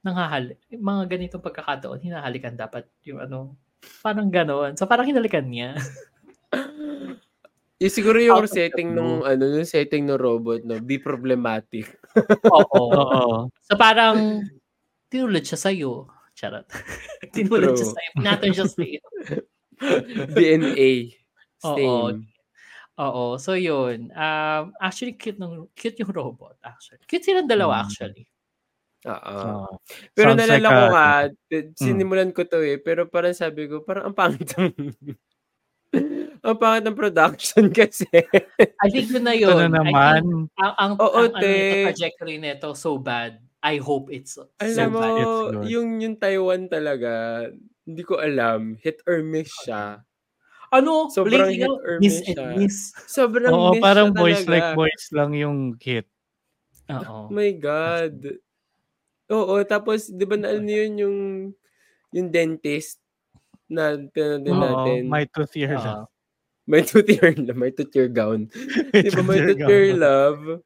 nanghahal 0.03 0.55
mga 0.71 1.03
ganitong 1.07 1.43
pagkakataon 1.43 2.03
hinahalikan 2.03 2.55
dapat 2.55 2.87
yung 3.03 3.19
ano 3.19 3.55
parang 4.03 4.27
gano'n 4.27 4.75
so 4.75 4.87
parang 4.87 5.07
hinalikan 5.07 5.47
niya 5.47 5.75
Yung 7.79 7.95
siguro 7.95 8.19
yung 8.19 8.43
Out 8.43 8.51
setting 8.51 8.91
nung 8.91 9.23
ano, 9.23 9.55
yung 9.55 9.63
setting 9.63 10.03
ng 10.03 10.19
robot 10.19 10.67
no, 10.67 10.83
be 10.83 10.99
problematic. 10.99 11.87
oo 12.51 12.83
Oo. 12.91 13.47
So 13.63 13.79
parang 13.79 14.43
tinulad 15.07 15.47
siya 15.47 15.55
sa'yo. 15.55 16.11
Charot. 16.35 16.67
tinulad 17.35 17.79
siya 17.79 17.87
True. 17.87 17.95
sa'yo. 17.95 18.11
Pinatan 18.19 18.51
siya 18.51 18.67
sa'yo. 18.67 19.01
DNA. 20.35 20.91
Oo. 21.63 21.75
Same. 21.79 21.87
Oo. 21.87 22.38
So 23.39 23.55
yun. 23.55 24.11
Um, 24.11 24.75
actually, 24.77 25.15
cute, 25.15 25.39
nung, 25.39 25.71
cute 25.71 25.99
yung 26.03 26.11
robot. 26.11 26.59
Actually. 26.59 26.99
Cute 27.07 27.23
silang 27.23 27.47
dalawa 27.47 27.79
Mm. 27.79 27.85
actually. 27.87 28.25
Oo. 29.07 29.15
Oo. 29.15 29.67
Pero 30.11 30.35
Sounds 30.35 30.39
nalala 30.43 30.59
like 30.59 30.67
ko 30.67 30.83
a- 30.83 30.91
nga, 30.91 31.07
t- 31.47 31.71
sinimulan 31.79 32.31
ko 32.35 32.43
to 32.43 32.59
eh, 32.59 32.75
pero 32.75 33.07
parang 33.07 33.31
sabi 33.31 33.71
ko, 33.71 33.79
parang 33.87 34.11
ang 34.11 34.15
pangit 34.17 34.51
ng, 34.59 34.75
ang 36.45 36.57
pangit 36.59 36.83
ng 36.83 36.99
production 36.99 37.71
kasi. 37.79 38.07
I 38.83 38.87
think 38.91 39.07
yun 39.09 39.23
na 39.23 39.35
Ito 39.35 39.55
yun. 39.55 39.71
na 39.71 39.79
I 39.79 39.87
naman. 39.87 40.19
think 40.19 40.51
ang, 40.59 40.73
ang, 40.75 40.93
Oo, 40.99 41.15
ang 41.15 41.31
ano, 41.31 41.39
te. 41.39 41.47
nito, 41.47 41.75
trajectory 41.95 42.35
nito 42.37 42.67
so 42.75 42.99
bad. 42.99 43.39
I 43.59 43.75
hope 43.79 44.07
it's 44.11 44.35
so 44.39 44.47
Alam 44.59 44.87
mo, 44.91 44.99
bad. 44.99 45.67
Yung, 45.67 45.99
yung 45.99 46.15
Taiwan 46.15 46.67
talaga, 46.67 47.43
hindi 47.83 48.03
ko 48.03 48.19
alam, 48.19 48.75
hit 48.79 48.99
or 49.07 49.23
miss 49.23 49.51
siya. 49.63 50.03
Ano? 50.69 51.09
Sobrang 51.09 51.49
hit 51.49 51.65
or 51.65 51.97
miss 51.97 52.21
miss 52.21 52.37
and 52.37 52.41
miss. 52.61 52.77
Sobrang 53.09 53.49
Oo, 53.49 53.73
miss 53.73 53.81
parang 53.81 54.13
boys 54.13 54.45
talaga. 54.45 54.51
like 54.53 54.69
boys 54.77 55.03
lang 55.13 55.31
yung 55.33 55.57
hit. 55.81 56.05
Oo. 56.93 57.25
Oh 57.25 57.33
my 57.33 57.49
God. 57.57 58.37
Oo, 59.29 59.61
tapos, 59.65 60.09
di 60.09 60.25
ba 60.25 60.37
na 60.37 60.53
ano 60.57 60.65
yun 60.65 60.93
yung, 60.97 61.17
yung 62.13 62.27
dentist 62.33 62.97
na 63.69 63.97
pinanood 64.09 64.41
din 64.45 64.53
Oo, 64.57 64.61
natin. 64.61 65.01
my 65.05 65.25
tooth 65.29 65.53
year 65.57 65.77
Oo. 65.77 65.85
lang. 65.85 66.01
May 66.69 66.85
two 66.85 67.01
tier, 67.01 67.33
may 67.57 67.73
two 67.73 67.89
tier 67.89 68.05
gown. 68.05 68.45
Di 68.93 69.09
ba 69.09 69.25
may 69.25 69.41
two 69.41 69.57
tier 69.57 69.97
love? 69.97 70.61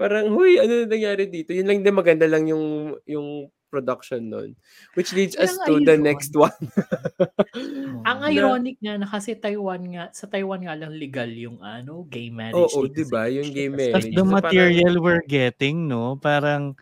Parang, 0.00 0.32
huy, 0.32 0.56
ano 0.56 0.84
na 0.84 0.88
nangyari 0.88 1.28
dito? 1.28 1.52
Yun 1.52 1.68
lang 1.68 1.84
din 1.84 1.92
maganda 1.92 2.24
lang 2.24 2.48
yung, 2.48 2.96
yung 3.04 3.52
production 3.72 4.28
nun. 4.28 4.52
Which 4.92 5.10
leads 5.10 5.32
us 5.34 5.56
ang 5.56 5.64
to 5.64 5.74
the 5.80 5.96
next 5.96 6.36
one. 6.36 6.52
Ang 8.04 8.18
Na- 8.20 8.28
ironic 8.28 8.76
nga 8.78 8.94
na 8.94 9.08
kasi 9.08 9.32
Taiwan 9.32 9.80
nga, 9.88 10.04
sa 10.12 10.28
Taiwan 10.28 10.60
nga 10.60 10.76
lang 10.76 10.92
legal 10.92 11.28
yung 11.28 11.56
ano, 11.58 12.04
gay 12.04 12.28
marriage. 12.28 12.54
Oo, 12.54 12.84
dito 12.84 13.00
di 13.00 13.04
ba? 13.08 13.24
sa 13.24 13.32
Yung 13.32 13.48
gay 13.50 13.66
Asia. 13.66 13.72
Tapos 13.72 13.80
marriage. 14.04 14.04
the 14.04 14.12
So, 14.12 14.20
parang- 14.20 14.36
material 14.36 14.94
we're 14.98 15.24
getting, 15.24 15.88
no? 15.88 16.14
Parang, 16.16 16.76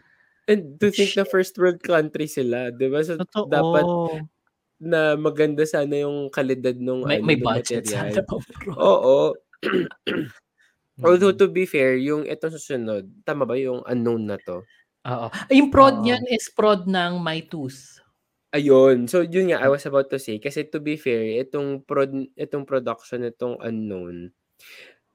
And 0.45 0.75
to 0.77 0.91
think 0.91 1.15
na 1.15 1.23
first 1.23 1.55
world 1.55 1.79
country 1.79 2.27
sila, 2.27 2.75
di 2.75 2.91
ba? 2.91 2.99
So, 3.01 3.15
totoo. 3.17 3.47
dapat 3.47 3.85
na 4.81 5.15
maganda 5.15 5.63
sana 5.63 6.03
yung 6.03 6.27
kalidad 6.29 6.75
nung, 6.75 7.07
May, 7.07 7.21
ano, 7.21 7.25
may 7.25 7.39
budget 7.39 7.87
material. 7.87 8.11
sana. 8.19 8.75
Oo. 8.75 9.39
Although 11.01 11.33
Mm. 11.33 11.39
to 11.39 11.49
be 11.49 11.65
fair, 11.65 11.97
yung 11.97 12.25
itong 12.25 12.53
susunod, 12.53 13.09
tama 13.23 13.45
ba 13.45 13.57
yung 13.57 13.81
unknown 13.85 14.27
na 14.27 14.37
to? 14.37 14.61
Oo. 15.09 15.33
Yung 15.49 15.73
prod 15.73 16.01
Oo. 16.01 16.05
niyan 16.05 16.25
is 16.29 16.53
prod 16.53 16.85
ng 16.85 17.25
My 17.25 17.41
Tooth. 17.49 18.01
Ayun. 18.53 19.07
So 19.07 19.23
yun 19.23 19.55
nga 19.55 19.63
I 19.63 19.71
was 19.71 19.87
about 19.87 20.11
to 20.11 20.19
say 20.19 20.37
kasi 20.43 20.67
to 20.69 20.83
be 20.83 20.99
fair, 20.99 21.23
itong 21.41 21.87
prod 21.87 22.11
itong 22.35 22.67
production 22.67 23.23
itong 23.25 23.57
unknown 23.63 24.35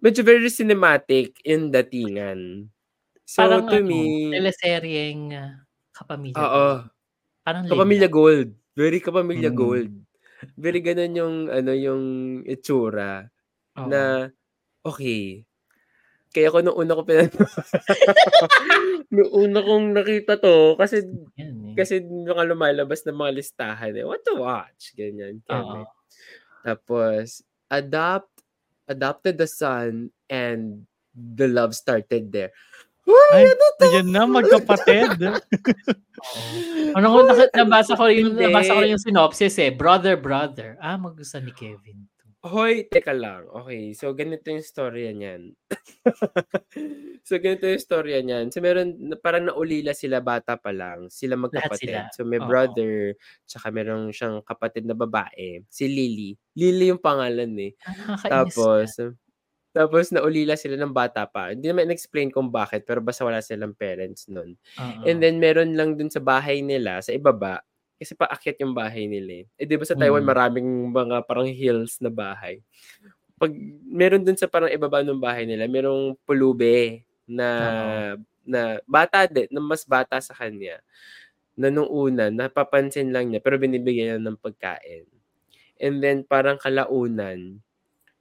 medyo 0.03 0.21
very 0.21 0.45
cinematic 0.53 1.39
in 1.41 1.73
datingan. 1.73 2.69
So 3.25 3.41
Parang 3.41 3.65
to 3.73 3.81
ano, 3.81 3.87
me, 3.89 4.29
teleseryeng 4.37 5.33
kapamilya. 5.95 6.37
oo, 6.37 6.67
Parang 7.41 7.65
kapamilya 7.65 8.05
Linda. 8.07 8.13
gold. 8.13 8.49
Very 8.77 8.99
kapamilya 9.01 9.49
Mm. 9.51 9.57
gold. 9.57 9.91
Very 10.59 10.79
ganun 10.85 11.13
yung 11.17 11.35
ano 11.49 11.71
yung 11.73 12.03
itsura 12.45 13.25
Oo. 13.79 13.89
na 13.89 14.29
okay. 14.85 15.43
Kaya 16.35 16.51
ko 16.53 16.61
nung 16.61 16.77
una 16.77 16.93
ko 16.95 17.03
pinag 17.07 17.31
nung 19.11 19.31
una 19.31 19.59
kong 19.61 19.85
nakita 19.93 20.39
to 20.41 20.75
kasi 20.79 21.03
Yan, 21.37 21.71
eh. 21.71 21.75
Kasi 21.75 21.99
mga 22.01 22.43
lumalabas 22.47 23.03
ng 23.03 23.17
mga 23.19 23.31
listahan 23.35 23.93
eh. 23.99 24.05
What 24.07 24.23
to 24.23 24.39
watch? 24.39 24.95
Ganyan. 24.95 25.43
Oo. 25.51 25.83
Tapos, 26.63 27.43
adopt, 27.67 28.31
adopted 28.87 29.35
the 29.35 29.49
son 29.49 30.09
and 30.31 30.87
the 31.13 31.45
love 31.51 31.75
started 31.75 32.31
there. 32.31 32.55
Ay, 33.35 33.53
ayan 33.85 34.09
na, 34.09 34.25
magkapatid. 34.25 35.19
Oo. 35.29 36.97
Ano 36.97 37.05
ko 37.11 37.17
nabasa 37.53 37.93
ko 37.93 38.09
yung 38.09 38.33
nabasa 38.33 38.73
ko 38.73 38.81
yung 38.81 39.03
synopsis 39.03 39.59
eh. 39.61 39.69
Brother, 39.69 40.17
brother. 40.17 40.79
Ah, 40.81 40.97
magustuhan 40.97 41.45
ni 41.45 41.53
Kevin. 41.53 42.07
Hoy, 42.45 42.85
teka 42.85 43.09
lang. 43.09 43.49
Okay, 43.49 43.97
so 43.97 44.13
ganito 44.13 44.53
yung 44.53 44.61
storya 44.61 45.09
niyan. 45.17 45.57
so 47.25 47.41
ganito 47.41 47.65
yung 47.65 47.81
storya 47.81 48.21
niyan. 48.21 48.53
So 48.53 48.61
meron, 48.61 49.17
parang 49.17 49.49
naulila 49.49 49.97
sila 49.97 50.21
bata 50.21 50.53
pa 50.53 50.69
lang. 50.69 51.09
Sila 51.09 51.33
magkapatid. 51.41 51.89
sila. 51.89 52.13
So 52.13 52.21
may 52.21 52.37
Oo. 52.37 52.45
brother, 52.45 53.17
tsaka 53.49 53.73
meron 53.73 54.13
siyang 54.13 54.45
kapatid 54.45 54.85
na 54.85 54.93
babae. 54.93 55.65
Si 55.73 55.89
Lily. 55.89 56.37
Lily 56.53 56.93
yung 56.93 57.01
pangalan 57.01 57.49
eh. 57.57 57.73
Ah, 57.81 57.97
nakakainis 57.97 58.29
Tapos, 58.29 58.89
na. 59.01 59.05
tapos 59.73 60.05
naulila 60.13 60.53
sila 60.53 60.77
ng 60.77 60.93
bata 60.93 61.25
pa. 61.25 61.49
Hindi 61.49 61.73
naman 61.73 61.89
explain 61.89 62.29
kung 62.29 62.53
bakit, 62.53 62.85
pero 62.85 63.01
basta 63.01 63.25
wala 63.25 63.41
silang 63.41 63.73
parents 63.73 64.29
nun. 64.29 64.53
Oo. 64.77 65.01
And 65.01 65.17
then, 65.17 65.41
meron 65.41 65.73
lang 65.73 65.97
dun 65.97 66.13
sa 66.13 66.21
bahay 66.21 66.61
nila, 66.61 67.01
sa 67.01 67.09
ibaba, 67.09 67.65
kasi 67.95 68.13
paakyat 68.17 68.59
yung 68.61 68.75
bahay 68.75 69.07
nila 69.07 69.43
eh. 69.43 69.45
Eh, 69.59 69.65
di 69.67 69.75
ba 69.79 69.85
sa 69.87 69.95
Taiwan, 69.97 70.23
Mm. 70.23 70.29
maraming 70.31 70.69
mga 70.91 71.17
parang 71.27 71.47
hills 71.47 71.97
na 72.03 72.11
bahay. 72.11 72.59
Pag 73.39 73.51
meron 73.87 74.23
dun 74.23 74.39
sa 74.39 74.47
parang 74.47 74.71
ibaba 74.71 75.03
ng 75.03 75.19
bahay 75.19 75.43
nila, 75.47 75.67
merong 75.67 76.15
pulube 76.27 77.03
na, 77.27 77.49
na 78.45 78.79
bata 78.87 79.25
din, 79.27 79.47
na 79.51 79.59
mas 79.63 79.83
bata 79.87 80.19
sa 80.23 80.35
kanya, 80.35 80.79
na 81.55 81.71
nung 81.71 81.87
una, 81.91 82.31
napapansin 82.31 83.11
lang 83.15 83.31
niya, 83.31 83.39
pero 83.43 83.55
binibigyan 83.59 84.19
niya 84.19 84.23
ng 84.23 84.39
pagkain. 84.39 85.07
And 85.79 85.99
then, 86.03 86.23
parang 86.27 86.59
kalaunan, 86.59 87.59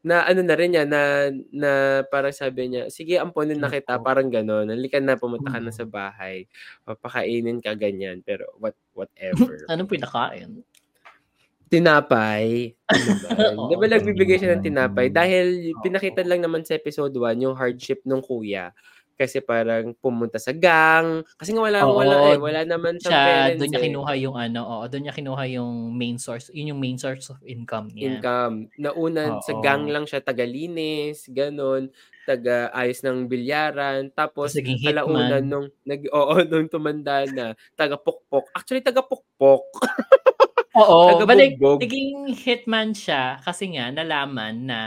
na 0.05 0.29
ano 0.29 0.45
na 0.45 0.55
rin 0.55 0.77
niya, 0.77 0.85
na, 0.85 1.33
na 1.51 1.71
parang 2.13 2.31
sabi 2.31 2.69
niya, 2.69 2.93
sige, 2.93 3.17
amponin 3.17 3.57
na 3.57 3.73
kita, 3.73 3.97
Nako. 3.97 4.05
parang 4.05 4.29
gano'n. 4.29 4.69
Halika 4.69 5.01
na, 5.01 5.17
pumunta 5.17 5.49
ka 5.49 5.59
na 5.59 5.73
Mm. 5.73 5.79
sa 5.81 5.85
bahay. 5.89 6.45
Papakainin 6.85 7.65
ka 7.65 7.73
ganyan, 7.75 8.21
pero 8.21 8.45
what 8.61 8.77
whatever. 8.93 9.33
Anong 9.73 9.89
pinakain? 9.89 10.61
tinapay. 11.73 12.71
Ano 12.87 13.11
ba? 13.25 13.29
Di 13.73 13.75
ba 13.75 13.87
Oo. 13.89 13.93
nagbibigay 13.97 14.37
siya 14.39 14.55
ng 14.55 14.63
tinapay? 14.63 15.09
Dahil 15.11 15.75
pinakita 15.83 16.23
lang 16.23 16.45
naman 16.45 16.63
sa 16.63 16.77
episode 16.77 17.11
1 17.17 17.41
yung 17.43 17.57
hardship 17.59 18.05
nung 18.07 18.23
kuya. 18.23 18.71
Kasi 19.15 19.39
parang 19.39 19.95
pumunta 20.03 20.43
sa 20.43 20.51
gang. 20.51 21.23
Kasi 21.39 21.55
nga 21.55 21.63
wala, 21.63 21.79
Oo. 21.87 22.03
wala 22.03 22.17
eh. 22.35 22.39
Wala 22.39 22.61
naman 22.67 22.99
sa 22.99 23.15
Siya, 23.15 23.23
parents 23.23 23.59
doon 23.63 23.69
niya 23.71 23.79
eh. 23.79 23.85
kinuha 23.87 24.13
yung 24.19 24.37
ano, 24.37 24.61
oo, 24.67 24.85
doon 24.91 25.03
niya 25.07 25.15
kinuha 25.15 25.43
yung 25.55 25.73
main 25.95 26.19
source, 26.19 26.51
yun 26.51 26.75
yung 26.75 26.83
main 26.83 26.99
source 26.99 27.31
of 27.31 27.39
income 27.47 27.95
niya. 27.95 28.19
income. 28.19 28.67
Nauna 28.75 29.39
sa 29.39 29.55
Oo. 29.55 29.63
gang 29.63 29.87
lang 29.87 30.03
siya, 30.11 30.19
tagalinis, 30.19 31.31
ganon, 31.31 31.95
taga-ayos 32.27 33.07
ng 33.07 33.31
bilyaran. 33.31 34.11
Tapos, 34.11 34.51
naging 34.59 34.83
hitman. 34.83 35.47
nung, 35.47 35.67
nag, 35.87 36.03
oo, 36.11 36.35
nung 36.51 36.67
tumanda 36.67 37.23
na, 37.31 37.55
taga-pukpok. 37.79 38.51
Actually, 38.51 38.83
taga-pukpok. 38.83 39.65
Oo, 40.75 41.23
but 41.23 41.39
like, 41.39 41.55
Taga-bugbog. 41.55 41.87
naging 41.87 42.35
hitman 42.35 42.91
siya 42.99 43.39
kasi 43.47 43.71
nga 43.79 43.95
nalaman 43.95 44.67
na 44.67 44.81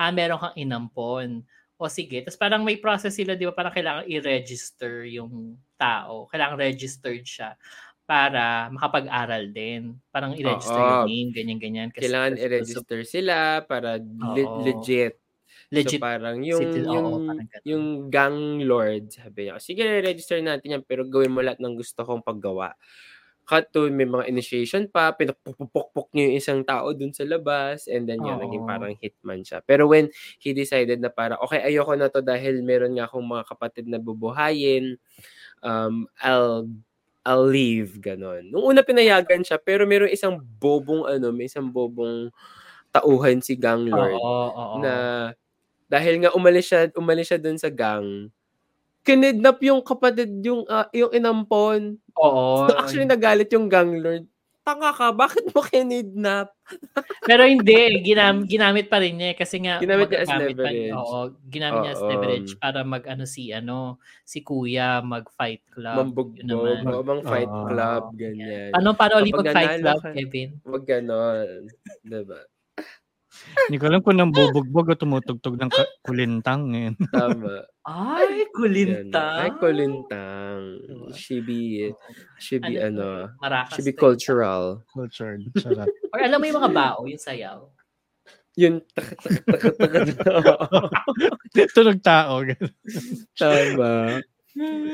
ah, 0.00 0.08
meron 0.08 0.40
kang 0.40 0.56
inampon. 0.56 1.44
O 1.74 1.90
sige, 1.90 2.22
tapos 2.22 2.38
parang 2.38 2.62
may 2.62 2.78
process 2.78 3.18
sila, 3.18 3.34
di 3.34 3.50
ba? 3.50 3.54
Parang 3.54 3.74
kailangan 3.74 4.06
i-register 4.06 5.02
yung 5.10 5.58
tao. 5.74 6.30
Kailangan 6.30 6.56
registered 6.62 7.26
siya 7.26 7.58
para 8.06 8.70
makapag-aral 8.70 9.50
din. 9.50 9.98
Parang 10.14 10.38
i-register 10.38 10.78
Oo. 10.78 10.90
yung 11.02 11.10
name, 11.10 11.30
ganyan-ganyan. 11.34 11.88
Kasi 11.90 12.06
Kailangan 12.06 12.32
i-register 12.38 13.00
sila 13.02 13.36
para 13.66 13.98
le- 13.98 14.46
Oo. 14.46 14.62
legit. 14.62 15.18
Legit. 15.72 15.98
So 15.98 16.04
parang 16.06 16.38
yung 16.46 16.60
citi- 16.62 16.86
oo, 16.86 16.94
yung 16.94 17.08
parang 17.26 17.48
ganun. 17.50 17.64
yung 17.66 17.84
gang 18.12 18.38
lord, 18.62 19.04
sabi 19.10 19.50
niya, 19.50 19.58
sige, 19.58 19.82
register 20.04 20.38
natin 20.38 20.78
yan, 20.78 20.82
pero 20.86 21.02
gawin 21.02 21.34
mo 21.34 21.42
lahat 21.42 21.58
ng 21.58 21.74
gusto 21.74 22.06
kong 22.06 22.22
paggawa. 22.22 22.76
Cut 23.44 23.68
to, 23.76 23.92
may 23.92 24.08
mga 24.08 24.24
initiation 24.24 24.88
pa, 24.88 25.12
pinapupukpok 25.12 26.08
niya 26.16 26.32
yung 26.32 26.36
isang 26.40 26.60
tao 26.64 26.96
dun 26.96 27.12
sa 27.12 27.28
labas, 27.28 27.84
and 27.92 28.08
then 28.08 28.24
yun, 28.24 28.40
naging 28.40 28.64
parang 28.64 28.96
hitman 28.96 29.44
siya. 29.44 29.60
Pero 29.60 29.84
when 29.84 30.08
he 30.40 30.56
decided 30.56 30.96
na 31.04 31.12
parang, 31.12 31.36
okay, 31.44 31.60
ayoko 31.60 31.92
na 31.92 32.08
to 32.08 32.24
dahil 32.24 32.64
meron 32.64 32.96
nga 32.96 33.04
akong 33.04 33.20
mga 33.28 33.44
kapatid 33.44 33.84
na 33.84 34.00
bubuhayin, 34.00 34.96
um, 35.64 36.08
I'll 36.20 36.68
I'll 37.26 37.46
leave, 37.48 38.00
ganon. 38.04 38.48
Nung 38.52 38.64
una 38.68 38.82
pinayagan 38.84 39.44
siya, 39.44 39.56
pero 39.60 39.84
meron 39.88 40.12
isang 40.12 40.40
bobong 40.40 41.04
ano, 41.08 41.32
may 41.32 41.48
isang 41.50 41.68
bobong 41.72 42.32
tauhan 42.94 43.40
si 43.44 43.56
Gang 43.58 43.86
Lord 43.90 44.20
Oo, 44.20 44.44
oo. 44.62 44.78
na 44.78 45.32
dahil 45.90 46.20
nga 46.24 46.32
umalis 46.36 46.70
siya, 46.72 46.90
umalis 46.98 47.30
siya 47.32 47.40
dun 47.42 47.58
sa 47.60 47.68
gang, 47.72 48.30
kinidnap 49.04 49.60
yung 49.60 49.80
kapatid, 49.80 50.32
yung, 50.40 50.64
ah, 50.66 50.88
yung 50.90 51.12
inampon. 51.12 52.00
Oo. 52.16 52.66
So, 52.66 52.74
actually, 52.74 53.04
nagalit 53.04 53.52
yung 53.52 53.68
gang 53.68 53.94
lord. 53.94 54.24
Tanga 54.64 54.96
ka, 54.96 55.12
bakit 55.12 55.44
mo 55.52 55.60
kinidnap? 55.60 56.56
Pero 57.28 57.44
hindi, 57.44 58.00
ginam, 58.00 58.48
ginamit 58.48 58.88
pa 58.88 58.96
rin 58.96 59.12
niya 59.12 59.28
eh, 59.30 59.36
kasi 59.36 59.60
nga 59.60 59.76
Ginamit 59.76 60.08
niya 60.08 60.24
as 60.24 60.30
pa- 60.32 60.40
leverage. 60.40 60.92
Oo, 60.96 61.18
ginamit 61.52 61.78
niya 61.78 61.92
as 61.92 62.00
Oo. 62.00 62.08
leverage 62.08 62.50
para 62.56 62.80
mag 62.80 63.04
ano 63.04 63.24
si 63.28 63.52
ano, 63.52 64.00
si 64.24 64.40
Kuya 64.40 65.04
mag-fight 65.04 65.68
club. 65.68 66.08
Mambugbog, 66.08 66.40
Yun 66.40 66.48
naman. 66.48 66.80
o 66.88 67.04
bang 67.04 67.22
fight 67.22 67.52
Oo. 67.52 67.68
club, 67.68 68.02
ganyan. 68.16 68.72
Paano 68.72 68.88
paano 68.96 69.14
ulit 69.20 69.36
mag-fight 69.36 69.68
nanalo 69.70 69.84
club, 69.84 70.00
ka- 70.00 70.14
Kevin? 70.16 70.48
Wag 70.64 70.84
ganon. 70.88 71.48
Diba? 72.00 72.40
Hindi 73.68 73.76
ko 73.80 73.84
alam 73.88 74.00
kung 74.04 74.16
nang 74.16 74.32
bubugbog 74.34 74.92
o 74.92 74.94
tumutugtog 74.94 75.56
ng 75.56 75.70
ka- 75.72 75.92
kulintang. 76.04 76.72
Ngayon. 76.74 76.94
Tama. 77.14 77.64
Ay, 77.84 78.48
kulintang. 78.52 79.38
Ay, 79.44 79.50
kulintang. 79.56 80.60
Should 81.12 81.44
be, 81.44 81.92
should 82.40 82.64
be, 82.64 82.80
Ano 82.80 83.30
ano, 83.40 83.56
should 83.72 83.84
be 83.84 83.92
eh. 83.92 83.98
cultural. 83.98 84.84
Cultured. 84.92 85.48
Sarap. 85.56 85.88
Or 86.12 86.20
alam 86.20 86.38
mo 86.40 86.44
yung 86.48 86.58
mga 86.60 86.72
bao, 86.72 87.00
yung 87.04 87.20
sayaw. 87.20 87.68
Yun, 88.54 88.78
tak, 88.94 89.18
tak, 89.18 89.42
tak, 89.50 89.74
tak. 89.74 91.66
Tunog 91.74 91.98
tao. 92.06 92.46
Tama. 93.34 94.22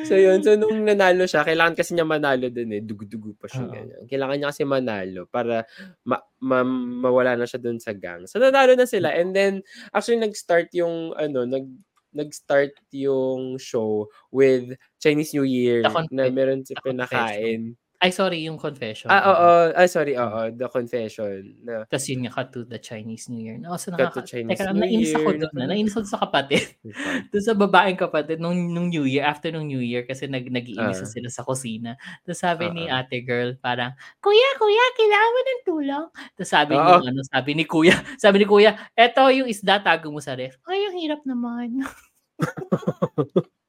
So 0.09 0.17
yun, 0.17 0.41
so 0.41 0.57
nung 0.57 0.89
nanalo 0.89 1.29
siya, 1.29 1.45
kailangan 1.45 1.77
kasi 1.77 1.93
niya 1.93 2.09
manalo 2.09 2.49
din 2.49 2.73
eh. 2.73 2.81
Dugu-dugu 2.81 3.37
pa 3.37 3.45
siya. 3.45 3.69
Oo. 3.69 3.73
ganyan. 3.73 4.03
Kailangan 4.09 4.37
niya 4.41 4.49
kasi 4.57 4.63
manalo 4.65 5.29
para 5.29 5.69
ma- 6.09 6.25
ma- 6.41 6.65
mawala 7.05 7.37
na 7.37 7.45
siya 7.45 7.61
dun 7.61 7.77
sa 7.77 7.93
gang. 7.93 8.25
So 8.25 8.41
nanalo 8.41 8.73
na 8.73 8.89
sila. 8.89 9.13
And 9.13 9.37
then, 9.37 9.61
actually 9.93 10.17
nag-start 10.17 10.73
yung, 10.73 11.13
ano, 11.13 11.45
nag 11.45 11.69
nag-start 12.11 12.75
yung 12.91 13.55
show 13.63 14.11
with 14.35 14.75
Chinese 14.99 15.31
New 15.31 15.47
Year 15.47 15.87
na 16.11 16.27
meron 16.35 16.67
si 16.67 16.75
pinakain. 16.83 17.79
Ay, 18.01 18.17
sorry, 18.17 18.49
yung 18.49 18.57
confession. 18.57 19.13
Ah, 19.13 19.21
oo. 19.29 19.49
Ah, 19.77 19.85
sorry. 19.85 20.17
Oo. 20.17 20.49
The 20.57 20.73
confession. 20.73 21.53
Na, 21.61 21.85
Tapos 21.85 22.09
yun 22.09 22.25
nga, 22.25 22.33
cut 22.33 22.49
to 22.49 22.65
the 22.65 22.81
Chinese 22.81 23.29
New 23.29 23.45
Year. 23.45 23.61
No, 23.61 23.77
so 23.77 23.93
Cut 23.93 24.01
nakaka- 24.09 24.25
to 24.25 24.41
Chinese 24.41 24.57
Teka, 24.57 24.73
New 24.73 24.81
nainis 24.81 25.13
ako 25.13 25.29
Year. 25.29 25.41
doon. 25.45 25.53
Na, 25.53 25.65
nainis 25.69 25.93
ako 25.93 26.07
sa 26.09 26.21
kapatid. 26.25 26.65
doon 27.31 27.45
sa 27.45 27.53
babaeng 27.53 28.01
kapatid 28.01 28.41
nung, 28.41 28.57
nung 28.73 28.89
New 28.89 29.05
Year, 29.05 29.29
after 29.29 29.53
nung 29.53 29.69
New 29.69 29.85
Year, 29.85 30.09
kasi 30.09 30.25
nag, 30.25 30.49
nag-iinis 30.49 30.97
na 30.97 31.05
Ah. 31.05 31.13
sila 31.13 31.29
sa 31.29 31.45
kusina. 31.45 32.01
Tapos 32.25 32.41
sabi 32.41 32.73
ni 32.73 32.89
Ah, 32.89 33.05
ah. 33.05 33.05
ate 33.05 33.21
girl, 33.21 33.53
parang, 33.61 33.93
Kuya, 34.17 34.49
kuya, 34.57 34.85
kailangan 34.97 35.31
mo 35.31 35.41
ng 35.45 35.61
tulong. 35.69 36.07
Tapos 36.41 36.49
sabi 36.49 36.73
ni, 36.73 36.81
Oo. 36.81 37.05
ano, 37.05 37.21
sabi 37.29 37.51
ni 37.53 37.65
kuya, 37.69 37.93
sabi 38.25 38.37
ni 38.41 38.47
kuya, 38.49 38.81
eto 38.97 39.29
yung 39.29 39.45
isda, 39.45 39.77
tago 39.77 40.09
mo 40.09 40.25
sa 40.25 40.33
ref. 40.33 40.57
Ay, 40.65 40.89
ang 40.89 40.97
hirap 40.97 41.21
naman. 41.29 41.85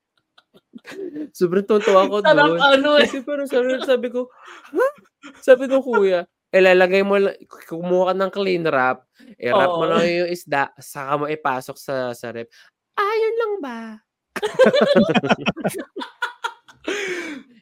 sobrang 1.38 1.66
tonto 1.66 1.94
ako 1.94 2.22
Sarap 2.22 2.48
doon. 2.48 2.60
ano 2.60 2.90
eh. 2.98 3.06
Kasi 3.06 3.22
parang 3.22 3.48
sabi, 3.48 3.70
sabi 3.84 4.08
ko, 4.10 4.28
huh? 4.72 4.94
Sabi 5.40 5.70
ng 5.70 5.84
kuya, 5.86 6.26
ilalagay 6.52 7.06
mo, 7.06 7.16
lang- 7.18 7.38
kumuha 7.48 8.12
ka 8.12 8.14
ng 8.18 8.32
clean 8.34 8.66
wrap, 8.68 9.06
i-wrap 9.38 9.72
mo 9.72 9.86
lang 9.88 10.04
yung 10.04 10.30
isda, 10.30 10.74
saka 10.78 11.12
mo 11.16 11.26
ipasok 11.30 11.78
sa, 11.78 12.12
sa 12.12 12.34
rep. 12.34 12.50
Ah, 12.98 13.16
yun 13.16 13.36
lang 13.38 13.54
ba? 13.60 13.78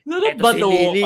Sarap 0.10 0.36
ba 0.40 0.52
si 0.56 0.62
Lily. 0.64 1.04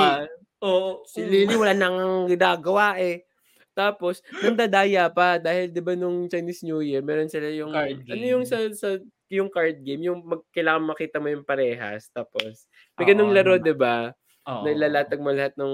Oo. 0.64 1.04
Si 1.04 1.20
Lily 1.22 1.56
wala 1.60 1.74
nang 1.76 2.30
ginagawa 2.30 2.96
eh. 2.98 3.28
Tapos, 3.74 4.22
nandadaya 4.40 5.10
pa 5.10 5.42
dahil 5.42 5.74
'di 5.74 5.82
ba 5.82 5.98
nung 5.98 6.30
Chinese 6.30 6.62
New 6.62 6.86
Year, 6.86 7.02
meron 7.02 7.26
sila 7.26 7.50
yung 7.50 7.74
Card 7.74 8.06
ano 8.06 8.22
yung 8.24 8.46
sa, 8.46 8.62
sa 8.70 9.02
yung 9.34 9.50
card 9.52 9.82
game, 9.84 10.08
yung 10.14 10.22
mag, 10.26 10.42
kailangan 10.54 10.86
makita 10.94 11.18
mo 11.22 11.28
yung 11.34 11.46
parehas. 11.48 12.08
Tapos, 12.14 12.70
may 12.98 13.04
Oo, 13.04 13.10
ganung 13.10 13.34
laro, 13.34 13.58
naman. 13.58 13.62
'di 13.62 13.74
ba? 13.78 14.14
Oo. 14.48 14.64
na 14.64 14.72
ilalatag 14.72 15.20
mo 15.20 15.34
lahat 15.34 15.58
ng 15.60 15.74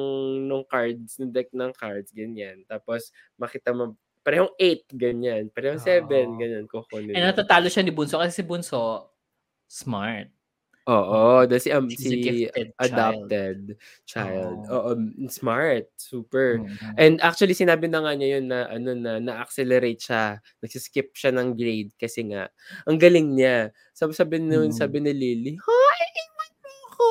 nung 0.49 0.65
cards, 0.65 1.19
ng 1.21 1.29
deck 1.35 1.51
ng 1.53 1.71
cards, 1.77 2.09
ganyan. 2.15 2.65
Tapos, 2.65 3.11
makita 3.37 3.69
mo, 3.75 3.93
parehong 4.25 4.49
8, 4.57 4.87
ganyan. 4.95 5.51
Parehong 5.53 5.77
7, 5.83 6.07
Oo. 6.07 6.41
ganyan, 6.41 6.65
kukunin. 6.65 7.15
Eh, 7.15 7.21
mo. 7.21 7.25
natatalo 7.25 7.67
siya 7.69 7.83
ni 7.85 7.91
Bunso 7.93 8.17
kasi 8.21 8.41
si 8.41 8.43
Bunso, 8.45 9.13
smart. 9.67 10.31
Oo, 10.87 11.43
dahil 11.43 11.59
si, 11.61 11.69
um, 11.75 11.91
She's 11.91 12.07
si 12.07 12.15
gifted 12.23 12.71
child. 12.71 12.79
adopted 12.79 13.59
child. 14.07 14.57
Oo. 14.71 14.95
Oo, 14.95 15.27
smart. 15.27 15.91
Super. 15.99 16.63
Mhm. 16.63 16.95
And 16.95 17.13
actually, 17.19 17.51
sinabi 17.57 17.91
na 17.91 17.99
nga 18.05 18.15
niya 18.15 18.39
yun 18.39 18.45
na, 18.47 18.69
ano 18.71 18.95
na, 18.95 19.19
na-accelerate 19.19 19.99
siya. 19.99 20.39
Nagsiskip 20.63 21.11
siya 21.13 21.35
ng 21.35 21.53
grade 21.59 21.91
kasi 21.99 22.23
nga, 22.31 22.47
ang 22.87 22.95
galing 22.95 23.35
niya. 23.35 23.75
Sabi, 23.91 24.15
sabi, 24.15 24.39
nun, 24.39 24.71
Mm. 24.71 24.77
sabi 24.79 24.97
ni 25.03 25.11
Lily, 25.11 25.53
mo 25.59 26.73
ako. 26.93 27.07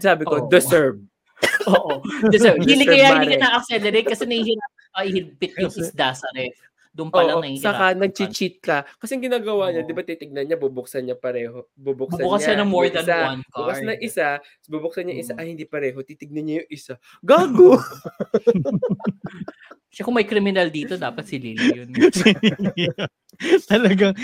Sabi 0.00 0.22
ko, 0.26 0.34
Oo. 0.44 0.48
deserve. 0.50 1.00
Oo. 1.70 2.02
Deserve. 2.30 2.60
Hindi 2.62 2.84
kaya 2.86 3.18
hindi 3.20 3.36
ka 3.36 3.38
na-accelerate 3.40 4.08
kasi 4.10 4.24
nahihirap 4.28 4.72
ka 4.94 5.00
ihigpit 5.06 5.52
yung 5.60 5.72
isda 5.74 6.08
sa 6.14 6.28
ref. 6.34 6.56
Doon 6.94 7.10
pa 7.10 7.26
lang 7.26 7.36
Oo, 7.36 7.42
nahihirap. 7.42 7.66
saka 7.66 7.84
nag-cheat 7.92 8.54
ka. 8.62 8.86
Kasi 8.96 9.18
ang 9.18 9.26
ginagawa 9.26 9.68
niya, 9.68 9.82
Oo. 9.82 9.88
di 9.90 9.94
ba 9.94 10.06
titignan 10.06 10.46
niya, 10.46 10.54
bubuksan 10.54 11.02
niya 11.02 11.18
pareho. 11.18 11.66
Bubuksan, 11.74 12.22
Bubukas 12.22 12.46
niya. 12.46 12.62
ng 12.62 12.70
more 12.70 12.86
than 12.86 13.02
isa, 13.02 13.18
one 13.26 13.42
card. 13.50 13.82
na 13.82 13.94
isa, 13.98 14.28
bubuksan 14.64 15.04
niya 15.04 15.16
isa, 15.18 15.32
Mm. 15.34 15.40
ay 15.42 15.46
hindi 15.50 15.64
pareho, 15.66 15.98
titignan 16.00 16.46
niya 16.46 16.56
yung 16.62 16.70
isa. 16.70 16.94
Gago! 17.20 17.74
Siya 19.90 20.02
kung 20.02 20.14
may 20.14 20.26
criminal 20.26 20.70
dito, 20.70 20.98
dapat 20.98 21.22
si 21.22 21.38
Lily 21.38 21.70
yun. 21.70 21.90
Talagang 23.70 24.14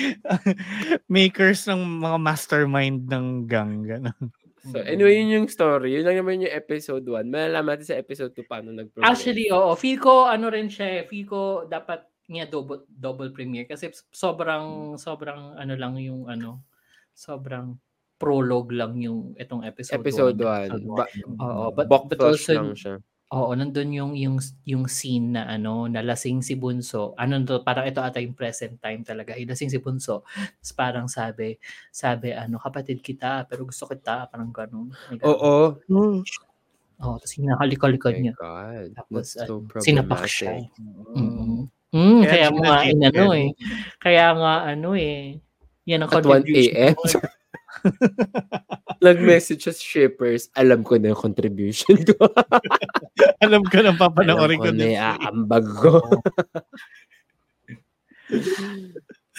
makers 1.11 1.67
ng 1.67 1.79
mga 2.03 2.19
mastermind 2.19 3.07
ng 3.07 3.47
gang. 3.47 3.87
Ganun. 3.87 4.19
so 4.61 4.83
anyway, 4.83 5.15
yun 5.17 5.31
yung 5.33 5.47
story. 5.47 5.95
Yun 5.95 6.05
lang 6.05 6.19
naman 6.19 6.43
yung 6.43 6.51
episode 6.51 7.07
1. 7.07 7.23
Malalaman 7.25 7.79
natin 7.79 7.87
sa 7.87 7.99
episode 7.99 8.35
2 8.35 8.45
paano 8.45 8.75
nag-progress. 8.75 9.07
Actually, 9.07 9.47
oo. 9.49 9.71
Feel 9.75 9.99
ko, 9.99 10.27
ano 10.27 10.51
rin 10.51 10.67
siya 10.67 11.01
eh. 11.01 11.07
Feel 11.07 11.25
ko 11.25 11.41
dapat 11.65 12.03
niya 12.31 12.47
double, 12.47 12.87
double 12.87 13.35
premiere 13.35 13.67
kasi 13.67 13.91
sobrang, 14.15 14.95
sobrang 14.97 15.59
ano 15.59 15.75
lang 15.75 15.99
yung 15.99 16.31
ano, 16.31 16.63
sobrang 17.11 17.75
prologue 18.21 18.71
lang 18.77 19.01
yung 19.01 19.33
itong 19.41 19.65
episode 19.65 19.97
episode 19.99 20.37
1. 20.37 20.85
1. 20.85 20.93
Ba- 20.93 21.11
Oo, 21.41 21.65
but, 21.73 21.87
Bok 21.89 22.05
but 22.13 22.21
also, 22.21 22.53
lang 22.53 22.77
siya. 22.77 22.97
Oo, 23.31 23.55
nandun 23.55 23.95
yung 23.95 24.13
yung 24.19 24.43
yung 24.67 24.91
scene 24.91 25.39
na 25.39 25.47
ano, 25.47 25.87
nalasing 25.87 26.43
si 26.43 26.59
Bunso. 26.59 27.15
Ano 27.15 27.39
to, 27.47 27.63
parang 27.63 27.87
ito 27.87 28.03
ata 28.03 28.19
yung 28.19 28.35
present 28.35 28.77
time 28.83 29.07
talaga. 29.07 29.39
Ilasing 29.39 29.71
si 29.71 29.79
Bunso. 29.79 30.27
Tapos 30.35 30.73
parang 30.75 31.07
sabi, 31.07 31.55
sabi 31.95 32.35
ano, 32.35 32.59
kapatid 32.59 32.99
kita, 33.01 33.47
pero 33.47 33.63
gusto 33.65 33.87
kita, 33.87 34.27
parang 34.29 34.51
ganun. 34.51 34.91
Oo. 35.23 35.79
Oo, 37.01 37.17
tapos 37.17 37.33
hinahalik-halikan 37.39 38.15
niya. 38.21 38.35
God. 38.37 38.99
Tapos 38.99 39.33
That's 39.33 39.49
so 39.49 39.63
ano, 39.65 39.81
sinapak 39.81 40.27
siya. 40.29 40.61
problematic. 40.69 41.80
Mm. 41.91 41.99
Mm, 41.99 42.23
Kaya 42.23 42.31
kaya 42.31 42.47
mo 42.55 42.61
nga 42.63 42.79
inano 42.87 43.27
eh. 43.35 43.49
Kaya 43.99 44.27
nga 44.39 44.53
ano 44.71 44.91
eh. 44.95 45.43
Yan 45.91 46.07
ang 46.07 46.11
At 46.15 46.23
1 46.23 46.25
contribution. 46.25 46.71
a.m. 46.77 46.95
Nag-message 49.01 49.63
sa 49.65 49.73
shippers, 49.73 50.53
alam 50.55 50.85
ko 50.85 51.01
na 51.01 51.11
yung 51.11 51.19
contribution 51.23 51.97
ko. 52.05 52.29
Alam 53.41 53.65
ko 53.65 53.73
alam 53.81 53.97
papanoorin 53.97 54.61
ko 54.61 54.69
ko 54.69 54.77
na 54.77 55.17
aambag 55.17 55.65
ko. 55.81 55.97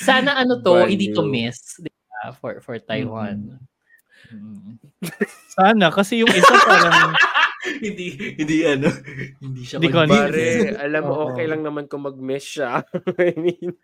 Sana 0.07 0.41
ano 0.41 0.57
to, 0.60 0.73
Value. 0.73 0.90
hindi 0.90 1.07
to 1.14 1.22
miss 1.22 1.78
di 1.78 1.94
ba, 1.94 2.34
for 2.34 2.57
for 2.65 2.82
Taiwan. 2.82 3.61
Mm. 4.34 4.82
Sana, 5.53 5.94
kasi 5.94 6.26
yung 6.26 6.34
isa 6.34 6.56
parang 6.65 7.14
hindi 7.86 8.18
hindi 8.42 8.58
ano, 8.66 8.90
hindi 9.38 9.62
siya 9.62 9.78
Hindi 9.78 9.94
Pare, 9.94 10.74
alam 10.82 11.04
mo, 11.06 11.14
okay 11.30 11.46
lang 11.46 11.62
naman 11.62 11.86
kung 11.86 12.06
mag-miss 12.06 12.58
siya. 12.58 12.82
I 13.22 13.38
mean, 13.38 13.78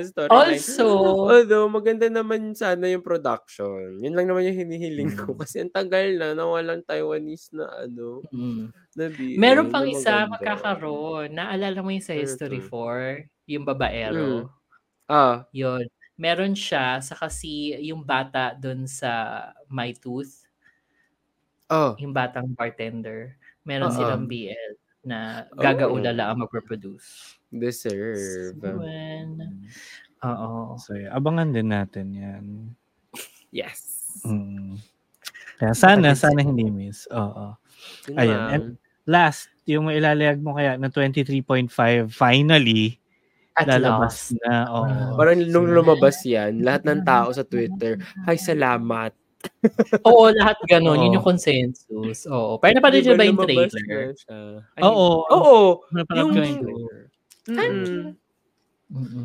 storyline. 0.00 0.56
Also, 0.56 0.86
Although, 1.28 1.68
maganda 1.68 2.08
naman 2.08 2.56
sana 2.56 2.88
yung 2.88 3.04
production. 3.04 4.00
Yun 4.00 4.16
lang 4.16 4.26
naman 4.32 4.48
yung 4.48 4.58
hinihiling 4.64 5.12
ko. 5.12 5.36
Mm. 5.36 5.38
Kasi 5.44 5.56
ang 5.60 5.72
tagal 5.72 6.16
na, 6.16 6.32
nawalan 6.32 6.80
Taiwanese 6.88 7.52
na 7.52 7.68
ano, 7.84 8.24
mm. 8.32 8.64
na 8.96 9.04
BL 9.12 9.36
meron 9.36 9.68
pang 9.68 9.84
na 9.84 9.92
isa 9.92 10.24
maganda. 10.24 10.32
magkakaroon. 10.32 11.28
Naalala 11.36 11.78
mo 11.84 11.92
yung 11.92 12.06
sa 12.06 12.16
History 12.16 12.64
to? 12.64 12.72
4, 12.72 13.28
yung 13.52 13.64
babaero. 13.68 14.48
Ah, 15.08 15.48
Yun. 15.52 15.88
meron 16.20 16.52
siya 16.52 17.00
sa 17.00 17.14
kasi 17.16 17.76
yung 17.84 18.04
bata 18.04 18.52
dun 18.52 18.84
sa 18.84 19.40
My 19.68 19.96
Tooth, 19.96 20.47
Oh, 21.68 21.92
yung 22.00 22.16
batang 22.16 22.48
bartender, 22.56 23.36
meron 23.64 23.92
Oo. 23.92 23.96
silang 23.96 24.24
BL 24.24 24.72
na 25.04 25.44
gagaulala 25.56 26.32
ang 26.32 26.44
magproproduce. 26.44 27.36
deserve. 27.48 28.20
So, 28.60 28.76
when, 28.76 29.40
oo. 30.20 30.76
So, 30.76 30.92
yeah, 30.92 31.16
abangan 31.16 31.56
din 31.56 31.72
natin 31.72 32.06
yan. 32.12 32.44
Yes. 33.48 34.04
Mm. 34.20 34.76
Kaya 35.56 35.72
sana, 35.72 36.12
sana 36.12 36.44
hindi 36.44 36.68
miss. 36.68 37.08
Oo. 37.08 37.56
Yun 38.08 38.16
Ayun, 38.20 38.40
and- 38.52 38.76
Last, 39.08 39.48
yung 39.64 39.88
mailalayag 39.88 40.36
mo 40.44 40.52
kaya 40.52 40.76
na 40.76 40.92
23.5, 40.92 42.12
finally, 42.12 43.00
At 43.56 43.64
lalabas 43.64 44.36
last. 44.36 44.44
na. 44.44 44.68
Oo. 44.68 44.84
Ah. 44.84 45.16
Parang 45.16 45.40
nung 45.48 45.64
lumabas 45.64 46.20
yan, 46.28 46.60
lahat 46.60 46.84
ng 46.84 47.00
tao 47.08 47.32
sa 47.32 47.40
Twitter, 47.40 47.96
ay 48.28 48.36
salamat. 48.36 49.16
Oo, 50.08 50.30
lahat 50.34 50.58
ganun. 50.66 50.98
Oo. 50.98 51.02
Yun 51.06 51.16
yung 51.18 51.26
consensus. 51.26 52.26
Oo. 52.26 52.58
Pero 52.58 52.78
napanood 52.78 53.02
nyo 53.06 53.14
ba 53.14 53.24
yung 53.26 53.38
trailer? 53.38 53.70
siya? 54.18 54.38
Ay, 54.76 54.82
Oo. 54.82 55.08
Oo. 55.30 55.56
Napanood 55.94 56.18
Yung- 56.18 56.34
ko 56.34 56.38
yung 56.42 56.60
trailer. 56.62 57.00
Mm-mm. 57.48 58.16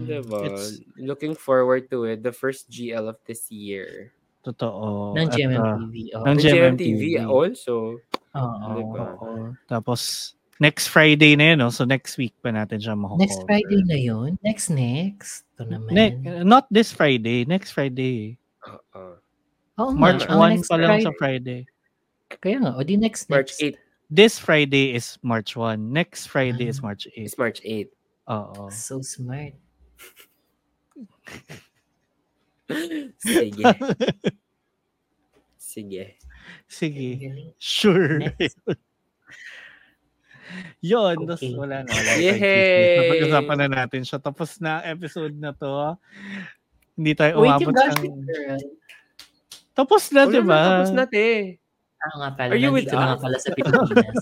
Diba? 0.04 0.40
It's- 0.44 0.80
Looking 1.00 1.36
forward 1.36 1.88
to 1.92 2.04
it. 2.06 2.22
The 2.24 2.36
first 2.36 2.68
GL 2.70 3.08
of 3.08 3.18
this 3.26 3.48
year. 3.52 4.12
Totoo. 4.44 5.16
Ng 5.16 5.24
At, 5.24 5.32
ah, 5.32 5.36
GMMTV. 5.36 5.96
Oo. 6.20 6.24
ng 6.24 6.36
And 6.36 6.40
GMMTV. 6.40 7.02
Also. 7.24 7.96
Oo. 8.36 8.68
Diba? 8.76 9.04
Oo. 9.24 9.56
Tapos, 9.72 10.34
next 10.60 10.92
Friday 10.92 11.40
na 11.40 11.56
yun, 11.56 11.64
no? 11.64 11.72
So, 11.72 11.88
next 11.88 12.20
week 12.20 12.36
pa 12.44 12.52
natin 12.52 12.84
siya 12.84 12.92
makukover. 13.00 13.24
Next 13.24 13.40
Friday 13.48 13.82
na 13.88 13.96
yun? 13.96 14.36
Next, 14.44 14.68
next. 14.68 15.48
Ito 15.56 15.64
naman. 15.72 15.92
Ne- 15.96 16.44
not 16.44 16.68
this 16.68 16.92
Friday. 16.92 17.48
Next 17.48 17.72
Friday. 17.72 18.36
Oo. 18.68 19.23
Oo 19.82 19.92
March 19.98 20.26
ang 20.30 20.38
1 20.38 20.62
next 20.62 20.70
pa 20.70 20.78
lang 20.78 20.90
Friday. 21.02 21.06
sa 21.06 21.12
Friday. 21.18 21.62
Kaya 22.42 22.58
nga, 22.62 22.72
o 22.78 22.84
di 22.86 22.98
next, 22.98 23.30
March 23.30 23.54
next. 23.58 23.78
8 23.78 23.84
This 24.14 24.38
Friday 24.38 24.94
is 24.94 25.18
March 25.26 25.58
1. 25.58 25.90
Next 25.90 26.30
Friday 26.30 26.70
is 26.70 26.78
Ah. 26.78 26.94
March 26.94 27.10
8. 27.18 27.26
is 27.26 27.34
March 27.34 27.60
8. 27.66 27.90
Oo. 28.30 28.70
So 28.70 29.02
smart. 29.02 29.58
Sige. 33.18 33.64
Sige. 35.58 36.06
Sige. 36.70 37.10
Sure. 37.58 38.22
Yun. 40.86 41.18
Okay. 41.26 41.56
wala 41.58 41.82
na. 41.82 41.90
Wala 41.90 42.12
Yay! 42.22 43.02
Napag-usapan 43.02 43.58
na 43.66 43.68
natin 43.82 44.06
siya. 44.06 44.22
Tapos 44.22 44.62
na 44.62 44.84
episode 44.86 45.34
na 45.34 45.56
to. 45.56 45.98
Hindi 46.94 47.18
tayo 47.18 47.42
Wait, 47.42 47.50
umabot 47.50 47.74
Gossip 47.74 48.14
ng... 48.14 48.22
Tapos 49.74 50.14
na, 50.14 50.30
di 50.30 50.38
ba? 50.46 50.54
na, 50.54 50.66
Tapos 50.70 50.92
na, 50.94 51.04
te. 51.10 51.58
Ah, 52.04 52.14
nga 52.20 52.30
pala. 52.36 52.52
Are 52.52 52.60
you 52.60 52.76
with 52.76 52.92
nga 52.92 53.16
pala 53.16 53.38
sa 53.40 53.50
Pilipinas. 53.56 54.18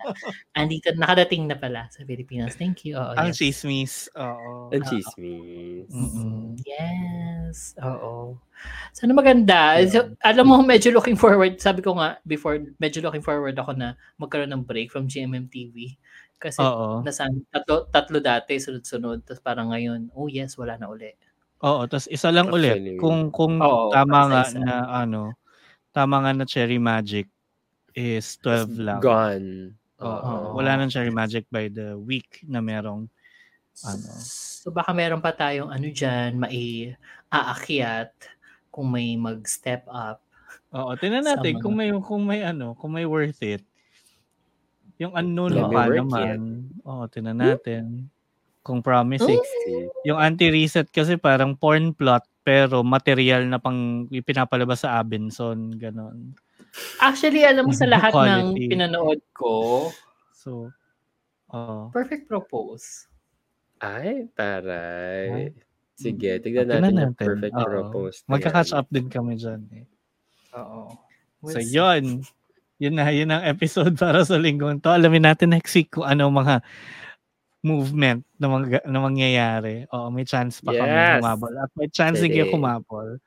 Andito, 0.58 0.94
nakadating 0.94 1.50
na 1.50 1.58
pala 1.58 1.90
sa 1.90 2.06
Pilipinas. 2.06 2.54
Thank 2.54 2.86
you. 2.86 2.94
Oo, 2.96 3.12
Ang 3.18 3.34
yes. 3.34 3.36
chismis. 3.42 3.94
Oo. 4.14 4.70
Ang 4.70 4.84
chismis. 4.86 5.90
Mm-mm. 5.90 6.54
Yes. 6.62 7.74
Oo. 7.82 8.38
Sana 8.94 9.12
maganda. 9.12 9.82
So, 9.90 10.14
alam 10.22 10.46
mo, 10.48 10.62
medyo 10.62 10.94
looking 10.94 11.18
forward. 11.18 11.58
Sabi 11.58 11.82
ko 11.82 11.98
nga 11.98 12.22
before, 12.22 12.62
medyo 12.78 13.02
looking 13.02 13.26
forward 13.26 13.58
ako 13.58 13.74
na 13.74 13.98
magkaroon 14.22 14.54
ng 14.54 14.64
break 14.64 14.94
from 14.94 15.10
GMMTV. 15.10 15.98
Kasi 16.38 16.62
Oo. 16.62 17.02
nasa 17.02 17.26
tatlo, 17.50 17.90
tatlo 17.90 18.22
dati, 18.22 18.54
sunod-sunod. 18.56 19.26
Tapos 19.26 19.42
parang 19.42 19.74
ngayon, 19.74 20.14
oh 20.14 20.30
yes, 20.30 20.54
wala 20.54 20.78
na 20.78 20.86
uli. 20.86 21.10
Oo, 21.64 21.88
tapos 21.88 22.04
isa 22.08 22.28
lang 22.28 22.52
ulit. 22.52 22.76
Actually, 22.76 22.96
Kung 23.00 23.32
kung 23.32 23.56
Oo, 23.58 23.88
tama 23.88 24.28
nga 24.28 24.42
isa-isa. 24.44 24.60
na 24.60 24.74
ano, 24.92 25.32
tama 25.90 26.20
nga 26.20 26.32
na 26.36 26.44
Cherry 26.44 26.76
Magic 26.76 27.28
is 27.96 28.36
12 28.44 28.76
lang. 28.76 29.00
Gone. 29.00 29.72
Oo. 29.98 30.12
Oo. 30.12 30.46
Wala 30.60 30.76
nang 30.76 30.92
Cherry 30.92 31.08
Magic 31.08 31.48
by 31.48 31.72
the 31.72 31.96
week 31.96 32.44
na 32.44 32.60
merong 32.60 33.08
ano. 33.82 34.08
So 34.20 34.68
baka 34.68 34.92
meron 34.92 35.24
pa 35.24 35.32
tayong 35.32 35.72
ano 35.72 35.88
dyan, 35.88 36.36
mai-aakyat 36.36 38.12
kung 38.68 38.92
may 38.92 39.16
mag-step 39.16 39.88
up. 39.88 40.20
Oo, 40.76 40.92
tingnan 40.94 41.24
natin 41.24 41.56
mga- 41.56 41.62
kung 41.64 41.74
may 41.74 41.88
kung 41.96 42.22
may 42.24 42.40
ano, 42.44 42.76
kung 42.76 42.92
may 42.92 43.08
worth 43.08 43.40
it. 43.40 43.64
Yung 44.96 45.12
unknown 45.12 45.52
me 45.52 45.64
pa 45.66 45.88
naman. 45.88 46.68
Oo, 46.84 47.04
tingnan 47.08 47.40
natin. 47.40 48.08
Kung 48.66 48.82
promising. 48.82 49.38
60. 49.38 50.10
Yung 50.10 50.18
anti-reset 50.18 50.90
kasi 50.90 51.14
parang 51.14 51.54
porn 51.54 51.94
plot 51.94 52.26
pero 52.42 52.82
material 52.82 53.46
na 53.46 53.58
pang 53.58 54.06
pinapalabas 54.10 54.82
sa 54.82 54.98
Abenson, 54.98 55.70
ganon. 55.74 56.34
Actually, 56.98 57.42
alam 57.42 57.66
mo 57.66 57.74
sa 57.74 57.86
lahat 57.94 58.10
ng 58.10 58.58
pinanood 58.66 59.22
ko, 59.30 59.86
So, 60.30 60.70
oo. 61.50 61.90
perfect 61.90 62.26
propose. 62.26 63.10
Ay, 63.78 64.30
taray. 64.32 65.26
Ay. 65.26 65.46
Sige, 65.96 66.38
tignan 66.38 66.70
Tingnan 66.70 66.82
natin 66.82 66.94
yung 66.94 67.02
natin. 67.16 67.26
perfect 67.26 67.54
Oo. 67.56 67.66
propose. 67.66 68.16
Magka-catch 68.28 68.72
up 68.74 68.86
din 68.90 69.10
kami 69.10 69.34
dyan 69.34 69.62
eh. 69.74 69.84
Oo. 70.54 70.94
So, 71.46 71.58
yun. 71.58 72.22
Yun 72.76 72.94
na, 72.94 73.08
yun 73.08 73.32
ang 73.32 73.42
episode 73.42 73.96
para 73.96 74.22
sa 74.22 74.36
linggong 74.36 74.78
to. 74.78 74.92
Alamin 74.92 75.24
natin 75.24 75.50
next 75.50 75.72
week 75.72 75.90
kung 75.90 76.04
ano 76.04 76.28
mga 76.28 76.60
movement 77.64 78.22
na, 78.36 78.46
mga, 78.52 78.84
na 78.84 79.00
mangyayari. 79.00 79.88
Oo, 79.90 80.12
may 80.12 80.22
chance 80.28 80.60
pa 80.60 80.70
kami 80.76 80.86
Yes. 80.92 81.18
humabol. 81.24 81.52
At 81.56 81.70
may 81.74 81.88
chance 81.88 82.20
Sige. 82.20 82.44
sige 82.44 82.52
humabol. 82.52 83.18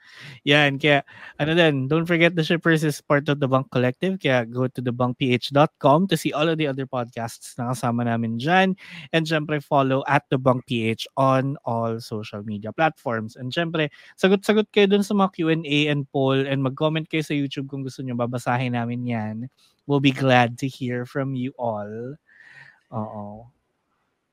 Yan, 0.45 0.77
kaya 0.77 1.01
ano 1.41 1.51
din, 1.57 1.89
don't 1.89 2.05
forget 2.05 2.37
the 2.37 2.45
Shippers 2.45 2.85
is 2.85 3.01
part 3.01 3.27
of 3.27 3.41
the 3.41 3.49
Bunk 3.49 3.67
Collective. 3.73 4.15
Kaya 4.21 4.45
go 4.45 4.69
to 4.69 4.79
thebunkph.com 4.79 6.07
to 6.07 6.15
see 6.15 6.31
all 6.31 6.47
of 6.47 6.55
the 6.61 6.69
other 6.69 6.85
podcasts 6.85 7.57
na 7.57 7.73
kasama 7.73 8.05
namin 8.05 8.39
dyan. 8.39 8.77
And 9.11 9.25
syempre, 9.25 9.59
follow 9.59 10.05
at 10.07 10.23
the 10.29 10.37
PH 10.39 11.07
on 11.17 11.57
all 11.67 11.99
social 11.99 12.41
media 12.45 12.71
platforms. 12.71 13.35
And 13.35 13.51
syempre, 13.51 13.89
sagot-sagot 14.15 14.71
kayo 14.71 14.87
dun 14.87 15.03
sa 15.03 15.13
mga 15.17 15.35
Q&A 15.35 15.89
and 15.91 16.07
poll 16.13 16.37
and 16.47 16.63
mag-comment 16.63 17.09
kayo 17.09 17.25
sa 17.25 17.35
YouTube 17.35 17.67
kung 17.67 17.83
gusto 17.83 18.01
nyo. 18.05 18.15
Babasahin 18.15 18.73
namin 18.77 19.03
yan. 19.05 19.35
We'll 19.89 20.03
be 20.03 20.13
glad 20.13 20.57
to 20.61 20.67
hear 20.69 21.03
from 21.05 21.33
you 21.35 21.51
all. 21.57 22.15
Oo. 22.93 23.58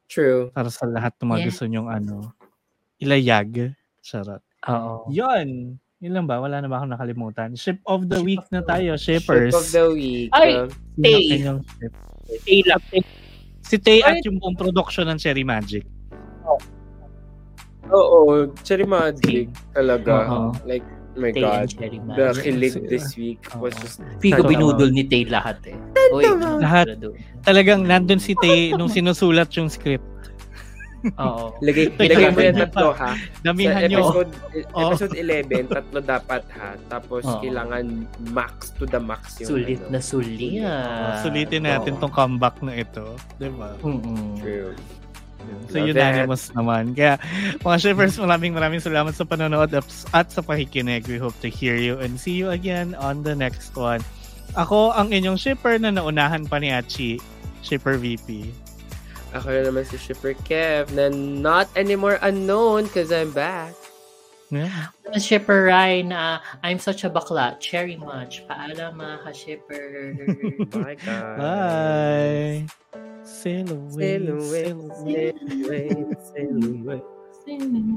True. 0.06 0.50
Para 0.54 0.70
sa 0.70 0.86
lahat 0.86 1.14
ng 1.18 1.28
mga 1.28 1.38
Yeah. 1.42 1.48
gusto 1.50 1.64
nyong 1.66 1.88
ano, 1.90 2.14
ilayag. 2.98 3.74
Charot. 4.00 4.42
Oo. 4.70 5.10
Yun. 5.10 5.78
Yun 5.98 6.12
lang 6.12 6.26
ba? 6.28 6.38
Wala 6.38 6.60
na 6.60 6.68
ba 6.68 6.78
akong 6.78 6.92
nakalimutan? 6.92 7.56
Ship 7.56 7.80
of 7.88 8.06
the 8.06 8.20
Ship 8.20 8.26
week 8.28 8.44
of 8.44 8.52
na 8.52 8.60
the 8.62 8.68
tayo, 8.68 8.92
shippers. 9.00 9.50
Ship 9.50 9.58
of 9.58 9.68
the 9.72 9.84
week. 9.96 10.30
Ay! 10.36 10.68
Sino 11.00 11.58
Tay. 11.64 11.88
Tay 12.44 12.60
lang. 12.68 12.80
Si 13.66 13.76
Tay 13.80 13.98
Ay! 14.04 14.20
at 14.20 14.24
yung 14.28 14.38
buong 14.38 14.54
production 14.54 15.08
ng 15.10 15.18
Cherry 15.18 15.42
Magic. 15.42 15.82
Oo, 17.86 18.50
Cherry 18.66 18.86
Magic 18.86 19.46
talaga. 19.70 20.26
Oo. 20.26 20.50
Like, 20.66 20.82
oh 20.82 20.95
my 21.16 21.32
Tay 21.32 21.43
God. 21.43 21.68
The 22.14 22.26
kilig 22.38 22.76
this 22.93 23.16
week 23.16 23.40
was 23.56 23.72
just 23.80 23.98
Figo 24.20 24.44
binudol 24.44 24.88
ni 24.88 25.02
Tay 25.02 25.26
lahat 25.26 25.59
eh. 25.66 25.76
Uy, 26.12 26.22
Lahat. 26.60 26.86
Talagang 27.43 27.82
nandun 27.82 28.20
si 28.20 28.36
Tay 28.36 28.72
nung 28.72 28.88
sinusulat 28.88 29.51
yung 29.56 29.66
script. 29.66 30.05
Oo. 31.14 31.55
Lagay, 31.62 31.94
lagay 31.94 32.34
mo 32.34 32.40
yan 32.40 32.56
tatlo 32.59 32.90
ha. 32.93 33.14
Damihan 33.38 33.78
Sa 33.78 33.86
nyo. 33.86 33.98
episode, 34.02 34.30
Oo. 34.74 34.90
episode 34.90 35.14
11, 35.14 35.70
tatlo 35.70 35.98
dapat 36.02 36.43
ha. 36.51 36.74
Tapos 36.90 37.22
Oo. 37.22 37.38
kailangan 37.38 37.84
max 38.34 38.74
to 38.74 38.84
the 38.84 38.98
max 38.98 39.38
yung 39.38 39.55
Sulit 39.55 39.78
ano. 39.86 39.90
na 39.94 40.01
sulit. 40.02 40.38
Uh, 40.59 41.14
sulitin 41.22 41.62
natin 41.62 41.94
Oo. 41.94 42.01
tong 42.02 42.10
comeback 42.10 42.59
na 42.59 42.74
ito. 42.74 43.14
Diba? 43.38 43.78
Mm-mm. 43.80 44.34
True. 44.43 44.74
So 45.70 45.82
Love 45.82 45.93
unanimous 45.93 46.51
naman. 46.55 46.94
Kaya 46.94 47.18
mga 47.60 47.77
shippers, 47.82 48.14
maraming 48.16 48.55
maraming 48.55 48.82
salamat 48.82 49.12
sa 49.12 49.27
panonood 49.27 49.70
at, 49.74 49.86
at 50.14 50.27
sa 50.31 50.40
pakikinig. 50.43 51.06
We 51.10 51.18
hope 51.18 51.35
to 51.43 51.51
hear 51.51 51.74
you 51.74 51.98
and 51.98 52.18
see 52.18 52.39
you 52.39 52.55
again 52.55 52.94
on 52.98 53.27
the 53.27 53.35
next 53.35 53.74
one. 53.74 54.02
Ako 54.55 54.94
ang 54.94 55.10
inyong 55.10 55.36
shipper 55.36 55.77
na 55.77 55.90
naunahan 55.90 56.47
pa 56.47 56.56
ni 56.62 56.70
Achi, 56.70 57.18
Shipper 57.66 57.98
VP. 57.98 58.55
Ako 59.35 59.52
na 59.52 59.60
naman 59.68 59.85
si 59.85 59.98
Shipper 60.01 60.32
Kev 60.47 60.94
na 60.97 61.10
not 61.12 61.68
anymore 61.77 62.16
unknown 62.23 62.89
because 62.89 63.12
I'm 63.12 63.35
back. 63.35 63.74
Yeah. 64.51 64.94
Shipper 65.18 65.64
Ryan, 65.64 66.09
na 66.14 66.39
I'm 66.62 66.78
such 66.78 67.02
a 67.05 67.10
bakla. 67.10 67.59
Cherry 67.59 67.97
much. 67.97 68.47
Paalam 68.47 68.94
mga 68.94 69.16
ka-shipper. 69.27 70.14
Bye, 70.70 70.94
guys. 71.02 71.39
Bye. 71.39 72.66
Sail 73.27 73.66
away, 73.73 74.23
Sail 74.23 74.27
away, 74.31 74.47
sail 74.47 74.78
away. 74.78 75.32
sail 75.35 76.56
away, 76.62 77.01
sail 77.43 77.66
away. 77.66 77.93